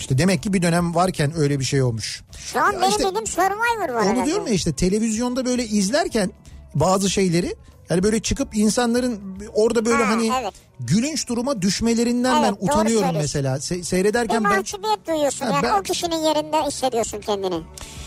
İşte 0.00 0.18
demek 0.18 0.42
ki 0.42 0.52
bir 0.52 0.62
dönem 0.62 0.94
varken 0.94 1.32
öyle 1.36 1.60
bir 1.60 1.64
şey 1.64 1.82
olmuş. 1.82 2.22
Şu 2.38 2.60
an 2.60 2.72
Ya 2.72 2.80
benim 2.80 2.90
işte- 2.90 3.04
bildiğim 3.04 3.26
Survivor 3.26 3.88
var 3.94 4.06
Onu 4.16 4.26
diyorum 4.26 4.46
ya 4.46 4.52
işte 4.52 4.72
televizyonda 4.72 5.44
böyle 5.44 5.64
izlerken 5.64 6.30
bazı 6.74 7.10
şeyleri 7.10 7.56
yani 7.90 8.02
böyle 8.02 8.20
çıkıp 8.20 8.56
insanların 8.56 9.20
orada 9.54 9.84
böyle 9.84 10.04
Ha, 10.04 10.10
hani 10.10 10.32
evet. 10.42 10.54
gülünç 10.80 11.28
duruma 11.28 11.62
düşmelerinden 11.62 12.42
Evet, 12.42 12.54
ben 12.60 12.66
utanıyorum 12.66 13.10
mesela. 13.14 13.56
Se- 13.56 13.78
Bir 13.78 13.82
seyrederken 13.82 14.44
ben 14.44 14.52
mahcubiyet 14.56 15.06
duyuyorsun 15.06 15.46
Ha, 15.46 15.52
yani 15.52 15.62
ben- 15.62 15.78
o 15.78 15.82
kişinin 15.82 16.16
yerinde 16.24 16.62
hissediyorsun 16.66 17.20
kendini. 17.20 17.60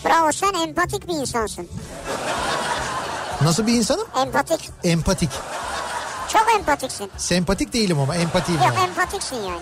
Bravo 0.06 0.32
sen 0.32 0.54
empatik 0.68 1.08
bir 1.08 1.14
insansın. 1.14 1.68
nasıl 3.42 3.68
bir 3.68 3.74
insanım? 3.74 4.08
Empatik. 4.22 4.70
Empatik. 4.84 5.30
Çok 6.34 6.46
empatiksin. 6.60 7.10
Sempatik 7.18 7.74
değilim 7.74 8.00
ama 8.00 8.16
empatiyim. 8.16 8.62
Yok 8.62 8.72
yani. 8.78 8.90
empatiksin 8.90 9.36
yani. 9.36 9.62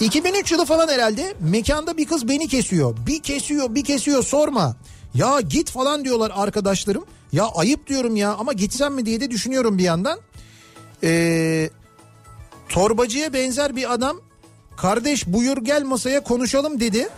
2003 0.00 0.52
yılı 0.52 0.64
falan 0.64 0.88
herhalde 0.88 1.34
mekanda 1.40 1.96
bir 1.96 2.06
kız 2.06 2.28
beni 2.28 2.48
kesiyor. 2.48 2.96
Bir 3.06 3.22
kesiyor 3.22 3.74
bir 3.74 3.84
kesiyor 3.84 4.22
sorma. 4.22 4.76
Ya 5.14 5.40
git 5.40 5.70
falan 5.70 6.04
diyorlar 6.04 6.32
arkadaşlarım. 6.34 7.04
Ya 7.32 7.48
ayıp 7.54 7.86
diyorum 7.86 8.16
ya 8.16 8.34
ama 8.34 8.52
gitsem 8.52 8.94
mi 8.94 9.06
diye 9.06 9.20
de 9.20 9.30
düşünüyorum 9.30 9.78
bir 9.78 9.82
yandan. 9.82 10.20
Ee, 11.02 11.70
torbacıya 12.68 13.32
benzer 13.32 13.76
bir 13.76 13.92
adam 13.92 14.16
kardeş 14.76 15.26
buyur 15.26 15.56
gel 15.56 15.82
masaya 15.82 16.22
konuşalım 16.22 16.80
dedi. 16.80 17.08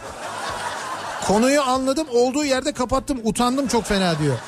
Konuyu 1.27 1.63
anladım 1.63 2.07
olduğu 2.13 2.45
yerde 2.45 2.73
kapattım 2.73 3.21
utandım 3.25 3.69
çok 3.69 3.85
fena 3.85 4.19
diyor. 4.19 4.39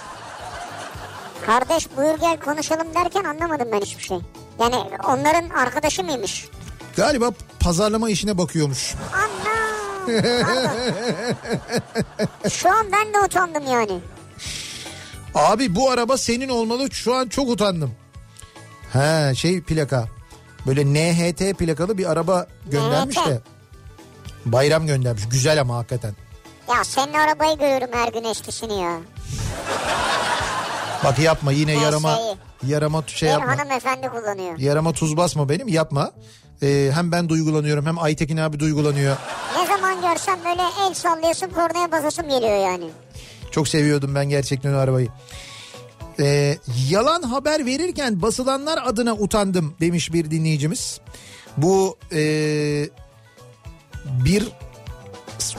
Kardeş 1.46 1.88
buyur 1.96 2.18
gel 2.18 2.40
konuşalım 2.40 2.94
derken 2.94 3.24
anlamadım 3.24 3.68
ben 3.72 3.80
hiçbir 3.80 4.02
şey. 4.02 4.18
Yani 4.60 4.76
onların 5.08 5.48
arkadaşı 5.48 6.04
mıymış? 6.04 6.48
Galiba 6.97 7.30
pazarlama 7.61 8.11
işine 8.11 8.38
bakıyormuş. 8.38 8.95
Anna. 9.14 9.51
Pardon. 10.45 10.70
Şu 12.51 12.70
an 12.70 12.86
ben 12.93 13.14
de 13.14 13.18
utandım 13.26 13.66
yani. 13.72 14.01
Abi 15.34 15.74
bu 15.74 15.91
araba 15.91 16.16
senin 16.16 16.49
olmalı 16.49 16.91
şu 16.93 17.14
an 17.14 17.28
çok 17.28 17.49
utandım. 17.51 17.95
He 18.93 19.34
şey 19.34 19.61
plaka. 19.62 20.09
Böyle 20.66 20.84
NHT 20.86 21.59
plakalı 21.59 21.99
bir 21.99 22.11
araba 22.12 22.47
göndermiş 22.66 23.16
NHT. 23.16 23.26
de. 23.26 23.41
Bayram 24.47 24.86
göndermiş. 24.86 25.28
Güzel 25.30 25.61
ama 25.61 25.76
hakikaten. 25.76 26.14
Ya 26.68 26.84
senin 26.84 27.12
arabayı 27.14 27.59
görüyorum 27.59 27.88
her 27.93 28.12
gün 28.12 28.24
eskisini 28.24 28.82
ya. 28.82 28.99
Bak 31.05 31.18
yapma 31.18 31.53
yine 31.53 31.76
Her 31.76 31.82
yarama 31.82 32.16
şeyi. 32.16 32.36
Yarama 32.66 33.04
şey 33.06 33.28
Bir 33.28 33.32
yapma. 33.32 33.58
hanımefendi 33.58 34.08
kullanıyor. 34.08 34.58
Yarama 34.58 34.92
tuz 34.92 35.16
basma 35.16 35.48
benim 35.48 35.68
yapma. 35.68 36.12
Ee, 36.62 36.90
hem 36.94 37.12
ben 37.12 37.28
duygulanıyorum 37.28 37.86
hem 37.86 37.98
Aytekin 37.98 38.36
abi 38.36 38.61
duygulanıyor. 38.61 39.16
Ne 39.61 39.66
zaman 39.66 40.00
görsem 40.00 40.38
böyle 40.44 40.62
el 40.88 40.94
sallıyorsun 40.94 41.46
kornaya 41.48 41.92
basasım 41.92 42.28
geliyor 42.28 42.56
yani. 42.66 42.84
Çok 43.50 43.68
seviyordum 43.68 44.14
ben 44.14 44.28
gerçekten 44.28 44.74
o 44.74 44.76
arabayı. 44.76 45.08
Ee, 46.20 46.58
yalan 46.90 47.22
haber 47.22 47.66
verirken 47.66 48.22
basılanlar 48.22 48.78
adına 48.84 49.14
utandım 49.14 49.74
demiş 49.80 50.12
bir 50.12 50.30
dinleyicimiz. 50.30 51.00
Bu 51.56 51.98
ee, 52.12 52.88
bir 54.24 54.48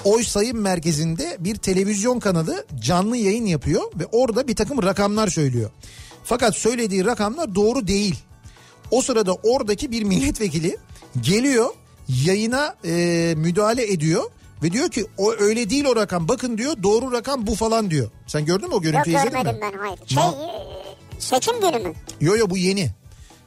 oy 0.03 0.23
sayım 0.23 0.61
merkezinde 0.61 1.37
bir 1.39 1.55
televizyon 1.55 2.19
kanalı 2.19 2.65
canlı 2.79 3.17
yayın 3.17 3.45
yapıyor 3.45 3.81
ve 3.99 4.05
orada 4.11 4.47
bir 4.47 4.55
takım 4.55 4.83
rakamlar 4.83 5.27
söylüyor. 5.27 5.69
Fakat 6.23 6.55
söylediği 6.55 7.05
rakamlar 7.05 7.55
doğru 7.55 7.87
değil. 7.87 8.15
O 8.91 9.01
sırada 9.01 9.33
oradaki 9.33 9.91
bir 9.91 10.03
milletvekili 10.03 10.77
geliyor 11.21 11.69
yayına 12.25 12.75
e, 12.85 13.33
müdahale 13.37 13.93
ediyor 13.93 14.23
ve 14.63 14.71
diyor 14.71 14.89
ki 14.89 15.05
o 15.17 15.33
öyle 15.39 15.69
değil 15.69 15.85
o 15.85 15.95
rakam 15.95 16.27
bakın 16.27 16.57
diyor 16.57 16.83
doğru 16.83 17.11
rakam 17.11 17.47
bu 17.47 17.55
falan 17.55 17.91
diyor. 17.91 18.09
Sen 18.27 18.45
gördün 18.45 18.67
mü 18.67 18.73
o 18.73 18.75
Yok 18.75 18.83
görüntüyü 18.83 19.15
izledin 19.15 19.31
görmedim 19.31 19.55
mi? 19.55 19.61
ben 19.73 19.77
hayır. 19.79 19.97
Şey 20.05 20.17
Ma- 20.17 20.35
e, 20.47 21.19
seçim 21.19 21.61
günü 21.61 21.79
mü? 21.87 21.93
Yo 22.21 22.35
yo 22.35 22.49
bu 22.49 22.57
yeni. 22.57 22.89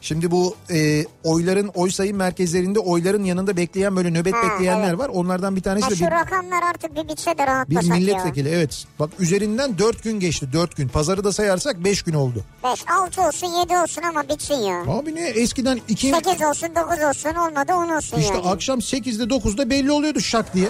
Şimdi 0.05 0.31
bu 0.31 0.57
e, 0.71 1.05
oyların 1.25 1.69
oy 1.75 1.91
sayım 1.91 2.17
merkezlerinde 2.17 2.79
oyların 2.79 3.25
yanında 3.25 3.57
bekleyen 3.57 3.97
böyle 3.97 4.11
nöbet 4.11 4.35
Ha, 4.35 4.43
bekleyenler 4.43 4.89
evet. 4.89 4.99
var. 4.99 5.09
Onlardan 5.09 5.57
bir 5.57 5.61
tanesi 5.63 5.85
Ha, 5.85 5.91
de 5.91 5.97
şu 5.97 6.05
bir, 6.05 6.11
rakamlar 6.11 6.63
artık 6.71 6.97
bir 6.97 7.09
bitse 7.09 7.31
de 7.31 7.39
bir 7.43 7.47
rahatlasak 7.47 7.85
ya. 7.85 7.95
milletvekili. 7.95 8.49
Evet 8.49 8.85
bak 8.99 9.11
üzerinden 9.19 9.79
4 9.79 10.03
gün 10.03 10.21
geçti 10.21 10.53
4 10.53 10.77
gün. 10.77 10.89
Pazarı 10.89 11.25
da 11.25 11.33
sayarsak 11.33 11.85
5 11.85 12.03
gün 12.03 12.15
oldu. 12.15 12.45
5, 12.65 12.85
6 12.91 13.23
olsun 13.23 13.47
7 13.47 13.77
olsun 13.79 14.03
ama 14.03 14.29
bitsin 14.29 14.55
ya. 14.55 14.81
Abi 14.89 15.15
ne 15.15 15.29
eskiden 15.29 15.81
2 15.89 16.11
8 16.11 16.43
olsun 16.43 16.69
9 16.77 17.05
olsun 17.05 17.35
olmadı 17.35 17.73
10 17.75 17.89
olsun 17.89 18.19
işte 18.19 18.35
yani. 18.35 18.49
akşam 18.49 18.79
8'de 18.79 19.35
9'da 19.35 19.71
belli 19.71 19.93
oluyordu 19.93 20.21
şak 20.21 20.55
diye. 20.55 20.69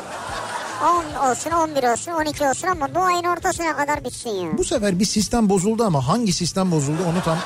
10 1.23 1.31
olsun 1.31 1.51
11 1.51 1.93
olsun 1.93 2.13
12 2.13 2.45
olsun 2.49 2.69
ama 2.69 2.95
bu 2.95 3.01
ayın 3.01 3.25
ortasına 3.25 3.77
kadar 3.77 4.05
bitsin 4.05 4.31
ya. 4.31 4.59
Bu 4.59 4.65
sefer 4.65 4.99
bir 4.99 5.05
sistem 5.05 5.49
bozuldu 5.49 5.85
ama 5.85 6.09
hangi 6.09 6.33
sistem 6.33 6.71
bozuldu 6.71 6.99
onu 7.13 7.23
tam 7.25 7.39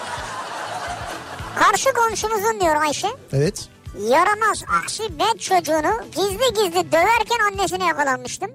Karşı 1.59 1.92
komşumuzun 1.92 2.61
diyor 2.61 2.76
Ayşe. 2.76 3.09
evet. 3.32 3.68
Yaramaz 4.11 4.62
aksi 4.82 5.02
bet 5.18 5.40
çocuğunu 5.40 6.02
gizli 6.14 6.54
gizli 6.54 6.92
döverken 6.92 7.38
annesine 7.52 7.86
yakalanmıştım. 7.86 8.50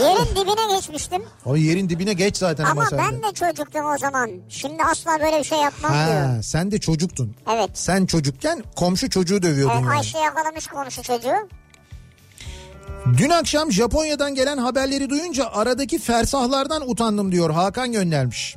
Yerin 0.00 0.30
dibine 0.36 0.76
geçmiştim. 0.76 1.22
O 1.44 1.56
yerin 1.56 1.88
dibine 1.88 2.12
geç 2.12 2.36
zaten 2.36 2.64
ama, 2.64 2.84
Ama 2.92 3.02
ben 3.02 3.22
de 3.22 3.34
çocuktum 3.34 3.84
o 3.94 3.98
zaman. 3.98 4.30
Şimdi 4.48 4.82
asla 4.84 5.20
böyle 5.20 5.38
bir 5.38 5.44
şey 5.44 5.58
yapmam 5.58 5.92
Ha, 5.92 6.06
diyor. 6.06 6.42
sen 6.42 6.70
de 6.70 6.78
çocuktun. 6.80 7.36
Evet. 7.54 7.70
Sen 7.74 8.06
çocukken 8.06 8.64
komşu 8.76 9.10
çocuğu 9.10 9.42
dövüyordun 9.42 9.74
Evet, 9.74 9.84
yani. 9.84 9.96
Ayşe 9.96 10.18
yakalamış 10.18 10.66
komşu 10.66 11.02
çocuğu. 11.02 11.48
Dün 13.18 13.30
akşam 13.30 13.72
Japonya'dan 13.72 14.34
gelen 14.34 14.58
haberleri 14.58 15.10
duyunca 15.10 15.46
aradaki 15.52 15.98
fersahlardan 15.98 16.90
utandım 16.90 17.32
diyor 17.32 17.50
Hakan 17.50 17.92
göndermiş. 17.92 18.56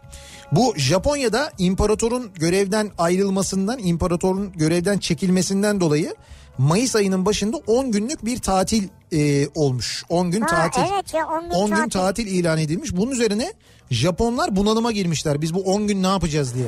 Bu 0.55 0.73
Japonya'da 0.77 1.51
imparatorun 1.57 2.31
görevden 2.35 2.91
ayrılmasından, 2.97 3.79
imparatorun 3.79 4.51
görevden 4.55 4.97
çekilmesinden 4.97 5.79
dolayı 5.81 6.15
Mayıs 6.57 6.95
ayının 6.95 7.25
başında 7.25 7.57
10 7.67 7.91
günlük 7.91 8.25
bir 8.25 8.39
tatil 8.39 8.87
e, 9.11 9.47
olmuş. 9.55 10.03
10 10.09 10.31
gün 10.31 10.41
Ha, 10.41 10.47
tatil. 10.47 10.81
evet 10.93 11.13
ya, 11.13 11.27
10 11.27 11.43
gün 11.43 11.49
10 11.49 11.69
gün 11.75 11.89
tatil. 11.89 12.27
ilan 12.27 12.57
edilmiş. 12.57 12.95
Bunun 12.95 13.11
üzerine 13.11 13.53
Japonlar 13.91 14.55
bunalıma 14.55 14.91
girmişler. 14.91 15.41
Biz 15.41 15.53
bu 15.53 15.61
10 15.61 15.87
gün 15.87 16.03
ne 16.03 16.07
yapacağız 16.07 16.55
diye. 16.55 16.65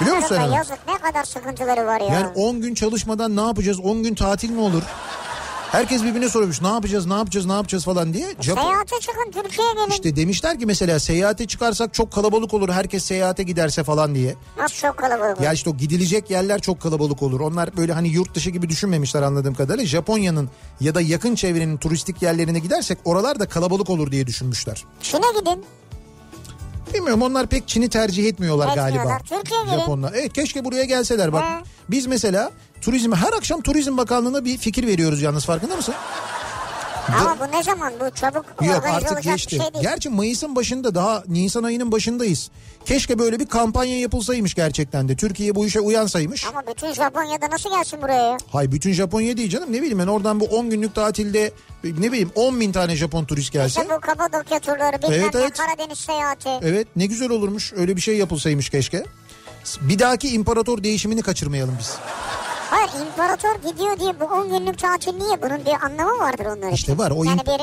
Biliyor 0.00 0.16
musun 0.16 0.36
yazık 0.36 0.78
ne 0.88 0.98
kadar 0.98 1.24
sıkıntıları 1.24 1.86
var 1.86 2.00
ya. 2.00 2.06
Yani 2.06 2.26
10 2.34 2.60
gün 2.60 2.74
çalışmadan 2.74 3.36
ne 3.36 3.40
yapacağız? 3.42 3.80
10 3.80 4.02
gün 4.02 4.14
tatil 4.14 4.50
mi 4.50 4.60
olur? 4.60 4.82
Herkes 5.72 6.02
birbirine 6.02 6.28
sormuş 6.28 6.62
ne 6.62 6.68
yapacağız 6.68 7.06
ne 7.06 7.14
yapacağız 7.14 7.46
ne 7.46 7.52
yapacağız 7.52 7.84
falan 7.84 8.14
diye. 8.14 8.34
Japon... 8.40 8.62
Seyahate 8.62 9.00
çıkın 9.00 9.30
Türkiye'ye 9.42 9.74
gelin. 9.74 9.90
İşte 9.90 10.16
demişler 10.16 10.58
ki 10.58 10.66
mesela 10.66 11.00
seyahate 11.00 11.46
çıkarsak 11.46 11.94
çok 11.94 12.12
kalabalık 12.12 12.54
olur 12.54 12.68
herkes 12.68 13.04
seyahate 13.04 13.42
giderse 13.42 13.84
falan 13.84 14.14
diye. 14.14 14.34
Nasıl 14.58 14.76
çok 14.76 14.96
kalabalık. 14.96 15.40
Ya 15.40 15.52
işte 15.52 15.70
o 15.70 15.76
gidilecek 15.76 16.30
yerler 16.30 16.60
çok 16.60 16.80
kalabalık 16.80 17.22
olur. 17.22 17.40
Onlar 17.40 17.76
böyle 17.76 17.92
hani 17.92 18.08
yurt 18.08 18.34
dışı 18.34 18.50
gibi 18.50 18.68
düşünmemişler 18.68 19.22
anladığım 19.22 19.54
kadarıyla. 19.54 19.86
Japonya'nın 19.86 20.50
ya 20.80 20.94
da 20.94 21.00
yakın 21.00 21.34
çevrenin 21.34 21.76
turistik 21.76 22.22
yerlerine 22.22 22.58
gidersek 22.58 22.98
oralar 23.04 23.40
da 23.40 23.48
kalabalık 23.48 23.90
olur 23.90 24.10
diye 24.10 24.26
düşünmüşler. 24.26 24.84
Çin'e 25.02 25.40
gidin. 25.40 25.64
Bilmiyorum 26.94 27.22
onlar 27.22 27.46
pek 27.46 27.68
Çin'i 27.68 27.88
tercih 27.88 28.28
etmiyorlar 28.28 28.66
galiba. 28.66 28.86
Etmiyorlar. 28.88 29.18
Türkiye'ye 29.18 29.64
gelin. 29.64 29.78
Japonlar. 29.78 30.12
Evet 30.16 30.32
keşke 30.32 30.64
buraya 30.64 30.84
gelseler 30.84 31.32
bak. 31.32 31.42
He. 31.44 31.64
Biz 31.90 32.06
mesela 32.06 32.50
turizm 32.82 33.12
her 33.12 33.32
akşam 33.32 33.60
Turizm 33.62 33.96
Bakanlığı'na 33.96 34.44
bir 34.44 34.58
fikir 34.58 34.86
veriyoruz 34.86 35.22
yalnız 35.22 35.44
farkında 35.44 35.76
mısın? 35.76 35.94
Ama 37.20 37.36
bu 37.40 37.56
ne 37.56 37.62
zaman 37.62 37.92
bu 38.00 38.10
çabuk 38.14 38.44
Yok 38.62 38.84
artık 38.86 39.12
olacak 39.12 39.24
geçti. 39.24 39.50
şey 39.56 39.60
değil. 39.74 39.82
Gerçi 39.82 40.08
Mayıs'ın 40.08 40.56
başında 40.56 40.94
daha 40.94 41.22
Nisan 41.28 41.62
ayının 41.62 41.92
başındayız. 41.92 42.50
Keşke 42.84 43.18
böyle 43.18 43.40
bir 43.40 43.46
kampanya 43.46 43.98
yapılsaymış 44.00 44.54
gerçekten 44.54 45.08
de. 45.08 45.16
Türkiye 45.16 45.54
bu 45.54 45.66
işe 45.66 45.80
uyansaymış. 45.80 46.46
Ama 46.46 46.62
bütün 46.74 46.92
Japonya'da 46.92 47.50
nasıl 47.50 47.70
gelsin 47.70 48.02
buraya 48.02 48.22
ya? 48.30 48.36
Hay 48.52 48.72
bütün 48.72 48.92
Japonya 48.92 49.36
değil 49.36 49.50
canım 49.50 49.72
ne 49.72 49.78
bileyim 49.78 49.98
ben 49.98 50.06
oradan 50.06 50.40
bu 50.40 50.44
10 50.44 50.70
günlük 50.70 50.94
tatilde 50.94 51.52
ne 51.84 52.12
bileyim 52.12 52.30
10 52.34 52.60
bin 52.60 52.72
tane 52.72 52.96
Japon 52.96 53.24
turist 53.24 53.52
gelse. 53.52 53.82
İşte 53.82 53.94
bu 53.96 54.00
Kapadokya 54.00 54.58
turları 54.60 55.02
bilmem 55.02 55.20
Evet, 55.20 55.34
evet. 55.34 55.58
Karadeniz 55.58 55.98
seyahati. 55.98 56.48
Evet 56.62 56.88
ne 56.96 57.06
güzel 57.06 57.30
olurmuş 57.30 57.72
öyle 57.76 57.96
bir 57.96 58.00
şey 58.00 58.16
yapılsaymış 58.16 58.70
keşke. 58.70 59.04
Bir 59.80 59.98
dahaki 59.98 60.28
imparator 60.28 60.82
değişimini 60.82 61.22
kaçırmayalım 61.22 61.76
biz. 61.80 61.96
Hayır 62.72 63.06
imparator 63.06 63.70
gidiyor 63.70 63.98
diye 64.00 64.20
bu 64.20 64.24
10 64.24 64.48
günlük 64.48 64.78
tatil 64.78 65.12
niye? 65.14 65.42
Bunun 65.42 65.58
bir 65.66 65.84
anlamı 65.86 66.18
vardır 66.18 66.46
onlar 66.46 66.66
için. 66.66 66.74
İşte 66.74 66.98
var, 66.98 67.10
o 67.10 67.24
yani 67.24 67.40
imp- 67.40 67.46
bir 67.46 67.60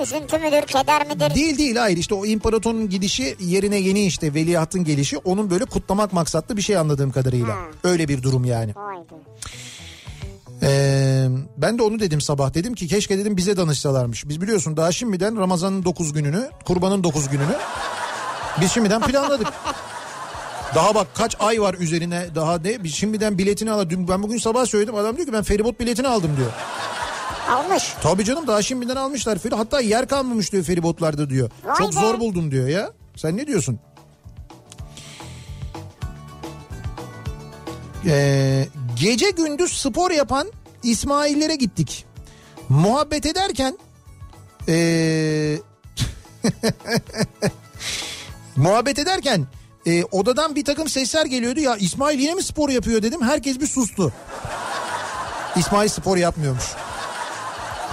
e, 0.00 0.02
üzüntü 0.02 0.38
müdür, 0.38 0.62
keder 0.66 1.06
midir? 1.06 1.34
Değil 1.34 1.58
değil 1.58 1.76
hayır 1.76 1.96
işte 1.96 2.14
o 2.14 2.26
imparatorun 2.26 2.88
gidişi 2.88 3.36
yerine 3.40 3.76
yeni 3.76 4.06
işte 4.06 4.34
veliahtın 4.34 4.84
gelişi 4.84 5.18
onun 5.18 5.50
böyle 5.50 5.64
kutlamak 5.64 6.12
maksatlı 6.12 6.56
bir 6.56 6.62
şey 6.62 6.76
anladığım 6.76 7.10
kadarıyla. 7.12 7.54
Ha. 7.54 7.58
Öyle 7.84 8.08
bir 8.08 8.22
durum 8.22 8.44
yani. 8.44 8.72
Vay 8.76 8.96
be. 8.96 9.14
Ee, 10.62 11.28
ben 11.56 11.78
de 11.78 11.82
onu 11.82 12.00
dedim 12.00 12.20
sabah 12.20 12.54
dedim 12.54 12.74
ki 12.74 12.88
keşke 12.88 13.18
dedim 13.18 13.36
bize 13.36 13.56
danışsalarmış. 13.56 14.28
Biz 14.28 14.40
biliyorsun 14.40 14.76
daha 14.76 14.92
şimdiden 14.92 15.38
Ramazan'ın 15.40 15.84
9 15.84 16.12
gününü, 16.12 16.50
kurbanın 16.64 17.04
9 17.04 17.28
gününü 17.28 17.56
biz 18.60 18.72
şimdiden 18.72 19.00
planladık. 19.00 19.46
Daha 20.74 20.94
bak 20.94 21.06
kaç 21.14 21.36
ay 21.40 21.60
var 21.60 21.74
üzerine 21.74 22.26
daha 22.34 22.58
ne 22.58 22.88
şimdiden 22.88 23.38
biletini 23.38 23.70
al. 23.70 23.90
Dün 23.90 24.08
ben 24.08 24.22
bugün 24.22 24.38
sabah 24.38 24.66
söyledim 24.66 24.94
adam 24.94 25.16
diyor 25.16 25.26
ki 25.26 25.32
ben 25.32 25.42
feribot 25.42 25.80
biletini 25.80 26.08
aldım 26.08 26.30
diyor. 26.36 26.50
Almış. 27.50 27.92
Tabii 28.02 28.24
canım 28.24 28.46
daha 28.46 28.62
şimdiden 28.62 28.96
almışlar 28.96 29.38
feri 29.38 29.54
hatta 29.54 29.80
yer 29.80 30.08
kalmamış 30.08 30.52
diyor 30.52 30.64
feribotlarda 30.64 31.30
diyor. 31.30 31.50
Vay 31.64 31.76
Çok 31.76 31.88
be. 31.88 31.92
zor 31.92 32.20
buldum 32.20 32.50
diyor 32.50 32.68
ya. 32.68 32.92
Sen 33.16 33.36
ne 33.36 33.46
diyorsun? 33.46 33.80
Ee, 38.06 38.66
gece 39.00 39.30
gündüz 39.30 39.72
spor 39.72 40.10
yapan 40.10 40.52
İsmail'lere 40.82 41.54
gittik. 41.56 42.04
Muhabbet 42.68 43.26
ederken 43.26 43.78
ee, 44.68 45.58
muhabbet 48.56 48.98
ederken 48.98 49.46
e, 49.86 50.04
odadan 50.04 50.56
bir 50.56 50.64
takım 50.64 50.88
sesler 50.88 51.26
geliyordu. 51.26 51.60
Ya 51.60 51.76
İsmail 51.76 52.18
yine 52.18 52.34
mi 52.34 52.42
spor 52.42 52.68
yapıyor 52.68 53.02
dedim. 53.02 53.22
Herkes 53.22 53.60
bir 53.60 53.66
sustu. 53.66 54.12
İsmail 55.56 55.88
spor 55.88 56.16
yapmıyormuş 56.16 56.64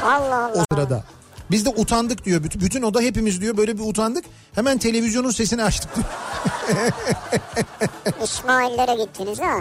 Allah 0.04 0.36
Allah. 0.36 0.52
o 0.56 0.76
sırada. 0.76 1.04
Biz 1.52 1.66
de 1.66 1.70
utandık 1.70 2.26
diyor. 2.26 2.44
Bütün, 2.44 2.62
bütün 2.62 2.82
oda 2.82 3.02
hepimiz 3.02 3.42
diyor 3.42 3.58
böyle 3.58 3.78
bir 3.78 3.84
utandık. 3.84 4.26
Hemen 4.56 4.78
televizyonun 4.78 5.32
sesini 5.32 5.64
açtık 5.64 5.90
diyor. 5.96 6.08
İsmail'lere 8.24 9.04
gittiniz 9.04 9.40
ha. 9.40 9.60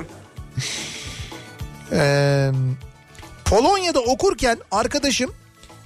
Ee, 1.92 2.50
Polonya'da 3.44 4.00
okurken 4.00 4.58
arkadaşım 4.70 5.34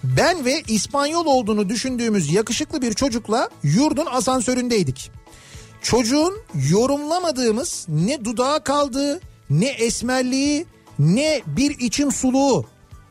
ben 0.04 0.44
ve 0.44 0.60
İspanyol 0.60 1.26
olduğunu 1.26 1.68
düşündüğümüz 1.68 2.32
yakışıklı 2.32 2.82
bir 2.82 2.94
çocukla 2.94 3.48
yurdun 3.62 4.06
asansöründeydik. 4.06 5.10
Çocuğun 5.82 6.34
yorumlamadığımız 6.70 7.86
ne 7.88 8.24
dudağı 8.24 8.64
kaldı, 8.64 9.20
ne 9.50 9.68
esmerliği, 9.68 10.66
ne 10.98 11.42
bir 11.46 11.78
içim 11.78 12.12
suluğu. 12.12 12.64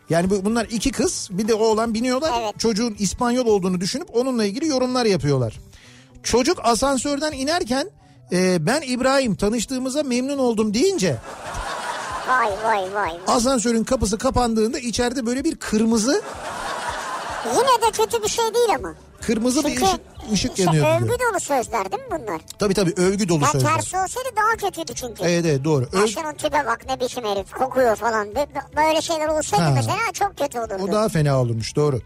Yani 0.09 0.29
bu- 0.29 0.45
bunlar 0.45 0.65
iki 0.71 0.91
kız 0.91 1.27
bir 1.31 1.47
de 1.47 1.53
oğlan 1.53 1.93
biniyorlar. 1.93 2.31
Evet. 2.41 2.59
Çocuğun 2.59 2.95
İspanyol 2.99 3.45
olduğunu 3.45 3.81
düşünüp 3.81 4.15
onunla 4.15 4.45
ilgili 4.45 4.67
yorumlar 4.67 5.05
yapıyorlar. 5.05 5.59
Çocuk 6.23 6.57
asansörden 6.63 7.31
inerken 7.31 7.89
e, 8.31 8.65
ben 8.65 8.81
İbrahim 8.81 9.35
tanıştığımıza 9.35 10.03
memnun 10.03 10.37
oldum 10.37 10.73
deyince 10.73 11.17
Vay 12.29 12.49
vay 12.63 12.93
vay. 12.93 13.11
asansörün 13.27 13.83
kapısı 13.83 14.17
kapandığında 14.17 14.79
içeride 14.79 15.25
böyle 15.25 15.43
bir 15.43 15.55
kırmızı 15.55 16.21
Yine 17.45 17.87
de 17.87 17.91
kötü 18.03 18.23
bir 18.23 18.27
şey 18.29 18.45
değil 18.53 18.69
ama. 18.75 18.95
Kırmızı 19.21 19.63
bir 19.63 19.69
Çünkü 19.69 19.83
ışık, 19.85 19.99
ışık 20.33 20.51
işte 20.51 20.63
yanıyor 20.63 20.95
övgü 20.95 21.07
diyor. 21.07 21.19
dolu 21.31 21.39
sözler 21.39 21.91
değil 21.91 22.03
mi 22.03 22.09
bunlar? 22.21 22.41
Tabii 22.59 22.73
tabii 22.73 22.93
övgü 22.97 23.29
dolu 23.29 23.41
Ya 23.43 23.47
sözler. 23.51 23.73
tersi 23.75 23.97
olsaydı 23.97 24.29
daha 24.35 24.69
kötüydü 24.69 24.93
çünkü. 24.95 25.23
Evet 25.23 25.45
evet 25.45 25.63
doğru. 25.63 25.85
Öv- 25.85 26.07
şunun 26.07 26.33
tipe 26.33 26.65
bak 26.65 26.85
ne 26.89 26.99
biçim 26.99 27.23
herif 27.25 27.51
kokuyor 27.51 27.95
falan. 27.95 28.27
Bö- 28.27 28.75
Böyle 28.77 29.01
şeyler 29.01 29.27
olsaydı 29.27 29.63
Ha. 29.63 29.71
mesela 29.75 29.97
çok 30.13 30.37
kötü 30.37 30.59
olurdu. 30.59 30.73
o 30.83 30.91
daha 30.91 31.09
fena 31.09 31.41
olurmuş 31.41 31.75
doğru. 31.75 32.01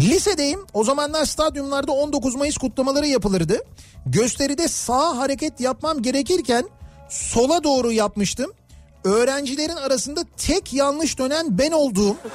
Lisedeyim. 0.00 0.66
O 0.74 0.84
zamanlar 0.84 1.24
stadyumlarda 1.24 1.92
19 1.92 2.34
Mayıs 2.34 2.56
kutlamaları 2.56 3.06
yapılırdı. 3.06 3.58
Gösteride 4.06 4.68
sağ 4.68 5.16
hareket 5.16 5.60
yapmam 5.60 6.02
gerekirken 6.02 6.64
sola 7.08 7.64
doğru 7.64 7.92
yapmıştım. 7.92 8.52
Öğrencilerin 9.04 9.76
arasında 9.76 10.20
tek 10.36 10.72
yanlış 10.72 11.18
dönen 11.18 11.58
ben 11.58 11.72
olduğum 11.72 12.16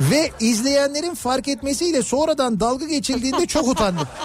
ve 0.00 0.30
izleyenlerin 0.40 1.14
fark 1.14 1.48
etmesiyle 1.48 2.02
sonradan 2.02 2.60
dalga 2.60 2.86
geçildiğinde 2.86 3.46
çok 3.46 3.68
utandım. 3.68 4.08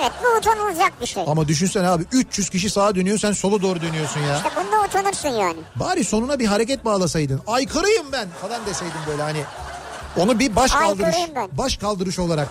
Evet 0.00 0.12
bu 0.24 0.38
utanılacak 0.38 1.00
bir 1.00 1.06
şey. 1.06 1.24
Ama 1.26 1.48
düşünsene 1.48 1.88
abi 1.88 2.04
300 2.12 2.50
kişi 2.50 2.70
sağa 2.70 2.94
dönüyor 2.94 3.18
sen 3.18 3.32
sola 3.32 3.62
doğru 3.62 3.80
dönüyorsun 3.80 4.20
ya. 4.20 4.36
İşte 4.36 4.48
bunda 4.56 4.84
utanırsın 4.84 5.28
yani. 5.28 5.56
Bari 5.76 6.04
sonuna 6.04 6.38
bir 6.38 6.46
hareket 6.46 6.84
bağlasaydın. 6.84 7.40
Aykırıyım 7.46 8.06
ben 8.12 8.28
falan 8.42 8.66
deseydin 8.66 9.00
böyle 9.08 9.22
hani. 9.22 9.40
Onu 10.16 10.38
bir 10.38 10.56
baş 10.56 10.70
kaldırış, 10.72 11.16
baş 11.52 11.76
kaldırış 11.76 12.18
olarak. 12.18 12.48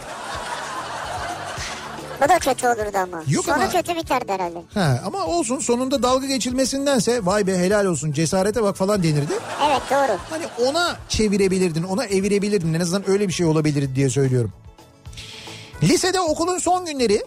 Bu 2.22 2.30
da 2.30 2.40
kötü 2.40 2.68
olurdu 2.68 2.98
ama. 3.04 3.24
Yok 3.30 3.46
Sonu 3.46 3.56
ama- 3.56 3.70
kötü 3.70 3.96
biterdi 3.96 4.32
herhalde. 4.32 4.60
He, 4.74 5.00
ama 5.06 5.26
olsun 5.26 5.60
sonunda 5.60 6.04
dalga 6.04 6.28
geçilmesindense 6.28 7.26
vay 7.26 7.48
be 7.48 7.58
helal 7.58 7.86
olsun 7.86 8.12
cesarete 8.12 8.64
bak 8.64 8.78
falan 8.78 9.04
denirdi. 9.04 9.34
Evet 9.68 9.82
doğru. 9.92 10.18
Hani 10.30 10.70
ona 10.70 10.98
çevirebilirdin 11.10 11.84
ona 11.84 12.06
evirebilirdin 12.06 12.74
en 12.74 12.80
azından 12.80 13.10
öyle 13.10 13.28
bir 13.28 13.34
şey 13.34 13.46
olabilirdi 13.46 13.96
diye 13.96 14.10
söylüyorum. 14.10 14.54
Lisede 15.84 16.20
okulun 16.20 16.58
son 16.58 16.86
günleri 16.86 17.26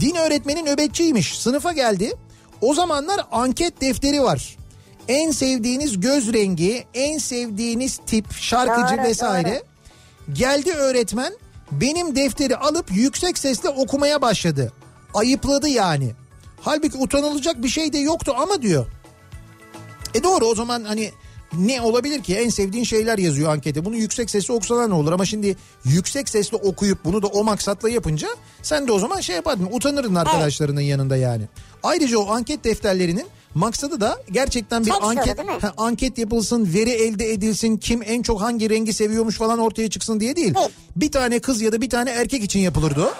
din 0.00 0.14
öğretmeni 0.14 0.64
nöbetçiymiş 0.64 1.38
sınıfa 1.38 1.72
geldi. 1.72 2.12
O 2.60 2.74
zamanlar 2.74 3.20
anket 3.32 3.80
defteri 3.80 4.22
var. 4.22 4.56
En 5.08 5.30
sevdiğiniz 5.30 6.00
göz 6.00 6.32
rengi, 6.32 6.84
en 6.94 7.18
sevdiğiniz 7.18 8.00
tip, 8.06 8.32
şarkıcı 8.32 8.96
Doğru, 8.96 9.06
vesaire. 9.06 9.62
Geldi 10.32 10.72
öğretmen 10.72 11.32
benim 11.72 12.16
defteri 12.16 12.56
alıp 12.56 12.92
yüksek 12.92 13.38
sesle 13.38 13.68
okumaya 13.68 14.22
başladı. 14.22 14.72
Ayıpladı 15.14 15.68
yani. 15.68 16.12
Halbuki 16.60 16.98
utanılacak 16.98 17.62
bir 17.62 17.68
şey 17.68 17.92
de 17.92 17.98
yoktu 17.98 18.34
ama 18.38 18.62
diyor. 18.62 18.86
E 20.14 20.22
doğru 20.22 20.44
o 20.44 20.54
zaman 20.54 20.84
hani 20.84 21.12
ne 21.58 21.80
olabilir 21.80 22.22
ki 22.22 22.36
en 22.36 22.48
sevdiğin 22.48 22.84
şeyler 22.84 23.18
yazıyor 23.18 23.52
ankete. 23.52 23.84
Bunu 23.84 23.96
yüksek 23.96 24.30
sesle 24.30 24.54
okusalar 24.54 24.90
ne 24.90 24.94
olur 24.94 25.12
ama 25.12 25.24
şimdi 25.24 25.56
yüksek 25.84 26.28
sesle 26.28 26.56
okuyup 26.56 27.04
bunu 27.04 27.22
da 27.22 27.26
o 27.26 27.44
maksatla 27.44 27.90
yapınca 27.90 28.28
sen 28.62 28.88
de 28.88 28.92
o 28.92 28.98
zaman 28.98 29.20
şey 29.20 29.36
yapardın 29.36 29.68
utanırdın 29.72 30.14
arkadaşlarının 30.14 30.80
yanında 30.80 31.16
yani. 31.16 31.44
Ayrıca 31.82 32.18
o 32.18 32.30
anket 32.30 32.64
defterlerinin 32.64 33.26
maksadı 33.54 34.00
da 34.00 34.18
gerçekten 34.30 34.80
bir 34.80 34.90
Tek 34.90 34.94
soru 34.94 35.06
anket 35.06 35.38
mi? 35.38 35.52
ha, 35.62 35.72
anket 35.76 36.18
yapılsın, 36.18 36.74
veri 36.74 36.90
elde 36.90 37.32
edilsin, 37.32 37.76
kim 37.76 38.02
en 38.06 38.22
çok 38.22 38.40
hangi 38.40 38.70
rengi 38.70 38.92
seviyormuş 38.92 39.36
falan 39.38 39.58
ortaya 39.58 39.90
çıksın 39.90 40.20
diye 40.20 40.36
değil. 40.36 40.54
Değil. 40.54 40.68
Bir 40.96 41.12
tane 41.12 41.38
kız 41.38 41.60
ya 41.62 41.72
da 41.72 41.80
bir 41.80 41.90
tane 41.90 42.10
erkek 42.10 42.44
için 42.44 42.60
yapılırdı. 42.60 43.10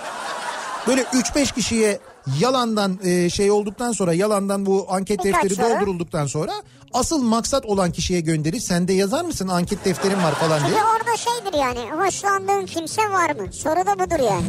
Böyle 0.87 1.03
3-5 1.03 1.55
kişiye 1.55 1.99
yalandan 2.41 2.99
e, 3.05 3.31
şey 3.31 3.51
olduktan 3.51 3.93
sonra 3.93 4.13
yalandan 4.15 4.67
bu 4.67 4.87
anket 4.91 5.25
Birkaç 5.25 5.43
defteri 5.45 5.55
soru. 5.55 5.75
doldurulduktan 5.81 6.27
sonra 6.27 6.53
asıl 6.93 7.23
maksat 7.23 7.67
olan 7.67 7.93
kişiye 7.93 8.21
gönderir. 8.21 8.61
Sen 8.61 8.89
de 8.89 8.93
yazar 8.93 9.25
mısın 9.25 9.49
anket 9.49 9.85
defterim 9.85 10.23
var 10.23 10.35
falan 10.35 10.61
diye. 10.61 10.71
Çünkü 10.71 10.85
orada 10.97 11.17
şeydir 11.17 11.59
yani 11.59 12.05
hoşlandığın 12.05 12.67
kimse 12.67 13.03
var 13.03 13.31
mı? 13.31 13.53
Soru 13.53 13.87
da 13.87 13.95
budur 13.99 14.25
yani. 14.25 14.45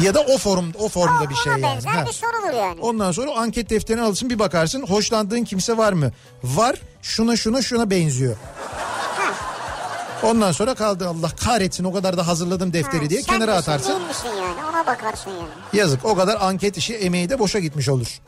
Ya 0.00 0.14
da 0.14 0.20
o 0.20 0.38
forum 0.38 0.72
o 0.78 0.88
formda 0.88 1.30
bir 1.30 1.34
şey 1.34 1.52
yani. 1.52 1.66
Ha. 1.86 2.04
bir 2.48 2.54
yani. 2.56 2.80
Ondan 2.80 3.12
sonra 3.12 3.30
o 3.30 3.36
anket 3.36 3.70
defterini 3.70 4.02
alırsın 4.02 4.30
bir 4.30 4.38
bakarsın 4.38 4.82
hoşlandığın 4.82 5.44
kimse 5.44 5.76
var 5.76 5.92
mı? 5.92 6.12
Var 6.44 6.80
şuna 7.02 7.36
şuna 7.36 7.62
şuna 7.62 7.90
benziyor. 7.90 8.36
Ondan 10.22 10.52
sonra 10.52 10.74
kaldı 10.74 11.08
Allah 11.08 11.30
kahretsin 11.44 11.84
o 11.84 11.92
kadar 11.92 12.16
da 12.16 12.26
hazırladım 12.26 12.72
defteri 12.72 13.02
Ha, 13.02 13.10
diye 13.10 13.22
sen 13.22 13.34
kenara 13.34 13.56
misin, 13.56 13.70
atarsın. 13.72 14.02
Misin 14.02 14.28
yani 14.28 14.64
ona 14.70 14.86
bakarsın 14.86 15.30
yani. 15.30 15.48
Yazık 15.72 16.04
o 16.04 16.14
kadar 16.14 16.36
anket 16.40 16.76
işi 16.76 16.94
emeği 16.94 17.28
de 17.28 17.38
boşa 17.38 17.58
gitmiş 17.58 17.88
olur. 17.88 18.20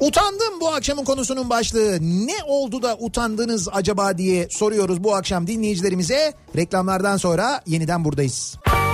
Utandım 0.00 0.60
bu 0.60 0.68
akşamın 0.68 1.04
konusunun 1.04 1.50
başlığı. 1.50 1.98
Ne 2.00 2.36
oldu 2.46 2.82
da 2.82 2.96
utandınız 3.00 3.68
acaba 3.72 4.18
diye 4.18 4.48
soruyoruz 4.50 5.04
bu 5.04 5.14
akşam 5.14 5.46
dinleyicilerimize. 5.46 6.34
Reklamlardan 6.56 7.16
sonra 7.16 7.62
yeniden 7.66 8.04
buradayız. 8.04 8.56
Selam 8.66 8.93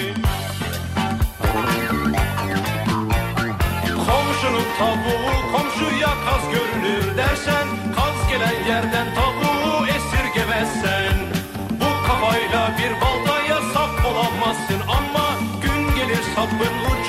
tavuğu 4.81 5.51
komşuya 5.53 6.13
kaz 6.25 6.43
görünür 6.53 7.17
dersen 7.17 7.67
Kaz 7.95 8.29
gelen 8.29 8.57
yerden 8.67 9.07
tavuğu 9.15 9.87
esirgemezsen. 9.87 11.17
Bu 11.81 12.07
kafayla 12.07 12.71
bir 12.77 12.91
baltaya 13.01 13.59
sap 13.73 14.05
olamazsın 14.05 14.81
ama 14.97 15.25
gün 15.61 15.95
gelir 15.95 16.23
sapın 16.35 16.75
vurur 16.81 17.00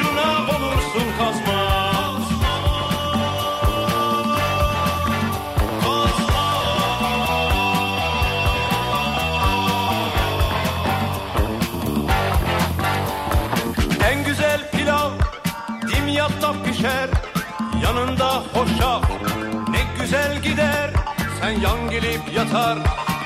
Sen 21.42 21.60
yan 21.60 21.90
gelip 21.90 22.20
yatar 22.36 22.78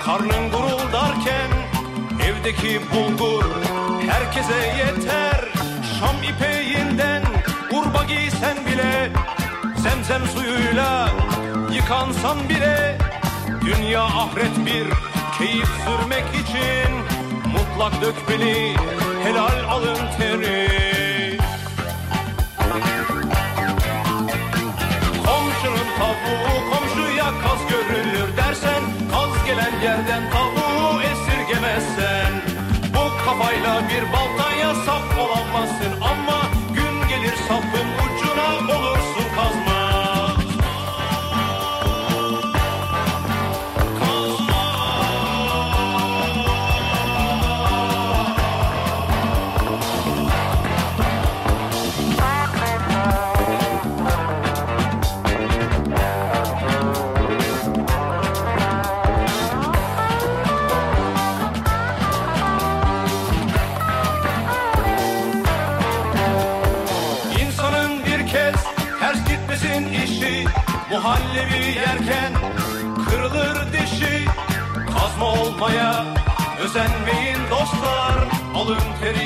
karnın 0.05 0.51
guruldarken 0.51 1.51
Evdeki 2.25 2.81
bulgur 2.93 3.45
herkese 4.09 4.57
yeter. 4.79 5.45
Şam 5.99 6.23
ipeğinden 6.23 7.23
urba 7.73 8.05
giysen 8.05 8.57
bile 8.67 9.11
Zemzem 9.77 10.23
suyuyla 10.27 11.09
yıkansan 11.73 12.49
bile 12.49 12.99
Dünya 13.61 14.03
ahiret 14.03 14.67
bir 14.67 14.87
keyif 15.39 15.69
sürmek 15.85 16.25
için 16.43 16.93
Mutlak 17.53 18.03
dökmeli 18.03 18.77
helal 19.25 19.65
alın 19.71 19.99
teri 20.19 20.96
gelen 29.57 29.81
yerden 29.83 30.31
tavuğu 30.31 31.03
esirgemezsen 31.03 32.33
Bu 32.95 33.25
kafayla 33.25 33.83
bir 33.89 34.13
baltaya 34.13 34.46
Alın 78.67 78.79
teriyle 79.01 79.26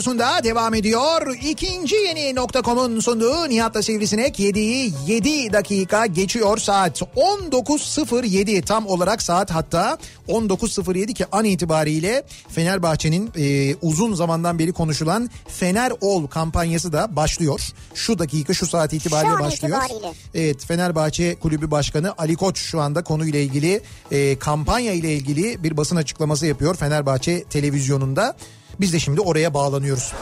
radyosunda 0.00 0.44
devam 0.44 0.74
ediyor. 0.74 1.36
İkinci 1.42 1.94
yeni 1.94 2.34
nokta.com'un 2.34 3.00
sunduğu 3.00 3.48
Nihat'la 3.48 3.82
Sivrisinek 3.82 4.38
7'yi 4.38 4.92
7 5.06 5.52
dakika 5.52 6.06
geçiyor 6.06 6.58
saat 6.58 7.02
19.07 7.02 8.62
tam 8.62 8.86
olarak 8.86 9.22
saat 9.22 9.50
hatta 9.50 9.98
19.07 10.28 11.14
ki 11.14 11.26
an 11.32 11.44
itibariyle 11.44 12.22
Fenerbahçe'nin 12.48 13.30
e, 13.38 13.74
uzun 13.82 14.14
zamandan 14.14 14.58
beri 14.58 14.72
konuşulan 14.72 15.30
Fener 15.48 15.92
Ol 16.00 16.26
kampanyası 16.26 16.92
da 16.92 17.16
başlıyor. 17.16 17.60
Şu 17.94 18.18
dakika 18.18 18.54
şu 18.54 18.66
saat 18.66 18.92
itibariyle 18.92 19.34
Şu 19.38 19.44
başlıyor. 19.44 19.82
itibariyle. 19.82 20.12
Evet 20.34 20.66
Fenerbahçe 20.66 21.34
Kulübü 21.34 21.70
Başkanı 21.70 22.14
Ali 22.18 22.36
Koç 22.36 22.58
şu 22.58 22.80
anda 22.80 23.04
konuyla 23.04 23.38
ilgili 23.38 23.82
e, 24.10 24.38
kampanya 24.38 24.92
ile 24.92 25.14
ilgili 25.14 25.62
bir 25.62 25.76
basın 25.76 25.96
açıklaması 25.96 26.46
yapıyor 26.46 26.76
Fenerbahçe 26.76 27.44
televizyonunda. 27.44 28.36
Biz 28.80 28.92
de 28.92 28.98
şimdi 28.98 29.20
oraya 29.20 29.54
bağlanıyoruz. 29.54 30.12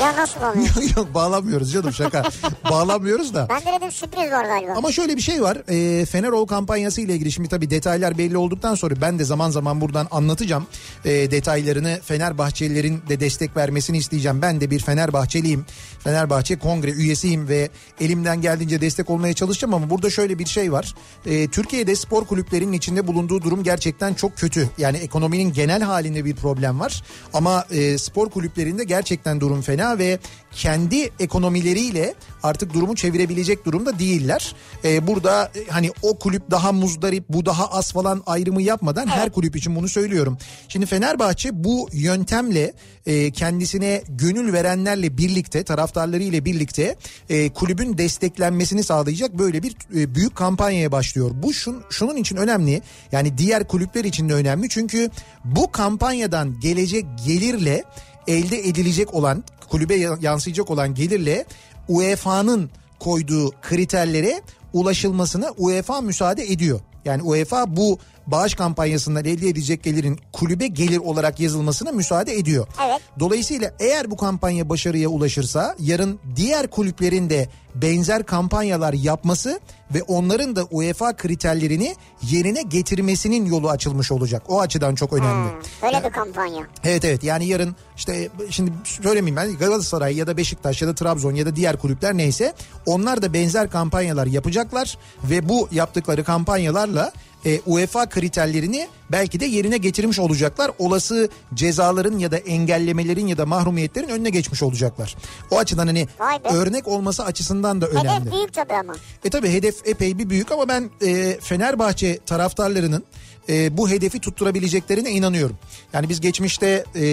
Ya 0.00 0.16
nasıl 0.16 0.40
oluyor? 0.40 0.96
Yok 0.96 1.14
bağlanmıyoruz 1.14 1.72
canım 1.72 1.92
şaka. 1.92 2.22
bağlanmıyoruz 2.70 3.34
da. 3.34 3.46
Ben 3.50 3.60
de 3.60 3.78
dedim 3.78 3.92
sürpriz 3.92 4.32
var 4.32 4.44
galiba. 4.44 4.72
Ama 4.76 4.92
şöyle 4.92 5.16
bir 5.16 5.22
şey 5.22 5.42
var. 5.42 5.58
E, 5.68 6.06
Fenerol 6.06 6.46
kampanyası 6.46 7.00
ile 7.00 7.14
ilgili 7.14 7.32
şimdi 7.32 7.48
tabii 7.48 7.70
detaylar 7.70 8.18
belli 8.18 8.36
olduktan 8.38 8.74
sonra 8.74 8.94
ben 9.00 9.18
de 9.18 9.24
zaman 9.24 9.50
zaman 9.50 9.80
buradan 9.80 10.08
anlatacağım. 10.10 10.66
E, 11.04 11.10
detaylarını 11.30 11.98
Fenerbahçelilerin 12.04 13.02
de 13.08 13.20
destek 13.20 13.56
vermesini 13.56 13.96
isteyeceğim. 13.96 14.42
Ben 14.42 14.60
de 14.60 14.70
bir 14.70 14.80
Fenerbahçeliyim. 14.80 15.66
Fenerbahçe 16.04 16.58
kongre 16.58 16.90
üyesiyim 16.90 17.48
ve 17.48 17.68
elimden 18.00 18.40
geldiğince 18.40 18.80
destek 18.80 19.10
olmaya 19.10 19.34
çalışacağım 19.34 19.74
ama 19.74 19.90
burada 19.90 20.10
şöyle 20.10 20.38
bir 20.38 20.46
şey 20.46 20.72
var. 20.72 20.94
E, 21.26 21.48
Türkiye'de 21.48 21.96
spor 21.96 22.24
kulüplerinin 22.24 22.72
içinde 22.72 23.06
bulunduğu 23.06 23.42
durum 23.42 23.62
gerçekten 23.62 24.14
çok 24.14 24.36
kötü. 24.36 24.70
Yani 24.78 24.96
ekonominin 24.96 25.52
genel 25.52 25.82
halinde 25.82 26.24
bir 26.24 26.36
problem 26.36 26.80
var. 26.80 27.02
Ama 27.34 27.64
e, 27.70 27.98
spor 27.98 28.30
kulüplerinde 28.30 28.84
gerçekten 28.84 29.40
durum 29.40 29.62
fena 29.62 29.87
ve 29.98 30.18
kendi 30.52 31.10
ekonomileriyle 31.20 32.14
artık 32.42 32.74
durumu 32.74 32.96
çevirebilecek 32.96 33.64
durumda 33.64 33.98
değiller. 33.98 34.54
Ee, 34.84 35.06
burada 35.06 35.44
e, 35.44 35.70
hani 35.70 35.90
o 36.02 36.18
kulüp 36.18 36.50
daha 36.50 36.72
muzdarip 36.72 37.24
bu 37.28 37.46
daha 37.46 37.66
az 37.66 37.92
falan 37.92 38.22
ayrımı 38.26 38.62
yapmadan 38.62 39.06
her 39.06 39.32
kulüp 39.32 39.56
için 39.56 39.76
bunu 39.76 39.88
söylüyorum. 39.88 40.38
Şimdi 40.68 40.86
Fenerbahçe 40.86 41.64
bu 41.64 41.88
yöntemle 41.92 42.72
e, 43.06 43.30
kendisine 43.30 44.02
gönül 44.08 44.52
verenlerle 44.52 45.18
birlikte 45.18 45.62
taraftarlarıyla 45.62 46.44
birlikte 46.44 46.96
e, 47.28 47.48
kulübün 47.52 47.98
desteklenmesini 47.98 48.84
sağlayacak 48.84 49.38
böyle 49.38 49.62
bir 49.62 49.76
e, 49.94 50.14
büyük 50.14 50.36
kampanyaya 50.36 50.92
başlıyor. 50.92 51.30
Bu 51.34 51.52
şun, 51.52 51.82
şunun 51.90 52.16
için 52.16 52.36
önemli 52.36 52.82
yani 53.12 53.38
diğer 53.38 53.68
kulüpler 53.68 54.04
için 54.04 54.28
de 54.28 54.34
önemli 54.34 54.68
çünkü 54.68 55.10
bu 55.44 55.72
kampanyadan 55.72 56.60
gelecek 56.60 57.06
gelirle 57.26 57.84
elde 58.26 58.68
edilecek 58.68 59.14
olan 59.14 59.44
kulübe 59.70 59.94
yansıyacak 60.20 60.70
olan 60.70 60.94
gelirle 60.94 61.44
UEFA'nın 61.88 62.70
koyduğu 62.98 63.50
kriterlere 63.62 64.42
ulaşılmasına 64.72 65.50
UEFA 65.58 66.00
müsaade 66.00 66.44
ediyor. 66.44 66.80
Yani 67.04 67.22
UEFA 67.22 67.76
bu 67.76 67.98
bağış 68.30 68.54
kampanyasından 68.54 69.24
elde 69.24 69.48
edecek 69.48 69.82
gelirin 69.82 70.20
kulübe 70.32 70.66
gelir 70.66 70.98
olarak 70.98 71.40
yazılmasına 71.40 71.92
müsaade 71.92 72.34
ediyor. 72.34 72.66
Evet. 72.86 73.00
Dolayısıyla 73.18 73.74
eğer 73.80 74.10
bu 74.10 74.16
kampanya 74.16 74.68
başarıya 74.68 75.08
ulaşırsa 75.08 75.76
yarın 75.78 76.18
diğer 76.36 76.70
kulüplerin 76.70 77.30
de 77.30 77.48
benzer 77.74 78.22
kampanyalar 78.22 78.92
yapması 78.92 79.60
ve 79.94 80.02
onların 80.02 80.56
da 80.56 80.64
UEFA 80.64 81.16
kriterlerini 81.16 81.96
yerine 82.22 82.62
getirmesinin 82.62 83.46
yolu 83.46 83.70
açılmış 83.70 84.12
olacak. 84.12 84.42
O 84.48 84.60
açıdan 84.60 84.94
çok 84.94 85.12
önemli. 85.12 85.50
Böyle 85.82 86.04
bir 86.04 86.10
kampanya. 86.10 86.66
Evet 86.84 87.04
evet 87.04 87.24
yani 87.24 87.46
yarın 87.46 87.76
işte 87.96 88.28
şimdi 88.50 88.72
söylemeyeyim 88.84 89.36
ben 89.36 89.58
Galatasaray 89.58 90.16
ya 90.16 90.26
da 90.26 90.36
Beşiktaş 90.36 90.82
ya 90.82 90.88
da 90.88 90.94
Trabzon 90.94 91.34
ya 91.34 91.46
da 91.46 91.56
diğer 91.56 91.76
kulüpler 91.76 92.16
neyse 92.16 92.54
onlar 92.86 93.22
da 93.22 93.32
benzer 93.32 93.70
kampanyalar 93.70 94.26
yapacaklar 94.26 94.98
ve 95.24 95.48
bu 95.48 95.68
yaptıkları 95.72 96.24
kampanyalarla 96.24 97.12
e, 97.46 97.60
UEFA 97.66 98.08
kriterlerini 98.08 98.88
belki 99.12 99.40
de 99.40 99.44
yerine 99.46 99.76
getirmiş 99.76 100.18
olacaklar. 100.18 100.70
Olası 100.78 101.28
cezaların 101.54 102.18
ya 102.18 102.30
da 102.30 102.36
engellemelerin 102.36 103.26
ya 103.26 103.38
da 103.38 103.46
mahrumiyetlerin 103.46 104.08
önüne 104.08 104.30
geçmiş 104.30 104.62
olacaklar. 104.62 105.16
O 105.50 105.58
açıdan 105.58 105.86
hani 105.86 106.06
örnek 106.44 106.88
olması 106.88 107.24
açısından 107.24 107.80
da 107.80 107.86
önemli. 107.86 108.10
Hedef 108.10 108.32
büyük 108.32 108.52
tabii 108.52 108.74
ama. 108.74 108.94
E 109.24 109.30
tabi 109.30 109.52
hedef 109.52 109.88
epey 109.88 110.18
bir 110.18 110.30
büyük 110.30 110.52
ama 110.52 110.68
ben 110.68 110.90
e, 111.06 111.38
Fenerbahçe 111.40 112.18
taraftarlarının 112.26 113.04
e, 113.48 113.76
bu 113.76 113.90
hedefi 113.90 114.20
tutturabileceklerine 114.20 115.10
inanıyorum. 115.10 115.58
Yani 115.92 116.08
biz 116.08 116.20
geçmişte 116.20 116.84
e, 116.96 117.04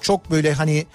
çok 0.00 0.30
böyle 0.30 0.52
hani 0.52 0.86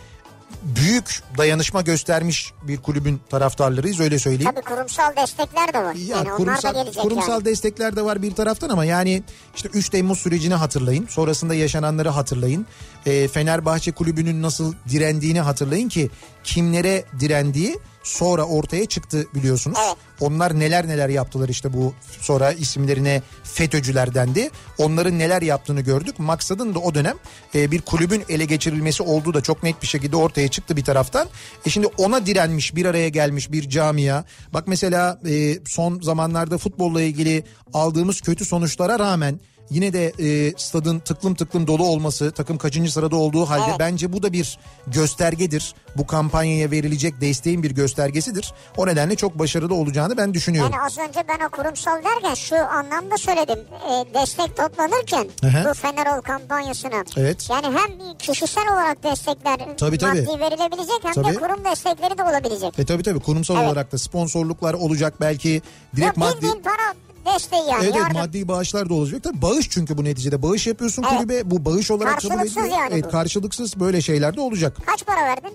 büyük 0.63 1.23
dayanışma 1.37 1.81
göstermiş 1.81 2.53
bir 2.61 2.77
kulübün 2.77 3.21
taraftarlarıyız 3.29 3.99
öyle 3.99 4.19
söyleyeyim. 4.19 4.51
Tabii 4.55 4.65
kurumsal 4.65 5.15
destekler 5.15 5.73
de 5.73 5.83
var. 5.83 5.93
Ya 5.93 6.17
yani 6.17 6.27
onlar 6.27 6.37
kurumsal, 6.37 6.69
da 6.69 6.83
gelecek 6.83 7.03
kurumsal 7.03 7.31
yani. 7.31 7.45
destekler 7.45 7.95
de 7.95 8.01
var 8.01 8.21
bir 8.21 8.35
taraftan 8.35 8.69
ama 8.69 8.85
yani 8.85 9.23
işte 9.55 9.69
3 9.73 9.89
Temmuz 9.89 10.19
sürecini 10.19 10.53
hatırlayın. 10.53 11.07
Sonrasında 11.07 11.53
yaşananları 11.53 12.09
hatırlayın. 12.09 12.65
E, 13.05 13.27
Fenerbahçe 13.27 13.91
kulübünün 13.91 14.41
nasıl 14.41 14.73
direndiğini 14.89 15.39
hatırlayın 15.39 15.89
ki 15.89 16.09
kimlere 16.43 17.03
direndiği 17.19 17.79
sonra 18.03 18.43
ortaya 18.43 18.85
çıktı 18.85 19.27
biliyorsunuz. 19.35 19.79
Evet. 19.85 19.97
Onlar 20.19 20.59
neler 20.59 20.87
neler 20.87 21.09
yaptılar 21.09 21.49
işte 21.49 21.73
bu 21.73 21.93
sonra 22.19 22.51
isimlerine 22.51 23.21
FETÖ'cüler 23.43 24.13
dendi. 24.13 24.49
Onların 24.77 25.19
neler 25.19 25.41
yaptığını 25.41 25.81
gördük. 25.81 26.19
Maksadın 26.19 26.75
da 26.75 26.79
o 26.79 26.95
dönem 26.95 27.17
e, 27.55 27.71
bir 27.71 27.81
kulübün 27.81 28.23
ele 28.29 28.45
geçirilmesi 28.45 29.03
olduğu 29.03 29.33
da 29.33 29.41
çok 29.41 29.63
net 29.63 29.81
bir 29.81 29.87
şekilde 29.87 30.15
ortaya 30.15 30.47
çıktı 30.47 30.77
bir 30.77 30.83
taraftan. 30.83 31.27
E 31.65 31.69
şimdi 31.69 31.87
ona 31.87 32.25
direnmiş 32.25 32.75
bir 32.75 32.85
araya 32.85 33.09
gelmiş 33.09 33.51
bir 33.51 33.69
camia. 33.69 34.23
Bak 34.53 34.67
mesela 34.67 35.19
e, 35.29 35.59
son 35.65 36.01
zamanlarda 36.01 36.57
futbolla 36.57 37.01
ilgili 37.01 37.43
aldığımız 37.73 38.21
kötü 38.21 38.45
sonuçlara 38.45 38.99
rağmen 38.99 39.39
Yine 39.71 39.93
de 39.93 40.13
e, 40.19 40.53
stadın 40.57 40.99
tıklım 40.99 41.35
tıklım 41.35 41.67
dolu 41.67 41.83
olması 41.83 42.31
takım 42.31 42.57
kaçıncı 42.57 42.91
sırada 42.91 43.15
olduğu 43.15 43.45
halde 43.45 43.65
Evet. 43.69 43.79
bence 43.79 44.13
bu 44.13 44.23
da 44.23 44.33
bir 44.33 44.57
göstergedir. 44.87 45.73
Bu 45.97 46.07
kampanyaya 46.07 46.71
verilecek 46.71 47.21
desteğin 47.21 47.63
bir 47.63 47.71
göstergesidir. 47.71 48.53
O 48.77 48.87
nedenle 48.87 49.15
çok 49.15 49.39
başarılı 49.39 49.75
olacağını 49.75 50.17
ben 50.17 50.33
düşünüyorum. 50.33 50.71
Yani 50.73 50.83
az 50.85 50.97
önce 50.97 51.23
ben 51.29 51.45
o 51.45 51.49
kurumsal 51.49 52.03
derken 52.03 52.33
şu 52.33 52.55
anlamda 52.55 53.17
söyledim. 53.17 53.59
E, 53.59 54.13
destek 54.13 54.57
toplanırken 54.57 55.27
hı. 55.43 55.69
bu 55.69 55.73
Fenerol 55.73 56.21
kampanyasına. 56.21 57.03
Evet. 57.17 57.49
Yani 57.49 57.77
hem 57.77 58.17
kişisel 58.17 58.63
olarak 58.73 59.03
destekler 59.03 59.57
Tabii, 59.77 59.97
tabii. 59.97 60.21
maddi 60.21 60.39
verilebilecek 60.39 60.99
hem 61.03 61.13
Tabii. 61.13 61.35
de 61.35 61.39
kurum 61.39 61.65
destekleri 61.65 62.17
de 62.17 62.23
olabilecek. 62.23 62.79
E 62.79 62.85
tabii 62.85 63.03
tabii 63.03 63.19
kurumsal 63.19 63.55
Evet. 63.55 63.67
olarak 63.67 63.91
da 63.91 63.97
sponsorluklar 63.97 64.73
olacak 64.73 65.13
belki 65.21 65.61
direkt 65.95 66.17
maddi 66.17 66.35
bildiğin 66.35 66.61
para 66.63 66.93
desteği 67.25 67.69
yani. 67.69 67.83
Evet, 67.83 67.95
evet 68.01 68.13
maddi 68.13 68.47
bağışlar 68.47 68.89
da 68.89 68.93
olacak. 68.93 69.23
Tabii 69.23 69.41
bağış 69.41 69.69
çünkü 69.69 69.97
bu 69.97 70.03
neticede. 70.03 70.41
Bağış 70.41 70.67
yapıyorsun 70.67 71.03
Evet. 71.03 71.17
kulübe. 71.17 71.51
Bu 71.51 71.65
bağış 71.65 71.91
olarak 71.91 72.21
kabul 72.21 72.45
ediliyor. 72.45 72.65
yani 72.65 72.89
evet, 72.93 73.05
bu. 73.05 73.09
karşılıksız 73.09 73.79
böyle 73.79 74.01
şeyler 74.01 74.35
de 74.35 74.41
olacak. 74.41 74.77
Kaç 74.85 75.05
para 75.05 75.21
verdin? 75.21 75.51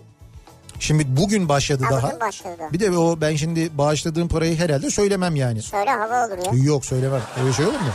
Şimdi 0.81 1.17
bugün 1.17 1.49
başladı 1.49 1.85
Ha, 1.85 1.91
daha. 1.91 2.07
bugün 2.07 2.21
başladı. 2.21 2.63
Bir 2.73 2.81
de 2.81 2.99
o 2.99 3.21
ben 3.21 3.37
şimdi 3.37 3.79
bağışladığım 3.79 4.29
parayı 4.29 4.59
herhalde 4.59 4.91
söylemem 4.91 5.37
yani. 5.37 5.63
Söyle 5.63 5.91
hava 5.91 6.27
olur 6.27 6.39
ya. 6.57 6.65
Yok 6.65 6.85
söylemem. 6.85 7.23
Öyle 7.43 7.53
şey 7.53 7.67
olur 7.67 7.81
mu? 7.81 7.93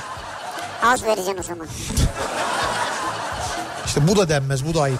Az 0.83 1.03
vereceksin 1.03 1.37
o 1.39 1.43
zaman. 1.43 1.67
İşte 3.85 4.07
bu 4.07 4.17
da 4.17 4.29
denmez. 4.29 4.65
Bu 4.67 4.73
da 4.73 4.81
ayıp. 4.81 4.99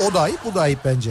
O 0.00 0.14
da 0.14 0.20
ayıp, 0.20 0.44
bu 0.44 0.54
da 0.54 0.60
ayıp 0.60 0.78
bence. 0.84 1.10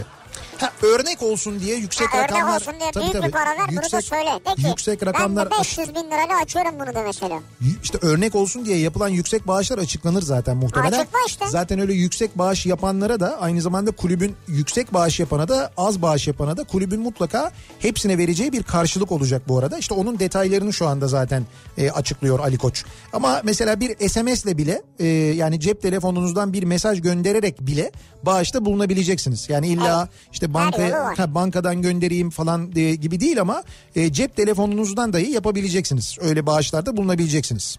Ha, 0.57 0.71
örnek 0.81 1.23
olsun 1.23 1.59
diye 1.59 1.75
yüksek 1.75 2.07
Ha, 2.13 2.17
örnek 2.17 2.31
rakamlar. 2.31 2.55
olsun 2.55 2.73
diye 2.79 2.91
Tabii, 2.91 3.03
büyük 3.03 3.13
tabii. 3.13 3.27
bir 3.27 3.31
para 3.31 3.49
ver 3.49 3.67
bunu 3.69 3.91
da 3.91 4.01
söyle. 4.01 4.29
De 4.49 4.61
ki 4.61 4.67
yüksek 4.67 5.05
rakamlar 5.05 5.51
ben 5.51 5.57
de 5.57 5.61
500 5.61 5.89
bin 5.95 6.03
lirayla 6.11 6.37
açıyorum 6.41 6.71
bunu 6.79 6.95
da 6.95 7.01
mesela. 7.07 7.39
işte 7.83 7.97
örnek 8.01 8.35
olsun 8.35 8.65
diye 8.65 8.77
yapılan 8.77 9.07
yüksek 9.09 9.47
bağışlar 9.47 9.77
açıklanır 9.77 10.21
zaten 10.21 10.57
muhtemelen. 10.57 10.99
Açıkla 10.99 11.19
işte. 11.27 11.45
Zaten 11.47 11.79
öyle 11.79 11.93
yüksek 11.93 12.37
bağış 12.37 12.65
yapanlara 12.65 13.19
da 13.19 13.41
aynı 13.41 13.61
zamanda 13.61 13.91
kulübün 13.91 14.35
yüksek 14.47 14.93
bağış 14.93 15.19
yapana 15.19 15.47
da 15.47 15.71
az 15.77 16.01
bağış 16.01 16.27
yapana 16.27 16.57
da 16.57 16.63
kulübün 16.63 16.99
mutlaka 17.01 17.51
hepsine 17.79 18.17
vereceği 18.17 18.51
bir 18.53 18.63
karşılık 18.63 19.11
olacak 19.11 19.41
bu 19.47 19.57
arada. 19.59 19.77
İşte 19.77 19.93
onun 19.93 20.19
detaylarını 20.19 20.73
şu 20.73 20.87
anda 20.87 21.07
zaten 21.07 21.45
e, 21.77 21.91
açıklıyor 21.91 22.39
Ali 22.39 22.57
Koç. 22.57 22.83
Ama 23.13 23.41
mesela 23.43 23.79
bir 23.79 24.09
SMS 24.09 24.45
ile 24.45 24.57
bile 24.57 24.81
e, 24.99 25.05
yani 25.07 25.59
cep 25.59 25.81
telefonunuzdan 25.81 26.53
bir 26.53 26.63
mesaj 26.63 27.01
göndererek 27.01 27.61
bile 27.61 27.91
bağışta 28.23 28.65
bulunabileceksiniz. 28.65 29.49
Yani 29.49 29.67
illa 29.67 30.09
işte 30.33 30.46
bankaya 30.53 31.03
var. 31.03 31.17
ha, 31.17 31.35
bankadan 31.35 31.81
göndereyim 31.81 32.29
falan 32.29 32.71
e, 32.75 32.95
gibi 32.95 33.19
değil 33.19 33.41
ama 33.41 33.63
e, 33.95 34.13
cep 34.13 34.35
telefonunuzdan 34.35 35.13
dahi 35.13 35.31
yapabileceksiniz. 35.31 36.17
Öyle 36.21 36.45
bağışlarda 36.45 36.97
bulunabileceksiniz. 36.97 37.77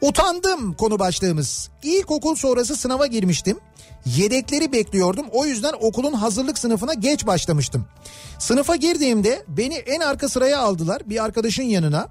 Utandım 0.00 0.72
konu 0.72 0.98
başlığımız. 0.98 1.70
İlkokul 1.82 2.34
sonrası 2.34 2.76
sınava 2.76 3.06
girmiştim. 3.06 3.58
Yedekleri 4.06 4.72
bekliyordum. 4.72 5.26
O 5.32 5.46
yüzden 5.46 5.72
okulun 5.80 6.12
hazırlık 6.12 6.58
sınıfına 6.58 6.94
geç 6.94 7.26
başlamıştım. 7.26 7.86
Sınıfa 8.38 8.76
girdiğimde 8.76 9.44
beni 9.48 9.74
en 9.74 10.00
arka 10.00 10.28
sıraya 10.28 10.60
aldılar 10.60 11.02
bir 11.06 11.24
arkadaşın 11.24 11.62
yanına. 11.62 12.08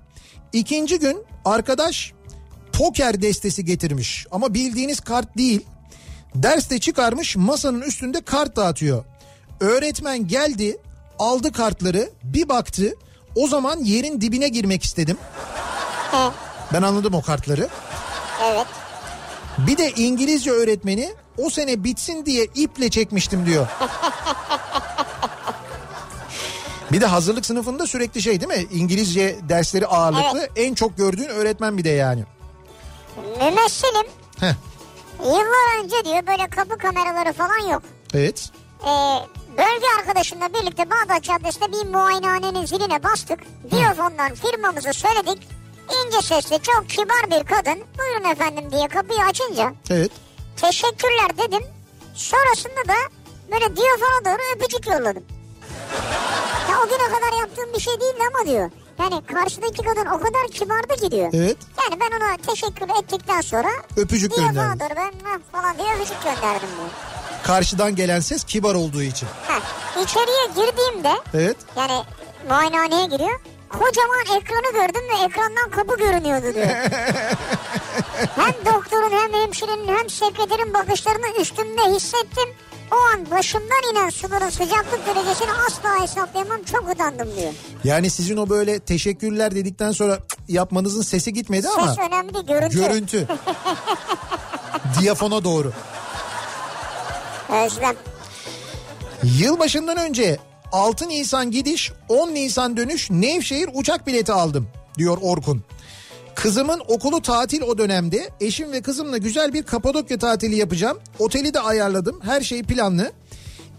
İkinci 0.54 1.00
gün 1.00 1.18
arkadaş 1.46 2.14
poker 2.74 3.22
destesi 3.22 3.66
getirmiş 3.66 4.28
ama 4.32 4.54
bildiğiniz 4.54 5.00
kart 5.00 5.38
değil. 5.38 5.62
Derste 6.36 6.80
çıkarmış 6.80 7.36
masanın 7.36 7.82
üstünde 7.82 8.22
kart 8.22 8.56
dağıtıyor. 8.56 9.06
Öğretmen 9.60 10.28
geldi 10.28 10.78
aldı 11.20 11.52
kartları 11.52 12.10
bir 12.24 12.50
baktı 12.50 12.94
o 13.36 13.48
zaman 13.48 13.80
yerin 13.80 14.22
dibine 14.22 14.48
girmek 14.48 14.84
istedim. 14.84 15.18
He, 16.12 16.18
Ben 16.74 16.82
anladım 16.82 17.14
o 17.14 17.22
kartları. 17.22 17.68
evet. 18.44 18.66
Bir 19.58 19.78
de 19.78 19.92
İngilizce 19.92 20.52
öğretmeni 20.52 21.14
o 21.38 21.50
sene 21.50 21.84
bitsin 21.84 22.26
diye 22.26 22.46
iple 22.56 22.90
çekmiştim 22.90 23.46
diyor. 23.46 23.68
Bir 26.92 27.02
de 27.02 27.06
hazırlık 27.06 27.46
sınıfında 27.46 27.88
sürekli 27.88 28.22
şey 28.22 28.42
değil 28.42 28.62
mi? 28.62 28.68
İngilizce 28.72 29.36
dersleri 29.50 29.88
ağırlıklı. 29.88 30.50
En 30.56 30.74
çok 30.74 30.98
gördüğün 30.98 31.28
öğretmen 31.30 31.78
bir 31.78 31.84
de 31.84 31.90
yani. 31.90 32.24
Mümessilim 33.40 34.08
Heh, 34.40 34.54
yıllar 35.26 35.84
önce 35.84 36.06
diyor 36.06 36.28
böyle 36.28 36.50
kapı 36.50 36.78
kameraları 36.78 37.34
falan 37.34 37.72
yok. 37.72 37.82
evet. 38.14 38.50
Ee, 38.88 38.90
bölge 39.58 39.86
arkadaşımla 40.00 40.50
birlikte 40.54 40.90
Bağdat 40.90 41.24
Caddesi'nde 41.24 41.72
bir 41.72 41.90
muayenehanenin 41.94 42.66
ziline 42.66 43.04
bastık. 43.04 43.40
Diyofondan 43.72 44.36
firmamızı 44.36 44.94
söyledik. 44.94 45.48
İnce 46.06 46.22
sesli 46.22 46.62
çok 46.62 46.90
kibar 46.90 47.24
bir 47.32 47.46
kadın 47.48 47.84
buyurun 48.00 48.32
efendim 48.32 48.72
diye 48.72 48.88
kapıyı 48.88 49.20
açınca 49.20 49.74
Evet. 49.90 50.12
teşekkürler 50.62 51.38
dedim. 51.38 51.64
Sonrasında 52.16 52.88
da 52.88 52.94
böyle 53.52 53.76
diyafona 53.76 54.26
doğru 54.26 54.42
öpücük 54.56 54.88
yolladım. 54.88 55.24
Ya 56.72 56.80
o 56.86 56.90
güne 56.90 57.20
kadar 57.20 57.40
yaptığım 57.40 57.74
bir 57.74 57.80
şey 57.80 57.94
değildi 58.02 58.24
ama 58.36 58.50
diyor. 58.52 58.72
Yani 59.00 59.26
karşıdaki 59.26 59.82
kadın 59.84 60.06
o 60.06 60.20
kadar 60.20 60.48
kibardı 60.54 60.96
ki 60.96 61.12
diyor. 61.12 61.30
Evet. 61.34 61.58
Yani 61.84 62.00
ben 62.02 62.18
ona 62.18 62.38
teşekkür 62.38 62.88
ettikten 63.04 63.42
sonra 63.42 63.70
Öpücük 63.98 64.36
diyafona 64.36 64.52
gönderdin. 64.64 64.80
doğru 64.80 64.96
ben 64.96 65.42
falan 65.52 65.78
diye 65.78 65.96
öpücük 65.96 66.24
gönderdim 66.24 66.70
diyor. 66.78 66.90
Karşıdan 67.50 67.96
gelen 67.96 68.20
ses 68.20 68.44
kibar 68.44 68.76
olduğu 68.76 69.02
için. 69.02 69.28
Heh, 69.48 69.62
içeriye 70.04 70.48
girdiğimde 70.48 71.12
Evet. 71.34 71.58
yani 71.78 72.04
muayenehaneye 72.50 73.06
giriyor. 73.06 73.40
Kocaman 73.70 74.22
ekranı 74.42 74.72
gördüm 74.74 75.02
ve 75.14 75.24
ekrandan 75.26 75.70
kapı 75.72 75.98
görünüyordu 75.98 76.54
diyor. 76.56 76.68
hem 78.36 78.74
doktorun 78.74 79.12
hem 79.12 79.34
hemşirenin 79.42 79.88
hem 79.98 80.10
sekreterin 80.10 80.74
bakışlarını 80.74 81.42
üstümde 81.42 81.82
hissettim. 81.96 82.50
O 82.92 82.96
an 83.14 83.32
başımdan 83.32 83.92
inen 83.92 84.10
suların 84.10 84.50
sıcaklık 84.50 85.08
derecesini 85.08 85.52
asla 85.68 86.04
hesaplayamam 86.04 86.64
çok 86.64 86.90
utandım 86.90 87.28
diyor. 87.40 87.54
Yani 87.84 88.10
sizin 88.10 88.38
o 88.38 88.50
böyle 88.50 88.80
teşekkürler 88.80 89.56
dedikten 89.56 89.92
sonra 89.92 90.20
yapmanızın 90.48 91.02
sesi 91.02 91.34
gitmedi 91.34 91.68
ama 91.78 91.88
Ses 91.88 91.98
önemli 92.10 92.46
görüntü. 92.46 92.76
görüntü. 92.80 93.28
Diyafona 95.00 95.44
doğru. 95.44 95.74
Özlem. 97.50 97.96
Yılbaşından 99.24 99.98
önce 99.98 100.38
6 100.72 101.10
Nisan 101.10 101.52
gidiş 101.52 101.92
10 102.10 102.34
Nisan 102.34 102.78
dönüş 102.78 103.12
Nevşehir 103.12 103.70
uçak 103.74 104.08
bileti 104.08 104.34
aldım 104.34 104.68
diyor 104.98 105.18
Orkun. 105.22 105.64
Kızımın 106.36 106.82
okulu 106.88 107.22
tatil 107.22 107.62
o 107.62 107.78
dönemde. 107.78 108.30
Eşim 108.42 108.72
ve 108.72 108.82
kızımla 108.82 109.18
güzel 109.18 109.54
bir 109.54 109.64
Kapadokya 109.64 110.18
tatili 110.18 110.56
yapacağım. 110.56 111.00
Oteli 111.20 111.54
de 111.54 111.60
ayarladım. 111.60 112.20
Her 112.24 112.42
şey 112.42 112.64
planlı. 112.64 113.12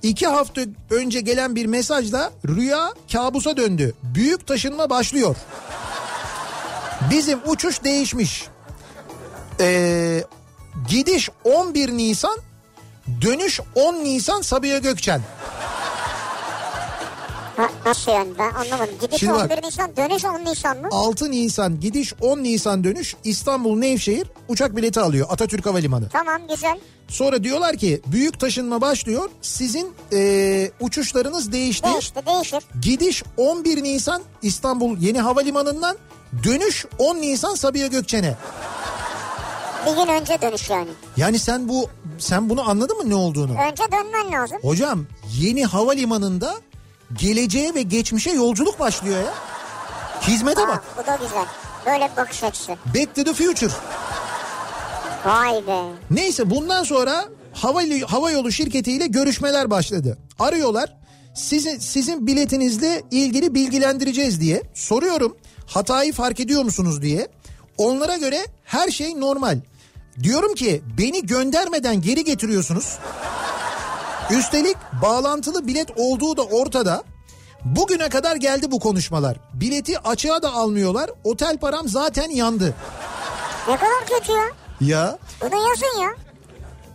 İki 0.02 0.26
hafta 0.26 0.60
önce 0.90 1.20
gelen 1.20 1.56
bir 1.56 1.66
mesajla 1.66 2.32
rüya 2.48 2.94
kabusa 3.12 3.56
döndü. 3.56 3.94
Büyük 4.02 4.46
taşınma 4.46 4.90
başlıyor. 4.90 5.36
Bizim 7.10 7.38
uçuş 7.46 7.84
değişmiş. 7.84 8.46
Ee, 9.60 10.24
gidiş 10.88 11.30
11 11.44 11.92
Nisan, 11.92 12.38
dönüş 13.22 13.60
10 13.74 13.94
Nisan 13.94 14.42
Sabiha 14.42 14.78
Gökçen. 14.78 15.20
Ha, 17.56 17.68
nasıl 17.86 18.12
yani 18.12 18.28
ben 18.38 18.50
anlamadım. 18.50 18.94
Gidiş 19.00 19.20
Şimdi 19.20 19.32
bak. 19.32 19.50
11 19.52 19.62
Nisan 19.66 19.96
dönüş 19.96 20.24
10 20.24 20.44
Nisan 20.44 20.78
mı? 20.78 20.88
6 20.90 21.30
Nisan 21.30 21.80
gidiş 21.80 22.14
10 22.20 22.38
Nisan 22.38 22.84
dönüş 22.84 23.16
İstanbul 23.24 23.78
Nevşehir 23.78 24.26
uçak 24.48 24.76
bileti 24.76 25.00
alıyor 25.00 25.26
Atatürk 25.30 25.66
Havalimanı. 25.66 26.08
Tamam 26.08 26.40
güzel. 26.48 26.78
Sonra 27.08 27.44
diyorlar 27.44 27.76
ki 27.76 28.00
büyük 28.06 28.40
taşınma 28.40 28.80
başlıyor 28.80 29.30
sizin 29.42 29.94
e, 30.12 30.70
uçuşlarınız 30.80 31.52
değişti. 31.52 31.88
Değişti 31.92 32.20
değişir. 32.26 32.62
Gidiş 32.82 33.22
11 33.36 33.82
Nisan 33.82 34.22
İstanbul 34.42 34.98
Yeni 34.98 35.20
Havalimanı'ndan 35.20 35.96
dönüş 36.44 36.86
10 36.98 37.16
Nisan 37.16 37.54
Sabiha 37.54 37.86
Gökçen'e. 37.86 38.36
Bir 39.86 39.90
gün 39.90 40.06
önce 40.12 40.42
dönüş 40.42 40.70
yani. 40.70 40.88
Yani 41.16 41.38
sen 41.38 41.68
bu 41.68 41.88
sen 42.18 42.48
bunu 42.50 42.70
anladın 42.70 42.96
mı 42.98 43.10
ne 43.10 43.14
olduğunu? 43.14 43.52
Önce 43.52 43.82
dönmen 43.92 44.32
lazım. 44.32 44.58
Hocam 44.62 45.06
yeni 45.40 45.64
havalimanında 45.64 46.54
geleceğe 47.18 47.74
ve 47.74 47.82
geçmişe 47.82 48.30
yolculuk 48.30 48.80
başlıyor 48.80 49.18
ya. 49.18 49.34
Hizmete 50.22 50.60
Aa, 50.64 50.68
bak. 50.68 50.84
bu 50.98 51.06
da 51.06 51.16
güzel. 51.16 51.44
Böyle 51.86 52.10
bir 52.12 52.16
bakış 52.16 52.42
açısı. 52.44 52.72
Back 52.94 53.14
to 53.14 53.24
the 53.24 53.32
future. 53.34 53.72
Vay 55.26 55.66
be. 55.66 55.82
Neyse 56.10 56.50
bundan 56.50 56.84
sonra 56.84 57.24
hava, 57.52 57.80
hava 58.06 58.30
yolu 58.30 58.52
şirketiyle 58.52 59.06
görüşmeler 59.06 59.70
başladı. 59.70 60.18
Arıyorlar. 60.38 60.96
Sizin, 61.34 61.78
sizin 61.78 62.26
biletinizle 62.26 63.02
ilgili 63.10 63.54
bilgilendireceğiz 63.54 64.40
diye. 64.40 64.62
Soruyorum 64.74 65.36
hatayı 65.66 66.12
fark 66.12 66.40
ediyor 66.40 66.62
musunuz 66.62 67.02
diye. 67.02 67.28
Onlara 67.78 68.16
göre 68.16 68.46
her 68.64 68.90
şey 68.90 69.20
normal. 69.20 69.58
Diyorum 70.22 70.54
ki 70.54 70.82
beni 70.98 71.26
göndermeden 71.26 72.00
geri 72.02 72.24
getiriyorsunuz. 72.24 72.98
Üstelik 74.30 74.76
bağlantılı 75.02 75.66
bilet 75.66 75.88
olduğu 75.96 76.36
da 76.36 76.42
ortada. 76.42 77.02
Bugüne 77.64 78.08
kadar 78.08 78.36
geldi 78.36 78.70
bu 78.70 78.80
konuşmalar. 78.80 79.36
Bileti 79.54 79.98
açığa 79.98 80.42
da 80.42 80.52
almıyorlar. 80.52 81.10
Otel 81.24 81.58
param 81.58 81.88
zaten 81.88 82.30
yandı. 82.30 82.74
Ne 83.68 83.76
kadar 83.76 84.06
kötü 84.08 84.32
ya. 84.32 84.44
Ya 84.80 85.18
Bunu 85.42 85.68
yazın 85.68 86.02
ya. 86.02 86.10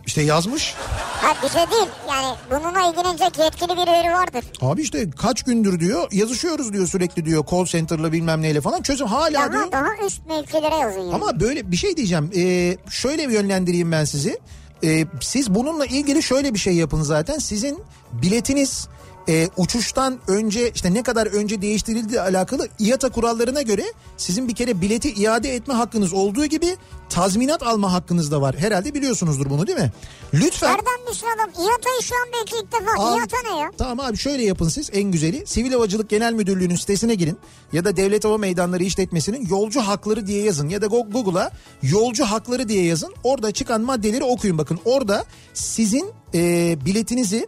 İşte 0.06 0.22
yazmış. 0.22 0.74
Ha 1.22 1.34
bize 1.42 1.54
değil 1.70 1.88
yani 2.08 2.36
bununla 2.50 2.90
ilgilenecek 2.90 3.38
yetkili 3.38 3.68
birileri 3.68 4.08
vardır. 4.12 4.44
Abi 4.60 4.82
işte 4.82 5.10
kaç 5.10 5.42
gündür 5.42 5.80
diyor 5.80 6.08
yazışıyoruz 6.12 6.72
diyor 6.72 6.86
sürekli 6.86 7.24
diyor 7.24 7.44
call 7.50 7.64
center'la 7.64 8.12
bilmem 8.12 8.42
neyle 8.42 8.60
falan 8.60 8.82
çözüm 8.82 9.06
hala 9.06 9.34
Daha 9.34 9.52
diyor. 9.52 9.72
daha 9.72 10.06
üst 10.06 10.26
mevkilere 10.26 10.74
yazın 10.76 11.00
yani. 11.00 11.14
Ama 11.14 11.40
böyle 11.40 11.70
bir 11.70 11.76
şey 11.76 11.96
diyeceğim 11.96 12.30
ee, 12.36 12.76
şöyle 12.90 13.28
bir 13.28 13.34
yönlendireyim 13.34 13.92
ben 13.92 14.04
sizi. 14.04 14.38
Ee, 14.84 15.06
siz 15.20 15.54
bununla 15.54 15.86
ilgili 15.86 16.22
şöyle 16.22 16.54
bir 16.54 16.58
şey 16.58 16.74
yapın 16.74 17.02
zaten 17.02 17.38
sizin 17.38 17.78
biletiniz 18.12 18.88
e, 19.28 19.48
uçuştan 19.56 20.18
önce 20.28 20.70
işte 20.70 20.94
ne 20.94 21.02
kadar 21.02 21.26
önce 21.26 21.62
değiştirildiği 21.62 22.20
alakalı 22.20 22.68
İATA 22.78 23.08
kurallarına 23.08 23.62
göre 23.62 23.84
sizin 24.16 24.48
bir 24.48 24.54
kere 24.54 24.80
bileti 24.80 25.12
iade 25.12 25.54
etme 25.54 25.74
hakkınız 25.74 26.12
olduğu 26.12 26.46
gibi 26.46 26.76
tazminat 27.08 27.62
alma 27.62 27.92
hakkınız 27.92 28.30
da 28.30 28.40
var. 28.40 28.54
Herhalde 28.58 28.94
biliyorsunuzdur 28.94 29.50
bunu 29.50 29.66
değil 29.66 29.78
mi? 29.78 29.92
Lütfen 30.34 30.70
Nereden 30.72 31.36
adam? 31.36 31.50
İATA'yı 31.50 32.02
şu 32.02 32.14
an 32.14 32.28
belki 32.32 32.56
ilk 32.56 32.72
defa. 32.72 32.92
Abi- 32.98 33.18
İATA 33.20 33.52
ne 33.52 33.60
ya? 33.60 33.70
Tamam 33.78 34.06
abi 34.06 34.16
şöyle 34.16 34.44
yapın 34.44 34.68
siz 34.68 34.90
en 34.92 35.02
güzeli. 35.02 35.46
Sivil 35.46 35.72
Havacılık 35.72 36.10
Genel 36.10 36.32
Müdürlüğü'nün 36.32 36.76
sitesine 36.76 37.14
girin. 37.14 37.38
Ya 37.72 37.84
da 37.84 37.96
Devlet 37.96 38.24
Hava 38.24 38.38
Meydanları 38.38 38.84
işletmesinin 38.84 39.46
yolcu 39.46 39.80
hakları 39.80 40.26
diye 40.26 40.42
yazın. 40.42 40.68
Ya 40.68 40.82
da 40.82 40.86
Go- 40.86 41.12
Google'a 41.12 41.50
yolcu 41.82 42.24
hakları 42.24 42.68
diye 42.68 42.84
yazın. 42.84 43.14
Orada 43.24 43.52
çıkan 43.52 43.80
maddeleri 43.80 44.24
okuyun 44.24 44.58
bakın. 44.58 44.78
Orada 44.84 45.24
sizin 45.54 46.10
e, 46.34 46.76
biletinizi 46.84 47.46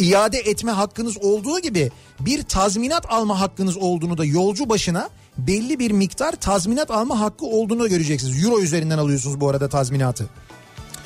iade 0.00 0.38
etme 0.38 0.72
hakkınız 0.72 1.16
olduğu 1.18 1.58
gibi 1.60 1.90
bir 2.20 2.42
tazminat 2.42 3.12
alma 3.12 3.40
hakkınız 3.40 3.76
olduğunu 3.76 4.18
da 4.18 4.24
yolcu 4.24 4.68
başına 4.68 5.10
belli 5.38 5.78
bir 5.78 5.90
miktar 5.90 6.32
tazminat 6.32 6.90
alma 6.90 7.20
hakkı 7.20 7.46
olduğunu 7.46 7.82
da 7.82 7.88
göreceksiniz. 7.88 8.44
Euro 8.44 8.60
üzerinden 8.60 8.98
alıyorsunuz 8.98 9.40
bu 9.40 9.48
arada 9.48 9.68
tazminatı. 9.68 10.26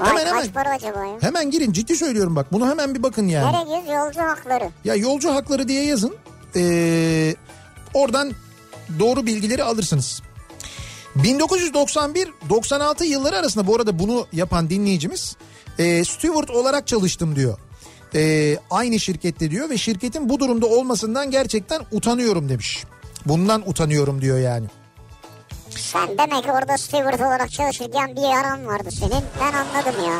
Vay 0.00 0.08
Hemen, 0.08 0.26
hemen. 0.26 0.52
para 0.52 0.70
acaba 0.70 1.04
ya? 1.04 1.16
Hemen 1.20 1.50
girin 1.50 1.72
ciddi 1.72 1.96
söylüyorum 1.96 2.36
bak 2.36 2.52
bunu 2.52 2.68
hemen 2.68 2.94
bir 2.94 3.02
bakın 3.02 3.28
yani. 3.28 3.52
Nereye? 3.52 3.94
Yolcu 3.94 4.20
hakları. 4.20 4.70
Ya 4.84 4.94
yolcu 4.94 5.34
hakları 5.34 5.68
diye 5.68 5.84
yazın. 5.84 6.14
Ee, 6.56 7.34
oradan 7.94 8.32
doğru 8.98 9.26
bilgileri 9.26 9.64
alırsınız. 9.64 10.22
1991-96 11.16 13.04
yılları 13.04 13.36
arasında 13.36 13.66
bu 13.66 13.76
arada 13.76 13.98
bunu 13.98 14.26
yapan 14.32 14.70
dinleyicimiz 14.70 15.36
e, 15.78 16.04
steward 16.04 16.48
olarak 16.48 16.86
çalıştım 16.86 17.36
diyor. 17.36 17.58
E, 18.14 18.56
aynı 18.70 19.00
şirkette 19.00 19.50
diyor 19.50 19.70
ve 19.70 19.78
şirketin 19.78 20.28
bu 20.28 20.40
durumda 20.40 20.66
olmasından 20.66 21.30
gerçekten 21.30 21.80
utanıyorum 21.92 22.48
demiş. 22.48 22.84
Bundan 23.26 23.68
utanıyorum 23.70 24.20
diyor 24.20 24.38
yani. 24.38 24.66
Sen 25.70 26.08
demek 26.18 26.44
orada 26.54 26.78
steward 26.78 27.20
olarak 27.20 27.50
çalışırken 27.52 28.16
bir 28.16 28.20
yaran 28.22 28.66
vardı 28.66 28.88
senin. 28.90 29.24
Ben 29.40 29.52
anladım 29.52 30.04
ya. 30.06 30.18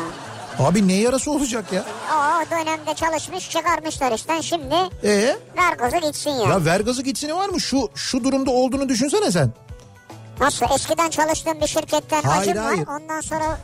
Abi 0.67 0.87
ne 0.87 0.93
yarası 0.93 1.31
olacak 1.31 1.73
ya? 1.73 1.85
O 2.13 2.51
dönemde 2.51 2.93
çalışmış 2.95 3.49
çıkarmışlar 3.49 4.11
işten 4.11 4.41
şimdi 4.41 4.75
E 5.03 5.35
ver 5.57 5.73
gazı 5.79 5.97
gitsin 5.97 6.29
ya. 6.31 6.49
ya 6.49 6.65
ver 6.65 6.79
gazı 6.79 7.01
gitsini 7.03 7.35
var 7.35 7.49
mı? 7.49 7.59
Şu 7.61 7.89
şu 7.95 8.23
durumda 8.23 8.51
olduğunu 8.51 8.89
düşünsene 8.89 9.31
sen. 9.31 9.51
Nasıl 10.39 10.65
eskiden 10.75 11.09
çalıştığım 11.09 11.61
bir 11.61 11.67
şirketten 11.67 12.21
Hayır, 12.21 12.51
acım 12.51 12.63
hayır. 12.63 12.87
var 12.87 12.99
ondan 13.01 13.21
sonra 13.21 13.57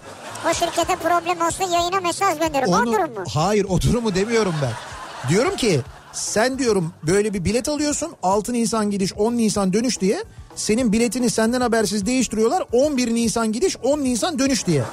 o 0.49 0.53
şirkete 0.53 0.95
problem 0.95 1.41
olsun 1.41 1.63
yayına 1.63 1.99
mesaj 2.01 2.39
gönderirim. 2.39 2.73
O 2.73 2.85
durum 2.85 3.13
mu? 3.13 3.23
Hayır 3.34 3.65
o 3.69 3.81
durumu 3.81 4.15
demiyorum 4.15 4.55
ben. 4.61 4.72
Diyorum 5.30 5.55
ki 5.55 5.81
sen 6.13 6.59
diyorum 6.59 6.93
böyle 7.03 7.34
bir 7.34 7.45
bilet 7.45 7.69
alıyorsun 7.69 8.15
6 8.23 8.53
Nisan 8.53 8.91
gidiş 8.91 9.13
10 9.13 9.34
Nisan 9.34 9.73
dönüş 9.73 10.01
diye 10.01 10.23
senin 10.55 10.91
biletini 10.91 11.30
senden 11.30 11.61
habersiz 11.61 12.05
değiştiriyorlar 12.05 12.63
11 12.72 13.13
Nisan 13.15 13.51
gidiş 13.51 13.77
10 13.84 13.99
Nisan 13.99 14.39
dönüş 14.39 14.68
diye. 14.68 14.84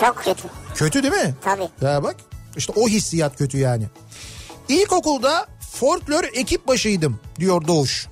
Çok 0.00 0.16
kötü. 0.16 0.42
Kötü 0.74 1.02
değil 1.02 1.14
mi? 1.14 1.34
Tabii. 1.44 1.68
Ya 1.80 2.02
bak 2.02 2.16
işte 2.56 2.72
o 2.76 2.88
hissiyat 2.88 3.36
kötü 3.38 3.58
yani. 3.58 3.84
İlkokulda 4.68 5.46
folklor 5.72 6.24
ekip 6.24 6.68
başıydım 6.68 7.20
diyor 7.40 7.66
Doğuş. 7.66 8.06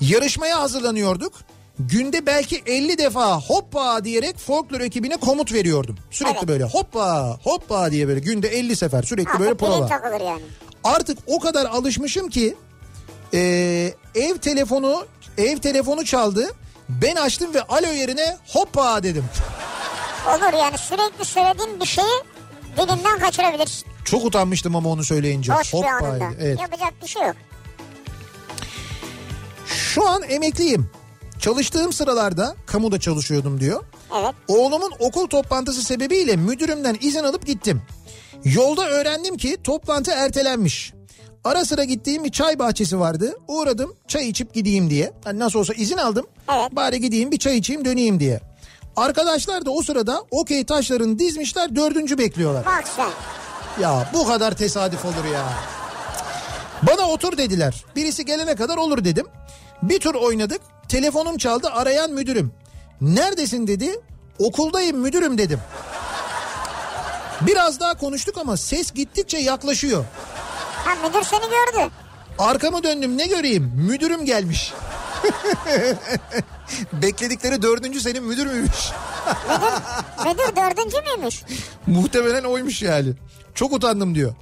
Yarışmaya 0.00 0.60
hazırlanıyorduk. 0.60 1.32
Günde 1.78 2.26
belki 2.26 2.62
50 2.66 2.98
defa 2.98 3.40
hoppa 3.40 4.04
diyerek 4.04 4.38
folklor 4.38 4.80
ekibine 4.80 5.16
komut 5.16 5.52
veriyordum. 5.52 5.96
Sürekli 6.10 6.36
Evet. 6.38 6.48
böyle 6.48 6.64
hoppa 6.64 7.38
hoppa 7.44 7.90
diye 7.90 8.08
böyle 8.08 8.20
günde 8.20 8.48
50 8.48 8.76
sefer 8.76 9.02
sürekli 9.02 9.30
Ha, 9.30 9.40
böyle 9.40 9.54
prova. 9.54 9.88
yani. 10.24 10.42
Artık 10.84 11.18
o 11.26 11.40
kadar 11.40 11.64
alışmışım 11.66 12.28
ki 12.28 12.56
e, 13.34 13.38
ev 14.14 14.36
telefonu 14.36 15.06
ev 15.38 15.58
telefonu 15.58 16.04
çaldı. 16.04 16.50
Ben 16.88 17.16
açtım 17.16 17.54
ve 17.54 17.62
alo 17.62 17.86
yerine 17.92 18.36
hoppa 18.48 19.02
dedim. 19.02 19.24
Olur 20.28 20.58
yani 20.58 20.78
sürekli 20.78 21.24
söylediğin 21.24 21.80
bir 21.80 21.86
şeyi 21.86 22.22
dilinden 22.76 23.18
kaçırabilirsin. 23.18 23.86
Çok 24.04 24.24
utanmıştım 24.24 24.76
ama 24.76 24.88
onu 24.90 25.04
söyleyince. 25.04 25.52
Bir 25.52 25.72
Hoppa. 25.72 26.06
anında. 26.06 26.28
Evet. 26.40 26.60
Yapacak 26.60 26.92
bir 27.02 27.08
şey 27.08 27.22
yok. 27.22 27.36
Şu 29.66 30.08
an 30.08 30.22
emekliyim. 30.22 30.90
Çalıştığım 31.44 31.92
sıralarda 31.92 32.54
kamuda 32.66 33.00
çalışıyordum 33.00 33.60
diyor. 33.60 33.84
Evet. 34.18 34.34
Oğlumun 34.48 34.92
okul 34.98 35.26
toplantısı 35.26 35.82
sebebiyle 35.82 36.36
müdürümden 36.36 36.96
izin 37.00 37.24
alıp 37.24 37.46
gittim. 37.46 37.82
Yolda 38.44 38.88
öğrendim 38.88 39.36
ki 39.36 39.56
toplantı 39.64 40.10
ertelenmiş. 40.10 40.92
Ara 41.44 41.64
sıra 41.64 41.84
gittiğim 41.84 42.24
bir 42.24 42.32
çay 42.32 42.58
bahçesi 42.58 43.00
vardı. 43.00 43.36
Uğradım 43.48 43.94
çay 44.08 44.28
içip 44.28 44.54
gideyim 44.54 44.90
diye. 44.90 45.12
Hani 45.24 45.38
nasıl 45.38 45.58
olsa 45.58 45.74
izin 45.74 45.96
aldım. 45.96 46.26
Evet. 46.52 46.76
Bari 46.76 47.00
gideyim 47.00 47.30
bir 47.30 47.38
çay 47.38 47.58
içeyim 47.58 47.84
döneyim 47.84 48.20
diye. 48.20 48.40
Arkadaşlar 48.96 49.66
da 49.66 49.70
o 49.70 49.82
sırada 49.82 50.24
okey 50.30 50.64
taşlarını 50.64 51.18
dizmişler 51.18 51.76
dördüncü 51.76 52.18
bekliyorlar. 52.18 52.66
Bak 52.66 52.84
sen. 52.96 53.10
Ya 53.82 54.10
bu 54.14 54.26
kadar 54.26 54.56
tesadüf 54.56 55.04
olur 55.04 55.24
ya. 55.34 55.44
Bana 56.82 57.10
otur 57.10 57.36
dediler. 57.36 57.84
Birisi 57.96 58.24
gelene 58.24 58.54
kadar 58.54 58.76
olur 58.76 59.04
dedim. 59.04 59.26
Bir 59.82 60.00
tur 60.00 60.14
oynadık. 60.14 60.60
Telefonum 60.94 61.38
çaldı 61.38 61.68
arayan 61.68 62.10
müdürüm. 62.10 62.52
Neredesin 63.00 63.66
dedi. 63.66 64.00
Okuldayım 64.38 64.98
müdürüm 64.98 65.38
dedim. 65.38 65.60
Biraz 67.40 67.80
daha 67.80 67.98
konuştuk 67.98 68.38
ama 68.38 68.56
ses 68.56 68.92
gittikçe 68.92 69.38
yaklaşıyor. 69.38 70.04
Ha 70.84 71.08
müdür 71.08 71.22
seni 71.22 71.40
gördü. 71.40 71.90
Arkamı 72.38 72.82
döndüm 72.82 73.18
ne 73.18 73.26
göreyim 73.26 73.72
müdürüm 73.76 74.24
gelmiş. 74.24 74.72
Bekledikleri 76.92 77.62
dördüncü 77.62 78.00
senin 78.00 78.24
müdür 78.24 78.46
müymüş? 78.46 78.90
Müdür 80.24 80.56
dördüncü 80.56 80.96
müymüş? 81.00 81.42
Muhtemelen 81.86 82.44
oymuş 82.44 82.82
yani. 82.82 83.12
Çok 83.54 83.72
utandım 83.72 84.14
diyor. 84.14 84.34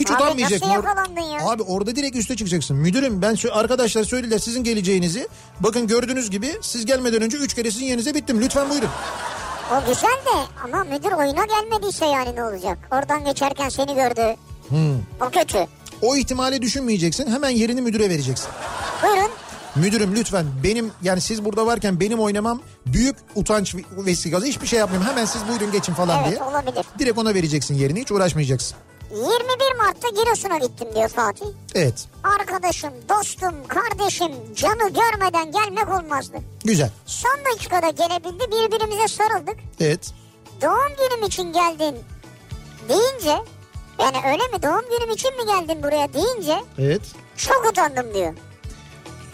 Hiç 0.00 0.10
Abi 0.10 0.22
utanmayacak. 0.22 0.62
nasıl 0.62 0.74
yakalandın 0.74 1.20
ya? 1.20 1.48
Abi 1.48 1.62
orada 1.62 1.96
direkt 1.96 2.16
üste 2.16 2.36
çıkacaksın. 2.36 2.76
Müdürüm 2.76 3.22
ben 3.22 3.36
arkadaşlar 3.52 4.04
söylediler 4.04 4.38
sizin 4.38 4.64
geleceğinizi. 4.64 5.28
Bakın 5.60 5.86
gördüğünüz 5.86 6.30
gibi 6.30 6.58
siz 6.62 6.86
gelmeden 6.86 7.22
önce 7.22 7.36
üç 7.36 7.54
kere 7.54 7.70
sizin 7.70 7.86
yerinize 7.86 8.14
bittim. 8.14 8.40
Lütfen 8.40 8.70
buyurun. 8.70 8.88
O 9.72 9.88
güzel 9.88 10.08
de 10.08 10.64
ama 10.64 10.84
müdür 10.84 11.12
oyuna 11.12 11.44
gelmediyse 11.46 12.06
yani 12.06 12.36
ne 12.36 12.44
olacak? 12.44 12.78
Oradan 12.92 13.24
geçerken 13.24 13.68
seni 13.68 13.94
gördü. 13.94 14.36
Hmm. 14.68 14.98
O 15.20 15.30
kötü. 15.32 15.66
O 16.02 16.16
ihtimali 16.16 16.62
düşünmeyeceksin. 16.62 17.30
Hemen 17.32 17.50
yerini 17.50 17.82
müdüre 17.82 18.10
vereceksin. 18.10 18.48
Buyurun. 19.02 19.30
Müdürüm 19.76 20.14
lütfen 20.14 20.46
benim 20.64 20.90
yani 21.02 21.20
siz 21.20 21.44
burada 21.44 21.66
varken 21.66 22.00
benim 22.00 22.20
oynamam 22.20 22.60
büyük 22.86 23.16
utanç 23.34 23.74
vesikası. 23.96 24.46
Hiçbir 24.46 24.66
şey 24.66 24.78
yapmayayım. 24.78 25.10
Hemen 25.10 25.24
siz 25.24 25.48
buyurun 25.48 25.72
geçin 25.72 25.94
falan 25.94 26.18
Evet 26.22 26.30
diye. 26.30 26.42
olabilir. 26.42 26.84
Direkt 26.98 27.18
ona 27.18 27.34
vereceksin 27.34 27.74
yerini. 27.74 28.00
Hiç 28.00 28.12
uğraşmayacaksın. 28.12 28.76
21 29.10 29.76
Mart'ta 29.78 30.08
Giresun'a 30.08 30.58
gittim 30.58 30.88
diyor 30.94 31.08
Fatih. 31.08 31.46
Evet. 31.74 32.08
Arkadaşım, 32.24 32.92
dostum, 33.08 33.54
kardeşim 33.68 34.32
canı 34.54 34.88
görmeden 34.92 35.52
gelmek 35.52 35.88
olmazdı. 35.88 36.36
Güzel. 36.64 36.90
Son 37.06 37.38
dakikada 37.52 37.88
gelebildi 37.90 38.44
birbirimize 38.50 39.08
sarıldık. 39.08 39.56
Evet. 39.80 40.10
Doğum 40.62 40.92
günüm 40.98 41.26
için 41.26 41.52
geldin 41.52 41.96
deyince 42.88 43.38
yani 43.98 44.16
öyle 44.26 44.48
mi 44.56 44.62
doğum 44.62 44.84
günüm 44.98 45.10
için 45.10 45.36
mi 45.36 45.46
geldin 45.46 45.82
buraya 45.82 46.12
deyince 46.12 46.64
Evet. 46.78 47.02
çok 47.36 47.66
utandım 47.70 48.14
diyor. 48.14 48.34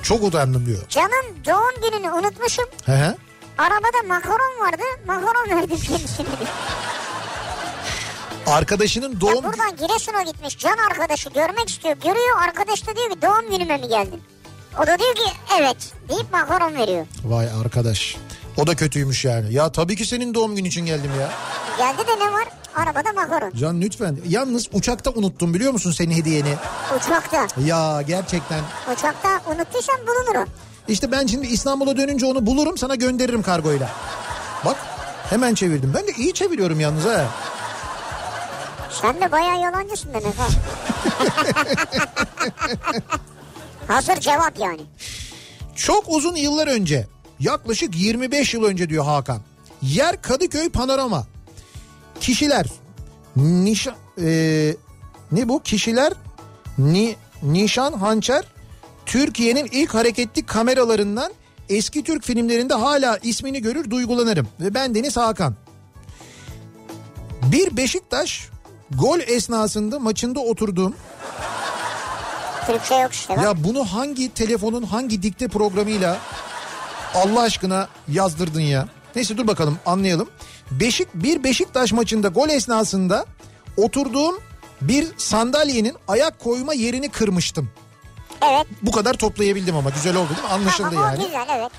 Çok 0.03 0.23
utandım 0.23 0.67
diyor. 0.67 0.89
Can'ın 0.89 1.45
doğum 1.47 1.91
gününü 1.91 2.13
unutmuşum. 2.13 2.65
Hı 2.87 2.93
hı. 2.93 3.17
Arabada 3.59 4.03
makaron 4.09 4.61
vardı. 4.61 4.83
Makaron 5.07 5.51
verdim 5.51 5.77
kendisine. 5.77 6.27
diyor. 6.27 6.49
Arkadaşının 8.47 9.13
Ya 9.13 9.21
doğum 9.21 9.45
buradan 9.45 9.77
Giresun'a 9.77 10.23
gitmiş 10.23 10.59
can 10.59 10.77
arkadaşı 10.91 11.29
görmek 11.31 11.69
istiyor. 11.71 11.97
Görüyor 11.97 12.43
arkadaş 12.49 12.87
da 12.87 12.97
diyor 12.97 13.11
ki 13.11 13.23
doğum 13.23 13.51
günüme 13.51 13.77
mi 13.79 13.89
geldin? 13.89 14.23
O 14.83 14.87
da 14.87 14.99
diyor 14.99 15.15
ki 15.15 15.23
evet 15.61 15.77
deyip 16.09 16.33
makaron 16.33 16.75
veriyor. 16.77 17.07
Vay 17.25 17.49
arkadaş. 17.65 18.17
O 18.57 18.67
da 18.67 18.75
kötüymüş 18.75 19.25
yani. 19.25 19.55
Ya 19.55 19.73
tabii 19.73 19.97
ki 19.97 20.07
senin 20.07 20.35
doğum 20.35 20.57
günün 20.57 20.69
için 20.69 20.87
geldim 20.87 21.11
ya. 21.21 21.31
Geldi 21.79 22.07
de 22.09 22.25
ne 22.27 22.33
var? 22.33 22.45
Arabada 22.77 23.13
makaron. 23.13 23.51
Can 23.61 23.81
lütfen. 23.81 24.19
Yalnız 24.29 24.69
uçakta 24.73 25.11
unuttum 25.11 25.55
biliyor 25.55 25.73
musun 25.73 25.93
senin 25.93 26.15
hediyeni? 26.15 26.55
Uçakta. 26.97 27.47
Ya 27.65 28.03
gerçekten. 28.03 28.61
Uçakta 28.95 29.29
unuttuysan 29.47 29.97
bulunur 30.07 30.45
o. 30.45 30.47
İşte 30.89 31.13
ben 31.13 31.27
şimdi 31.27 31.47
İstanbul'a 31.47 31.97
dönünce 31.97 32.27
onu 32.27 32.47
bulurum 32.47 32.79
sana 32.79 32.95
gönderirim 32.95 33.43
kargoyla. 33.43 33.89
Bak 34.65 34.77
hemen 35.31 35.55
çevirdim. 35.55 35.93
Ben 35.95 36.07
de 36.07 36.13
iyi 36.19 36.33
çeviriyorum 36.35 36.81
yalnız 36.81 37.05
ha. 37.05 37.25
Sen 39.05 39.21
de 39.21 39.33
bayağı 39.33 39.61
yalancısın 39.61 40.11
demek 40.15 40.35
ha. 40.39 40.49
Hazır 43.89 44.17
cevap 44.17 44.59
yani. 44.59 44.81
Çok 45.77 46.05
uzun 46.09 46.37
yıllar 46.37 46.67
önce 46.67 47.07
yaklaşık 47.41 47.97
25 47.97 48.55
yıl 48.55 48.65
önce 48.65 48.89
diyor 48.89 49.05
Hakan. 49.05 49.41
Yer 49.83 50.23
Kadıköy 50.23 50.69
Panorama. 50.69 51.27
Kişiler 52.21 52.67
nişan 53.37 53.95
e, 54.23 54.77
ne 55.33 55.49
bu 55.49 55.63
kişiler 55.63 56.13
ni, 56.79 57.17
nişan 57.43 57.93
hançer 57.93 58.45
Türkiye'nin 59.07 59.69
ilk 59.73 59.95
hareketli 59.95 60.47
kameralarından 60.47 61.33
eski 61.69 62.05
Türk 62.05 62.25
filmlerinde 62.25 62.75
hala 62.75 63.19
ismini 63.23 63.63
görür 63.63 63.91
duygulanırım. 63.91 64.49
Ve 64.61 64.75
ben 64.75 64.95
Deniz 64.95 65.17
Hakan. 65.17 65.55
Bir 67.43 67.77
Beşiktaş 67.77 68.54
gol 68.91 69.21
esnasında 69.21 69.99
maçında 69.99 70.41
oturduğum 70.41 70.95
Türkçe 72.67 72.95
yok 72.95 73.13
işte. 73.13 73.37
bak. 73.37 73.45
ya 73.45 73.65
bunu 73.65 73.85
hangi 73.85 74.35
telefonun 74.35 74.83
hangi 74.83 75.23
dikte 75.23 75.49
programıyla 75.49 76.19
Allah 77.15 77.41
aşkına 77.41 77.89
yazdırdın 78.09 78.61
ya. 78.61 78.89
Neyse 79.17 79.37
dur 79.37 79.47
bakalım 79.47 79.79
anlayalım. 79.87 80.29
Beşik 80.71 81.15
bir 81.15 81.45
Beşiktaş 81.45 81.93
maçında 81.93 82.29
gol 82.29 82.49
esnasında 82.49 83.27
oturduğum 83.77 84.39
bir 84.81 85.07
sandalyenin 85.17 85.97
ayak 86.09 86.39
koyma 86.41 86.75
yerini 86.75 87.09
kırmıştım. 87.09 87.71
Evet. 88.43 88.67
Bu 88.83 88.93
kadar 88.93 89.15
toplayabildim 89.15 89.77
ama 89.77 89.91
güzel 89.91 90.17
oldu 90.17 90.29
değil 90.29 90.43
mi? 90.43 90.49
Anlaşıldı 90.49 90.91
Tamam 90.91 91.11
yani. 91.11 91.25
güzel 91.25 91.47
evet. 91.59 91.71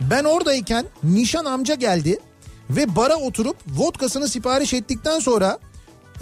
Ben 0.00 0.24
oradayken 0.24 0.86
nişan 1.02 1.44
amca 1.44 1.74
geldi 1.74 2.18
ve 2.70 2.96
bara 2.96 3.16
oturup 3.16 3.56
vodkasını 3.66 4.28
sipariş 4.28 4.74
ettikten 4.74 5.18
sonra 5.18 5.58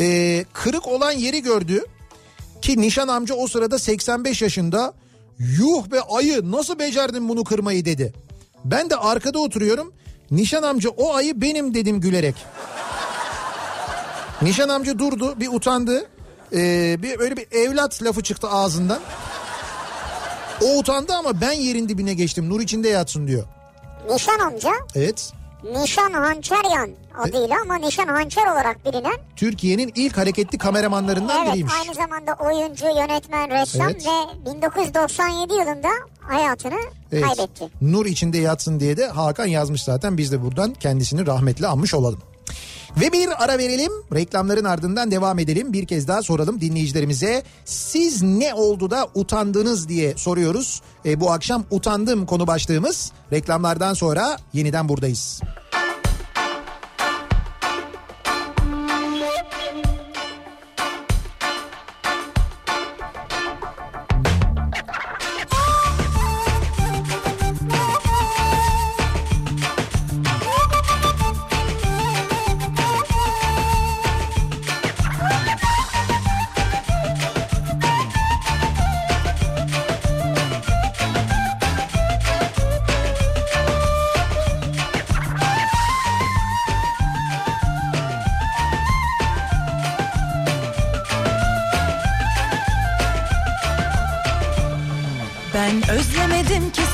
e, 0.00 0.44
kırık 0.52 0.86
olan 0.86 1.12
yeri 1.12 1.42
gördü. 1.42 1.84
Ki 2.62 2.80
nişan 2.80 3.08
amca 3.08 3.34
o 3.34 3.46
sırada 3.46 3.78
85 3.78 4.42
yaşında 4.42 4.94
yuh 5.38 5.90
be 5.90 6.00
ayı 6.00 6.50
nasıl 6.50 6.78
becerdin 6.78 7.28
bunu 7.28 7.44
kırmayı 7.44 7.84
dedi. 7.84 8.12
Ben 8.64 8.90
de 8.90 8.96
arkada 8.96 9.38
oturuyorum. 9.38 9.92
Nişan 10.30 10.62
amca 10.62 10.90
o 10.90 11.14
ayı 11.14 11.40
benim 11.40 11.74
dedim 11.74 12.00
gülerek. 12.00 12.34
Nişan 14.42 14.68
amca 14.68 14.98
durdu 14.98 15.40
bir 15.40 15.48
utandı. 15.48 16.06
Ee, 16.52 16.96
bir 17.02 17.20
öyle 17.20 17.36
bir 17.36 17.46
evlat 17.52 18.02
lafı 18.02 18.22
çıktı 18.22 18.48
ağzından. 18.48 19.00
O 20.62 20.78
utandı 20.78 21.12
ama 21.12 21.40
ben 21.40 21.52
yerin 21.52 21.88
dibine 21.88 22.14
geçtim. 22.14 22.50
Nur 22.50 22.60
içinde 22.60 22.88
yatsın 22.88 23.26
diyor. 23.26 23.44
Nişan 24.10 24.38
amca 24.38 24.72
Evet. 24.94 25.32
Nişan 25.64 26.12
Hançeryan 26.12 26.90
adıyla 27.18 27.56
ama 27.62 27.76
Nişan 27.76 28.06
Hançer 28.06 28.46
olarak 28.46 28.84
bilinen 28.84 29.16
Türkiye'nin 29.36 29.92
ilk 29.94 30.16
hareketli 30.18 30.58
kameramanlarından 30.58 31.42
evet 31.44 31.52
biriymiş. 31.52 31.74
aynı 31.82 31.94
zamanda 31.94 32.32
oyuncu, 32.40 32.84
yönetmen, 32.86 33.50
ressam 33.50 33.88
Evet. 33.90 34.06
ve 34.46 34.50
1997 34.52 35.52
yılında 35.52 35.88
hayatını 36.20 36.78
Evet. 37.12 37.24
kaybetti. 37.24 37.68
Nur 37.82 38.06
içinde 38.06 38.38
yatsın 38.38 38.80
diye 38.80 38.96
de 38.96 39.06
Hakan 39.06 39.46
yazmış 39.46 39.82
zaten. 39.82 40.18
Biz 40.18 40.32
de 40.32 40.42
buradan 40.42 40.74
kendisini 40.74 41.26
rahmetle 41.26 41.66
anmış 41.66 41.94
olalım. 41.94 42.20
Ve 43.00 43.12
bir 43.12 43.44
ara 43.44 43.58
verelim. 43.58 43.92
Reklamların 44.14 44.64
ardından 44.64 45.10
devam 45.10 45.38
edelim. 45.38 45.72
Bir 45.72 45.86
kez 45.86 46.08
daha 46.08 46.22
soralım 46.22 46.60
dinleyicilerimize. 46.60 47.42
Siz 47.64 48.22
ne 48.22 48.54
oldu 48.54 48.90
da 48.90 49.08
utandınız 49.14 49.88
diye 49.88 50.16
soruyoruz. 50.16 50.82
E, 51.04 51.20
bu 51.20 51.30
akşam 51.32 51.64
utandım 51.70 52.26
konu 52.26 52.46
başlığımız. 52.46 53.12
Reklamlardan 53.32 53.94
sonra 53.94 54.36
yeniden 54.52 54.88
buradayız. 54.88 55.40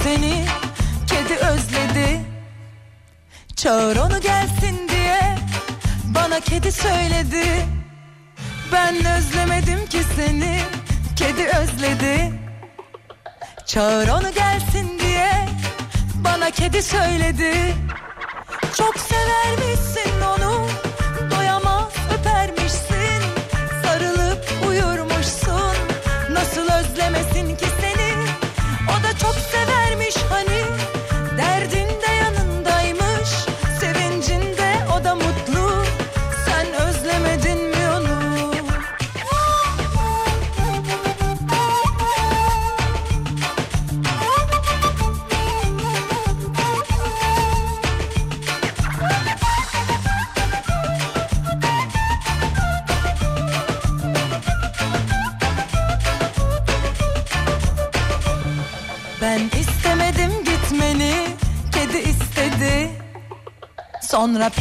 Seni 0.04 0.44
Kedi 1.06 1.34
özledi. 1.34 2.20
Çağır 3.56 3.96
onu 3.96 4.20
gelsin 4.20 4.88
diye 4.88 5.36
Bana 6.04 6.40
kedi 6.40 6.72
söyledi. 6.72 7.46
Ben 8.72 8.94
özlemedim 8.94 9.86
ki 9.86 10.00
seni 10.16 10.60
Kedi 11.16 11.46
özledi. 11.46 12.32
Çağır 13.66 14.08
onu 14.08 14.32
gelsin 14.34 14.98
diye 14.98 15.48
Bana 16.14 16.50
kedi 16.50 16.82
söyledi. 16.82 17.74
Çok 18.76 18.94
severmişsin 18.98 20.20
onu 20.20 20.66
Doyamaz 21.30 21.92
öpermişsin. 22.18 23.22
Sarılıp 23.82 24.44
uyurmuşsun. 24.68 25.76
Nasıl 26.30 26.62
özlemesin 26.72 27.56
ki 27.56 27.73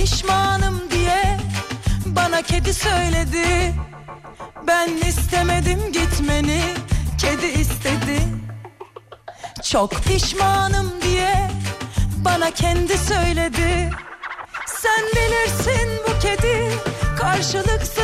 pişmanım 0.04 0.92
diye 0.92 1.38
Bana 2.06 2.42
kedi 2.42 2.74
söyledi. 2.74 3.74
Ben 4.68 4.88
istemedim 5.08 5.92
gitmeni 5.92 6.62
Kedi 7.18 7.46
istedi. 7.46 8.20
Çok 9.64 9.92
pişmanım 9.92 10.92
diye 11.02 11.52
Bana 12.18 12.52
kendi 12.52 12.98
söyledi. 12.98 13.90
Sen 14.68 15.04
bilirsin 15.16 15.90
bu 16.08 16.20
kedi 16.20 16.70
Karşılıksız 17.20 18.03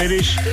finish. 0.00 0.49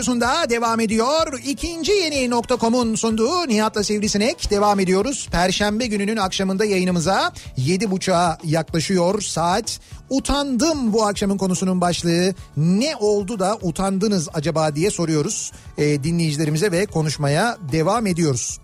Radyosunda 0.00 0.50
devam 0.50 0.80
ediyor. 0.80 1.40
İkinci 1.46 1.92
yeni 1.92 2.30
nokta.com'un 2.30 2.94
sunduğu 2.94 3.48
Nihat'la 3.48 3.84
Sivrisinek 3.84 4.50
devam 4.50 4.80
ediyoruz. 4.80 5.28
Perşembe 5.32 5.86
gününün 5.86 6.16
akşamında 6.16 6.64
yayınımıza 6.64 7.32
7.30'a 7.58 8.38
yaklaşıyor 8.44 9.20
saat. 9.20 9.80
Utandım 10.10 10.92
bu 10.92 11.06
akşamın 11.06 11.38
konusunun 11.38 11.80
başlığı. 11.80 12.34
Ne 12.56 12.96
oldu 12.96 13.38
da 13.38 13.58
utandınız 13.62 14.28
acaba 14.34 14.76
diye 14.76 14.90
soruyoruz 14.90 15.52
e, 15.78 16.04
dinleyicilerimize 16.04 16.72
ve 16.72 16.86
konuşmaya 16.86 17.58
devam 17.72 18.06
ediyoruz. 18.06 18.58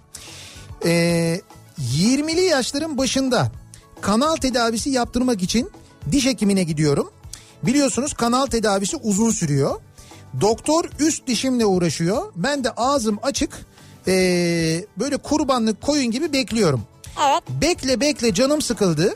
Ee, 0.85 1.41
20'li 1.81 2.45
yaşların 2.45 2.99
başında 2.99 3.53
kanal 4.01 4.37
tedavisi 4.37 4.91
yaptırmak 4.91 5.43
için 5.43 5.71
diş 6.13 6.27
hekimine 6.27 6.63
gidiyorum. 6.63 7.11
Biliyorsunuz 7.63 8.15
kanal 8.15 8.47
tedavisi 8.47 8.97
uzun 8.97 9.31
sürüyor. 9.31 9.81
Doktor 10.41 10.85
üst 10.99 11.27
dişimle 11.27 11.67
uğraşıyor. 11.67 12.33
Ben 12.37 12.65
de 12.65 12.71
ağzım 12.71 13.19
açık 13.23 13.67
ee, 14.09 14.85
böyle 14.97 15.17
kurbanlık 15.17 15.83
koyun 15.83 16.11
gibi 16.11 16.33
bekliyorum. 16.33 16.83
Evet. 17.29 17.43
Bekle 17.49 18.01
bekle 18.01 18.35
canım 18.35 18.63
sıkıldı. 18.63 19.15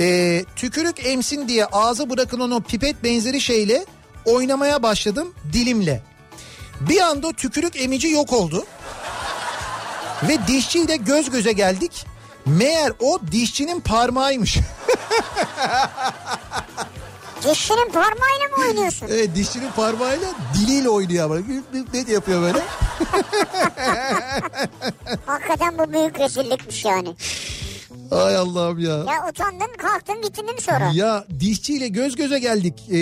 Ee, 0.00 0.44
tükürük 0.56 1.06
emsin 1.06 1.48
diye 1.48 1.66
ağza 1.66 2.10
bırakılan 2.10 2.50
o 2.50 2.60
pipet 2.60 3.04
benzeri 3.04 3.40
şeyle 3.40 3.84
oynamaya 4.24 4.82
başladım 4.82 5.34
dilimle. 5.52 6.02
Bir 6.80 7.00
anda 7.00 7.32
tükürük 7.32 7.76
emici 7.76 8.08
yok 8.08 8.32
oldu. 8.32 8.64
Ve 10.28 10.38
dişçiyle 10.48 10.96
göz 10.96 11.30
göze 11.30 11.52
geldik. 11.52 12.06
Meğer 12.46 12.92
o 13.00 13.18
dişçinin 13.32 13.80
parmağıymış. 13.80 14.58
Dişinin 17.50 17.88
parmağıyla 17.92 18.48
mı 18.56 18.64
oynuyorsun? 18.68 19.06
evet 19.10 19.34
dişçinin 19.34 19.70
parmağıyla 19.76 20.28
diliyle 20.54 20.88
oynuyor 20.88 21.24
ama. 21.24 21.36
Ne 21.94 22.12
yapıyor 22.12 22.42
böyle? 22.42 22.58
Hakikaten 25.26 25.78
bu 25.78 25.92
büyük 25.92 26.18
rezillikmiş 26.18 26.84
yani. 26.84 27.14
Ay 28.10 28.36
Allah'ım 28.36 28.78
ya. 28.78 28.90
Ya 28.96 29.28
utandın 29.30 29.76
kalktın 29.78 30.22
gittin 30.22 30.44
mi 30.54 30.60
sonra? 30.60 30.90
Ya 30.94 31.24
dişçiyle 31.40 31.88
göz 31.88 32.16
göze 32.16 32.38
geldik. 32.38 32.74
Ee, 32.90 32.98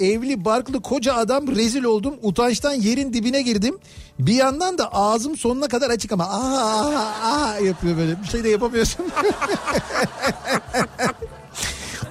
evli 0.00 0.44
barklı 0.44 0.82
koca 0.82 1.14
adam 1.14 1.56
rezil 1.56 1.84
oldum. 1.84 2.14
Utançtan 2.22 2.72
yerin 2.72 3.12
dibine 3.12 3.42
girdim. 3.42 3.78
Bir 4.18 4.34
yandan 4.34 4.78
da 4.78 4.92
ağzım 4.92 5.36
sonuna 5.36 5.68
kadar 5.68 5.90
açık 5.90 6.12
ama 6.12 6.24
aa, 6.24 6.86
aa, 6.86 7.22
aa 7.22 7.58
yapıyor 7.58 7.96
böyle. 7.96 8.22
Bir 8.22 8.28
şey 8.28 8.44
de 8.44 8.48
yapamıyorsun. 8.48 9.06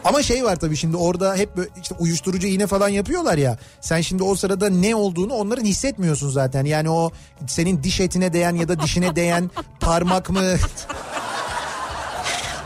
Ama 0.06 0.24
şey 0.24 0.44
var 0.44 0.56
tabii 0.56 0.78
şimdi 0.78 0.98
orada 0.98 1.36
hep 1.36 1.58
böyle 1.58 1.70
işte 1.82 1.96
uyuşturucu 2.00 2.48
iğne 2.48 2.68
falan 2.68 2.90
yapıyorlar 2.90 3.38
ya. 3.38 3.58
Sen 3.82 4.02
şimdi 4.02 4.24
o 4.24 4.36
sırada 4.36 4.70
ne 4.70 4.96
olduğunu 4.96 5.34
onların 5.34 5.66
hissetmiyorsun 5.66 6.30
zaten. 6.30 6.66
Yani 6.66 6.90
o 6.90 7.12
senin 7.48 7.84
diş 7.84 8.00
etine 8.00 8.34
değen 8.34 8.56
ya 8.56 8.68
da 8.68 8.80
dişine 8.80 9.16
değen 9.16 9.52
parmak 9.80 10.30
mı? 10.30 10.42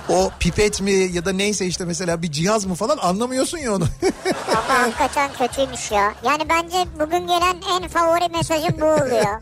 o 0.10 0.32
pipet 0.40 0.82
mi 0.82 0.92
ya 0.92 1.26
da 1.26 1.32
neyse 1.32 1.66
işte 1.66 1.86
mesela 1.86 2.22
bir 2.22 2.32
cihaz 2.32 2.66
mı 2.66 2.76
falan 2.76 2.98
anlamıyorsun 2.98 3.58
ya 3.58 3.76
onu. 3.76 3.88
Ama 4.48 4.80
hakikaten 4.80 5.30
kötüymüş 5.40 5.92
ya. 5.92 6.14
Yani 6.26 6.44
bence 6.50 6.78
bugün 7.00 7.28
gelen 7.28 7.56
en 7.82 7.88
favori 7.88 8.30
mesajım 8.38 8.82
bu 8.82 8.86
oluyor. 8.86 9.42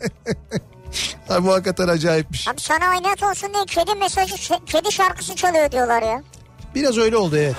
Ha, 1.28 1.44
bu 1.44 1.52
hakikaten 1.52 1.88
acayipmiş. 1.88 2.48
Abi 2.48 2.60
sana 2.60 2.84
oynat 2.90 3.22
olsun 3.22 3.54
diye 3.54 3.64
kedi 3.66 3.94
mesajı, 3.98 4.34
kedi 4.66 4.92
şarkısı 4.92 5.34
çalıyor 5.36 5.72
diyorlar 5.72 6.02
ya. 6.02 6.22
Biraz 6.76 6.98
öyle 6.98 7.16
oldu 7.16 7.36
evet. 7.36 7.56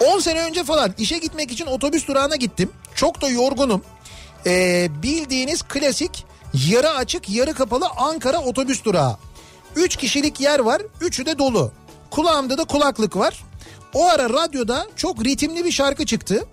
10 0.00 0.18
sene 0.18 0.42
önce 0.42 0.64
falan 0.64 0.94
işe 0.98 1.18
gitmek 1.18 1.52
için 1.52 1.66
otobüs 1.66 2.08
durağına 2.08 2.36
gittim. 2.36 2.70
Çok 2.94 3.22
da 3.22 3.28
yorgunum. 3.28 3.82
Ee, 4.46 4.88
bildiğiniz 5.02 5.62
klasik 5.62 6.26
yarı 6.68 6.90
açık 6.90 7.30
yarı 7.30 7.54
kapalı 7.54 7.86
Ankara 7.96 8.38
otobüs 8.38 8.84
durağı. 8.84 9.16
3 9.76 9.96
kişilik 9.96 10.40
yer 10.40 10.58
var. 10.58 10.82
Üçü 11.00 11.26
de 11.26 11.38
dolu. 11.38 11.72
Kulağımda 12.10 12.58
da 12.58 12.64
kulaklık 12.64 13.16
var. 13.16 13.44
O 13.94 14.08
ara 14.08 14.30
radyoda 14.30 14.86
çok 14.96 15.24
ritimli 15.24 15.64
bir 15.64 15.72
şarkı 15.72 16.06
çıktı. 16.06 16.44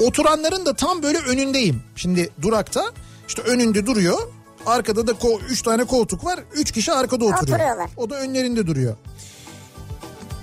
Oturanların 0.00 0.66
da 0.66 0.74
tam 0.74 1.02
böyle 1.02 1.18
önündeyim. 1.18 1.82
Şimdi 1.96 2.30
durakta 2.42 2.84
işte 3.28 3.42
önünde 3.42 3.86
duruyor. 3.86 4.18
Arkada 4.66 5.06
da 5.06 5.12
3 5.48 5.62
tane 5.62 5.84
koltuk 5.84 6.24
var. 6.24 6.40
3 6.54 6.72
kişi 6.72 6.92
arkada 6.92 7.24
oturuyor. 7.24 7.42
Oturuyorlar. 7.42 7.90
O 7.96 8.10
da 8.10 8.14
önlerinde 8.14 8.66
duruyor. 8.66 8.96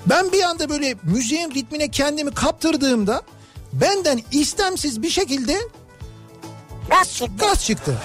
Ben 0.06 0.32
bir 0.32 0.44
anda 0.44 0.70
böyle 0.70 0.96
müziğin 1.04 1.52
ritmine 1.52 1.92
kendimi 1.92 2.34
kaptırdığımda 2.34 3.22
benden 3.74 4.22
istemsiz 4.32 5.02
bir 5.02 5.10
şekilde 5.10 5.58
Gaz 6.90 7.14
çıktı. 7.14 7.34
gaz 7.48 7.66
çıktı. 7.66 7.98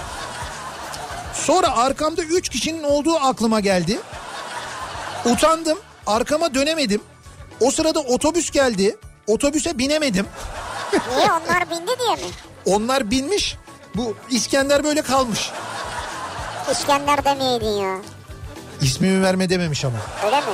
Sonra 1.33 1.77
arkamda 1.77 2.23
üç 2.23 2.49
kişinin 2.49 2.83
olduğu 2.83 3.15
aklıma 3.15 3.59
geldi. 3.59 3.99
Utandım. 5.25 5.79
Arkama 6.07 6.53
dönemedim. 6.53 7.01
O 7.61 7.71
sırada 7.71 7.99
otobüs 7.99 8.51
geldi. 8.51 8.97
Otobüse 9.27 9.77
binemedim. 9.77 10.25
Niye 11.15 11.27
onlar 11.31 11.69
bindi 11.71 11.91
diye 11.99 12.15
mi? 12.15 12.31
Onlar 12.65 13.11
binmiş. 13.11 13.55
Bu 13.95 14.15
İskender 14.29 14.83
böyle 14.83 15.01
kalmış. 15.01 15.51
İskender 16.71 17.25
demeyeydin 17.25 17.69
ya. 17.69 17.97
İsmimi 18.81 19.23
verme 19.23 19.49
dememiş 19.49 19.85
ama. 19.85 19.97
Öyle 20.25 20.39
mi? 20.41 20.45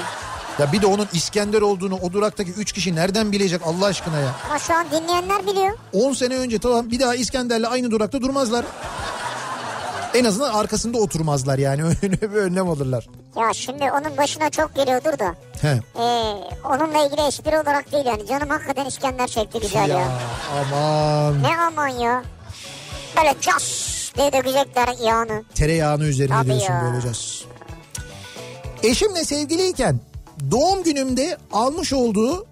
Ya 0.60 0.72
bir 0.72 0.82
de 0.82 0.86
onun 0.88 1.08
İskender 1.14 1.62
olduğunu 1.62 1.96
o 2.02 2.14
duraktaki 2.14 2.52
üç 2.52 2.72
kişi 2.72 2.96
nereden 2.96 3.32
bilecek 3.32 3.62
Allah 3.66 3.86
aşkına 3.86 4.20
ya. 4.20 4.32
Ama 4.50 4.60
şu 4.60 4.74
an 4.76 4.86
dinleyenler 4.92 5.48
biliyor. 5.48 5.78
10 5.94 6.14
sene 6.14 6.38
önce 6.38 6.60
tamam 6.60 6.92
bir 6.92 7.00
daha 7.00 7.16
İskender'le 7.16 7.64
aynı 7.64 7.92
durakta 7.92 8.22
durmazlar. 8.22 8.66
En 10.14 10.26
azından 10.26 10.54
arkasında 10.54 10.98
oturmazlar 10.98 11.58
yani 11.58 11.84
öyle 12.04 12.22
bir 12.22 12.36
önlem 12.38 12.70
alırlar. 12.70 13.08
Ya 13.40 13.54
şimdi 13.54 13.84
onun 13.84 14.18
başına 14.18 14.50
çok 14.50 14.76
geliyordur 14.76 15.20
da. 15.20 15.36
He. 15.62 15.68
Ee, 15.68 16.34
onunla 16.66 17.06
ilgili 17.06 17.22
espri 17.28 17.60
olarak 17.60 17.92
değil 17.92 18.06
yani. 18.06 18.28
Canım 18.28 18.50
hakikaten 18.50 18.86
İskender 18.86 19.28
çekti 19.28 19.60
güzel 19.60 19.90
ya. 19.90 19.98
Ya 19.98 20.08
aman 20.62 21.44
Ne 21.44 21.58
aman 21.58 21.88
ya. 21.88 22.24
Böyle 23.18 23.36
cas 23.42 23.64
diye 24.18 24.34
dökecekler 24.34 24.96
yağını. 25.04 25.44
tereyağını 25.56 26.04
üzerine 26.06 26.34
Tabii 26.36 26.48
diyorsun 26.48 26.74
ya. 26.74 26.82
böyleceğiz. 26.86 27.46
Eşimle 28.84 29.26
sevgiliyken 29.26 30.00
doğum 30.52 30.84
günümde 30.84 31.38
almış 31.52 31.94
olduğu 31.94 32.46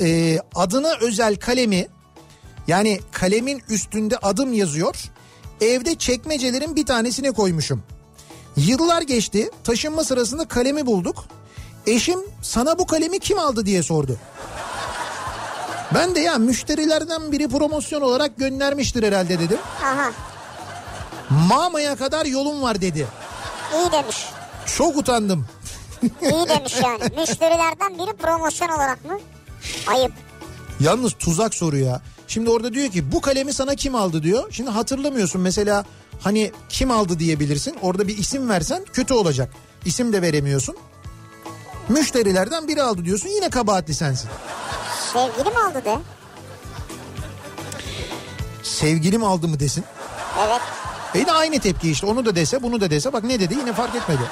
e, 0.00 0.38
adına 0.54 0.92
özel 1.00 1.36
kalemi 1.36 1.86
yani 2.66 3.00
kalemin 3.12 3.62
üstünde 3.68 4.16
adım 4.16 4.52
yazıyor. 4.52 4.96
Evde 5.60 5.94
çekmecelerin 5.94 6.76
bir 6.76 6.86
tanesine 6.86 7.30
koymuşum. 7.30 7.82
Yıllar 8.56 9.02
geçti 9.02 9.50
taşınma 9.64 10.04
sırasında 10.04 10.48
kalemi 10.48 10.86
bulduk. 10.86 11.24
Eşim 11.86 12.20
sana 12.42 12.78
bu 12.78 12.86
kalemi 12.86 13.18
kim 13.18 13.38
aldı 13.38 13.66
diye 13.66 13.82
sordu. 13.82 14.16
Ben 15.94 16.14
de 16.14 16.20
ya 16.20 16.38
müşterilerden 16.38 17.32
biri 17.32 17.48
promosyon 17.48 18.00
olarak 18.00 18.36
göndermiştir 18.36 19.02
herhalde 19.02 19.38
dedim. 19.38 19.58
Aha 19.84 20.12
Mama'ya 21.30 21.96
kadar 21.96 22.26
yolum 22.26 22.62
var 22.62 22.80
dedi. 22.80 23.06
iyi 23.74 23.92
demiş. 23.92 24.26
Çok 24.76 24.96
utandım. 24.96 25.46
İyi 26.02 26.48
demiş 26.48 26.74
yani. 26.84 27.02
Müşterilerden 27.20 27.98
biri 27.98 28.16
promosyon 28.16 28.68
olarak 28.68 29.04
mı? 29.04 29.18
Ayıp. 29.86 30.12
Yalnız 30.80 31.12
tuzak 31.12 31.54
soru 31.54 31.76
ya. 31.76 32.00
Şimdi 32.28 32.50
orada 32.50 32.72
diyor 32.74 32.90
ki 32.90 33.12
bu 33.12 33.20
kalemi 33.20 33.52
sana 33.52 33.74
kim 33.74 33.94
aldı 33.94 34.22
diyor. 34.22 34.48
Şimdi 34.50 34.70
hatırlamıyorsun 34.70 35.40
mesela 35.40 35.84
hani 36.20 36.52
kim 36.68 36.90
aldı 36.90 37.18
diyebilirsin. 37.18 37.76
Orada 37.82 38.08
bir 38.08 38.18
isim 38.18 38.48
versen 38.48 38.84
kötü 38.92 39.14
olacak. 39.14 39.52
İsim 39.84 40.12
de 40.12 40.22
veremiyorsun. 40.22 40.76
Müşterilerden 41.88 42.68
biri 42.68 42.82
aldı 42.82 43.04
diyorsun 43.04 43.28
yine 43.28 43.50
kabahatli 43.50 43.94
sensin. 43.94 44.30
Sevgilim 45.12 45.56
aldı 45.56 45.84
de. 45.84 45.98
Sevgilim 48.62 49.24
aldı 49.24 49.48
mı 49.48 49.60
desin. 49.60 49.84
Evet. 50.46 50.60
E 51.14 51.18
yine 51.18 51.32
aynı 51.32 51.58
tepki 51.60 51.90
işte 51.90 52.06
onu 52.06 52.24
da 52.26 52.34
dese 52.36 52.62
bunu 52.62 52.80
da 52.80 52.90
dese 52.90 53.12
bak 53.12 53.24
ne 53.24 53.40
dedi 53.40 53.54
yine 53.54 53.72
fark 53.72 53.94
etmedi. 53.94 54.22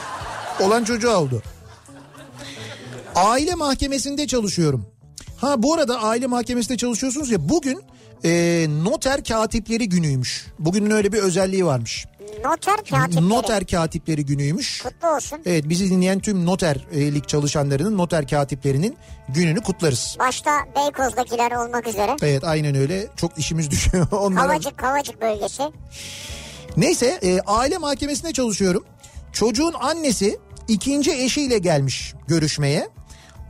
Olan 0.60 0.84
çocuğa 0.84 1.16
oldu. 1.16 1.42
Aile 3.16 3.54
mahkemesinde 3.54 4.26
çalışıyorum. 4.26 4.86
Ha 5.36 5.62
bu 5.62 5.74
arada 5.74 6.02
aile 6.02 6.26
mahkemesinde 6.26 6.76
çalışıyorsunuz 6.76 7.30
ya 7.30 7.48
bugün 7.48 7.82
e, 8.24 8.66
noter 8.84 9.24
katipleri 9.24 9.88
günüymüş. 9.88 10.46
Bugünün 10.58 10.90
öyle 10.90 11.12
bir 11.12 11.18
özelliği 11.18 11.66
varmış. 11.66 12.06
Noter 12.44 12.76
katipleri. 12.76 13.28
Noter 13.28 13.66
katipleri 13.66 14.26
günüymüş. 14.26 14.82
Kutlu 14.82 15.08
olsun. 15.08 15.38
Evet 15.46 15.68
bizi 15.68 15.90
dinleyen 15.90 16.20
tüm 16.20 16.46
noterlik 16.46 17.28
çalışanlarının 17.28 17.98
noter 17.98 18.28
katiplerinin 18.28 18.96
gününü 19.28 19.60
kutlarız. 19.60 20.16
Başta 20.18 20.50
Beykoz'dakiler 20.76 21.52
olmak 21.52 21.86
üzere. 21.86 22.16
Evet 22.22 22.44
aynen 22.44 22.74
öyle 22.74 23.06
çok 23.16 23.38
işimiz 23.38 23.70
düşüyor 23.70 24.06
onlara. 24.12 24.46
Kavacık 24.46 24.78
Kavacık 24.78 25.20
bölgesi. 25.20 25.62
Neyse 26.76 27.18
e, 27.22 27.40
aile 27.40 27.78
mahkemesinde 27.78 28.32
çalışıyorum. 28.32 28.84
Çocuğun 29.32 29.72
annesi 29.80 30.38
ikinci 30.68 31.12
eşiyle 31.12 31.58
gelmiş 31.58 32.14
görüşmeye. 32.28 32.88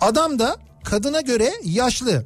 Adam 0.01 0.39
da 0.39 0.57
kadına 0.85 1.21
göre 1.21 1.53
yaşlı. 1.65 2.25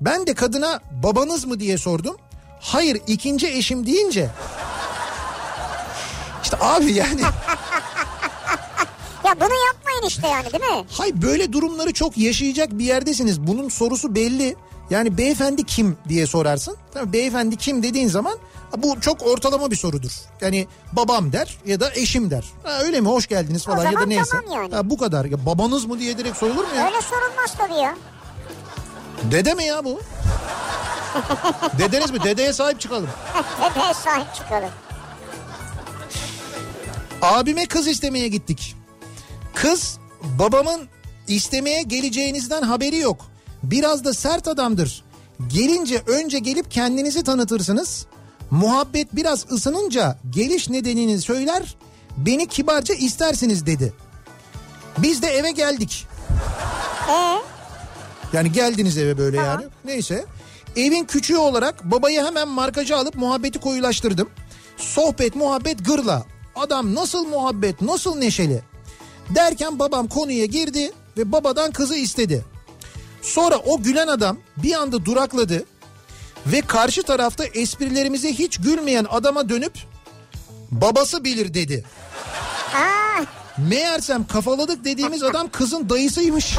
Ben 0.00 0.26
de 0.26 0.34
kadına 0.34 0.80
babanız 1.02 1.44
mı 1.44 1.60
diye 1.60 1.78
sordum. 1.78 2.16
Hayır 2.60 3.00
ikinci 3.06 3.46
eşim 3.48 3.86
deyince. 3.86 4.30
İşte 6.42 6.56
abi 6.60 6.92
yani 6.92 7.20
Ya 9.24 9.34
bunu 9.40 9.54
yapmayın 9.66 10.02
işte 10.08 10.28
yani 10.28 10.52
değil 10.52 10.64
mi? 10.64 10.84
hay 10.90 11.22
böyle 11.22 11.52
durumları 11.52 11.92
çok 11.92 12.18
yaşayacak 12.18 12.70
bir 12.78 12.84
yerdesiniz. 12.84 13.40
Bunun 13.46 13.68
sorusu 13.68 14.14
belli. 14.14 14.56
Yani 14.90 15.18
beyefendi 15.18 15.64
kim 15.64 15.96
diye 16.08 16.26
sorarsın. 16.26 16.76
Tabii 16.94 17.12
beyefendi 17.12 17.56
kim 17.56 17.82
dediğin 17.82 18.08
zaman 18.08 18.38
bu 18.76 19.00
çok 19.00 19.22
ortalama 19.26 19.70
bir 19.70 19.76
sorudur. 19.76 20.10
Yani 20.40 20.66
babam 20.92 21.32
der 21.32 21.58
ya 21.66 21.80
da 21.80 21.90
eşim 21.94 22.30
der. 22.30 22.44
Ha, 22.62 22.78
öyle 22.82 23.00
mi 23.00 23.08
hoş 23.08 23.26
geldiniz 23.26 23.64
falan 23.64 23.84
ya 23.92 24.00
da 24.00 24.06
neyse. 24.06 24.30
tamam 24.30 24.62
yani. 24.62 24.74
Ha, 24.74 24.90
bu 24.90 24.98
kadar. 24.98 25.24
Ya, 25.24 25.46
babanız 25.46 25.84
mı 25.84 25.98
diye 25.98 26.18
direkt 26.18 26.36
sorulur 26.36 26.64
mu 26.64 26.74
ya? 26.76 26.86
Öyle 26.86 27.00
sorulmaz 27.02 27.54
tabii 27.58 27.74
ya. 27.80 27.96
Dede 29.30 29.54
mi 29.54 29.64
ya 29.64 29.84
bu? 29.84 30.00
Dedeniz 31.78 32.10
mi? 32.10 32.24
Dedeye 32.24 32.52
sahip 32.52 32.80
çıkalım. 32.80 33.08
Dedeye 33.74 33.94
sahip 33.94 34.34
çıkalım. 34.34 34.70
Abime 37.22 37.66
kız 37.66 37.86
istemeye 37.86 38.28
gittik. 38.28 38.76
Kız 39.54 39.98
babamın 40.22 40.88
istemeye 41.28 41.82
geleceğinizden 41.82 42.62
haberi 42.62 42.96
yok. 42.98 43.26
Biraz 43.62 44.04
da 44.04 44.14
sert 44.14 44.48
adamdır. 44.48 45.04
Gelince 45.48 46.02
önce 46.06 46.38
gelip 46.38 46.70
kendinizi 46.70 47.24
tanıtırsınız. 47.24 48.06
Muhabbet 48.50 49.16
biraz 49.16 49.52
ısınınca 49.52 50.18
geliş 50.30 50.70
nedenini 50.70 51.20
söyler. 51.20 51.76
Beni 52.16 52.46
kibarca 52.46 52.94
istersiniz 52.94 53.66
dedi. 53.66 53.92
Biz 54.98 55.22
de 55.22 55.26
eve 55.26 55.50
geldik. 55.50 56.06
Ee, 57.10 57.38
Yani 58.32 58.52
geldiniz 58.52 58.98
eve 58.98 59.18
böyle 59.18 59.36
Tamam. 59.36 59.50
yani. 59.60 59.64
Neyse. 59.84 60.24
Evin 60.76 61.04
küçüğü 61.04 61.36
olarak 61.36 61.84
babayı 61.84 62.24
hemen 62.24 62.48
markacı 62.48 62.96
alıp 62.96 63.14
muhabbeti 63.14 63.58
koyulaştırdım. 63.58 64.28
Sohbet 64.76 65.36
muhabbet 65.36 65.84
gırla. 65.86 66.24
Adam 66.56 66.94
nasıl 66.94 67.26
muhabbet 67.26 67.80
nasıl 67.82 68.16
neşeli. 68.16 68.62
Derken 69.34 69.78
babam 69.78 70.08
konuya 70.08 70.44
girdi 70.44 70.92
ve 71.16 71.32
babadan 71.32 71.70
kızı 71.70 71.96
istedi. 71.96 72.44
Sonra 73.22 73.56
o 73.58 73.82
gülen 73.82 74.06
adam 74.08 74.36
bir 74.56 74.74
anda 74.74 75.04
durakladı 75.04 75.64
ve 76.46 76.60
karşı 76.60 77.02
tarafta 77.02 77.44
esprilerimize 77.44 78.32
hiç 78.32 78.56
gülmeyen 78.58 79.06
adama 79.10 79.48
dönüp 79.48 79.72
babası 80.70 81.24
bilir 81.24 81.54
dedi. 81.54 81.84
aa, 82.74 83.22
Meğersem 83.58 84.26
kafaladık 84.26 84.84
dediğimiz 84.84 85.22
adam 85.22 85.48
kızın 85.50 85.88
dayısıymış. 85.88 86.56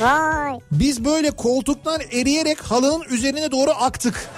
vay. 0.00 0.58
Biz 0.72 1.04
böyle 1.04 1.30
koltuktan 1.30 2.00
eriyerek 2.00 2.60
halının 2.62 3.02
üzerine 3.02 3.50
doğru 3.50 3.70
aktık. 3.70 4.28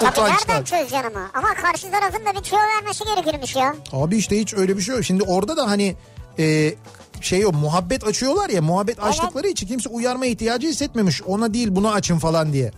Tabii 0.00 0.10
Utançtan. 0.10 0.36
nereden 0.48 0.64
çözeceksin 0.64 1.06
ama? 1.06 1.30
Ama 1.34 1.54
karşı 1.54 1.90
tarafın 1.90 2.26
da 2.26 2.34
bir 2.38 2.40
tüyo 2.42 2.60
vermesi 2.76 3.04
gerekirmiş 3.04 3.56
ya. 3.56 3.74
Abi 3.92 4.16
işte 4.16 4.40
hiç 4.40 4.54
öyle 4.54 4.76
bir 4.76 4.82
şey 4.82 4.94
yok. 4.94 5.04
Şimdi 5.04 5.22
orada 5.22 5.56
da 5.56 5.70
hani 5.70 5.96
e, 6.38 6.74
şey 7.22 7.46
o 7.46 7.52
muhabbet 7.52 8.04
açıyorlar 8.04 8.48
ya 8.50 8.62
muhabbet 8.62 9.02
açtıkları 9.02 9.48
için 9.48 9.66
kimse 9.66 9.88
uyarma 9.88 10.26
ihtiyacı 10.26 10.66
hissetmemiş. 10.66 11.22
Ona 11.22 11.54
değil 11.54 11.68
bunu 11.70 11.90
açın 11.92 12.18
falan 12.18 12.52
diye. 12.52 12.72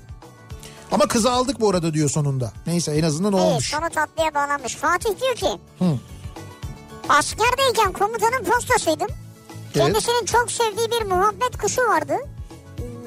Ama 0.92 1.06
kızı 1.08 1.30
aldık 1.32 1.60
bu 1.60 1.70
arada 1.70 1.94
diyor 1.94 2.10
sonunda. 2.10 2.52
Neyse 2.66 2.92
en 2.92 3.02
azından 3.02 3.32
o 3.32 3.38
İyi 3.38 3.42
olmuş. 3.42 3.70
sonu 3.70 3.90
tatlıya 3.94 4.34
bağlanmış. 4.34 4.74
Fatih 4.74 5.10
diyor 5.20 5.34
ki 5.34 5.60
Hı. 5.78 5.84
askerdeyken 7.08 7.92
komutanın 7.92 8.44
postasıydım. 8.44 9.08
Kendisinin 9.74 10.24
çok 10.24 10.52
sevdiği 10.52 10.90
bir 10.90 11.06
muhabbet 11.06 11.58
kuşu 11.62 11.82
vardı. 11.82 12.14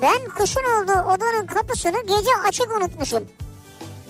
Ben 0.01 0.29
kuşun 0.37 0.61
olduğu 0.61 1.09
odanın 1.09 1.47
kapısını 1.47 2.01
gece 2.01 2.31
açık 2.47 2.77
unutmuşum. 2.77 3.23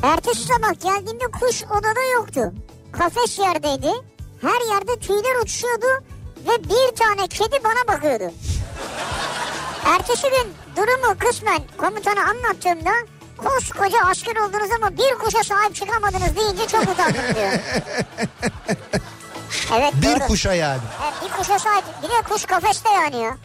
Ertesi 0.04 0.42
sabah 0.44 0.82
geldiğimde 0.84 1.26
kuş 1.40 1.64
odada 1.64 2.04
yoktu. 2.16 2.54
Kafes 2.92 3.40
yerdeydi. 3.40 3.92
Her 4.42 4.74
yerde 4.76 5.00
tüyler 5.00 5.42
uçuşuyordu 5.44 5.86
ve 6.48 6.64
bir 6.64 6.96
tane 6.96 7.28
kedi 7.28 7.64
bana 7.64 7.96
bakıyordu. 7.98 8.34
Ertesi 9.86 10.22
gün 10.30 10.54
durumu 10.76 11.18
kısmen 11.20 11.60
komutana 11.78 12.22
anlattığımda 12.22 12.92
koskoca 13.38 13.98
asker 14.06 14.36
oldunuz 14.36 14.70
ama 14.78 14.92
bir 14.98 15.16
kuşa 15.26 15.44
sahip 15.44 15.76
çıkamadınız 15.76 16.36
deyince 16.36 16.68
çok 16.68 16.82
utandım 16.84 17.36
diyor. 17.36 17.52
Evet 19.78 19.94
Bir 20.02 20.20
doğru. 20.20 20.28
kuşa 20.28 20.54
yani. 20.54 20.82
Evet, 21.04 21.14
bir 21.24 21.38
kuşa 21.38 21.60
sahip. 21.60 21.84
Bir 22.04 22.08
de 22.10 22.34
kuş 22.34 22.46
kafeste 22.46 22.90
yani 22.90 23.18
ya. 23.18 23.38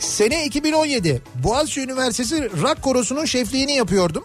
Sene 0.00 0.44
2017 0.44 1.22
Boğaziçi 1.34 1.80
Üniversitesi 1.80 2.50
Rock 2.62 2.82
Korosu'nun 2.82 3.24
şefliğini 3.24 3.72
yapıyordum. 3.74 4.24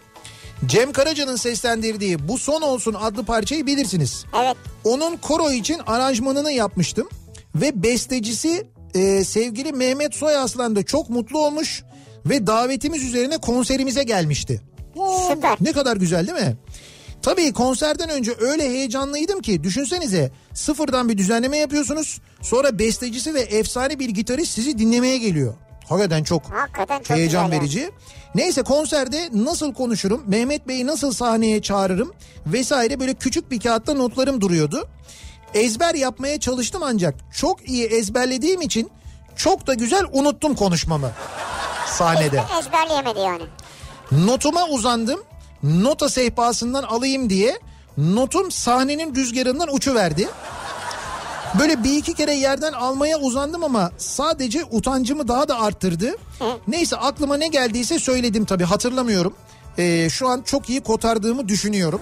Cem 0.66 0.92
Karaca'nın 0.92 1.36
seslendirdiği 1.36 2.28
Bu 2.28 2.38
Son 2.38 2.62
Olsun 2.62 2.94
adlı 2.94 3.26
parçayı 3.26 3.66
bilirsiniz. 3.66 4.26
Evet. 4.44 4.58
Onun 4.84 5.18
koro 5.18 5.52
için 5.52 5.82
aranjmanını 5.88 6.52
yapmıştım. 6.52 7.10
Ve 7.62 7.84
bestecisi 7.84 8.68
e, 8.96 9.24
sevgili 9.24 9.72
Mehmet 9.72 10.16
Soyaslan 10.16 10.76
da 10.76 10.84
çok 10.84 11.10
mutlu 11.10 11.40
olmuş. 11.46 11.84
Ve 12.26 12.48
davetimiz 12.48 13.04
üzerine 13.04 13.38
konserimize 13.38 14.04
gelmişti. 14.04 14.62
Süper. 15.30 15.58
Ne 15.62 15.72
kadar 15.72 15.98
güzel 15.98 16.28
değil 16.28 16.48
mi? 16.48 16.58
Tabii 17.22 17.54
konserden 17.54 18.10
önce 18.10 18.32
öyle 18.40 18.64
heyecanlıydım 18.64 19.42
ki 19.42 19.64
düşünsenize 19.64 20.32
sıfırdan 20.54 21.10
bir 21.10 21.18
düzenleme 21.18 21.58
yapıyorsunuz. 21.58 22.22
Sonra 22.42 22.80
bestecisi 22.80 23.34
ve 23.34 23.42
efsane 23.42 24.00
bir 24.00 24.10
gitarist 24.10 24.52
sizi 24.52 24.78
dinlemeye 24.78 25.18
geliyor. 25.18 25.54
Hakikaten 25.90 26.24
çok 26.24 26.44
Hakikaten 26.46 27.00
çok 27.00 27.18
heyecan 27.18 27.46
güzel 27.46 27.60
verici. 27.60 27.90
Neyse 28.36 28.64
konserde 28.64 29.30
nasıl 29.34 29.74
konuşurum, 29.74 30.24
Mehmet 30.28 30.68
Bey'i 30.68 30.88
nasıl 30.88 31.12
sahneye 31.12 31.62
çağırırım 31.62 32.14
vesaire 32.46 33.00
böyle 33.00 33.14
küçük 33.14 33.52
bir 33.52 33.60
kağıtta 33.60 33.94
notlarım 33.94 34.42
duruyordu. 34.42 34.88
Ezber 35.58 35.96
yapmaya 35.96 36.40
çalıştım 36.40 36.82
ancak 36.86 37.16
çok 37.34 37.70
iyi 37.70 37.86
ezberlediğim 37.86 38.62
için 38.62 38.90
çok 39.36 39.68
da 39.68 39.74
güzel 39.74 40.04
unuttum 40.12 40.56
konuşmamı 40.56 41.12
sahnede. 41.88 42.38
Ezber- 42.38 42.60
ezberleyemedi 42.60 43.20
yani. 43.20 43.44
Notuma 44.12 44.66
uzandım. 44.68 45.24
Nota 45.64 46.10
sehpasından 46.10 46.84
alayım 46.84 47.30
diye 47.30 47.60
notum 47.98 48.52
sahnenin 48.52 49.16
rüzgarından 49.16 49.76
uçuverdi. 49.76 50.30
Böyle 51.60 51.84
bir 51.84 51.98
iki 51.98 52.14
kere 52.14 52.34
yerden 52.34 52.74
almaya 52.74 53.18
uzandım 53.20 53.64
ama 53.64 53.92
sadece 53.98 54.64
utancımı 54.72 55.28
daha 55.28 55.48
da 55.48 55.60
arttırdı. 55.62 56.16
Neyse 56.68 56.96
aklıma 56.96 57.38
ne 57.38 57.48
geldiyse 57.48 58.00
söyledim 58.00 58.46
tabii 58.46 58.64
hatırlamıyorum. 58.64 59.34
Ee, 59.78 60.10
şu 60.10 60.28
an 60.30 60.42
çok 60.42 60.70
iyi 60.70 60.82
kotardığımı 60.82 61.48
düşünüyorum. 61.48 62.02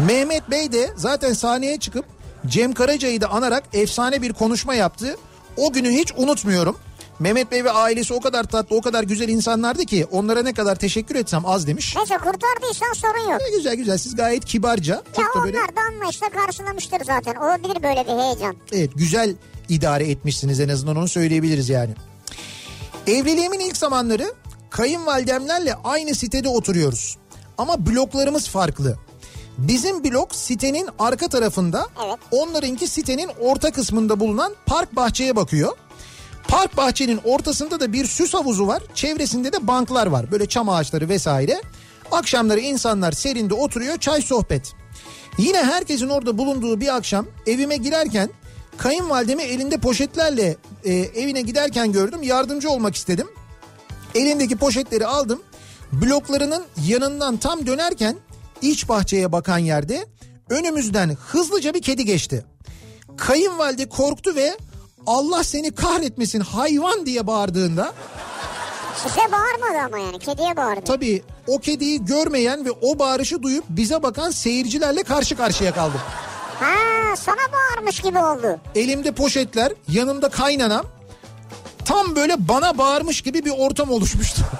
Mehmet 0.00 0.50
Bey 0.50 0.72
de 0.72 0.90
zaten 0.96 1.32
sahneye 1.32 1.78
çıkıp 1.78 2.04
Cem 2.46 2.72
Karaca'yı 2.72 3.20
da 3.20 3.28
anarak 3.30 3.64
efsane 3.72 4.22
bir 4.22 4.32
konuşma 4.32 4.74
yaptı. 4.74 5.16
O 5.56 5.72
günü 5.72 5.90
hiç 5.90 6.12
unutmuyorum. 6.16 6.76
Mehmet 7.18 7.50
Bey 7.52 7.64
ve 7.64 7.70
ailesi 7.70 8.14
o 8.14 8.20
kadar 8.20 8.44
tatlı, 8.44 8.76
o 8.76 8.80
kadar 8.80 9.02
güzel 9.04 9.28
insanlardı 9.28 9.84
ki 9.84 10.06
onlara 10.10 10.42
ne 10.42 10.54
kadar 10.54 10.76
teşekkür 10.76 11.14
etsem 11.16 11.46
az 11.46 11.66
demiş. 11.66 11.96
Neyse 11.96 12.14
kurtardıysan 12.14 12.92
sorun 12.94 13.30
yok. 13.32 13.40
E, 13.48 13.56
güzel 13.56 13.74
güzel 13.74 13.98
siz 13.98 14.16
gayet 14.16 14.44
kibarca. 14.44 14.94
Ya 14.94 15.02
Çok 15.16 15.36
da 15.36 15.44
böyle 15.44 15.58
onlar 15.58 15.76
da 15.76 15.80
anlayışla 15.94 16.28
karşılamıştır 16.28 17.04
zaten. 17.04 17.34
Olabilir 17.34 17.82
böyle 17.82 18.04
bir 18.04 18.22
heyecan. 18.22 18.56
evet, 18.72 18.90
güzel 18.96 19.34
idare 19.68 20.10
etmişsiniz 20.10 20.60
en 20.60 20.68
azından 20.68 20.96
onu 20.96 21.08
söyleyebiliriz 21.08 21.68
yani. 21.68 21.94
Evliliğimin 23.06 23.60
ilk 23.60 23.76
zamanları 23.76 24.32
kayınvalidemlerle 24.70 25.74
aynı 25.84 26.14
sitede 26.14 26.48
oturuyoruz. 26.48 27.18
Ama 27.58 27.86
bloklarımız 27.86 28.48
farklı. 28.48 28.96
Bizim 29.58 30.04
blok 30.04 30.34
sitenin 30.34 30.88
arka 30.98 31.28
tarafında, 31.28 31.86
Evet. 32.06 32.18
onlarınki 32.30 32.88
sitenin 32.88 33.30
orta 33.40 33.70
kısmında 33.70 34.20
bulunan 34.20 34.52
park 34.66 34.96
bahçeye 34.96 35.36
bakıyor. 35.36 35.72
Park 36.48 36.76
bahçenin 36.76 37.20
ortasında 37.24 37.80
da 37.80 37.92
bir 37.92 38.06
süs 38.06 38.34
havuzu 38.34 38.66
var. 38.66 38.82
Çevresinde 38.94 39.52
de 39.52 39.66
banklar 39.66 40.06
var. 40.06 40.30
Böyle 40.30 40.46
çam 40.46 40.68
ağaçları 40.68 41.08
vesaire. 41.08 41.62
Akşamları 42.12 42.60
insanlar 42.60 43.12
serinde 43.12 43.54
oturuyor 43.54 43.98
çay 43.98 44.22
sohbet. 44.22 44.72
Yine 45.38 45.62
herkesin 45.64 46.08
orada 46.08 46.38
bulunduğu 46.38 46.80
bir 46.80 46.96
akşam 46.96 47.26
evime 47.46 47.76
girerken 47.76 48.30
kayınvalidemi 48.78 49.42
elinde 49.42 49.78
poşetlerle 49.78 50.56
e, 50.84 50.92
evine 50.94 51.40
giderken 51.40 51.92
gördüm. 51.92 52.22
Yardımcı 52.22 52.70
olmak 52.70 52.94
istedim. 52.94 53.28
Elindeki 54.14 54.56
poşetleri 54.56 55.06
aldım. 55.06 55.42
Bloklarının 55.92 56.64
yanından 56.88 57.36
tam 57.36 57.66
dönerken 57.66 58.16
iç 58.62 58.88
bahçeye 58.88 59.32
bakan 59.32 59.58
yerde 59.58 60.06
önümüzden 60.50 61.16
hızlıca 61.26 61.74
bir 61.74 61.82
kedi 61.82 62.04
geçti. 62.04 62.44
Kayınvalide 63.16 63.88
korktu 63.88 64.34
ve 64.34 64.56
Allah 65.06 65.44
seni 65.44 65.74
kahretmesin 65.74 66.40
hayvan 66.40 67.06
diye 67.06 67.26
bağırdığında 67.26 67.92
Size 68.96 69.20
bağırmadı 69.32 69.86
ama 69.86 69.98
yani 69.98 70.18
kediye 70.18 70.56
bağırdı. 70.56 70.80
tabii 70.84 71.22
o 71.46 71.58
kediyi 71.58 72.04
görmeyen 72.04 72.64
ve 72.64 72.70
o 72.70 72.98
bağırışı 72.98 73.42
duyup 73.42 73.64
bize 73.68 74.02
bakan 74.02 74.30
seyircilerle 74.30 75.02
karşı 75.02 75.36
karşıya 75.36 75.74
kaldım. 75.74 76.00
Ha 76.60 77.16
sana 77.16 77.36
bağırmış 77.52 78.00
gibi 78.00 78.18
oldu. 78.18 78.60
Elimde 78.74 79.12
poşetler, 79.12 79.72
yanımda 79.88 80.28
kaynanam. 80.28 80.86
Tam 81.84 82.16
böyle 82.16 82.48
bana 82.48 82.78
bağırmış 82.78 83.22
gibi 83.22 83.44
bir 83.44 83.50
ortam 83.58 83.90
oluşmuştu. 83.90 84.42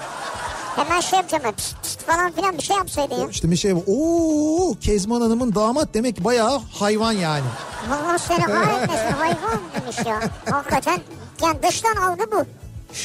Hemen 0.75 0.99
şey 0.99 1.17
yapacağım 1.19 1.43
ben 1.45 1.51
pişt 1.53 1.75
pişt 1.83 1.99
falan 2.01 2.31
filan 2.31 2.57
bir 2.57 2.63
şey 2.63 2.75
yapsaydın 2.75 3.15
ya. 3.15 3.27
İşte 3.29 3.51
bir 3.51 3.55
şey 3.55 3.75
bu. 3.75 3.83
Oo 3.87 4.75
Kezban 4.81 5.21
Hanım'ın 5.21 5.55
damat 5.55 5.93
demek 5.93 6.23
bayağı 6.23 6.61
hayvan 6.79 7.11
yani. 7.11 7.45
Allah 7.91 8.17
seni 8.17 8.43
kahretmesin 8.43 9.11
hayvan 9.11 9.59
demiş 9.81 9.97
ya. 10.05 10.19
Hakikaten 10.51 10.99
yani 11.43 11.57
dıştan 11.63 11.95
algı 11.95 12.31
bu. 12.31 12.45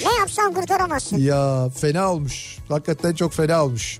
Ne 0.04 0.14
yapsan 0.18 0.54
kurtaramazsın. 0.54 1.16
Ya 1.18 1.68
fena 1.80 2.12
olmuş. 2.12 2.58
Hakikaten 2.68 3.14
çok 3.14 3.32
fena 3.32 3.64
olmuş. 3.64 3.98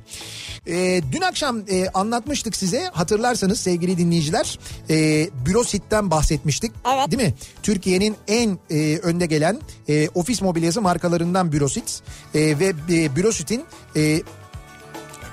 Ee, 0.67 1.03
dün 1.13 1.21
akşam 1.21 1.59
e, 1.71 1.89
anlatmıştık 1.89 2.57
size 2.57 2.91
hatırlarsanız 2.93 3.61
sevgili 3.61 3.99
dinleyiciler 3.99 4.59
e, 4.91 5.29
Bürosit'ten 5.47 6.11
bahsetmiştik 6.11 6.73
Evet. 6.95 7.11
değil 7.11 7.23
mi? 7.23 7.35
Türkiye'nin 7.63 8.17
en 8.29 8.59
e, 8.71 8.99
önde 8.99 9.27
gelen 9.27 9.61
e, 9.89 10.09
ofis 10.09 10.43
mobilyası 10.43 10.83
markalarından 10.83 11.53
Bürosit 11.53 12.03
E, 12.35 12.59
ve 12.59 12.73
e, 12.91 13.17
Bürosit'in 13.17 13.65
e, 13.97 14.23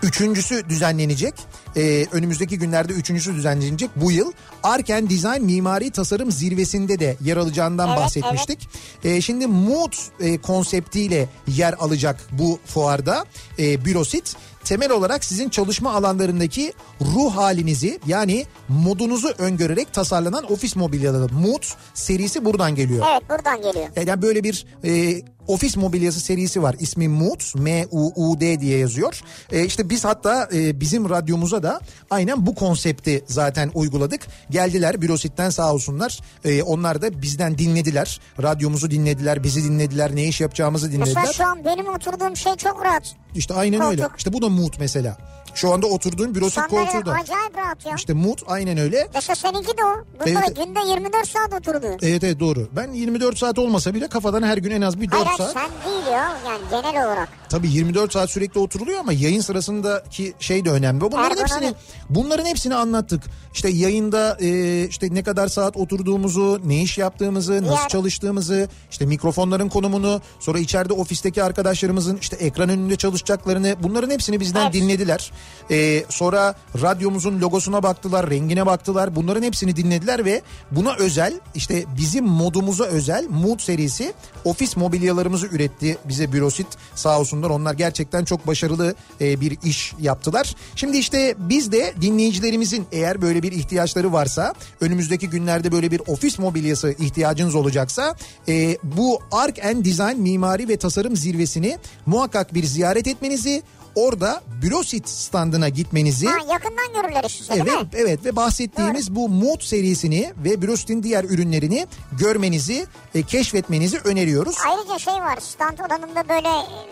Üçüncüsü 0.04 0.70
düzenlenecek. 0.70 1.34
Ee, 1.78 2.06
önümüzdeki 2.12 2.58
günlerde 2.60 2.94
üçüncüsü 2.94 3.36
düzenlenecek 3.36 3.90
bu 3.96 4.12
yıl. 4.12 4.32
Arken 4.64 5.10
Design 5.10 5.42
Mimari 5.42 5.92
Tasarım 5.92 6.32
Zirvesi'nde 6.32 7.00
de 7.00 7.18
yer 7.22 7.38
alacağından 7.38 7.88
Evet, 7.90 7.98
bahsetmiştik. 7.98 8.70
Ee, 9.04 9.22
şimdi 9.22 9.48
Mood 9.48 9.94
e, 10.20 10.38
konseptiyle 10.38 11.30
yer 11.48 11.74
alacak 11.74 12.20
bu 12.32 12.60
fuarda 12.66 13.26
e, 13.60 13.86
Bürosit. 13.86 14.36
Temel 14.64 14.92
olarak 14.92 15.24
sizin 15.24 15.50
çalışma 15.50 15.94
alanlarındaki 15.94 16.74
ruh 17.02 17.36
halinizi 17.36 18.00
yani 18.08 18.46
modunuzu 18.68 19.28
öngörerek 19.38 19.94
tasarlanan 19.94 20.52
ofis 20.52 20.76
mobilyaları 20.76 21.34
Mood 21.34 21.64
serisi 21.94 22.46
buradan 22.46 22.76
geliyor. 22.76 23.06
Evet 23.12 23.30
buradan 23.30 23.62
geliyor. 23.62 23.88
Yani 24.08 24.22
böyle 24.22 24.44
bir 24.44 24.66
e, 24.84 25.22
ofis 25.48 25.78
mobilyası 25.78 26.20
serisi 26.20 26.64
var. 26.64 26.76
İsmi 26.80 27.08
Mood, 27.08 27.42
M-U-U-D 27.56 28.60
diye 28.60 28.78
yazıyor. 28.78 29.22
E, 29.52 29.66
işte 29.66 29.90
biz 29.90 30.06
hatta 30.06 30.50
e, 30.54 30.80
bizim 30.80 31.10
radyomuza 31.10 31.64
da 31.64 31.65
aynen 32.12 32.46
bu 32.46 32.56
konsepti 32.56 33.24
zaten 33.28 33.72
uyguladık. 33.74 34.22
Geldiler 34.50 35.02
Bürosit'ten 35.02 35.50
sağ 35.50 35.74
olsunlar. 35.74 36.20
E, 36.46 36.64
onlar 36.64 37.02
da 37.02 37.22
bizden 37.22 37.58
dinlediler. 37.58 38.20
Radyomuzu 38.44 38.92
dinlediler, 38.92 39.44
bizi 39.44 39.64
dinlediler, 39.64 40.16
ne 40.16 40.24
iş 40.24 40.42
yapacağımızı 40.42 40.86
Mesela 40.86 41.06
dinlediler. 41.06 41.34
şu 41.34 41.46
an 41.46 41.66
benim 41.66 41.88
oturduğum 41.88 42.36
şey 42.38 42.56
çok 42.56 42.86
rahat. 42.86 43.16
İşte 43.36 43.54
aynen 43.54 43.82
öyle. 43.82 44.02
Koltuk. 44.02 44.18
İşte 44.18 44.34
bu 44.34 44.42
da 44.42 44.50
Mood 44.50 44.74
mesela. 44.80 45.18
Şu 45.56 45.74
anda 45.74 45.88
oturduğun 45.88 46.50
Sandalye 46.50 46.86
koltuğu 46.86 47.06
da. 47.06 47.12
acayip 47.12 47.58
rahat 47.58 47.86
ya. 47.86 47.96
İşte 47.96 48.14
Mood 48.14 48.38
aynen 48.48 48.78
öyle. 48.78 49.08
Mesela 49.14 49.36
seninki 49.36 49.68
de 49.78 49.84
o. 49.84 50.06
Burada 50.20 50.30
Evet. 50.48 50.56
günde 50.56 50.80
24 50.90 51.28
saat 51.28 51.54
oturdu. 51.54 51.88
Evet 52.02 52.24
evet 52.24 52.40
doğru. 52.40 52.68
Ben 52.72 52.92
24 52.94 53.38
saat 53.38 53.60
olmasa 53.60 53.94
bile 53.94 54.08
kafadan 54.08 54.44
her 54.44 54.58
gün 54.58 54.72
en 54.72 54.82
az 54.82 55.02
bir 55.02 55.12
4 55.12 55.26
Hayır 55.26 55.38
saat. 55.38 55.54
sen 55.54 55.70
değil 55.86 56.06
ya 56.12 56.38
yani 56.48 56.62
genel 56.72 57.06
olarak. 57.06 57.30
Tabii 57.50 57.68
24 57.72 58.12
saat 58.14 58.30
sürekli 58.30 58.60
oturuluyor 58.60 59.00
ama 59.00 59.14
yayın 59.14 59.42
sırasındaki 59.42 60.34
şey 60.40 60.66
de 60.66 60.70
önemli. 60.72 61.02
Bunların 61.02 61.24
Ergonomik. 61.32 61.52
hepsini 61.52 61.74
bunların 62.10 62.46
hepsini 62.46 62.76
anlattık. 62.76 63.24
İşte 63.54 63.70
yayında 63.70 64.38
e, 64.42 64.84
işte 64.88 65.08
ne 65.12 65.24
kadar 65.24 65.48
saat 65.48 65.78
oturduğumuzu, 65.78 66.62
ne 66.66 66.82
iş 66.82 66.98
yaptığımızı, 66.98 67.54
nasıl 67.62 67.76
Diğer- 67.76 67.88
çalıştığımızı, 67.90 68.70
işte 68.92 69.06
mikrofonların 69.06 69.70
konumunu, 69.70 70.22
sonra 70.40 70.60
içeride 70.60 70.94
ofisteki 70.94 71.44
arkadaşlarımızın 71.44 72.18
işte 72.22 72.36
ekran 72.36 72.70
önünde 72.70 72.96
çalışacaklarını 72.96 73.76
bunların 73.84 74.10
hepsini 74.10 74.40
bizden 74.40 74.64
Evet. 74.64 74.74
dinlediler. 74.74 75.32
E, 75.72 76.04
sonra 76.10 76.56
radyomuzun 76.82 77.42
logosuna 77.42 77.84
baktılar, 77.84 78.30
rengine 78.30 78.66
baktılar. 78.66 79.16
Bunların 79.16 79.44
hepsini 79.44 79.76
dinlediler 79.76 80.26
ve 80.26 80.42
buna 80.72 80.96
özel 80.96 81.34
işte 81.56 81.84
bizim 81.98 82.26
modumuza 82.26 82.84
özel 82.84 83.26
Mood 83.30 83.60
serisi 83.60 84.14
ofis 84.46 84.78
mobilyalarımızı 84.78 85.48
üretti 85.48 85.98
bize 86.06 86.32
Bürosit 86.32 86.68
sağ 86.96 87.20
olsunlar. 87.20 87.50
Onlar 87.50 87.74
gerçekten 87.74 88.26
çok 88.26 88.48
başarılı 88.48 88.96
e, 89.22 89.42
bir 89.42 89.58
iş 89.64 89.94
yaptılar. 90.00 90.56
Şimdi 90.76 90.98
işte 90.98 91.36
biz 91.38 91.72
de 91.72 91.94
dinleyicilerimizin 92.02 92.86
eğer 92.92 93.22
böyle 93.22 93.44
bir 93.44 93.52
ihtiyaçları 93.52 94.14
varsa 94.14 94.54
önümüzdeki 94.82 95.30
günlerde 95.30 95.72
böyle 95.72 95.92
bir 95.92 96.02
ofis 96.08 96.40
mobilyası 96.40 96.96
ihtiyacınız 97.00 97.56
olacaksa 97.56 98.16
e, 98.48 98.78
bu 98.84 99.20
Ark 99.32 99.66
and 99.66 99.86
Design 99.86 100.22
Mimari 100.22 100.68
ve 100.68 100.78
Tasarım 100.78 101.16
Zirvesini 101.16 101.78
muhakkak 102.06 102.54
bir 102.54 102.64
ziyaret 102.64 103.08
etmenizi 103.08 103.64
orada 103.96 104.42
Bürosit 104.62 105.10
standına 105.10 105.70
gitmenizi 105.70 106.28
Ha 106.28 106.38
yakından 106.54 106.94
görürler 107.02 107.24
işte 107.28 107.54
değil 107.54 107.66
Evet, 107.68 107.82
mi? 107.82 107.88
evet 107.98 108.26
ve 108.26 108.36
bahsettiğimiz 108.36 109.16
bu 109.16 109.30
Mood 109.30 109.62
serisini 109.62 110.34
ve 110.38 110.62
Brust'in 110.62 111.04
diğer 111.04 111.24
ürünlerini 111.24 111.88
görmenizi, 112.20 112.86
e, 113.16 113.24
keşfetmenizi 113.24 113.98
öneriyoruz. 114.00 114.56
Ayrıca 114.70 115.00
şey 115.00 115.14
var 115.14 115.38
stand 115.40 115.78
oranında 115.80 116.30
böyle 116.30 116.50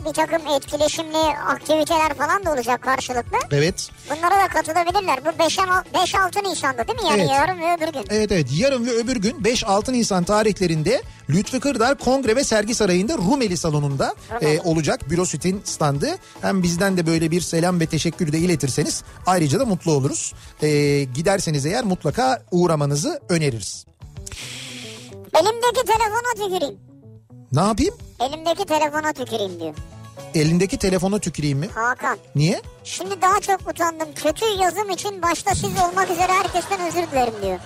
bir 0.10 0.14
takım 0.14 0.48
etkileşimli 0.56 1.18
aktiviteler 1.48 2.14
falan 2.14 2.46
da 2.46 2.52
olacak 2.54 2.82
karşılıklı. 2.82 3.38
Evet. 3.52 3.90
Bunlara 4.10 4.44
da 4.44 4.48
katılabilirler. 4.48 5.20
Bu 5.26 5.30
5-6 5.30 6.52
Nisan'da 6.52 6.88
değil 6.88 7.00
mi? 7.02 7.10
Yani 7.10 7.22
Evet. 7.22 7.30
yarın 7.32 7.62
ve 7.62 7.74
öbür 7.78 7.94
gün. 7.94 8.06
Evet 8.10 8.32
evet 8.32 8.48
yarın 8.58 8.86
ve 8.86 8.92
öbür 8.92 9.16
gün 9.16 9.32
5-6 9.44 9.94
Nisan 9.94 10.24
tarihlerinde 10.24 11.02
Lütfü 11.30 11.60
Kırdar 11.60 11.98
Kongre 11.98 12.36
ve 12.36 12.44
Sergi 12.44 12.76
Sarayı'nda 12.76 13.18
Rumeli 13.18 13.58
Salonu'nda 13.58 14.16
Rumeli. 14.32 14.56
e, 14.56 14.62
olacak 14.62 15.10
Bürosit'in 15.10 15.62
standı. 15.64 16.18
Hem 16.42 16.64
bizden 16.64 16.93
de 16.98 17.08
böyle 17.08 17.32
bir 17.32 17.42
selam 17.42 17.80
ve 17.80 17.86
teşekkür 17.86 18.32
de 18.34 18.38
iletirseniz 18.40 19.04
ayrıca 19.26 19.60
da 19.60 19.66
mutlu 19.66 19.92
oluruz. 19.92 20.34
E, 20.62 20.68
giderseniz 21.04 21.66
eğer 21.66 21.84
mutlaka 21.84 22.44
uğramanızı 22.52 23.20
öneririz. 23.30 23.86
Elimdeki 25.36 25.86
telefona 25.86 26.34
tüküreyim. 26.50 26.78
Ne 27.52 27.62
yapayım? 27.62 27.96
Elimdeki 28.20 28.66
telefona 28.66 29.14
tüküreyim 29.14 29.60
diyor. 29.60 29.74
Elindeki 30.36 30.78
telefona 30.78 31.20
tüküreyim 31.20 31.60
mi? 31.60 31.68
Hakan. 31.76 32.18
Niye? 32.36 32.62
Şimdi 32.84 33.22
daha 33.22 33.40
çok 33.40 33.70
utandım. 33.70 34.08
Kötü 34.16 34.46
yazım 34.62 34.90
için 34.90 35.22
başta 35.22 35.56
siz 35.56 35.64
olmak 35.66 36.12
üzere 36.12 36.32
herkesten 36.32 36.88
özür 36.88 37.12
dilerim 37.12 37.34
diyor. 37.44 37.60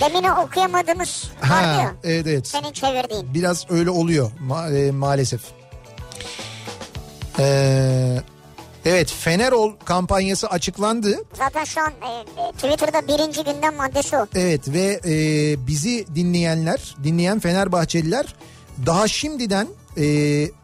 Demin 0.00 0.28
okuyamadığımız 0.28 1.24
Ha, 1.40 1.62
ya. 1.62 1.94
evet 2.04 2.26
evet. 2.26 2.46
Senin 2.48 2.72
çevirdiğin. 2.72 3.34
Biraz 3.34 3.66
öyle 3.70 3.90
oluyor 3.90 4.30
ma- 4.48 4.86
e, 4.86 4.90
maalesef. 4.90 5.40
Ee, 7.38 8.22
Evet 8.84 9.12
Fenerol 9.12 9.72
kampanyası 9.84 10.48
açıklandı. 10.48 11.18
Zaten 11.34 11.64
şu 11.64 11.80
an 11.80 11.90
e, 11.90 12.42
e, 12.42 12.52
Twitter'da 12.52 13.08
birinci 13.08 13.44
gündem 13.44 13.76
maddesi 13.76 14.16
o. 14.16 14.26
Evet 14.34 14.68
ve 14.68 15.00
e, 15.04 15.66
bizi 15.66 16.06
dinleyenler, 16.14 16.96
dinleyen 17.04 17.38
Fenerbahçeliler 17.40 18.34
daha 18.86 19.08
şimdiden 19.08 19.66
e, 19.98 20.04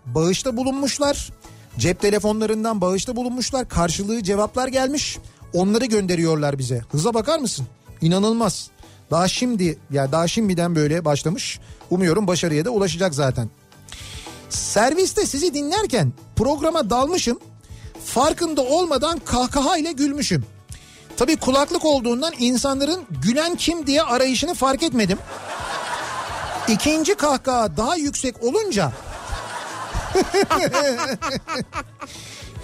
bağışta 0.07 0.57
bulunmuşlar. 0.57 1.32
Cep 1.78 2.01
telefonlarından 2.01 2.81
bağışta 2.81 3.16
bulunmuşlar. 3.16 3.69
Karşılığı 3.69 4.23
cevaplar 4.23 4.69
gelmiş. 4.69 5.19
Onları 5.55 5.85
gönderiyorlar 5.85 6.59
bize. 6.59 6.81
Hıza 6.90 7.15
bakar 7.15 7.39
mısın? 7.39 7.66
İnanılmaz. 8.01 8.70
Daha 9.11 9.28
şimdi 9.28 9.78
ya 9.90 10.12
daha 10.12 10.28
şimdiden 10.28 10.74
böyle 10.74 11.05
başlamış. 11.05 11.61
Umuyorum 11.90 12.27
başarıya 12.27 12.65
da 12.65 12.70
ulaşacak 12.70 13.15
zaten. 13.15 13.51
Serviste 14.49 15.27
sizi 15.27 15.55
dinlerken 15.55 16.12
programa 16.36 16.90
dalmışım. 16.90 17.39
Farkında 18.05 18.62
olmadan 18.62 19.19
kahkaha 19.19 19.77
ile 19.77 19.93
gülmüşüm. 19.93 20.47
Tabii 21.16 21.37
kulaklık 21.37 21.85
olduğundan 21.85 22.33
insanların 22.39 23.05
gülen 23.23 23.57
kim 23.57 23.87
diye 23.87 24.03
arayışını 24.03 24.55
fark 24.55 24.83
etmedim. 24.83 25.19
İkinci 26.69 27.15
kahkaha 27.15 27.77
daha 27.77 27.97
yüksek 27.97 28.43
olunca 28.43 28.93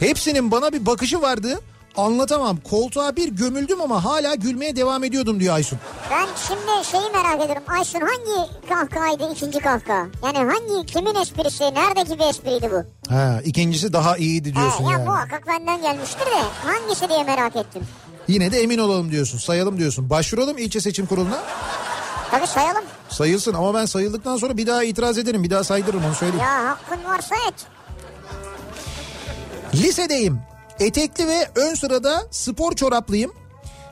hepsinin 0.01 0.51
bana 0.51 0.73
bir 0.73 0.87
bakışı 0.87 1.23
vardı. 1.23 1.61
Anlatamam. 1.97 2.57
Koltuğa 2.57 3.17
bir 3.17 3.29
gömüldüm 3.29 3.81
ama 3.81 4.05
hala 4.05 4.35
gülmeye 4.35 4.77
devam 4.77 5.05
ediyordum 5.05 5.41
diyor 5.41 5.55
Aysun. 5.55 5.79
Ben 6.11 6.27
şimdi 6.49 6.87
şeyi 6.91 7.11
merak 7.13 7.41
ediyorum. 7.45 7.63
Aysun 7.69 8.01
hangi 8.01 8.51
kahkahaydı 8.69 9.33
ikinci 9.33 9.59
kahkaha? 9.59 10.07
Yani 10.25 10.39
hangi 10.53 10.87
kimin 10.87 11.15
esprisi? 11.15 11.65
Neredeki 11.65 12.19
bir 12.19 12.25
espriydi 12.25 12.71
bu? 12.73 13.11
Ha, 13.15 13.41
ikincisi 13.45 13.93
daha 13.93 14.17
iyiydi 14.17 14.55
diyorsun 14.55 14.85
He, 14.85 14.87
ya 14.87 14.93
yani. 14.93 15.05
muhakkak 15.05 15.47
benden 15.47 15.83
gelmiştir 15.83 16.27
de 16.27 16.43
hangisi 16.67 17.09
diye 17.09 17.25
merak 17.25 17.57
ettim. 17.57 17.83
Yine 18.29 18.53
de 18.53 18.61
emin 18.63 18.79
olalım 18.79 19.11
diyorsun. 19.11 19.39
Sayalım 19.39 19.79
diyorsun. 19.79 20.11
Başvuralım 20.11 20.59
ilçe 20.59 20.81
seçim 20.81 21.07
kuruluna. 21.07 21.43
Tabii 22.31 22.47
sayalım. 22.47 22.85
Sayılsın 23.09 23.55
ama 23.55 23.75
ben 23.75 23.87
sayıldıktan 23.87 24.37
sonra 24.37 24.57
bir 24.57 24.67
daha 24.67 24.85
itiraz 24.85 25.19
ederim. 25.19 25.43
Bir 25.45 25.51
daha 25.51 25.65
saydırırım 25.65 26.05
onu 26.05 26.15
söyleyeyim. 26.15 26.45
Ya 26.45 26.69
hakkın 26.69 27.05
varsa 27.05 27.35
et. 27.49 27.55
Lisedeyim. 29.75 30.39
Etekli 30.81 31.27
ve 31.29 31.49
ön 31.55 31.75
sırada 31.75 32.23
spor 32.31 32.73
çoraplıyım. 32.73 33.33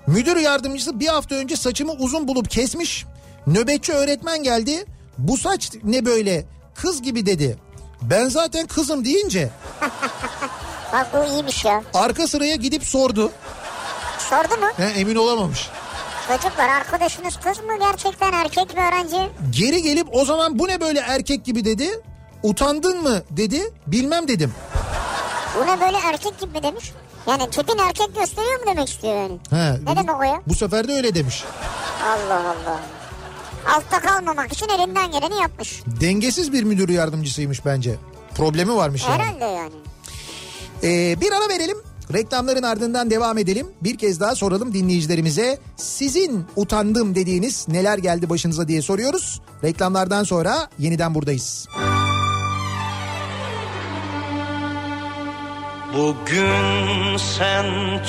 Müdür 0.06 0.36
yardımcısı 0.36 1.00
bir 1.00 1.06
hafta 1.06 1.34
önce 1.34 1.56
saçımı 1.56 1.92
uzun 1.92 2.28
bulup 2.28 2.50
kesmiş. 2.50 3.04
Nöbetçi 3.46 3.92
öğretmen 3.92 4.42
geldi. 4.42 4.84
Bu 5.18 5.36
saç 5.36 5.70
ne 5.84 6.04
böyle 6.04 6.44
kız 6.74 7.02
gibi 7.02 7.26
dedi. 7.26 7.58
Ben 8.02 8.28
zaten 8.28 8.66
kızım 8.66 9.04
deyince 9.04 9.50
Bak 10.92 11.06
bu 11.12 11.32
iyiymiş 11.32 11.64
ya. 11.64 11.82
arka 11.94 12.26
sıraya 12.26 12.56
gidip 12.56 12.84
sordu. 12.84 13.32
Sordu 14.18 14.56
mu? 14.60 14.66
He, 14.76 14.84
emin 14.84 15.16
olamamış. 15.16 15.68
Çocuklar 16.28 16.68
arkadaşınız 16.68 17.36
kız 17.36 17.58
mı 17.58 17.78
gerçekten 17.80 18.32
erkek 18.32 18.74
mi 18.76 18.80
öğrenci? 18.82 19.30
Geri 19.50 19.82
gelip 19.82 20.06
o 20.12 20.24
zaman 20.24 20.58
bu 20.58 20.68
ne 20.68 20.80
böyle 20.80 21.00
erkek 21.00 21.44
gibi 21.44 21.64
dedi. 21.64 21.90
Utandın 22.42 23.02
mı 23.02 23.22
dedi. 23.30 23.60
Bilmem 23.86 24.28
dedim. 24.28 24.54
Bu 25.56 25.66
ne 25.66 25.80
böyle 25.80 25.96
erkek 26.06 26.40
gibi 26.40 26.52
mi 26.58 26.62
demiş? 26.62 26.92
Yani 27.28 27.50
tipin 27.50 27.78
erkek 27.78 28.16
gösteriyor 28.20 28.60
mu 28.60 28.66
demek 28.66 28.88
istiyor 28.88 29.14
yani? 29.14 29.38
He, 29.50 29.84
Ne 29.84 29.96
demek 29.96 30.20
o 30.20 30.22
ya? 30.22 30.42
Bu 30.46 30.54
sefer 30.54 30.88
de 30.88 30.92
öyle 30.92 31.14
demiş. 31.14 31.44
Allah 32.06 32.34
Allah. 32.40 32.80
Altta 33.76 34.00
kalmamak 34.00 34.52
için 34.52 34.68
elinden 34.68 35.10
geleni 35.10 35.34
yapmış. 35.40 35.82
Dengesiz 36.00 36.52
bir 36.52 36.62
müdür 36.64 36.88
yardımcısıymış 36.88 37.64
bence. 37.66 37.94
Problemi 38.34 38.74
varmış 38.76 39.02
yani. 39.08 39.22
Herhalde 39.22 39.44
yani. 39.44 39.72
Ee, 40.82 41.20
bir 41.20 41.32
ara 41.32 41.48
verelim. 41.48 41.76
Reklamların 42.12 42.62
ardından 42.62 43.10
devam 43.10 43.38
edelim. 43.38 43.66
Bir 43.80 43.98
kez 43.98 44.20
daha 44.20 44.34
soralım 44.34 44.74
dinleyicilerimize. 44.74 45.58
Sizin 45.76 46.44
utandım 46.56 47.14
dediğiniz 47.14 47.68
neler 47.68 47.98
geldi 47.98 48.30
başınıza 48.30 48.68
diye 48.68 48.82
soruyoruz. 48.82 49.40
Reklamlardan 49.64 50.24
sonra 50.24 50.68
yeniden 50.78 51.14
buradayız. 51.14 51.66
Bugün 55.96 57.16
sen 57.16 57.66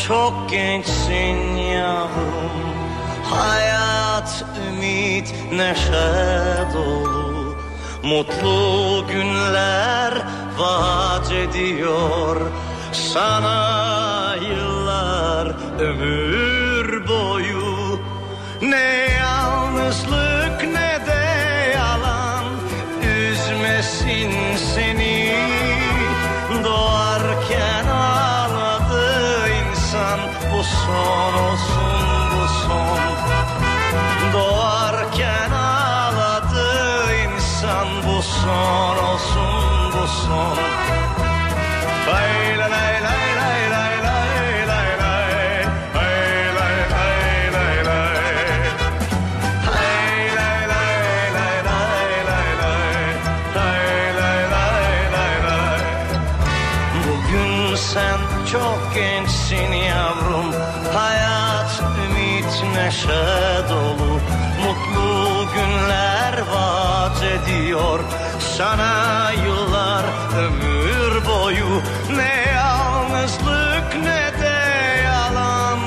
çok 0.08 0.50
gençsin 0.50 1.56
yavrum. 1.58 2.52
Hayat, 3.30 4.46
ümit, 4.68 5.36
neşe 5.52 6.74
dolu. 6.74 7.58
Mutlu 8.04 9.06
günler 9.08 10.14
vaat 10.58 11.32
ediyor. 11.32 12.42
Sana 12.92 14.36
yıllar 14.50 15.48
ömür 15.80 17.08
boyu. 17.08 18.00
Ne 18.62 19.08
yalnızlık 19.20 20.64
ne 20.64 21.00
de 21.08 21.74
yalan. 21.76 22.46
Üzmesin 23.02 24.32
seni 24.76 24.93
son 30.94 31.34
olsun 31.34 32.20
bu 32.34 32.48
son. 32.64 33.00
Doğarken 34.34 35.52
ağladı 35.52 37.14
insan 37.26 37.88
Bu 38.08 38.22
son 38.22 38.98
olsun 38.98 39.94
bu 39.94 40.08
son 40.08 40.93
neşe 63.04 63.70
dolu 63.70 64.20
Mutlu 64.64 65.48
günler 65.54 66.34
vaat 66.54 67.24
ediyor. 67.24 68.00
Sana 68.58 69.32
yıllar 69.46 70.06
ömür 70.38 71.26
boyu 71.26 71.82
Ne 72.16 72.52
yalnızlık 72.56 73.96
ne 74.04 74.42
de 74.42 75.02
yalan 75.04 75.80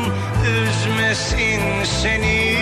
Üzmesin 0.46 1.84
seni. 1.84 2.56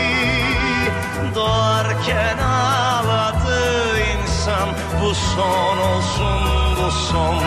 Doğarken 1.35 2.39
ağladı 2.39 3.99
insan 3.99 4.69
Bu 5.03 5.15
son 5.15 5.79
olsun 5.79 6.43
bu 6.77 6.91
son. 6.91 7.43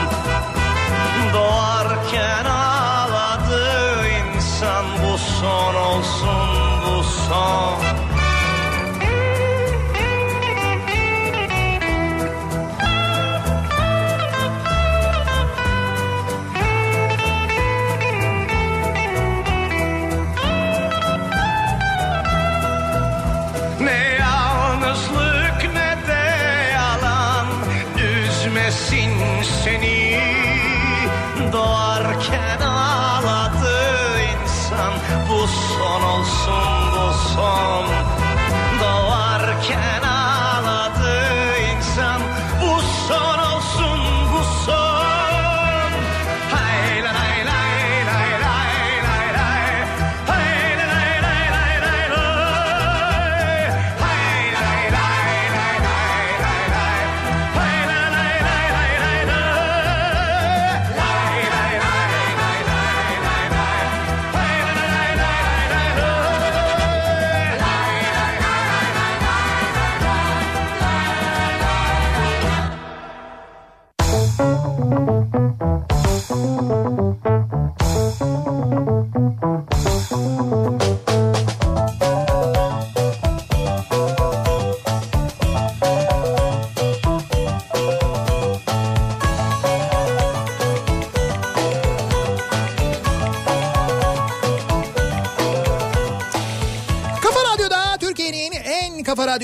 Doğarken 1.34 2.46
ağladı 2.46 4.08
insan 4.08 4.86
Bu 5.04 5.18
son 5.18 5.76
olsun 5.76 6.57
bu 7.30 7.34
son 7.34 7.82
Ne 23.80 24.18
yalnızlık 24.20 25.74
ne 25.74 26.08
de 26.08 26.32
yalan. 26.74 27.48
Üzmesin 27.98 29.12
seni. 29.64 30.20
Doğarken 31.54 32.62
ağladı 32.62 34.20
insan. 34.22 34.94
Bu 35.30 35.48
son 35.48 36.04
olsun 36.04 36.77
some 37.38 37.97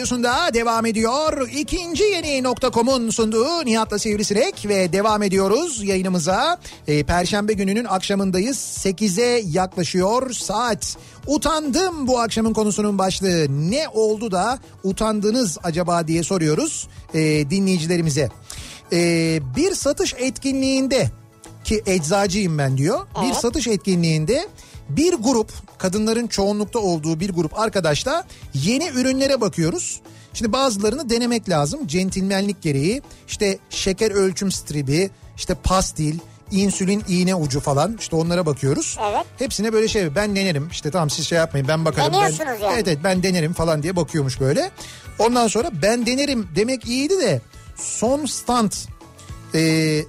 Radyosu'nda 0.04 0.54
devam 0.54 0.86
ediyor. 0.86 1.50
İkinci 1.50 2.04
yeni 2.04 2.44
nokta.com'un 2.44 3.10
sunduğu 3.10 3.66
Nihat'la 3.66 4.00
Sivrisinek 4.00 4.66
ve 4.68 4.94
devam 4.94 5.24
ediyoruz 5.24 5.84
yayınımıza. 5.84 6.60
Ee, 6.88 7.04
Perşembe 7.04 7.54
gününün 7.54 7.86
akşamındayız. 7.86 8.58
8'e 8.58 9.44
yaklaşıyor 9.46 10.34
saat. 10.34 10.98
Utandım 11.28 12.08
bu 12.08 12.20
akşamın 12.20 12.54
konusunun 12.54 12.98
başlığı. 12.98 13.70
Ne 13.70 13.88
oldu 13.94 14.32
da 14.32 14.60
utandınız 14.84 15.58
acaba 15.64 16.08
diye 16.08 16.24
soruyoruz 16.24 16.88
ee, 17.14 17.20
dinleyicilerimize. 17.50 18.30
Ee, 18.94 19.40
bir 19.56 19.76
satış 19.76 20.14
etkinliğinde 20.18 21.12
ki 21.64 21.84
eczacıyım 21.86 22.58
ben 22.58 22.78
diyor. 22.78 23.08
Bir 23.24 23.34
satış 23.34 23.68
etkinliğinde 23.68 24.48
bir 24.90 25.14
grup 25.14 25.52
kadınların 25.78 26.28
çoğunlukta 26.28 26.80
olduğu 26.80 27.20
bir 27.20 27.30
grup 27.30 27.60
arkadaşla 27.60 28.26
yeni 28.54 28.88
ürünlere 28.88 29.42
bakıyoruz. 29.42 30.02
Şimdi 30.34 30.54
bazılarını 30.54 31.10
denemek 31.10 31.50
lazım 31.50 31.88
centilmenlik 31.88 32.62
gereği 32.62 33.02
işte 33.28 33.58
şeker 33.70 34.12
ölçüm 34.12 34.52
stribi 34.52 35.10
işte 35.38 35.54
pastil 35.54 36.20
insülin 36.52 37.04
iğne 37.08 37.36
ucu 37.36 37.60
falan 37.60 37.98
işte 38.00 38.16
onlara 38.16 38.46
bakıyoruz. 38.46 38.98
Evet. 39.12 39.26
Hepsine 39.40 39.74
böyle 39.74 39.88
şey 39.88 40.16
ben 40.16 40.36
denerim 40.36 40.68
işte 40.72 40.92
tamam 40.92 41.10
siz 41.10 41.28
şey 41.28 41.38
yapmayın 41.38 41.68
ben 41.68 41.86
bakarım. 41.86 42.14
Ben, 42.14 42.20
yani. 42.20 42.34
Evet 42.74 42.88
evet 42.88 43.00
ben 43.04 43.24
denerim 43.24 43.54
falan 43.54 43.84
diye 43.84 43.96
bakıyormuş 43.96 44.40
böyle. 44.40 44.72
Ondan 45.20 45.48
sonra 45.48 45.70
ben 45.82 46.06
denerim 46.06 46.48
demek 46.56 46.86
iyiydi 46.86 47.20
de 47.20 47.42
son 47.76 48.26
stand 48.26 48.72
eee 49.54 50.06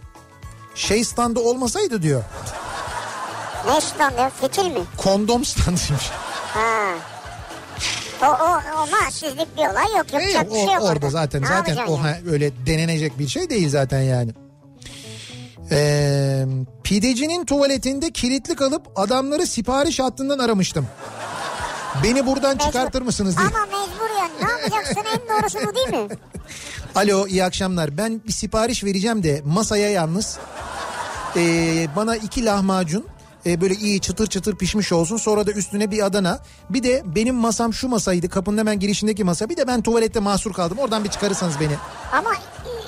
şey 0.74 1.05
standı 1.05 1.40
olmasaydı 1.40 2.02
diyor. 2.02 2.22
Ne 3.66 3.81
standı? 3.81 4.31
Fitil 4.41 4.66
mi? 4.66 4.81
Kondom 4.97 5.45
standıymış. 5.45 6.11
Ha. 6.55 6.95
O, 8.23 8.27
o, 8.27 8.47
ama 8.77 9.11
sizlik 9.11 9.57
bir 9.57 9.62
olay 9.62 9.97
yok. 9.99 10.07
E, 10.12 10.16
Yapacak 10.16 10.47
bir 10.51 10.51
o- 10.57 10.66
şey 10.66 10.74
yok 10.74 10.82
orada 10.82 11.11
zaten 11.11 11.43
Ne 11.43 11.47
zaten 11.47 11.77
o 11.77 11.97
yani? 11.97 12.16
öyle 12.31 12.66
denenecek 12.66 13.19
bir 13.19 13.28
şey 13.28 13.51
değil 13.51 13.69
zaten 13.70 14.01
yani. 14.03 14.31
Ee, 15.70 16.45
pidecinin 16.85 17.45
tuvaletinde 17.45 18.11
kilitli 18.11 18.57
kalıp 18.57 18.82
adamları 18.97 19.47
sipariş 19.47 20.01
hattından 20.01 20.39
aramıştım. 20.39 20.86
Beni 22.05 22.27
buradan 22.27 22.51
Mecbur. 22.57 22.65
çıkartır 22.66 23.03
mısınız 23.03 23.36
diye. 23.36 23.47
Ama 23.49 23.59
mecbur 23.66 24.11
yani. 24.20 24.32
Ne 24.43 24.51
yapacaksın? 24.51 25.03
en 25.15 25.43
doğrusu 25.43 25.59
bu 25.69 25.74
değil 25.74 25.89
mi? 25.89 26.09
Alo 26.95 27.27
iyi 27.27 27.45
akşamlar 27.45 27.99
ben 27.99 28.20
bir 28.27 28.32
sipariş 28.32 28.85
vereceğim 28.85 29.23
de 29.23 29.43
masaya 29.45 29.91
yalnız 29.91 30.39
ee, 31.36 31.86
bana 31.97 32.16
iki 32.16 32.45
lahmacun 32.45 33.07
ee, 33.46 33.60
böyle 33.60 33.74
iyi 33.74 34.00
çıtır 34.00 34.26
çıtır 34.26 34.56
pişmiş 34.56 34.92
olsun 34.92 35.16
sonra 35.16 35.46
da 35.46 35.52
üstüne 35.52 35.90
bir 35.90 36.06
Adana 36.06 36.38
bir 36.70 36.82
de 36.82 37.02
benim 37.04 37.34
masam 37.34 37.74
şu 37.74 37.88
masaydı 37.88 38.28
kapının 38.28 38.58
hemen 38.58 38.78
girişindeki 38.80 39.24
masa 39.24 39.48
bir 39.48 39.56
de 39.56 39.66
ben 39.66 39.82
tuvalette 39.82 40.20
mahsur 40.20 40.52
kaldım 40.52 40.78
oradan 40.78 41.04
bir 41.04 41.08
çıkarırsanız 41.08 41.60
beni. 41.60 41.74
Ama 42.12 42.30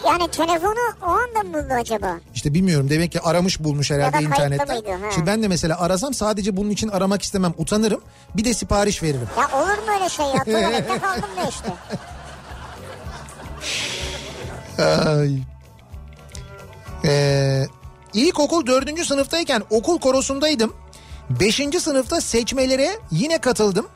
yani 0.07 0.31
telefonu 0.31 0.79
o 1.03 1.07
anda 1.07 1.43
mı 1.43 1.55
buldu 1.65 1.75
acaba? 1.81 2.17
İşte 2.35 2.55
bilmiyorum 2.55 2.91
demek 2.91 3.13
ki 3.13 3.21
aramış 3.21 3.61
bulmuş 3.61 3.91
herhalde 3.91 4.17
Ya 4.17 4.23
internetten. 4.23 4.77
mıydı, 4.77 4.91
ha. 5.05 5.11
Şimdi 5.15 5.27
ben 5.27 5.43
de 5.43 5.49
mesela 5.49 5.81
arasam 5.81 6.15
sadece 6.15 6.57
bunun 6.57 6.71
için 6.71 6.89
aramak 6.89 7.23
istemem 7.23 7.55
utanırım 7.59 8.01
bir 8.37 8.45
de 8.45 8.55
sipariş 8.55 9.03
veririm. 9.03 9.29
Ya 9.39 9.59
olur 9.61 9.69
mu 9.79 9.95
öyle 9.95 10.09
şey 10.09 10.27
ya? 10.27 10.45
Tuvalette 10.45 10.99
kaldım 10.99 11.31
da 11.37 11.49
işte. 11.49 11.73
Ay. 14.83 15.39
Ee, 17.05 17.67
ilkokul 18.15 18.67
dördüncü 18.67 19.05
sınıftayken 19.05 19.63
okul 19.71 19.99
korosundaydım. 19.99 20.75
Beşinci 21.31 21.81
sınıfta 21.81 22.21
seçmelere 22.21 22.99
yine 23.11 23.39
katıldım. 23.39 23.87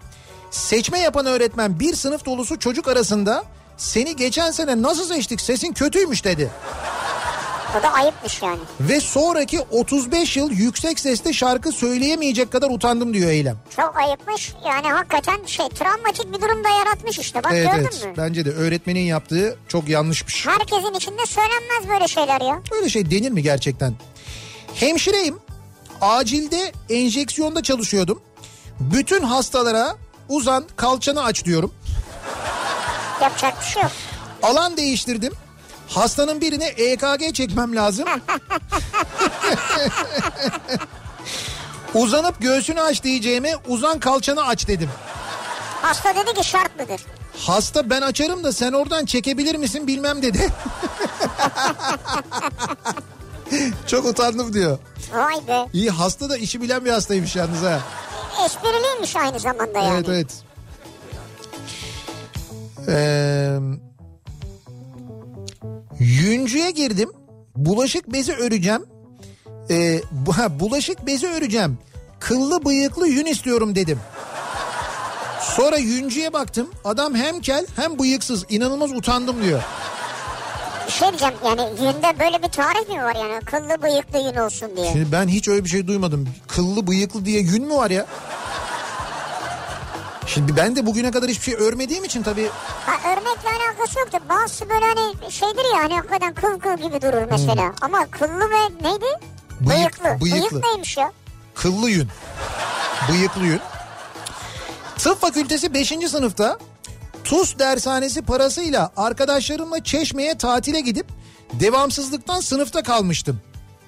Seçme 0.50 0.98
yapan 0.98 1.26
öğretmen 1.26 1.80
bir 1.80 1.94
sınıf 1.94 2.24
dolusu 2.24 2.58
çocuk 2.58 2.88
arasında 2.88 3.44
seni 3.76 4.16
geçen 4.16 4.50
sene 4.50 4.82
nasıl 4.82 5.04
seçtik 5.04 5.40
sesin 5.40 5.72
kötüymüş 5.72 6.24
dedi. 6.24 6.50
O 7.78 7.82
da 7.82 7.92
ayıpmış 7.92 8.42
yani. 8.42 8.58
Ve 8.80 9.00
sonraki 9.00 9.60
35 9.60 10.36
yıl 10.36 10.50
yüksek 10.50 11.00
sesle 11.00 11.32
şarkı 11.32 11.72
söyleyemeyecek 11.72 12.52
kadar 12.52 12.70
utandım 12.70 13.14
diyor 13.14 13.30
Eylem. 13.30 13.56
Çok 13.76 13.96
ayıpmış. 13.96 14.52
Yani 14.66 14.88
hakikaten 14.88 15.44
şey 15.46 15.68
travmatik 15.68 16.32
bir 16.34 16.42
durum 16.42 16.64
da 16.64 16.68
yaratmış 16.68 17.18
işte. 17.18 17.44
Bak 17.44 17.52
Evet 17.54 17.66
gördün 17.72 17.82
evet 17.82 18.04
mü? 18.06 18.12
bence 18.16 18.44
de 18.44 18.50
öğretmenin 18.50 19.00
yaptığı 19.00 19.58
çok 19.68 19.88
yanlışmış. 19.88 20.46
Herkesin 20.46 20.94
içinde 20.94 21.26
söylenmez 21.26 21.88
böyle 21.88 22.08
şeyler 22.08 22.40
ya. 22.40 22.62
Böyle 22.72 22.88
şey 22.88 23.10
denir 23.10 23.30
mi 23.30 23.42
gerçekten? 23.42 23.94
Hemşireyim. 24.74 25.38
Acilde 26.00 26.72
enjeksiyonda 26.90 27.62
çalışıyordum. 27.62 28.22
Bütün 28.80 29.22
hastalara 29.22 29.96
uzan 30.28 30.64
kalçanı 30.76 31.22
aç 31.24 31.44
diyorum. 31.44 31.74
Yapacak 33.22 33.60
bir 33.60 33.66
şey 33.66 33.82
yok. 33.82 33.92
Alan 34.42 34.76
değiştirdim. 34.76 35.32
Hastanın 35.94 36.40
birine 36.40 36.66
EKG 36.66 37.34
çekmem 37.34 37.76
lazım. 37.76 38.08
Uzanıp 41.94 42.40
göğsünü 42.40 42.80
aç 42.80 43.02
diyeceğime 43.02 43.54
uzan 43.68 43.98
kalçanı 44.00 44.46
aç 44.46 44.68
dedim. 44.68 44.90
Hasta 45.82 46.14
dedi 46.14 46.34
ki 46.34 46.44
şart 46.44 46.80
mıdır? 46.80 47.00
Hasta 47.38 47.90
ben 47.90 48.00
açarım 48.02 48.44
da 48.44 48.52
sen 48.52 48.72
oradan 48.72 49.04
çekebilir 49.04 49.54
misin 49.54 49.86
bilmem 49.86 50.22
dedi. 50.22 50.48
Çok 53.86 54.04
utandım 54.06 54.52
diyor. 54.54 54.78
Vay 55.14 55.46
be. 55.48 55.66
İyi 55.72 55.90
hasta 55.90 56.30
da 56.30 56.36
işi 56.36 56.60
bilen 56.62 56.84
bir 56.84 56.90
hastaymış 56.90 57.36
yalnız 57.36 57.62
ha. 57.62 57.80
Espriliymiş 58.44 59.16
aynı 59.16 59.40
zamanda 59.40 59.78
yani. 59.78 59.94
Evet 59.94 60.08
evet. 60.08 60.42
Ee, 62.88 63.58
yüncüye 66.00 66.70
girdim. 66.70 67.10
Bulaşık 67.56 68.12
bezi 68.12 68.32
öreceğim. 68.32 68.82
Ee, 69.70 70.00
bu- 70.12 70.32
ha, 70.32 70.60
bulaşık 70.60 71.06
bezi 71.06 71.26
öreceğim. 71.26 71.78
Kıllı 72.20 72.64
bıyıklı 72.64 73.08
yün 73.08 73.26
istiyorum 73.26 73.74
dedim. 73.74 73.98
Sonra 75.40 75.76
yüncüye 75.76 76.32
baktım. 76.32 76.70
Adam 76.84 77.14
hem 77.14 77.40
kel 77.40 77.66
hem 77.76 77.98
bıyıksız. 77.98 78.44
İnanılmaz 78.48 78.92
utandım 78.92 79.42
diyor. 79.42 79.62
Şey 80.88 81.08
diyeceğim 81.08 81.34
yani 81.44 81.60
yünde 81.60 82.18
böyle 82.20 82.42
bir 82.42 82.48
tarih 82.48 82.88
mi 82.88 83.04
var 83.04 83.14
yani? 83.14 83.40
Kıllı 83.44 83.82
bıyıklı 83.82 84.18
yün 84.18 84.34
olsun 84.34 84.68
diye. 84.76 84.92
Şimdi 84.92 85.12
ben 85.12 85.28
hiç 85.28 85.48
öyle 85.48 85.64
bir 85.64 85.68
şey 85.68 85.86
duymadım. 85.86 86.28
Kıllı 86.48 86.86
bıyıklı 86.86 87.24
diye 87.24 87.40
yün 87.40 87.66
mü 87.66 87.74
var 87.74 87.90
ya? 87.90 88.06
Şimdi 90.26 90.56
ben 90.56 90.76
de 90.76 90.86
bugüne 90.86 91.10
kadar 91.10 91.30
hiçbir 91.30 91.44
şey 91.44 91.54
örmediğim 91.54 92.04
için 92.04 92.22
tabii 92.22 92.50
Ha 92.86 93.10
örmekle 93.12 93.48
alakası 93.48 93.98
yoktur. 93.98 94.18
Bazısı 94.28 94.68
böyle 94.68 94.84
hani 94.84 95.32
şeydir 95.32 95.74
ya 95.74 95.82
hani 95.82 95.94
hakikaten 95.96 96.34
kıl 96.34 96.60
kıl 96.60 96.76
gibi 96.88 97.02
durur 97.02 97.26
mesela. 97.30 97.72
Ama 97.80 98.06
kıllı 98.10 98.50
ve 98.50 98.88
neydi? 98.88 99.04
Hmm. 99.58 99.66
Bıyık- 99.68 100.02
bıyıklı. 100.02 100.04
bıyıklı. 100.24 100.50
Bıyık 100.50 100.64
neymiş 100.64 100.96
ya? 100.96 101.12
Kıllı 101.54 101.90
yün. 101.90 102.08
Bıyıklı 103.08 103.44
yün. 103.46 103.60
Tıp 104.98 105.20
fakültesi 105.20 105.74
5. 105.74 105.88
sınıfta 106.08 106.58
TUS 107.24 107.58
dershanesi 107.58 108.22
parasıyla 108.22 108.92
arkadaşlarımla 108.96 109.84
Çeşme'ye 109.84 110.38
tatile 110.38 110.80
gidip 110.80 111.06
devamsızlıktan 111.52 112.40
sınıfta 112.40 112.82
kalmıştım. 112.82 113.40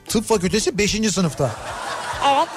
Tıp 0.08 0.24
fakültesi 0.28 0.78
5. 0.78 1.12
sınıfta. 1.12 1.50
Evet. 2.34 2.48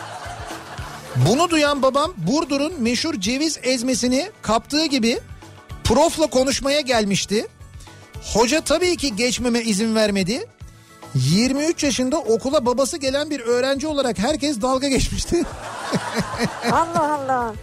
Bunu 1.16 1.50
duyan 1.50 1.82
babam 1.82 2.14
Burdur'un 2.18 2.82
meşhur 2.82 3.14
ceviz 3.14 3.60
ezmesini 3.64 4.32
kaptığı 4.42 4.86
gibi 4.86 5.20
profla 5.84 6.28
konuşmaya 6.28 6.82
gelmişti. 6.82 7.48
Hoca 8.34 8.62
tabii 8.62 8.98
ki 8.98 9.16
geçmeme 9.16 9.62
izin 9.62 9.96
vermedi. 9.96 10.46
23 11.16 11.84
yaşında 11.84 12.18
okula 12.18 12.66
babası 12.66 12.98
gelen 12.98 13.30
bir 13.30 13.40
öğrenci 13.40 13.88
olarak 13.88 14.20
herkes 14.20 14.62
dalga 14.62 14.88
geçmişti. 14.88 15.44
Allah 16.72 17.14
Allah. 17.14 17.54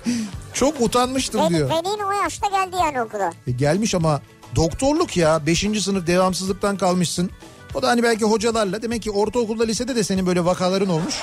Çok 0.55 0.81
utanmıştım 0.81 1.41
Veli, 1.41 1.51
diyor. 1.51 1.71
Veli'nin 1.71 2.05
o 2.05 2.13
yaşta 2.23 2.47
geldi 2.49 2.77
yani 2.81 3.03
okula. 3.03 3.33
E 3.47 3.51
gelmiş 3.51 3.95
ama 3.95 4.21
doktorluk 4.57 5.17
ya 5.17 5.47
5. 5.47 5.61
sınıf 5.83 6.07
devamsızlıktan 6.07 6.77
kalmışsın. 6.77 7.31
O 7.75 7.83
da 7.83 7.89
hani 7.89 8.03
belki 8.03 8.25
hocalarla 8.25 8.83
demek 8.83 9.03
ki 9.03 9.11
ortaokulda 9.11 9.65
lisede 9.65 9.97
de 9.97 10.05
senin 10.05 10.27
böyle 10.27 10.45
vakaların 10.45 10.89
olmuş. 10.89 11.15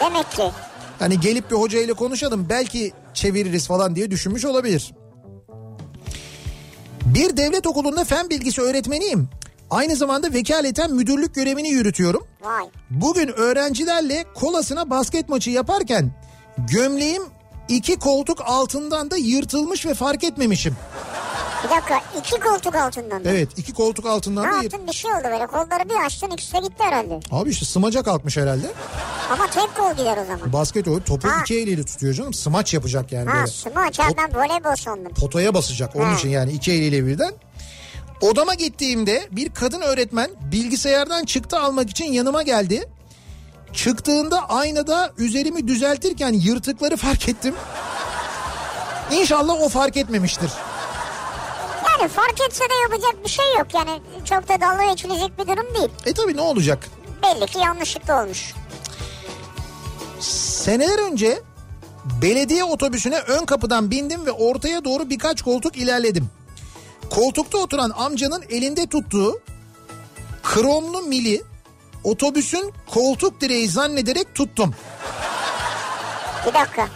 Demek 0.00 0.30
ki. 0.30 0.50
Hani 0.98 1.20
gelip 1.20 1.50
bir 1.50 1.56
hocayla 1.56 1.94
konuşalım 1.94 2.46
belki 2.48 2.92
çeviririz 3.14 3.66
falan 3.66 3.96
diye 3.96 4.10
düşünmüş 4.10 4.44
olabilir. 4.44 4.92
Bir 7.04 7.36
devlet 7.36 7.66
okulunda 7.66 8.04
fen 8.04 8.30
bilgisi 8.30 8.62
öğretmeniyim. 8.62 9.28
Aynı 9.70 9.96
zamanda 9.96 10.32
vekaleten 10.32 10.94
müdürlük 10.94 11.34
görevini 11.34 11.68
yürütüyorum. 11.68 12.26
Bugün 12.90 13.28
öğrencilerle 13.28 14.24
kolasına 14.34 14.90
basket 14.90 15.28
maçı 15.28 15.50
yaparken 15.50 16.10
gömleğim 16.58 17.22
iki 17.68 17.96
koltuk 17.96 18.38
altından 18.44 19.10
da 19.10 19.16
yırtılmış 19.16 19.86
ve 19.86 19.94
fark 19.94 20.24
etmemişim. 20.24 20.76
Bir 21.66 21.70
dakika 21.70 22.00
iki 22.18 22.40
koltuk 22.40 22.74
altından. 22.74 23.22
mı? 23.22 23.28
Evet 23.28 23.48
iki 23.58 23.72
koltuk 23.74 24.04
Ne 24.04 24.10
altından 24.10 24.44
da 24.44 24.48
yırt... 24.56 24.62
yaptın 24.62 24.86
bir 24.88 24.92
şey 24.92 25.10
oldu 25.12 25.24
böyle 25.24 25.46
kolları 25.46 25.88
bir 25.88 26.04
açtın 26.06 26.30
ikisi 26.30 26.52
de 26.52 26.58
gitti 26.58 26.82
herhalde. 26.84 27.20
Abi 27.30 27.50
işte 27.50 27.64
sımaca 27.64 28.02
kalkmış 28.02 28.36
herhalde. 28.36 28.66
Ama 29.30 29.46
tek 29.46 29.76
gol 29.76 29.90
gider 29.92 30.16
o 30.22 30.24
zaman. 30.24 30.52
Basket 30.52 30.88
o 30.88 31.00
topu 31.00 31.28
Ha. 31.28 31.40
iki 31.40 31.58
eliyle 31.60 31.84
tutuyor 31.84 32.14
canım. 32.14 32.34
Smaç 32.34 32.74
yapacak 32.74 33.12
yani 33.12 33.30
Ha 33.30 33.34
böyle. 33.36 33.46
smaç 33.46 33.98
ha 33.98 34.04
ben 34.18 34.34
voleybol 34.40 34.76
sandım. 34.76 35.14
potaya 35.14 35.54
basacak. 35.54 35.96
Onun 35.96 36.04
Ha. 36.04 36.14
için 36.14 36.28
yani 36.28 36.52
iki 36.52 36.72
eliyle 36.72 37.06
birden. 37.06 37.32
Odama 38.20 38.54
gittiğimde 38.54 39.28
bir 39.30 39.48
kadın 39.54 39.80
öğretmen 39.80 40.30
bilgisayardan 40.52 41.24
çıktı 41.24 41.58
almak 41.60 41.90
için 41.90 42.04
yanıma 42.12 42.42
geldi. 42.42 42.88
Çıktığında 43.72 44.48
aynada 44.50 45.10
üzerimi 45.18 45.68
düzeltirken 45.68 46.32
yırtıkları 46.32 46.96
fark 46.96 47.28
ettim. 47.28 47.54
İnşallah 49.12 49.54
o 49.62 49.68
fark 49.68 49.96
etmemiştir. 49.96 50.50
Yani 52.00 52.08
fark 52.08 52.40
etse 52.40 52.64
de 52.64 52.74
yapacak 52.82 53.24
bir 53.24 53.28
şey 53.30 53.44
yok 53.58 53.66
yani 53.74 54.00
çok 54.24 54.48
da 54.48 54.60
dalga 54.60 54.84
geçilecek 54.90 55.38
bir 55.38 55.46
durum 55.46 55.74
değil. 55.74 55.88
E 56.06 56.12
tabi 56.12 56.36
ne 56.36 56.40
olacak? 56.40 56.88
Belli 57.22 57.46
ki 57.46 57.58
yanlışlıkla 57.58 58.22
olmuş. 58.22 58.54
Seneler 60.20 61.10
önce 61.10 61.42
belediye 62.22 62.64
otobüsüne 62.64 63.18
ön 63.18 63.44
kapıdan 63.44 63.90
bindim 63.90 64.26
ve 64.26 64.32
ortaya 64.32 64.84
doğru 64.84 65.10
birkaç 65.10 65.42
koltuk 65.42 65.76
ilerledim. 65.76 66.28
Koltukta 67.10 67.58
oturan 67.58 67.92
amcanın 67.96 68.44
elinde 68.50 68.86
tuttuğu 68.86 69.40
kromlu 70.42 71.02
mili 71.02 71.42
otobüsün 72.04 72.72
koltuk 72.90 73.40
direği 73.40 73.68
zannederek 73.68 74.34
tuttum. 74.34 74.74
Bir 76.46 76.54
dakika. 76.54 76.88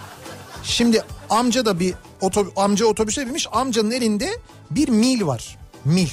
Şimdi 0.62 1.04
amca 1.30 1.66
da 1.66 1.80
bir 1.80 1.94
otob- 2.20 2.52
amca 2.56 2.86
otobüse 2.86 3.26
binmiş 3.26 3.46
amcanın 3.52 3.90
elinde 3.90 4.30
bir 4.70 4.88
mil 4.88 5.26
var. 5.26 5.58
Mil. 5.84 6.08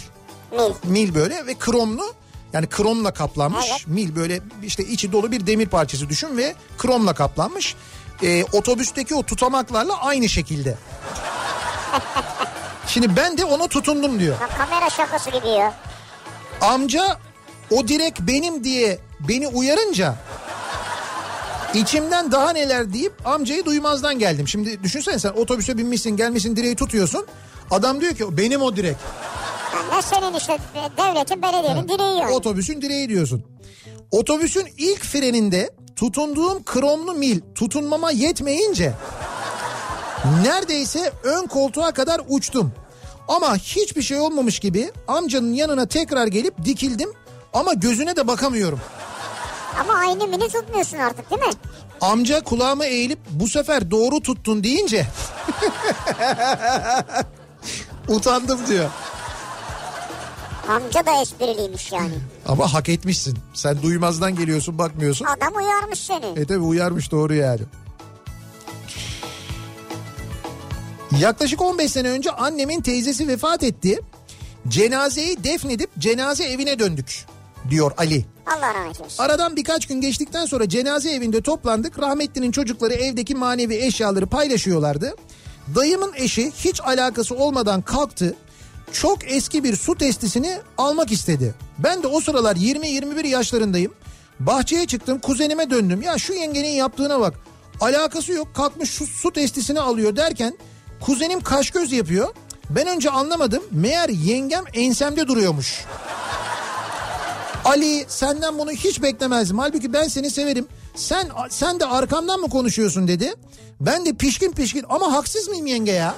Mil. 0.52 0.74
Mil 0.84 1.16
böyle 1.16 1.46
ve 1.46 1.56
kromlu 1.56 2.14
yani 2.54 2.68
kromla 2.68 3.12
kaplanmış. 3.14 3.66
Evet. 3.72 3.88
Mil 3.88 4.16
böyle 4.16 4.40
işte 4.64 4.84
içi 4.84 5.12
dolu 5.12 5.32
bir 5.32 5.48
demir 5.48 5.68
parçası 5.68 6.10
düşün 6.10 6.38
ve 6.38 6.56
kromla 6.78 7.14
kaplanmış. 7.14 7.76
Ee, 8.24 8.44
otobüsteki 8.52 9.16
o 9.16 9.24
tutamaklarla 9.24 9.98
aynı 10.02 10.30
şekilde. 10.30 10.78
Şimdi 12.88 13.16
ben 13.16 13.38
de 13.38 13.46
ona 13.46 13.68
tutundum 13.68 14.20
diyor. 14.20 14.36
Ha, 14.38 14.48
kamera 14.58 14.90
şakası 14.90 15.30
gibi 15.30 15.48
ya. 15.48 15.74
Amca 16.62 17.18
o 17.72 17.88
direk 17.88 18.20
benim 18.20 18.64
diye 18.64 19.00
beni 19.20 19.48
uyarınca 19.48 20.16
içimden 21.74 22.32
daha 22.32 22.52
neler 22.52 22.94
deyip 22.94 23.28
amcayı 23.28 23.66
duymazdan 23.66 24.20
geldim. 24.20 24.48
Şimdi 24.48 24.84
düşünsene 24.84 25.20
sen 25.20 25.30
otobüse 25.30 25.78
binmişsin 25.78 26.18
gelmişsin 26.18 26.56
direği 26.56 26.76
tutuyorsun. 26.76 27.26
Adam 27.72 28.02
diyor 28.02 28.14
ki 28.16 28.38
benim 28.38 28.62
o 28.62 28.76
direk. 28.76 28.96
Ne 29.96 30.02
senin 30.02 30.34
işte 30.34 30.58
devletin 30.98 31.42
belediyenin 31.42 31.88
direği 31.88 32.18
yani. 32.20 32.32
Otobüsün 32.32 32.82
direği 32.82 33.10
diyorsun. 33.10 33.44
Otobüsün 34.12 34.68
ilk 34.78 35.04
freninde 35.04 35.70
tutunduğum 35.96 36.64
kromlu 36.64 37.14
mil 37.14 37.42
tutunmama 37.56 38.12
yetmeyince 38.12 38.94
neredeyse 40.44 41.12
ön 41.24 41.48
koltuğa 41.48 41.92
kadar 41.92 42.22
uçtum. 42.28 42.74
Ama 43.28 43.56
hiçbir 43.58 44.02
şey 44.02 44.20
olmamış 44.20 44.60
gibi 44.60 44.92
amcanın 45.08 45.54
yanına 45.54 45.86
tekrar 45.86 46.28
gelip 46.28 46.66
dikildim 46.66 47.10
ama 47.54 47.74
gözüne 47.74 48.16
de 48.16 48.28
bakamıyorum. 48.28 48.80
Ama 49.80 49.94
aynı 49.94 50.28
mini 50.28 50.50
tutmuyorsun 50.50 50.98
artık 50.98 51.32
değil 51.32 51.42
mi? 51.42 51.54
Amca 52.02 52.44
kulağıma 52.44 52.86
eğilip 52.86 53.20
bu 53.30 53.48
sefer 53.48 53.92
doğru 53.92 54.22
tuttun 54.22 54.64
deyince 54.64 55.06
utandım 58.08 58.68
diyor. 58.68 58.90
Amca 60.70 61.06
da 61.06 61.22
espriliymiş 61.22 61.92
yani. 61.92 62.14
Ama 62.48 62.74
hak 62.74 62.90
etmişsin. 62.90 63.38
Sen 63.54 63.82
duymazdan 63.82 64.36
geliyorsun 64.36 64.78
bakmıyorsun. 64.78 65.26
Adam 65.26 65.56
uyarmış 65.56 66.00
seni. 66.00 66.26
E 66.26 66.46
tabi 66.46 66.60
uyarmış 66.60 67.12
doğru 67.12 67.34
yani. 67.34 67.62
Yaklaşık 71.20 71.62
15 71.62 71.92
sene 71.92 72.10
önce 72.10 72.32
annemin 72.32 72.82
teyzesi 72.82 73.28
vefat 73.28 73.64
etti. 73.64 74.00
Cenazeyi 74.68 75.44
defnedip 75.44 75.90
cenaze 76.00 76.44
evine 76.44 76.80
döndük 76.80 77.26
diyor 77.70 77.92
Ali. 77.98 78.26
Allah 78.46 78.74
rahmet 78.74 79.00
eylesin. 79.02 79.24
Aradan 79.24 79.56
birkaç 79.56 79.86
gün 79.86 80.02
geçtikten 80.02 80.46
sonra 80.46 80.70
cenaze 80.70 81.12
evinde 81.12 81.42
toplandık. 81.42 82.00
Rahmetlinin 82.00 82.52
çocukları 82.52 82.94
evdeki 82.94 83.36
manevi 83.36 83.76
eşyaları 83.76 84.28
paylaşıyorlardı. 84.28 85.16
Dayımın 85.76 86.14
eşi 86.16 86.52
hiç 86.52 86.82
alakası 86.82 87.36
olmadan 87.36 87.82
kalktı. 87.82 88.36
Çok 88.92 89.32
eski 89.32 89.64
bir 89.64 89.76
su 89.76 89.96
testisini 89.96 90.58
almak 90.78 91.12
istedi. 91.12 91.56
Ben 91.80 92.04
de 92.04 92.08
o 92.08 92.20
sıralar 92.22 92.56
20-21 92.56 93.28
yaşlarındayım. 93.28 93.94
Bahçeye 94.40 94.88
çıktım 94.88 95.20
kuzenime 95.20 95.70
döndüm. 95.70 96.02
Ya 96.02 96.18
şu 96.18 96.34
yengenin 96.34 96.70
yaptığına 96.70 97.20
bak. 97.20 97.34
Alakası 97.82 98.32
yok 98.32 98.56
kalkmış 98.56 98.90
şu 98.90 99.08
su 99.08 99.34
testisini 99.34 99.80
alıyor 99.80 100.16
derken 100.16 100.58
kuzenim 101.00 101.42
kaş 101.42 101.72
göz 101.72 101.92
yapıyor. 101.92 102.34
Ben 102.70 102.88
önce 102.88 103.10
anlamadım. 103.10 103.64
Meğer 103.72 104.10
yengem 104.10 104.64
ensemde 104.74 105.28
duruyormuş. 105.28 105.86
Ali 107.68 108.06
senden 108.08 108.60
bunu 108.60 108.72
hiç 108.72 109.02
beklemezdim. 109.02 109.60
Halbuki 109.60 109.94
ben 109.94 110.08
seni 110.08 110.32
severim. 110.32 110.68
Sen 110.96 111.30
sen 111.50 111.80
de 111.80 111.86
arkamdan 111.86 112.40
mı 112.40 112.50
konuşuyorsun 112.50 113.08
dedi. 113.08 113.34
Ben 113.82 114.06
de 114.06 114.14
pişkin 114.14 114.52
pişkin 114.52 114.86
ama 114.90 115.14
haksız 115.14 115.48
mıyım 115.48 115.66
yenge 115.66 115.92
ya? 115.92 116.16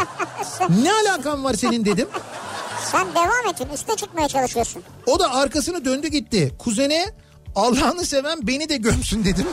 ne 0.82 0.92
alakan 0.92 1.44
var 1.44 1.54
senin 1.54 1.84
dedim. 1.84 2.08
Sen 2.92 3.06
devam 3.14 3.46
et. 3.50 3.74
Üste 3.74 3.96
çıkmaya 3.96 4.28
çalışıyorsun. 4.28 4.82
O 5.06 5.18
da 5.18 5.34
arkasını 5.34 5.84
döndü 5.84 6.08
gitti. 6.08 6.54
Kuzene 6.58 7.06
Allah'ını 7.56 8.04
seven 8.04 8.46
beni 8.46 8.68
de 8.68 8.76
gömsün 8.76 9.24
dedim. 9.24 9.44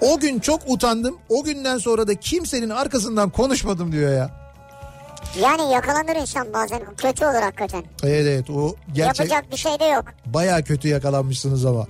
o 0.00 0.18
gün 0.18 0.40
çok 0.40 0.60
utandım. 0.66 1.18
O 1.28 1.44
günden 1.44 1.78
sonra 1.78 2.06
da 2.06 2.14
kimsenin 2.14 2.70
arkasından 2.70 3.30
konuşmadım 3.30 3.92
diyor 3.92 4.12
ya. 4.12 4.43
Yani 5.42 5.72
yakalanır 5.72 6.16
insan 6.20 6.52
bazen. 6.52 6.80
Kötü 6.96 7.24
olur 7.24 7.42
hakikaten. 7.42 7.84
Evet 8.02 8.26
evet 8.26 8.50
o 8.50 8.74
gerçek 8.94 9.30
Yapacak 9.30 9.52
bir 9.52 9.56
şey 9.56 9.80
de 9.80 9.84
yok. 9.84 10.04
baya 10.26 10.64
kötü 10.64 10.88
yakalanmışsınız 10.88 11.64
ama. 11.66 11.86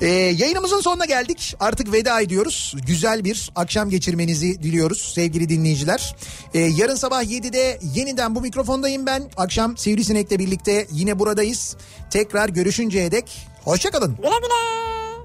Ee, 0.00 0.06
yayınımızın 0.08 0.80
sonuna 0.80 1.04
geldik. 1.04 1.54
Artık 1.60 1.92
veda 1.92 2.20
ediyoruz. 2.20 2.74
Güzel 2.86 3.24
bir 3.24 3.50
akşam 3.56 3.90
geçirmenizi 3.90 4.62
diliyoruz 4.62 5.12
sevgili 5.14 5.48
dinleyiciler. 5.48 6.16
Ee, 6.54 6.58
yarın 6.58 6.94
sabah 6.94 7.22
7'de 7.22 7.78
yeniden 7.94 8.34
bu 8.34 8.40
mikrofondayım 8.40 9.06
ben. 9.06 9.30
Akşam 9.36 9.76
Sivrisinek'le 9.76 10.30
birlikte 10.38 10.86
yine 10.92 11.18
buradayız. 11.18 11.76
Tekrar 12.10 12.48
görüşünceye 12.48 13.12
dek 13.12 13.46
hoşçakalın. 13.64 14.16
Güle 14.16 14.28
güle. 14.28 15.17